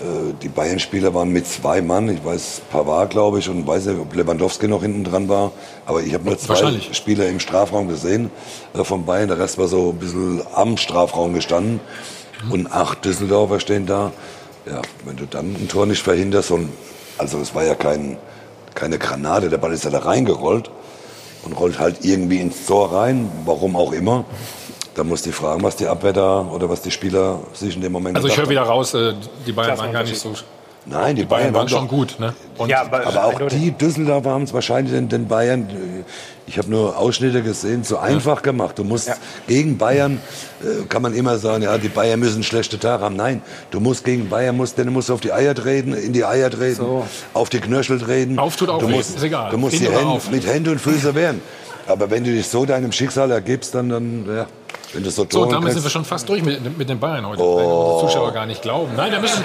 äh, 0.00 0.32
die 0.40 0.48
Bayern-Spieler 0.48 1.12
waren 1.12 1.28
mit 1.30 1.46
zwei 1.46 1.82
Mann. 1.82 2.08
Ich 2.08 2.24
weiß, 2.24 2.62
Pavard, 2.70 3.10
glaube 3.10 3.40
ich, 3.40 3.50
und 3.50 3.66
weiß 3.66 3.84
nicht, 3.86 4.00
ob 4.00 4.14
Lewandowski 4.14 4.66
noch 4.66 4.80
hinten 4.80 5.04
dran 5.04 5.28
war. 5.28 5.52
Aber 5.84 6.00
ich 6.00 6.14
habe 6.14 6.24
nur 6.24 6.38
zwei. 6.38 6.80
Spieler 6.92 7.26
im 7.26 7.40
Strafraum 7.40 7.88
gesehen 7.88 8.30
äh, 8.74 8.82
von 8.82 9.04
Bayern. 9.04 9.28
Der 9.28 9.38
Rest 9.38 9.58
war 9.58 9.68
so 9.68 9.90
ein 9.90 9.98
bisschen 9.98 10.40
am 10.54 10.78
Strafraum 10.78 11.34
gestanden. 11.34 11.80
Und 12.50 12.72
acht 12.72 13.04
Düsseldorfer 13.04 13.60
stehen 13.60 13.86
da. 13.86 14.12
Ja, 14.66 14.82
wenn 15.04 15.16
du 15.16 15.26
dann 15.26 15.54
ein 15.54 15.68
Tor 15.68 15.86
nicht 15.86 16.02
verhinderst, 16.02 16.50
und, 16.50 16.70
also 17.16 17.38
es 17.38 17.54
war 17.54 17.64
ja 17.64 17.74
kein, 17.74 18.16
keine 18.74 18.98
Granate, 18.98 19.48
der 19.48 19.58
Ball 19.58 19.72
ist 19.72 19.84
ja 19.84 19.90
da 19.90 20.00
reingerollt 20.00 20.70
und 21.44 21.52
rollt 21.52 21.78
halt 21.78 22.04
irgendwie 22.04 22.40
ins 22.40 22.66
Tor 22.66 22.92
rein, 22.92 23.30
warum 23.44 23.76
auch 23.76 23.92
immer. 23.92 24.24
Da 24.94 25.04
muss 25.04 25.22
die 25.22 25.32
fragen, 25.32 25.62
was 25.62 25.76
die 25.76 25.86
Abwehr 25.86 26.12
da 26.12 26.40
oder 26.40 26.68
was 26.68 26.82
die 26.82 26.90
Spieler 26.90 27.40
sich 27.54 27.76
in 27.76 27.82
dem 27.82 27.92
Moment 27.92 28.16
Also 28.16 28.28
ich 28.28 28.36
höre 28.36 28.48
wieder 28.48 28.62
raus, 28.62 28.94
äh, 28.94 29.14
die 29.46 29.52
Bayern 29.52 29.78
waren 29.78 29.92
gar 29.92 30.02
nicht 30.02 30.18
so. 30.18 30.32
Nein, 30.90 31.16
die, 31.16 31.22
Die 31.22 31.28
Bayern 31.28 31.52
waren 31.54 31.68
schon 31.68 31.82
doch- 31.82 31.88
gut, 31.88 32.16
ne? 32.18 32.32
Und 32.56 32.70
Ja, 32.70 32.82
aber- 32.82 33.06
aber 33.06 33.24
auch 33.24 33.40
die 33.48 33.70
Düsseldorfer 33.72 34.30
haben 34.30 34.44
es 34.44 34.54
wahrscheinlich 34.54 34.92
den, 34.94 35.08
den 35.08 35.28
Bayern, 35.28 35.62
äh, 35.70 36.04
ich 36.46 36.56
habe 36.58 36.70
nur 36.70 36.96
Ausschnitte 36.96 37.42
gesehen, 37.42 37.84
zu 37.84 37.98
einfach 37.98 38.42
gemacht. 38.42 38.78
Du 38.78 38.84
musst 38.84 39.10
gegen 39.46 39.76
Bayern, 39.76 40.20
äh, 40.62 40.86
kann 40.88 41.02
man 41.02 41.14
immer 41.14 41.38
sagen, 41.38 41.62
ja, 41.62 41.76
die 41.78 41.88
Bayern 41.88 42.18
müssen 42.20 42.42
schlechte 42.42 42.78
Tage 42.78 43.02
haben. 43.04 43.16
Nein, 43.16 43.42
du 43.70 43.80
musst 43.80 44.04
gegen 44.04 44.28
Bayern, 44.30 44.56
musst, 44.56 44.82
musst 44.86 45.08
du 45.10 45.14
auf 45.14 45.20
die 45.20 45.32
Eier 45.32 45.54
treten, 45.54 45.92
in 45.92 46.12
die 46.12 46.24
Eier 46.24 46.50
treten, 46.50 46.82
auf 47.34 47.50
die 47.50 47.60
Knöchel 47.60 48.00
treten. 48.00 48.38
Auf 48.38 48.56
tut 48.56 48.70
auch 48.70 48.78
du 48.78 48.88
musst, 48.88 49.16
ist 49.16 49.22
egal. 49.22 49.50
Du 49.50 49.58
musst 49.58 49.78
Hände, 49.78 49.98
auf. 49.98 50.30
mit 50.30 50.46
Hände 50.46 50.70
und 50.70 50.80
Füße 50.80 51.14
wehren. 51.14 51.40
Aber 51.86 52.10
wenn 52.10 52.24
du 52.24 52.30
dich 52.30 52.46
so 52.48 52.64
deinem 52.66 52.92
Schicksal 52.92 53.30
ergibst, 53.30 53.74
dann, 53.74 53.88
dann 53.88 54.24
ja, 54.26 54.46
wenn 54.92 55.02
du 55.02 55.10
so 55.10 55.26
So, 55.28 55.44
damit 55.46 55.52
sind 55.52 55.62
kriegst- 55.72 55.84
wir 55.84 55.90
schon 55.90 56.04
fast 56.04 56.28
durch 56.28 56.42
mit, 56.42 56.76
mit 56.78 56.88
den 56.88 56.98
Bayern 56.98 57.26
heute. 57.26 57.42
Oh. 57.42 57.56
Das 57.56 57.66
werden 57.66 57.72
unsere 57.72 58.00
Zuschauer 58.08 58.32
gar 58.32 58.46
nicht 58.46 58.62
glauben. 58.62 58.92
Nein, 58.96 59.12
wir 59.12 59.20
müssen, 59.20 59.44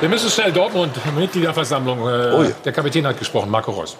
wir 0.00 0.08
müssen 0.08 0.30
schnell 0.30 0.52
Dortmund, 0.52 0.92
Mitgliederversammlung. 1.18 1.98
Äh, 2.00 2.02
Oh 2.02 2.42
ja. 2.42 2.50
Der 2.64 2.72
Kapitän 2.72 3.06
hat 3.06 3.18
gesprochen, 3.18 3.50
Marco 3.50 3.70
Reus. 3.72 3.96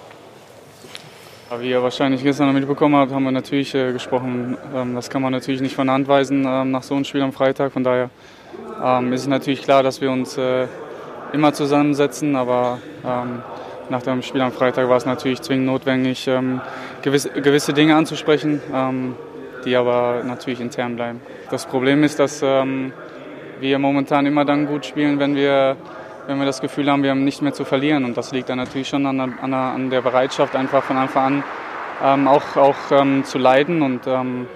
Ja, 1.50 1.60
Wie 1.60 1.70
ihr 1.70 1.82
wahrscheinlich 1.82 2.22
gestern 2.22 2.46
noch 2.48 2.54
mitbekommen 2.54 2.96
habt, 2.96 3.12
haben 3.12 3.24
wir 3.24 3.30
natürlich 3.30 3.74
äh, 3.74 3.92
gesprochen. 3.92 4.56
Ähm, 4.74 4.94
das 4.94 5.08
kann 5.10 5.22
man 5.22 5.32
natürlich 5.32 5.60
nicht 5.60 5.74
von 5.74 5.86
der 5.86 5.94
Hand 5.94 6.08
weisen 6.08 6.44
ähm, 6.46 6.70
nach 6.70 6.82
so 6.82 6.94
einem 6.94 7.04
Spiel 7.04 7.22
am 7.22 7.32
Freitag. 7.32 7.72
Von 7.72 7.84
daher 7.84 8.10
ähm, 8.82 9.12
ist 9.12 9.22
es 9.22 9.26
natürlich 9.26 9.62
klar, 9.62 9.82
dass 9.82 10.00
wir 10.00 10.10
uns 10.10 10.36
äh, 10.36 10.66
immer 11.32 11.52
zusammensetzen. 11.52 12.34
Aber 12.36 12.78
ähm, 13.06 13.42
nach 13.90 14.02
dem 14.02 14.22
Spiel 14.22 14.40
am 14.40 14.52
Freitag 14.52 14.88
war 14.88 14.96
es 14.96 15.04
natürlich 15.06 15.42
zwingend 15.42 15.66
notwendig, 15.66 16.26
ähm, 16.26 16.60
gewisse, 17.02 17.28
gewisse 17.30 17.72
Dinge 17.74 17.94
anzusprechen, 17.96 18.60
ähm, 18.72 19.14
die 19.64 19.76
aber 19.76 20.22
natürlich 20.24 20.60
intern 20.60 20.96
bleiben. 20.96 21.20
Das 21.50 21.66
Problem 21.66 22.04
ist, 22.04 22.18
dass 22.18 22.42
ähm, 22.42 22.92
wir 23.60 23.78
momentan 23.78 24.26
immer 24.26 24.44
dann 24.44 24.66
gut 24.66 24.86
spielen, 24.86 25.18
wenn 25.18 25.34
wir, 25.34 25.76
wenn 26.26 26.38
wir 26.38 26.46
das 26.46 26.60
Gefühl 26.60 26.90
haben, 26.90 27.02
wir 27.02 27.10
haben 27.10 27.24
nicht 27.24 27.42
mehr 27.42 27.52
zu 27.52 27.64
verlieren. 27.64 28.04
Und 28.04 28.16
das 28.16 28.32
liegt 28.32 28.48
dann 28.48 28.58
natürlich 28.58 28.88
schon 28.88 29.06
an 29.06 29.16
der, 29.16 29.28
an 29.42 29.54
an 29.54 29.90
der 29.90 30.02
Bereitschaft, 30.02 30.54
einfach 30.56 30.82
von 30.82 30.96
Anfang 30.96 31.24
an 31.24 31.44
ähm, 32.02 32.28
auch, 32.28 32.56
auch 32.56 32.76
ähm, 32.90 33.24
zu 33.24 33.38
leiden 33.38 33.82
und 33.82 34.06
ähm, 34.06 34.46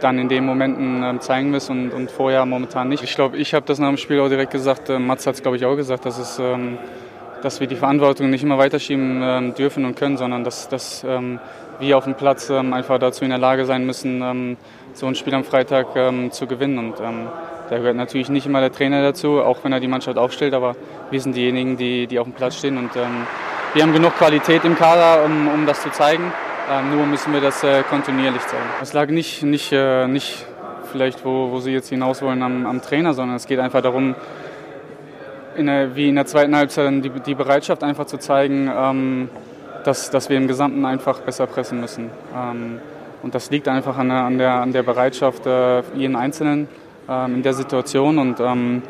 dann 0.00 0.18
in 0.18 0.28
den 0.28 0.44
Momenten 0.44 1.02
ähm, 1.02 1.20
zeigen 1.20 1.54
es 1.54 1.70
und, 1.70 1.90
und 1.90 2.10
vorher 2.10 2.44
momentan 2.44 2.88
nicht. 2.88 3.04
Ich 3.04 3.14
glaube, 3.14 3.36
ich 3.36 3.54
habe 3.54 3.66
das 3.66 3.78
nach 3.78 3.88
dem 3.88 3.96
Spiel 3.96 4.20
auch 4.20 4.28
direkt 4.28 4.50
gesagt, 4.50 4.88
äh, 4.88 4.98
Mats 4.98 5.26
hat 5.26 5.34
es, 5.34 5.42
glaube 5.42 5.56
ich, 5.56 5.64
auch 5.64 5.76
gesagt, 5.76 6.06
dass, 6.06 6.18
es, 6.18 6.38
ähm, 6.38 6.78
dass 7.42 7.60
wir 7.60 7.66
die 7.66 7.76
Verantwortung 7.76 8.30
nicht 8.30 8.42
immer 8.42 8.58
weiterschieben 8.58 9.20
ähm, 9.22 9.54
dürfen 9.54 9.84
und 9.84 9.94
können, 9.94 10.16
sondern 10.16 10.44
dass, 10.44 10.68
dass 10.68 11.04
ähm, 11.04 11.38
wir 11.82 11.98
auf 11.98 12.04
dem 12.04 12.14
Platz 12.14 12.48
ähm, 12.48 12.72
einfach 12.72 12.98
dazu 12.98 13.24
in 13.24 13.30
der 13.30 13.38
Lage 13.38 13.66
sein 13.66 13.84
müssen, 13.84 14.22
ähm, 14.22 14.56
so 14.94 15.06
ein 15.06 15.14
Spiel 15.14 15.34
am 15.34 15.44
Freitag 15.44 15.88
ähm, 15.96 16.30
zu 16.30 16.46
gewinnen. 16.46 16.78
Und 16.78 16.94
da 16.98 17.76
gehört 17.76 17.96
natürlich 17.96 18.30
nicht 18.30 18.46
immer 18.46 18.60
der 18.60 18.72
Trainer 18.72 19.02
dazu, 19.02 19.42
auch 19.42 19.58
wenn 19.64 19.72
er 19.72 19.80
die 19.80 19.88
Mannschaft 19.88 20.16
aufstellt, 20.16 20.54
aber 20.54 20.76
wir 21.10 21.20
sind 21.20 21.36
diejenigen, 21.36 21.76
die, 21.76 22.06
die 22.06 22.18
auf 22.18 22.26
dem 22.26 22.32
Platz 22.32 22.56
stehen 22.56 22.78
und 22.78 22.90
wir 22.94 23.82
haben 23.82 23.92
genug 23.94 24.14
Qualität 24.16 24.64
im 24.64 24.76
Kader, 24.76 25.24
um, 25.24 25.48
um 25.48 25.66
das 25.66 25.80
zu 25.80 25.90
zeigen. 25.90 26.32
Nur 26.94 27.06
müssen 27.06 27.32
wir 27.32 27.40
das 27.40 27.64
äh, 27.64 27.82
kontinuierlich 27.82 28.42
zeigen. 28.42 28.64
Es 28.82 28.92
lag 28.92 29.08
nicht, 29.08 29.42
nicht, 29.42 29.72
äh, 29.72 30.06
nicht 30.06 30.46
vielleicht, 30.92 31.24
wo, 31.24 31.50
wo 31.50 31.58
Sie 31.60 31.72
jetzt 31.72 31.88
hinaus 31.88 32.22
wollen, 32.22 32.42
am, 32.42 32.66
am 32.66 32.82
Trainer, 32.82 33.14
sondern 33.14 33.36
es 33.36 33.46
geht 33.46 33.58
einfach 33.58 33.80
darum, 33.80 34.14
in 35.56 35.66
der, 35.66 35.96
wie 35.96 36.08
in 36.08 36.14
der 36.14 36.26
zweiten 36.26 36.54
Halbzeit 36.54 36.92
die, 37.04 37.10
die 37.10 37.34
Bereitschaft 37.34 37.82
einfach 37.82 38.06
zu 38.06 38.18
zeigen, 38.18 38.70
ähm, 38.74 39.30
dass, 39.84 40.10
dass 40.10 40.28
wir 40.28 40.36
im 40.36 40.48
Gesamten 40.48 40.84
einfach 40.84 41.20
besser 41.20 41.46
pressen 41.46 41.80
müssen. 41.80 42.10
Ähm, 42.34 42.80
und 43.22 43.34
das 43.34 43.50
liegt 43.50 43.68
einfach 43.68 43.96
an 43.96 44.08
der, 44.08 44.18
an 44.18 44.38
der, 44.38 44.52
an 44.54 44.72
der 44.72 44.82
Bereitschaft 44.82 45.46
äh, 45.46 45.82
jeden 45.94 46.16
Einzelnen 46.16 46.68
ähm, 47.08 47.36
in 47.36 47.42
der 47.42 47.54
Situation. 47.54 48.18
Und 48.18 48.40
ähm, 48.40 48.82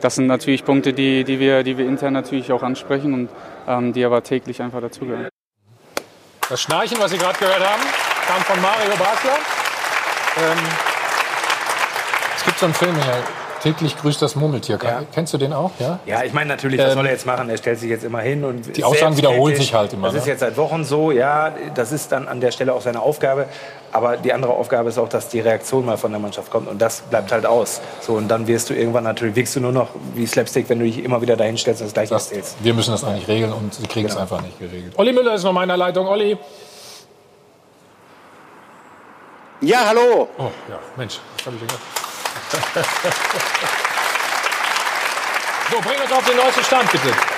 das 0.00 0.16
sind 0.16 0.26
natürlich 0.26 0.64
Punkte, 0.64 0.92
die, 0.92 1.24
die, 1.24 1.38
wir, 1.38 1.62
die 1.62 1.76
wir 1.76 1.86
intern 1.86 2.12
natürlich 2.12 2.52
auch 2.52 2.62
ansprechen 2.62 3.28
und 3.66 3.94
die 3.94 4.02
aber 4.02 4.22
täglich 4.22 4.62
einfach 4.62 4.80
dazugehören. 4.80 5.28
Das 6.48 6.62
Schnarchen, 6.62 6.98
was 6.98 7.10
Sie 7.10 7.18
gerade 7.18 7.38
gehört 7.38 7.60
haben, 7.60 7.82
kam 8.26 8.40
von 8.42 8.62
Mario 8.62 8.96
Basler. 8.96 9.36
Ähm, 10.38 10.58
es 12.36 12.44
gibt 12.44 12.58
so 12.58 12.66
einen 12.66 12.74
Film 12.74 12.94
hier, 12.94 13.22
täglich 13.72 13.96
grüßt 13.96 14.20
das 14.22 14.34
Murmeltier. 14.36 14.78
Kennst 15.14 15.32
du 15.34 15.38
den 15.38 15.52
auch? 15.52 15.70
Ja. 15.78 15.98
Ja, 16.06 16.22
ich 16.24 16.32
meine 16.32 16.48
natürlich, 16.48 16.78
was 16.78 16.88
Ähm, 16.88 16.94
soll 16.94 17.06
er 17.06 17.12
jetzt 17.12 17.26
machen? 17.26 17.48
Er 17.50 17.56
stellt 17.58 17.78
sich 17.80 17.90
jetzt 17.90 18.04
immer 18.04 18.20
hin 18.20 18.44
und 18.44 18.76
Die 18.76 18.84
Aussagen 18.84 19.16
wiederholen 19.16 19.56
sich 19.56 19.74
halt 19.74 19.92
immer, 19.92 20.06
Das 20.08 20.16
ist 20.16 20.24
ne? 20.26 20.32
jetzt 20.32 20.40
seit 20.40 20.56
Wochen 20.56 20.84
so, 20.84 21.10
ja, 21.12 21.52
das 21.74 21.92
ist 21.92 22.10
dann 22.12 22.28
an 22.28 22.40
der 22.40 22.50
Stelle 22.50 22.72
auch 22.74 22.80
seine 22.80 23.00
Aufgabe. 23.00 23.46
Aber 23.90 24.16
die 24.18 24.32
andere 24.32 24.52
Aufgabe 24.52 24.90
ist 24.90 24.98
auch, 24.98 25.08
dass 25.08 25.28
die 25.28 25.40
Reaktion 25.40 25.86
mal 25.86 25.96
von 25.96 26.10
der 26.10 26.20
Mannschaft 26.20 26.50
kommt 26.50 26.68
und 26.68 26.80
das 26.80 27.00
bleibt 27.02 27.32
halt 27.32 27.46
aus. 27.46 27.80
So 28.00 28.14
und 28.14 28.28
dann 28.28 28.46
wirst 28.46 28.68
du 28.70 28.74
irgendwann 28.74 29.04
natürlich 29.04 29.34
wirkst 29.34 29.56
du 29.56 29.60
nur 29.60 29.72
noch 29.72 29.88
wie 30.14 30.26
Slapstick, 30.26 30.68
wenn 30.68 30.78
du 30.78 30.84
dich 30.84 31.02
immer 31.02 31.22
wieder 31.22 31.36
dahin 31.36 31.56
stellst 31.56 31.80
und 31.80 31.86
das 31.88 31.94
Gleiche 31.94 32.14
erzählst. 32.14 32.56
Wir 32.62 32.74
müssen 32.74 32.90
das 32.90 33.02
eigentlich 33.04 33.28
regeln 33.28 33.52
und 33.52 33.72
Sie 33.74 33.86
kriegen 33.86 34.06
es 34.06 34.12
Genau. 34.12 34.22
einfach 34.22 34.42
nicht 34.42 34.58
geregelt. 34.58 34.92
Olli 34.96 35.12
Müller 35.12 35.34
ist 35.34 35.42
noch 35.44 35.52
mal 35.52 35.62
in 35.62 35.68
der 35.68 35.78
Leitung. 35.78 36.06
Olli. 36.06 36.36
Ja, 39.60 39.78
hallo. 39.86 40.28
Oh, 40.38 40.44
ja, 40.68 40.78
Mensch, 40.96 41.18
was 41.36 41.46
habe 41.46 41.56
ich 41.56 41.60
denn 41.60 41.68
gedacht? 41.68 42.07
So, 45.70 45.80
bring 45.80 46.00
uns 46.00 46.12
auf 46.12 46.24
den 46.24 46.36
neuesten 46.36 46.64
Stand, 46.64 46.90
bitte. 46.90 47.37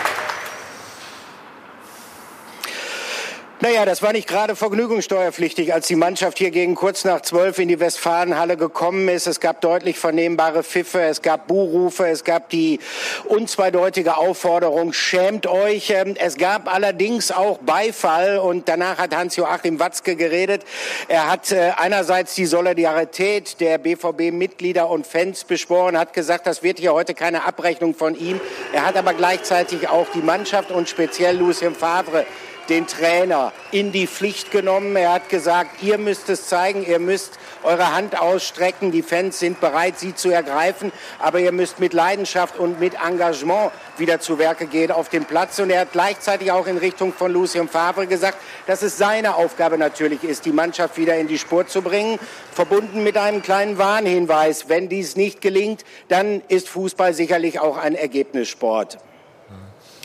Naja, 3.62 3.84
das 3.84 4.00
war 4.00 4.14
nicht 4.14 4.26
gerade 4.26 4.56
vergnügungssteuerpflichtig, 4.56 5.74
als 5.74 5.86
die 5.86 5.94
Mannschaft 5.94 6.38
hier 6.38 6.50
gegen 6.50 6.74
kurz 6.74 7.04
nach 7.04 7.20
zwölf 7.20 7.58
in 7.58 7.68
die 7.68 7.78
Westfalenhalle 7.78 8.56
gekommen 8.56 9.06
ist. 9.10 9.26
Es 9.26 9.38
gab 9.38 9.60
deutlich 9.60 9.98
vernehmbare 9.98 10.62
Pfiffe, 10.62 11.02
es 11.02 11.20
gab 11.20 11.46
Buhrufe, 11.46 12.08
es 12.08 12.24
gab 12.24 12.48
die 12.48 12.80
unzweideutige 13.26 14.16
Aufforderung, 14.16 14.94
schämt 14.94 15.46
euch. 15.46 15.90
Ähm, 15.90 16.14
Es 16.18 16.38
gab 16.38 16.72
allerdings 16.72 17.32
auch 17.32 17.58
Beifall 17.58 18.38
und 18.38 18.66
danach 18.66 18.96
hat 18.96 19.14
Hans-Joachim 19.14 19.78
Watzke 19.78 20.16
geredet. 20.16 20.64
Er 21.08 21.30
hat 21.30 21.52
äh, 21.52 21.72
einerseits 21.76 22.34
die 22.34 22.46
Solidarität 22.46 23.60
der 23.60 23.76
BVB-Mitglieder 23.76 24.88
und 24.88 25.06
Fans 25.06 25.44
beschworen, 25.44 25.98
hat 25.98 26.14
gesagt, 26.14 26.46
das 26.46 26.62
wird 26.62 26.78
hier 26.78 26.94
heute 26.94 27.12
keine 27.12 27.44
Abrechnung 27.44 27.94
von 27.94 28.18
ihm. 28.18 28.40
Er 28.72 28.86
hat 28.86 28.96
aber 28.96 29.12
gleichzeitig 29.12 29.90
auch 29.90 30.06
die 30.14 30.22
Mannschaft 30.22 30.70
und 30.70 30.88
speziell 30.88 31.36
Lucien 31.36 31.74
Favre 31.74 32.24
den 32.68 32.86
Trainer 32.86 33.52
in 33.72 33.92
die 33.92 34.06
Pflicht 34.06 34.50
genommen. 34.50 34.96
Er 34.96 35.12
hat 35.14 35.28
gesagt, 35.28 35.82
ihr 35.82 35.98
müsst 35.98 36.28
es 36.28 36.46
zeigen, 36.46 36.84
ihr 36.86 36.98
müsst 36.98 37.38
eure 37.62 37.94
Hand 37.94 38.18
ausstrecken. 38.18 38.92
Die 38.92 39.02
Fans 39.02 39.38
sind 39.38 39.60
bereit, 39.60 39.98
sie 39.98 40.14
zu 40.14 40.30
ergreifen, 40.30 40.92
aber 41.18 41.40
ihr 41.40 41.52
müsst 41.52 41.80
mit 41.80 41.92
Leidenschaft 41.92 42.58
und 42.58 42.80
mit 42.80 42.94
Engagement 42.94 43.72
wieder 43.98 44.20
zu 44.20 44.38
Werke 44.38 44.66
gehen 44.66 44.90
auf 44.90 45.08
dem 45.08 45.24
Platz. 45.24 45.58
Und 45.58 45.70
er 45.70 45.80
hat 45.80 45.92
gleichzeitig 45.92 46.52
auch 46.52 46.66
in 46.66 46.78
Richtung 46.78 47.12
von 47.12 47.32
Lucien 47.32 47.68
Favre 47.68 48.06
gesagt, 48.06 48.38
dass 48.66 48.82
es 48.82 48.98
seine 48.98 49.36
Aufgabe 49.36 49.78
natürlich 49.78 50.24
ist, 50.24 50.44
die 50.44 50.52
Mannschaft 50.52 50.96
wieder 50.96 51.16
in 51.16 51.28
die 51.28 51.38
Spur 51.38 51.66
zu 51.66 51.82
bringen, 51.82 52.18
verbunden 52.52 53.02
mit 53.02 53.16
einem 53.16 53.42
kleinen 53.42 53.78
Warnhinweis. 53.78 54.68
Wenn 54.68 54.88
dies 54.88 55.16
nicht 55.16 55.40
gelingt, 55.40 55.84
dann 56.08 56.42
ist 56.48 56.68
Fußball 56.68 57.14
sicherlich 57.14 57.60
auch 57.60 57.76
ein 57.76 57.94
Ergebnissport. 57.94 58.98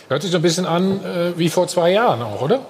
Hört 0.07 0.21
sich 0.21 0.31
so 0.31 0.37
ein 0.37 0.43
bisschen 0.43 0.65
an 0.65 1.03
äh, 1.03 1.37
wie 1.37 1.49
vor 1.49 1.67
zwei 1.67 1.91
Jahren 1.91 2.21
auch, 2.21 2.41
oder? 2.41 2.61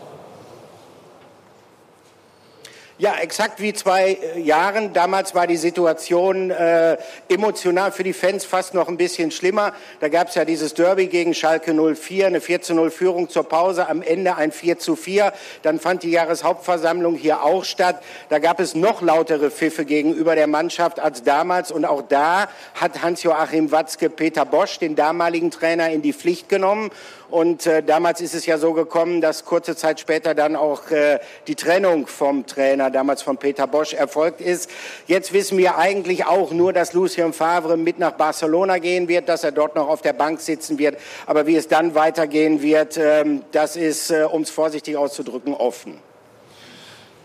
Ja, 2.97 3.15
exakt 3.21 3.59
wie 3.59 3.73
zwei 3.73 4.11
äh, 4.13 4.39
Jahren. 4.39 4.93
Damals 4.93 5.35
war 5.35 5.47
die 5.47 5.57
Situation 5.57 6.49
äh, 6.49 6.95
emotional 7.27 7.91
für 7.91 8.03
die 8.03 8.13
Fans 8.13 8.45
fast 8.45 8.73
noch 8.73 8.87
ein 8.87 8.95
bisschen 8.95 9.31
schlimmer. 9.31 9.73
Da 9.99 10.07
gab 10.07 10.29
es 10.29 10.35
ja 10.35 10.45
dieses 10.45 10.75
Derby 10.75 11.07
gegen 11.07 11.33
Schalke 11.33 11.73
04, 11.73 12.27
eine 12.27 12.39
4 12.39 12.61
zu 12.61 12.73
0 12.73 12.89
Führung 12.91 13.27
zur 13.27 13.43
Pause, 13.43 13.89
am 13.89 14.01
Ende 14.01 14.37
ein 14.37 14.53
4 14.53 14.79
zu 14.79 14.95
4. 14.95 15.33
Dann 15.61 15.81
fand 15.81 16.03
die 16.03 16.11
Jahreshauptversammlung 16.11 17.15
hier 17.15 17.43
auch 17.43 17.65
statt. 17.65 18.01
Da 18.29 18.39
gab 18.39 18.61
es 18.61 18.75
noch 18.75 19.01
lautere 19.01 19.51
Pfiffe 19.51 19.83
gegenüber 19.83 20.35
der 20.35 20.47
Mannschaft 20.47 21.01
als 21.01 21.21
damals. 21.21 21.71
Und 21.73 21.83
auch 21.83 22.01
da 22.01 22.47
hat 22.75 23.03
Hans-Joachim 23.03 23.73
Watzke 23.73 24.09
Peter 24.09 24.45
Bosch, 24.45 24.79
den 24.79 24.95
damaligen 24.95 25.51
Trainer, 25.51 25.89
in 25.89 26.01
die 26.01 26.13
Pflicht 26.13 26.47
genommen. 26.47 26.91
Und 27.29 27.65
äh, 27.65 27.81
damals 27.81 28.21
ist 28.21 28.35
es 28.35 28.45
ja 28.45 28.57
so 28.57 28.73
gekommen, 28.73 29.21
dass 29.21 29.45
kurze 29.45 29.75
Zeit 29.75 29.99
später 29.99 30.35
dann 30.35 30.55
auch 30.55 30.89
äh, 30.91 31.19
die 31.47 31.55
Trennung 31.55 32.07
vom 32.07 32.45
Trainer, 32.45 32.91
damals 32.91 33.21
von 33.21 33.37
Peter 33.37 33.67
Bosch, 33.67 33.93
erfolgt 33.93 34.41
ist. 34.41 34.69
Jetzt 35.07 35.33
wissen 35.33 35.57
wir 35.57 35.77
eigentlich 35.77 36.25
auch 36.25 36.51
nur, 36.51 36.73
dass 36.73 36.93
Lucien 36.93 37.33
Favre 37.33 37.77
mit 37.77 37.99
nach 37.99 38.11
Barcelona 38.11 38.77
gehen 38.77 39.07
wird, 39.07 39.27
dass 39.29 39.43
er 39.43 39.51
dort 39.51 39.75
noch 39.75 39.87
auf 39.87 40.01
der 40.01 40.13
Bank 40.13 40.39
sitzen 40.39 40.77
wird. 40.77 40.97
Aber 41.25 41.47
wie 41.47 41.55
es 41.55 41.67
dann 41.67 41.95
weitergehen 41.95 42.61
wird, 42.61 42.97
ähm, 42.97 43.43
das 43.51 43.75
ist, 43.75 44.11
äh, 44.11 44.23
um 44.23 44.43
es 44.43 44.51
vorsichtig 44.51 44.97
auszudrücken, 44.97 45.53
offen. 45.53 45.99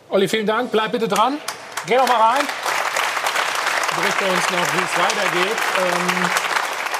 Olli, 0.09 0.29
vielen 0.29 0.47
Dank. 0.47 0.73
Bleib 0.73 0.93
bitte 0.93 1.07
dran. 1.07 1.39
Geh 1.87 1.97
doch 1.97 2.09
mal 2.09 2.33
rein. 2.33 2.47
Berichte 3.97 4.25
uns 4.25 4.51
noch, 4.51 4.75
wie 4.75 4.85
es 4.85 4.99
weitergeht. 4.99 5.59
Ähm 5.79 6.31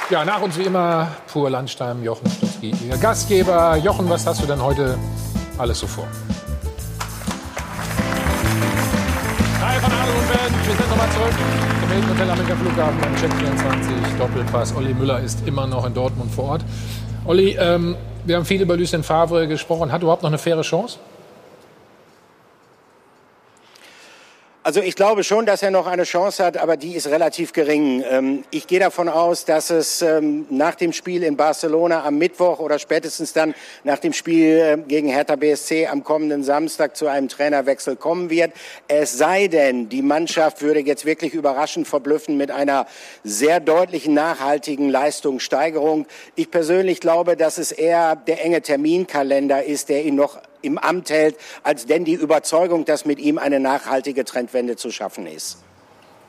ja, 0.09 0.25
nach 0.25 0.41
uns 0.41 0.57
wie 0.57 0.63
immer 0.63 1.07
Pur 1.31 1.49
Landstein, 1.49 2.03
Jochen 2.03 2.29
Ihr 2.61 2.97
Gastgeber. 2.97 3.75
Jochen, 3.77 4.07
was 4.07 4.27
hast 4.27 4.43
du 4.43 4.45
denn 4.45 4.61
heute 4.61 4.95
alles 5.57 5.79
so 5.79 5.87
vor? 5.87 6.07
Hi 9.59 9.79
von 9.79 9.91
Adel 9.91 10.13
und 10.13 10.27
Ben, 10.27 10.67
wir 10.67 10.75
sind 10.75 10.89
nochmal 10.89 11.09
zurück 11.09 11.33
im 11.81 11.89
Hilton 11.89 12.09
Hotel 12.11 12.29
Amerika 12.29 12.55
Flughafen 12.55 13.01
beim 13.01 13.15
Check 13.15 13.33
24 13.33 13.95
Doppelpass. 14.19 14.75
Olli 14.75 14.93
Müller 14.93 15.19
ist 15.21 15.47
immer 15.47 15.65
noch 15.65 15.87
in 15.87 15.95
Dortmund 15.95 16.31
vor 16.31 16.43
Ort. 16.49 16.65
Olli, 17.25 17.57
ähm, 17.59 17.95
wir 18.25 18.35
haben 18.35 18.45
viel 18.45 18.61
über 18.61 18.77
Lucien 18.77 19.01
Favre 19.01 19.47
gesprochen. 19.47 19.91
Hat 19.91 20.03
überhaupt 20.03 20.21
noch 20.21 20.29
eine 20.29 20.37
faire 20.37 20.61
Chance? 20.61 20.99
Also 24.63 24.79
ich 24.79 24.95
glaube 24.95 25.23
schon, 25.23 25.47
dass 25.47 25.63
er 25.63 25.71
noch 25.71 25.87
eine 25.87 26.03
Chance 26.03 26.45
hat, 26.45 26.55
aber 26.57 26.77
die 26.77 26.93
ist 26.95 27.07
relativ 27.07 27.51
gering. 27.51 28.03
Ähm, 28.07 28.43
ich 28.51 28.67
gehe 28.67 28.79
davon 28.79 29.09
aus, 29.09 29.43
dass 29.43 29.71
es 29.71 30.03
ähm, 30.03 30.45
nach 30.51 30.75
dem 30.75 30.93
Spiel 30.93 31.23
in 31.23 31.35
Barcelona 31.35 32.05
am 32.05 32.19
Mittwoch 32.19 32.59
oder 32.59 32.77
spätestens 32.77 33.33
dann 33.33 33.55
nach 33.83 33.97
dem 33.97 34.13
Spiel 34.13 34.57
äh, 34.57 34.77
gegen 34.77 35.09
Hertha 35.09 35.35
BSC 35.35 35.87
am 35.87 36.03
kommenden 36.03 36.43
Samstag 36.43 36.95
zu 36.95 37.07
einem 37.07 37.27
Trainerwechsel 37.27 37.95
kommen 37.95 38.29
wird. 38.29 38.51
Es 38.87 39.17
sei 39.17 39.47
denn, 39.47 39.89
die 39.89 40.03
Mannschaft 40.03 40.61
würde 40.61 40.81
jetzt 40.81 41.05
wirklich 41.05 41.33
überraschend 41.33 41.87
verblüffen 41.87 42.37
mit 42.37 42.51
einer 42.51 42.85
sehr 43.23 43.61
deutlichen 43.61 44.13
nachhaltigen 44.13 44.89
Leistungssteigerung. 44.89 46.05
Ich 46.35 46.51
persönlich 46.51 46.99
glaube, 46.99 47.35
dass 47.35 47.57
es 47.57 47.71
eher 47.71 48.15
der 48.15 48.45
enge 48.45 48.61
Terminkalender 48.61 49.63
ist, 49.63 49.89
der 49.89 50.05
ihn 50.05 50.13
noch 50.13 50.39
im 50.61 50.77
Amt 50.77 51.09
hält, 51.09 51.37
als 51.63 51.85
denn 51.85 52.05
die 52.05 52.13
Überzeugung, 52.13 52.85
dass 52.85 53.05
mit 53.05 53.19
ihm 53.19 53.37
eine 53.37 53.59
nachhaltige 53.59 54.25
Trendwende 54.25 54.75
zu 54.75 54.91
schaffen 54.91 55.27
ist. 55.27 55.57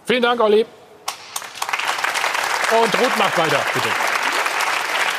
Vielen 0.05 0.23
Dank, 0.23 0.41
Olli. 0.41 0.67
Und 2.71 3.01
Ruth 3.01 3.19
macht 3.19 3.37
weiter, 3.37 3.61
bitte. 3.75 3.89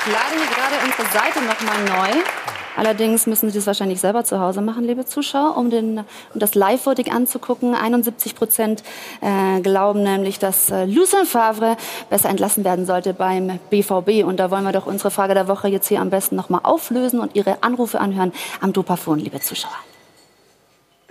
Ich 0.06 0.12
lade 0.12 0.36
hier 0.36 0.48
gerade 0.48 0.76
unsere 0.84 1.08
Seite 1.14 1.42
nochmal 1.42 1.80
neu. 1.84 2.24
Allerdings 2.76 3.28
müssen 3.28 3.50
Sie 3.50 3.56
das 3.56 3.68
wahrscheinlich 3.68 4.00
selber 4.00 4.24
zu 4.24 4.40
Hause 4.40 4.62
machen, 4.62 4.84
liebe 4.84 5.06
Zuschauer, 5.06 5.58
um, 5.58 5.70
den, 5.70 6.00
um 6.00 6.40
das 6.40 6.56
Live-Voting 6.56 7.12
anzugucken. 7.12 7.76
71 7.76 8.36
Prozent 8.36 8.84
äh, 9.22 9.62
glauben 9.62 10.04
nämlich, 10.04 10.40
dass 10.40 10.70
äh, 10.70 10.86
Lucien 10.86 11.26
Favre 11.26 11.78
besser 12.10 12.30
entlassen 12.30 12.64
werden 12.64 12.86
sollte 12.86 13.14
beim 13.14 13.60
BVB. 13.70 14.26
Und 14.26 14.38
da 14.38 14.50
wollen 14.50 14.64
wir 14.64 14.72
doch 14.72 14.88
unsere 14.88 15.12
Frage 15.12 15.34
der 15.34 15.48
Woche 15.48 15.68
jetzt 15.68 15.88
hier 15.88 16.02
am 16.02 16.10
besten 16.10 16.36
nochmal 16.36 16.62
auflösen 16.64 17.20
und 17.20 17.36
Ihre 17.36 17.62
Anrufe 17.62 18.00
anhören 18.00 18.32
am 18.62 18.74
Dopafon, 18.74 19.20
liebe 19.20 19.40
Zuschauer. 19.40 19.93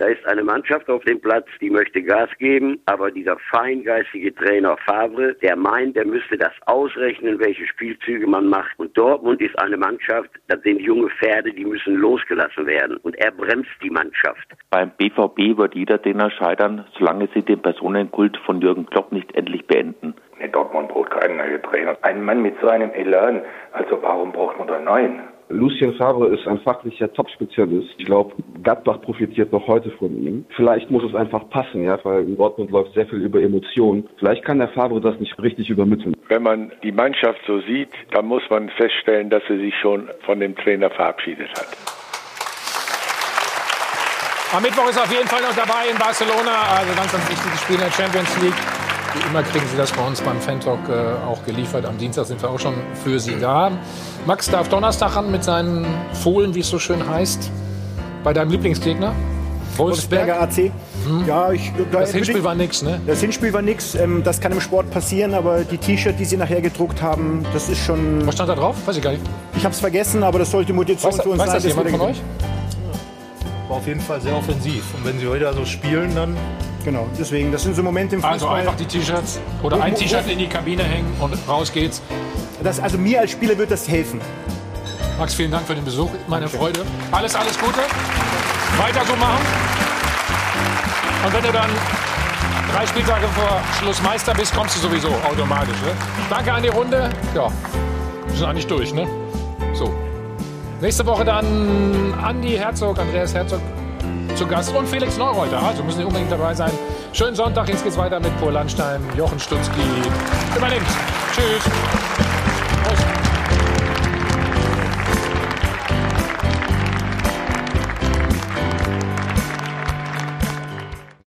Da 0.03 0.09
ist 0.09 0.27
eine 0.27 0.43
Mannschaft 0.43 0.89
auf 0.89 1.01
dem 1.05 1.21
Platz, 1.21 1.47
die 1.61 1.69
möchte 1.69 2.03
Gas 2.03 2.29
geben, 2.37 2.77
aber 2.87 3.09
dieser 3.09 3.37
feingeistige 3.49 4.35
Trainer 4.35 4.75
Favre, 4.85 5.33
der 5.35 5.55
meint, 5.55 5.95
er 5.95 6.05
müsste 6.05 6.37
das 6.37 6.51
ausrechnen, 6.65 7.39
welche 7.39 7.65
Spielzüge 7.65 8.27
man 8.27 8.47
macht. 8.47 8.77
Und 8.77 8.97
Dortmund 8.97 9.39
ist 9.39 9.57
eine 9.61 9.77
Mannschaft, 9.77 10.29
das 10.49 10.61
sind 10.63 10.81
junge 10.81 11.09
Pferde, 11.09 11.53
die 11.53 11.63
müssen 11.63 11.95
losgelassen 11.95 12.67
werden. 12.67 12.97
Und 12.97 13.15
er 13.15 13.31
bremst 13.31 13.71
die 13.81 13.91
Mannschaft. 13.91 14.45
Beim 14.71 14.91
BVB 14.97 15.57
wird 15.57 15.73
jeder 15.73 16.01
Trainer 16.01 16.29
scheitern, 16.31 16.85
solange 16.99 17.29
sie 17.33 17.41
den 17.41 17.61
Personenkult 17.61 18.35
von 18.45 18.59
Jürgen 18.59 18.85
Klopp 18.87 19.13
nicht 19.13 19.33
endlich 19.37 19.65
beenden. 19.67 20.15
Nee, 20.37 20.49
Dortmund 20.49 20.89
braucht 20.89 21.11
keinen 21.11 21.37
neuen 21.37 21.63
Trainer. 21.63 21.97
Ein 22.01 22.25
Mann 22.25 22.41
mit 22.41 22.55
so 22.59 22.67
einem 22.67 22.91
Elan, 22.91 23.41
also 23.71 24.01
warum 24.01 24.33
braucht 24.33 24.59
man 24.59 24.67
da 24.67 24.75
einen 24.75 24.83
neuen? 24.83 25.32
Lucien 25.53 25.93
Favre 25.93 26.27
ist 26.27 26.47
ein 26.47 26.59
fachlicher 26.59 27.11
Top-Spezialist. 27.13 27.89
Ich 27.97 28.05
glaube, 28.05 28.33
Gladbach 28.63 29.01
profitiert 29.01 29.51
noch 29.51 29.67
heute 29.67 29.91
von 29.91 30.09
ihm. 30.21 30.45
Vielleicht 30.55 30.89
muss 30.89 31.03
es 31.03 31.15
einfach 31.15 31.47
passen, 31.49 31.83
ja, 31.83 31.99
weil 32.03 32.23
in 32.23 32.37
Dortmund 32.37 32.71
läuft 32.71 32.93
sehr 32.93 33.05
viel 33.05 33.19
über 33.19 33.41
Emotionen. 33.41 34.09
Vielleicht 34.17 34.43
kann 34.43 34.57
der 34.57 34.69
Favre 34.69 34.99
das 34.99 35.19
nicht 35.19 35.37
richtig 35.41 35.69
übermitteln. 35.69 36.15
Wenn 36.27 36.43
man 36.43 36.71
die 36.81 36.91
Mannschaft 36.91 37.39
so 37.45 37.61
sieht, 37.61 37.89
dann 38.11 38.25
muss 38.25 38.41
man 38.49 38.69
feststellen, 38.69 39.29
dass 39.29 39.43
sie 39.47 39.57
sich 39.57 39.75
schon 39.79 40.09
von 40.25 40.39
dem 40.39 40.55
Trainer 40.55 40.89
verabschiedet 40.89 41.49
hat. 41.51 41.67
Am 44.55 44.61
Mittwoch 44.61 44.89
ist 44.89 44.99
auf 44.99 45.11
jeden 45.11 45.27
Fall 45.27 45.41
noch 45.41 45.55
dabei 45.55 45.89
in 45.91 45.97
Barcelona. 45.97 46.77
Also 46.77 46.93
ganz, 46.95 47.11
ganz 47.11 47.29
wichtiges 47.29 47.61
Spiel 47.61 47.75
in 47.75 47.81
der 47.81 47.91
Champions 47.91 48.41
League. 48.41 48.92
Wie 49.15 49.29
immer 49.29 49.43
kriegen 49.43 49.65
Sie 49.71 49.77
das 49.77 49.91
bei 49.91 50.05
uns 50.05 50.21
beim 50.21 50.39
Fan-Talk 50.39 50.79
äh, 50.89 51.25
auch 51.27 51.43
geliefert. 51.45 51.85
Am 51.85 51.97
Dienstag 51.97 52.25
sind 52.25 52.41
wir 52.41 52.49
auch 52.49 52.59
schon 52.59 52.73
für 53.03 53.19
Sie 53.19 53.35
da. 53.39 53.71
Max 54.25 54.49
darf 54.49 54.69
Donnerstag 54.69 55.15
ran 55.15 55.31
mit 55.31 55.43
seinen 55.43 55.85
Fohlen, 56.13 56.55
wie 56.55 56.61
es 56.61 56.69
so 56.69 56.79
schön 56.79 57.07
heißt, 57.07 57.51
bei 58.23 58.33
deinem 58.33 58.51
Lieblingsgegner. 58.51 59.13
Wolfsberg. 59.77 60.27
Wolfsberger 60.27 60.41
AC. 60.41 60.71
Hm. 61.05 61.27
Ja, 61.27 61.51
ich, 61.51 61.71
da 61.91 61.99
Das 62.01 62.11
Hinspiel 62.11 62.43
war 62.43 62.55
nix, 62.55 62.81
ne? 62.83 63.01
Das 63.07 63.19
Hinspiel 63.21 63.51
war 63.53 63.61
nix. 63.61 63.95
Ähm, 63.95 64.21
das 64.23 64.39
kann 64.39 64.51
im 64.51 64.61
Sport 64.61 64.89
passieren, 64.91 65.33
aber 65.33 65.63
die 65.63 65.77
T-Shirt, 65.77 66.15
die 66.19 66.25
sie 66.25 66.37
nachher 66.37 66.61
gedruckt 66.61 67.01
haben, 67.01 67.43
das 67.53 67.69
ist 67.69 67.83
schon. 67.83 68.25
Was 68.25 68.35
stand 68.35 68.49
da 68.49 68.55
drauf? 68.55 68.75
Weiß 68.85 68.97
ich 68.97 69.03
gar 69.03 69.11
nicht. 69.11 69.23
Ich 69.57 69.63
habe 69.63 69.73
es 69.73 69.79
vergessen, 69.79 70.23
aber 70.23 70.39
das 70.39 70.51
sollte 70.51 70.73
Motivation 70.73 71.11
Weiß- 71.13 71.23
für 71.23 71.29
uns 71.29 71.39
weiß 71.39 71.47
sein. 71.47 71.55
das 71.55 71.65
jemand 71.65 71.89
von 71.89 71.99
gewinnen. 71.99 72.19
War 73.67 73.77
auf 73.77 73.87
jeden 73.87 74.01
Fall 74.01 74.21
sehr 74.21 74.35
offensiv. 74.35 74.83
Und 74.95 75.05
wenn 75.05 75.19
sie 75.19 75.31
wieder 75.31 75.53
so 75.53 75.65
spielen, 75.65 76.13
dann. 76.15 76.37
Genau, 76.83 77.07
deswegen, 77.17 77.51
das 77.51 77.63
sind 77.63 77.75
so 77.75 77.83
Momente 77.83 78.15
im 78.15 78.21
Fußball. 78.21 78.33
Also 78.33 78.47
einfach 78.49 78.75
die 78.75 78.85
T-Shirts 78.85 79.39
oder 79.61 79.81
ein 79.81 79.95
T-Shirt 79.95 80.27
in 80.29 80.37
die 80.37 80.47
Kabine 80.47 80.83
hängen 80.83 81.13
und 81.19 81.33
raus 81.47 81.71
geht's. 81.71 82.01
Das, 82.61 82.79
also 82.79 82.97
mir 82.97 83.21
als 83.21 83.31
Spieler 83.31 83.57
wird 83.57 83.71
das 83.71 83.87
helfen. 83.87 84.19
Max, 85.17 85.33
vielen 85.33 85.51
Dank 85.51 85.65
für 85.65 85.75
den 85.75 85.85
Besuch. 85.85 86.09
Meine 86.27 86.47
Freude. 86.49 86.81
Alles, 87.11 87.35
alles 87.35 87.57
Gute. 87.57 87.79
Weiter 88.77 89.05
so 89.05 89.15
machen. 89.15 89.45
Und 91.25 91.33
wenn 91.33 91.43
du 91.43 91.51
dann 91.51 91.69
drei 92.73 92.85
Spieltage 92.85 93.27
vor 93.27 93.61
Schluss 93.79 94.01
Meister 94.01 94.33
bist, 94.33 94.53
kommst 94.53 94.75
du 94.75 94.81
sowieso 94.81 95.09
automatisch. 95.09 95.79
Ne? 95.81 95.91
Danke 96.29 96.51
an 96.51 96.63
die 96.63 96.69
Runde. 96.69 97.09
Ja, 97.33 97.49
wir 98.27 98.35
sind 98.35 98.47
eigentlich 98.47 98.67
durch, 98.67 98.93
ne? 98.93 99.07
So. 99.73 99.93
Nächste 100.81 101.05
Woche 101.05 101.23
dann 101.23 102.13
Andi 102.21 102.57
Herzog, 102.57 102.99
Andreas 102.99 103.33
Herzog 103.33 103.61
zu 104.35 104.47
Gast 104.47 104.73
und 104.73 104.87
Felix 104.87 105.17
Neureuter. 105.17 105.61
Also 105.61 105.83
müssen 105.83 105.99
Sie 105.99 106.05
unbedingt 106.05 106.31
dabei 106.31 106.53
sein. 106.53 106.71
Schönen 107.11 107.35
Sonntag. 107.35 107.67
Jetzt 107.67 107.83
geht's 107.83 107.97
weiter 107.97 108.19
mit 108.19 108.37
Paul 108.39 108.53
Landstein, 108.53 109.01
Jochen 109.15 109.39
Stutzki. 109.39 109.81
Übernimmt. 110.55 110.87
Tschüss. 111.33 111.63